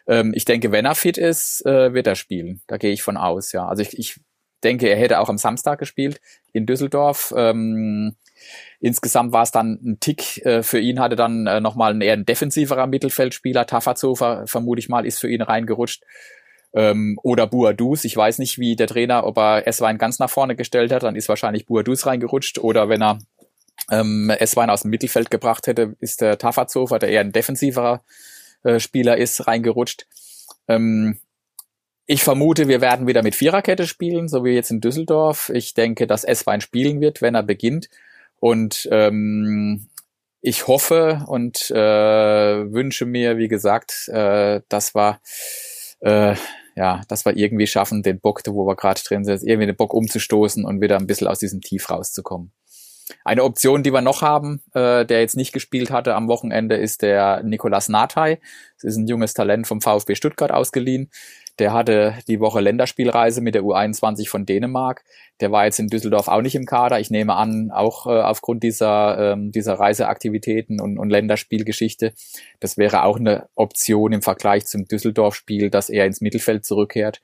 Ähm, 0.08 0.32
ich 0.34 0.46
denke, 0.46 0.72
wenn 0.72 0.86
er 0.86 0.96
fit 0.96 1.18
ist, 1.18 1.66
äh, 1.66 1.94
wird 1.94 2.08
er 2.08 2.16
spielen. 2.16 2.62
Da 2.68 2.78
gehe 2.78 2.94
ich 2.94 3.04
von 3.04 3.18
aus, 3.18 3.52
ja. 3.52 3.68
Also 3.68 3.82
ich, 3.82 3.98
ich 4.00 4.22
denke, 4.64 4.88
er 4.88 4.98
hätte 4.98 5.20
auch 5.20 5.30
am 5.30 5.38
Samstag 5.38 5.80
gespielt 5.80 6.22
in 6.54 6.66
Düsseldorf. 6.66 7.34
Ähm, 7.36 8.16
insgesamt 8.80 9.34
war 9.34 9.44
es 9.44 9.52
dann 9.52 9.80
ein 9.84 10.00
Tick. 10.00 10.46
Äh, 10.46 10.64
für 10.64 10.80
ihn 10.80 11.00
hatte 11.00 11.16
dann 11.16 11.46
äh, 11.48 11.60
nochmal 11.60 11.94
ein 11.94 12.02
eher 12.02 12.14
ein 12.14 12.26
defensiverer 12.26 12.88
Mittelfeldspieler. 12.88 13.66
Tafazofer, 13.66 14.48
vermute 14.48 14.80
ich 14.80 14.90
mal, 14.90 15.06
ist 15.06 15.20
für 15.20 15.30
ihn 15.30 15.42
reingerutscht. 15.42 16.04
Ähm, 16.74 17.18
oder 17.24 17.48
Buadus. 17.48 18.04
Ich 18.06 18.16
weiß 18.16 18.40
nicht, 18.40 18.58
wie 18.58 18.76
der 18.76 18.88
Trainer, 18.88 19.26
ob 19.26 19.38
er 19.38 19.68
Esswein 19.68 19.98
ganz 19.98 20.20
nach 20.20 20.30
vorne 20.30 20.56
gestellt 20.56 20.92
hat, 20.92 21.04
dann 21.04 21.16
ist 21.16 21.30
wahrscheinlich 21.30 21.66
Buadus 21.66 22.06
reingerutscht. 22.06 22.60
Oder 22.60 22.90
wenn 22.90 23.02
er 23.02 23.20
ähm, 23.92 24.30
Esswein 24.30 24.70
aus 24.70 24.82
dem 24.82 24.92
Mittelfeld 24.92 25.32
gebracht 25.32 25.68
hätte, 25.68 25.96
ist 26.00 26.22
der 26.22 26.38
Tafazofer, 26.38 27.00
der 27.00 27.10
eher 27.10 27.22
ein 27.22 27.32
defensiverer 27.32 28.04
äh, 28.64 28.80
Spieler 28.80 29.18
ist, 29.18 29.48
reingerutscht. 29.48 30.08
Ähm, 30.68 31.20
ich 32.06 32.24
vermute, 32.24 32.68
wir 32.68 32.80
werden 32.80 33.06
wieder 33.06 33.22
mit 33.22 33.36
Viererkette 33.36 33.86
spielen, 33.86 34.30
so 34.30 34.46
wie 34.46 34.52
jetzt 34.52 34.72
in 34.72 34.80
Düsseldorf. 34.82 35.50
Ich 35.54 35.74
denke, 35.74 36.08
dass 36.08 36.24
Esswein 36.24 36.62
spielen 36.62 37.02
wird, 37.02 37.22
wenn 37.22 37.36
er 37.36 37.44
beginnt. 37.44 37.90
Und 38.40 38.88
ähm, 38.92 39.88
ich 40.42 40.68
hoffe 40.68 41.26
und 41.28 41.70
äh, 41.72 41.76
wünsche 42.72 43.06
mir, 43.06 43.38
wie 43.38 43.50
gesagt, 43.50 44.08
äh, 44.08 44.62
dass 44.70 44.96
wir 44.96 45.20
äh, 46.00 46.36
ja, 46.76 47.02
dass 47.08 47.26
wir 47.26 47.36
irgendwie 47.36 47.68
schaffen, 47.68 48.04
den 48.04 48.20
Bock, 48.20 48.42
wo 48.48 48.68
wir 48.68 48.76
gerade 48.76 49.02
drin 49.02 49.26
sind, 49.26 49.42
irgendwie 49.44 49.68
den 49.68 49.76
Bock 49.76 49.94
umzustoßen 49.94 50.64
und 50.64 50.80
wieder 50.80 50.98
ein 50.98 51.08
bisschen 51.08 51.28
aus 51.28 51.40
diesem 51.40 51.62
Tief 51.62 51.90
rauszukommen. 51.90 52.52
Eine 53.24 53.44
Option, 53.44 53.84
die 53.84 53.92
wir 53.92 54.02
noch 54.02 54.22
haben, 54.22 54.62
äh, 54.74 55.06
der 55.06 55.22
jetzt 55.22 55.38
nicht 55.38 55.54
gespielt 55.54 55.92
hatte 55.92 56.14
am 56.14 56.28
Wochenende, 56.28 56.76
ist 56.76 57.02
der 57.02 57.42
Nicolas 57.44 57.90
Nathai. 57.90 58.40
Das 58.76 58.84
ist 58.84 58.98
ein 58.98 59.08
junges 59.08 59.34
Talent 59.34 59.66
vom 59.66 59.82
VfB 59.82 60.16
Stuttgart 60.16 60.52
ausgeliehen. 60.52 61.10
Der 61.60 61.74
hatte 61.74 62.16
die 62.28 62.40
Woche 62.40 62.62
Länderspielreise 62.62 63.42
mit 63.42 63.56
der 63.56 63.64
U21 63.64 64.30
von 64.30 64.46
Dänemark. 64.46 65.04
Der 65.40 65.52
war 65.52 65.66
jetzt 65.66 65.80
in 65.80 65.88
Düsseldorf 65.88 66.28
auch 66.28 66.42
nicht 66.42 66.56
im 66.56 66.66
Kader. 66.66 67.00
Ich 67.00 67.10
nehme 67.10 67.36
an, 67.36 67.72
auch 67.72 68.06
äh, 68.06 68.22
aufgrund 68.22 68.64
dieser, 68.64 69.34
ähm, 69.34 69.52
dieser 69.52 69.74
Reiseaktivitäten 69.74 70.80
und, 70.80 71.00
und 71.00 71.10
Länderspielgeschichte. 71.10 72.14
Das 72.60 72.78
wäre 72.78 73.04
auch 73.04 73.18
eine 73.18 73.50
Option 73.56 74.14
im 74.14 74.22
Vergleich 74.22 74.66
zum 74.66 74.86
Düsseldorf-Spiel, 74.86 75.70
dass 75.70 75.90
er 75.90 76.06
ins 76.06 76.22
Mittelfeld 76.22 76.66
zurückkehrt. 76.66 77.22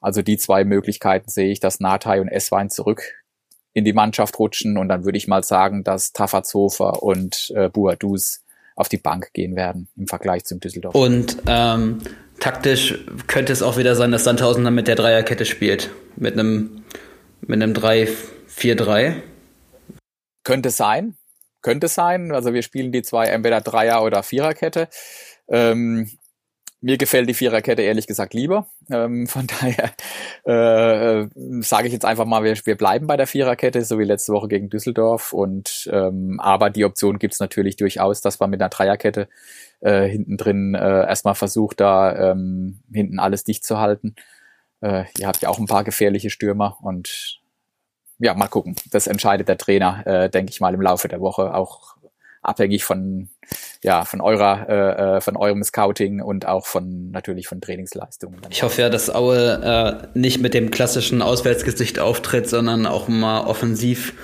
Also 0.00 0.22
die 0.22 0.38
zwei 0.38 0.64
Möglichkeiten 0.64 1.28
sehe 1.28 1.50
ich, 1.50 1.60
dass 1.60 1.80
Nathai 1.80 2.20
und 2.20 2.28
Esswein 2.28 2.70
zurück 2.70 3.02
in 3.74 3.84
die 3.84 3.92
Mannschaft 3.92 4.38
rutschen 4.38 4.78
und 4.78 4.88
dann 4.88 5.04
würde 5.04 5.18
ich 5.18 5.26
mal 5.26 5.42
sagen, 5.42 5.82
dass 5.82 6.12
Tafazofer 6.12 7.02
und 7.02 7.52
äh, 7.56 7.68
Buadus 7.68 8.44
auf 8.76 8.88
die 8.88 8.98
Bank 8.98 9.32
gehen 9.32 9.56
werden 9.56 9.88
im 9.96 10.06
Vergleich 10.06 10.44
zum 10.44 10.60
Düsseldorf. 10.60 10.94
Und 10.94 11.36
ähm, 11.46 11.98
taktisch 12.40 12.98
könnte 13.26 13.52
es 13.52 13.62
auch 13.62 13.76
wieder 13.76 13.94
sein, 13.94 14.12
dass 14.12 14.24
Sandhausen 14.24 14.64
dann 14.64 14.74
mit 14.74 14.88
der 14.88 14.96
Dreierkette 14.96 15.44
spielt. 15.44 15.90
Mit 16.16 16.34
einem, 16.34 16.84
mit 17.40 17.62
einem 17.62 17.72
3-4-3. 17.72 19.22
könnte 20.44 20.70
sein, 20.70 21.16
könnte 21.62 21.88
sein. 21.88 22.32
Also 22.32 22.52
wir 22.52 22.62
spielen 22.62 22.92
die 22.92 23.02
zwei 23.02 23.26
entweder 23.26 23.60
Dreier- 23.60 24.02
oder 24.02 24.22
Viererkette. 24.22 24.88
Ähm, 25.48 26.10
mir 26.84 26.98
gefällt 26.98 27.30
die 27.30 27.34
Viererkette 27.34 27.80
ehrlich 27.80 28.06
gesagt 28.06 28.34
lieber. 28.34 28.66
Ähm, 28.90 29.26
von 29.26 29.46
daher 29.46 29.90
äh, 30.46 31.22
äh, 31.22 31.28
sage 31.60 31.86
ich 31.86 31.94
jetzt 31.94 32.04
einfach 32.04 32.26
mal, 32.26 32.44
wir, 32.44 32.54
wir 32.64 32.76
bleiben 32.76 33.06
bei 33.06 33.16
der 33.16 33.26
Viererkette, 33.26 33.82
so 33.84 33.98
wie 33.98 34.04
letzte 34.04 34.34
Woche 34.34 34.48
gegen 34.48 34.68
Düsseldorf. 34.68 35.32
Und 35.32 35.88
ähm, 35.90 36.38
aber 36.40 36.68
die 36.68 36.84
Option 36.84 37.18
gibt's 37.18 37.40
natürlich 37.40 37.76
durchaus, 37.76 38.20
dass 38.20 38.38
man 38.38 38.50
mit 38.50 38.60
einer 38.60 38.68
Dreierkette 38.68 39.28
äh, 39.80 40.06
hinten 40.06 40.36
drin 40.36 40.74
äh, 40.74 41.06
erstmal 41.06 41.34
versucht, 41.34 41.80
da 41.80 42.32
ähm, 42.32 42.82
hinten 42.92 43.18
alles 43.18 43.44
dicht 43.44 43.64
zu 43.64 43.80
halten. 43.80 44.14
Äh, 44.82 45.04
ihr 45.18 45.26
habt 45.26 45.40
ja 45.40 45.48
auch 45.48 45.58
ein 45.58 45.66
paar 45.66 45.84
gefährliche 45.84 46.28
Stürmer 46.28 46.76
und 46.82 47.40
ja, 48.18 48.34
mal 48.34 48.48
gucken. 48.48 48.76
Das 48.90 49.06
entscheidet 49.06 49.48
der 49.48 49.58
Trainer, 49.58 50.06
äh, 50.06 50.30
denke 50.30 50.50
ich 50.50 50.60
mal, 50.60 50.74
im 50.74 50.82
Laufe 50.82 51.08
der 51.08 51.20
Woche, 51.20 51.54
auch 51.54 51.96
abhängig 52.44 52.84
von 52.84 53.28
ja 53.82 54.04
von 54.04 54.20
eurer 54.20 54.68
äh, 54.68 55.16
äh, 55.16 55.20
von 55.20 55.36
eurem 55.36 55.62
Scouting 55.62 56.20
und 56.20 56.46
auch 56.46 56.66
von 56.66 57.10
natürlich 57.10 57.48
von 57.48 57.60
Trainingsleistungen. 57.60 58.40
Ich 58.50 58.62
hoffe 58.62 58.82
ja, 58.82 58.90
dass 58.90 59.14
Aue 59.14 60.08
äh, 60.14 60.18
nicht 60.18 60.40
mit 60.40 60.54
dem 60.54 60.70
klassischen 60.70 61.22
Auswärtsgesicht 61.22 61.98
auftritt, 61.98 62.48
sondern 62.48 62.86
auch 62.86 63.08
mal 63.08 63.46
offensiv 63.46 64.14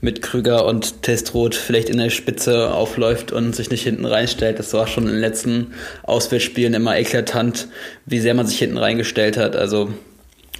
mit 0.00 0.22
Krüger 0.22 0.64
und 0.64 1.02
Testroth 1.02 1.56
vielleicht 1.56 1.88
in 1.88 1.98
der 1.98 2.10
Spitze 2.10 2.72
aufläuft 2.72 3.32
und 3.32 3.56
sich 3.56 3.70
nicht 3.70 3.82
hinten 3.82 4.04
reinstellt. 4.04 4.58
Das 4.58 4.72
war 4.72 4.86
schon 4.86 5.04
in 5.04 5.12
den 5.12 5.20
letzten 5.20 5.74
Auswärtsspielen 6.04 6.74
immer 6.74 6.96
eklatant, 6.96 7.68
wie 8.06 8.20
sehr 8.20 8.34
man 8.34 8.46
sich 8.46 8.58
hinten 8.58 8.78
reingestellt 8.78 9.36
hat. 9.36 9.56
Also 9.56 9.92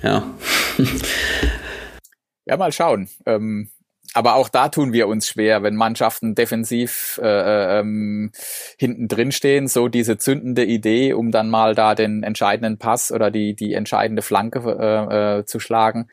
ja. 0.03 0.35
ja, 2.47 2.57
mal 2.57 2.73
schauen. 2.73 3.09
Ähm, 3.27 3.71
aber 4.19 4.35
auch 4.35 4.49
da 4.49 4.69
tun 4.69 4.93
wir 4.93 5.07
uns 5.07 5.29
schwer, 5.29 5.63
wenn 5.63 5.77
Mannschaften 5.77 6.35
defensiv 6.35 7.21
äh, 7.23 7.27
äh, 7.29 7.79
ähm, 7.79 8.33
hinten 8.77 9.07
drin 9.07 9.31
stehen, 9.31 9.69
so 9.69 9.87
diese 9.87 10.19
zündende 10.19 10.65
Idee, 10.65 11.13
um 11.13 11.31
dann 11.31 11.49
mal 11.49 11.77
da 11.77 11.95
den 11.95 12.25
entscheidenden 12.25 12.79
Pass 12.79 13.13
oder 13.13 13.31
die, 13.31 13.55
die 13.55 13.75
entscheidende 13.75 14.23
Flanke 14.23 14.59
äh, 14.59 15.39
äh, 15.39 15.45
zu 15.45 15.61
schlagen. 15.61 16.09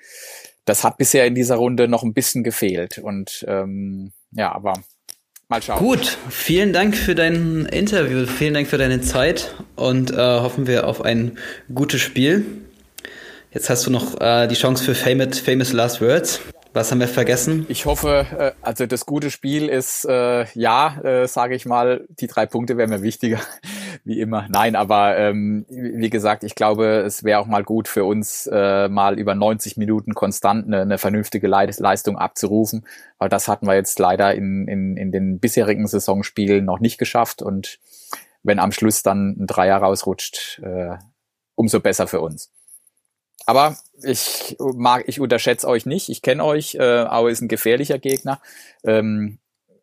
Das 0.66 0.84
hat 0.84 0.98
bisher 0.98 1.26
in 1.26 1.34
dieser 1.34 1.56
Runde 1.56 1.88
noch 1.88 2.04
ein 2.04 2.14
bisschen 2.14 2.44
gefehlt. 2.44 3.00
Und 3.00 3.44
ähm, 3.48 4.12
ja, 4.34 4.54
aber 4.54 4.74
mal 5.48 5.64
schauen. 5.64 5.80
Gut, 5.80 6.20
vielen 6.30 6.74
Dank 6.74 6.96
für 6.96 7.16
dein 7.16 7.66
Interview, 7.66 8.28
vielen 8.28 8.54
Dank 8.54 8.68
für 8.68 8.78
deine 8.78 9.02
Zeit 9.02 9.56
und 9.76 10.12
äh, 10.12 10.18
hoffen 10.18 10.68
wir 10.68 10.86
auf 10.86 11.02
ein 11.04 11.40
gutes 11.74 12.02
Spiel. 12.02 12.46
Jetzt 13.52 13.72
hast 13.72 13.88
du 13.88 13.90
noch 13.90 14.22
äh, 14.22 14.46
die 14.46 14.54
Chance 14.56 14.84
für 14.84 14.94
famous, 14.94 15.40
famous 15.40 15.74
Last 15.74 16.02
Words. 16.02 16.40
Was 16.76 16.92
haben 16.92 17.00
wir 17.00 17.08
vergessen? 17.08 17.66
Ich 17.70 17.86
hoffe, 17.86 18.26
äh, 18.38 18.52
also 18.62 18.86
das 18.86 19.06
gute 19.06 19.32
Spiel 19.32 19.70
ist, 19.70 20.04
äh, 20.04 20.46
ja, 20.56 21.00
äh, 21.04 21.26
sage 21.26 21.56
ich 21.56 21.66
mal, 21.66 22.06
die 22.10 22.28
drei 22.28 22.46
Punkte 22.48 22.76
wären 22.76 22.90
mir 22.90 23.02
wichtiger, 23.02 23.40
wie 24.04 24.20
immer. 24.20 24.46
Nein, 24.50 24.76
aber 24.76 25.18
ähm, 25.18 25.66
wie 25.70 26.10
gesagt, 26.10 26.44
ich 26.44 26.54
glaube, 26.54 26.98
es 26.98 27.24
wäre 27.24 27.40
auch 27.40 27.46
mal 27.46 27.64
gut 27.64 27.88
für 27.88 28.04
uns, 28.04 28.46
äh, 28.52 28.90
mal 28.90 29.18
über 29.18 29.36
90 29.36 29.78
Minuten 29.78 30.14
konstant 30.16 30.68
eine, 30.68 30.82
eine 30.82 30.98
vernünftige 30.98 31.48
Leistung 31.48 32.18
abzurufen, 32.18 32.86
weil 33.20 33.30
das 33.30 33.48
hatten 33.48 33.68
wir 33.68 33.76
jetzt 33.76 33.98
leider 33.98 34.36
in, 34.36 34.68
in, 34.68 34.98
in 34.98 35.14
den 35.14 35.40
bisherigen 35.40 35.88
Saisonspielen 35.88 36.66
noch 36.66 36.82
nicht 36.82 36.98
geschafft 36.98 37.42
und 37.42 37.80
wenn 38.44 38.60
am 38.60 38.74
Schluss 38.74 39.02
dann 39.02 39.38
ein 39.40 39.48
Dreier 39.48 39.78
rausrutscht, 39.78 40.60
äh, 40.62 40.98
umso 41.56 41.80
besser 41.80 42.08
für 42.08 42.20
uns. 42.20 42.52
Aber 43.46 43.78
ich 44.04 44.56
mag, 44.60 45.04
ich 45.08 45.20
unterschätze 45.20 45.68
euch 45.68 45.86
nicht. 45.86 46.10
Ich 46.10 46.22
kenne 46.22 46.44
euch. 46.44 46.76
Äh, 46.76 47.06
Aue 47.06 47.32
ist 47.32 47.42
ein 47.42 47.48
gefährlicher 47.48 48.00
Gegner. 48.00 48.42
Ähm, 48.84 49.40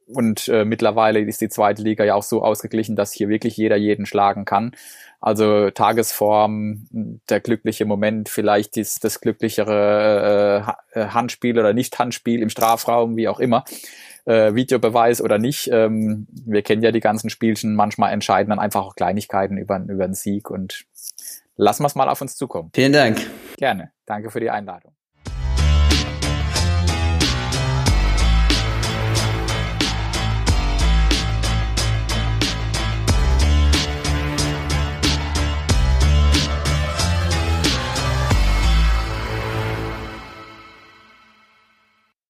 und 0.07 0.49
äh, 0.49 0.65
mittlerweile 0.65 1.21
ist 1.21 1.41
die 1.41 1.49
zweite 1.49 1.83
Liga 1.83 2.05
ja 2.05 2.15
auch 2.15 2.23
so 2.23 2.43
ausgeglichen, 2.43 2.97
dass 2.97 3.13
hier 3.13 3.29
wirklich 3.29 3.57
jeder 3.57 3.77
jeden 3.77 4.07
schlagen 4.07 4.45
kann. 4.45 4.73
Also 5.21 5.71
Tagesform, 5.71 6.89
der 7.29 7.41
glückliche 7.41 7.85
Moment, 7.85 8.29
vielleicht 8.29 8.77
ist 8.77 9.05
das 9.05 9.21
glücklichere 9.21 10.77
äh, 10.95 11.01
äh, 11.01 11.07
Handspiel 11.09 11.59
oder 11.59 11.73
Nicht-Handspiel 11.73 12.43
im 12.43 12.51
Strafraum, 12.51 13.17
wie 13.17 13.29
auch 13.29 13.39
immer. 13.39 13.65
Äh, 14.25 14.55
Videobeweis 14.55 15.21
oder 15.21 15.39
nicht. 15.39 15.69
Ähm, 15.73 16.27
wir 16.31 16.63
kennen 16.63 16.83
ja 16.83 16.91
die 16.91 17.01
ganzen 17.01 17.31
Spielchen. 17.31 17.77
Manchmal 17.77 18.13
entscheiden 18.13 18.51
dann 18.51 18.59
einfach 18.59 18.85
auch 18.85 18.97
Kleinigkeiten 18.97 19.59
über, 19.59 19.79
über 19.79 20.07
den 20.07 20.15
Sieg 20.15 20.51
und 20.51 20.85
lassen 21.57 21.83
wir 21.83 21.87
es 21.87 21.95
mal 21.95 22.09
auf 22.09 22.21
uns 22.21 22.37
zukommen. 22.37 22.71
Vielen 22.75 22.93
Dank. 22.93 23.19
Gerne. 23.57 23.93
Danke 24.07 24.31
für 24.31 24.41
die 24.41 24.51
Einladung. 24.51 24.95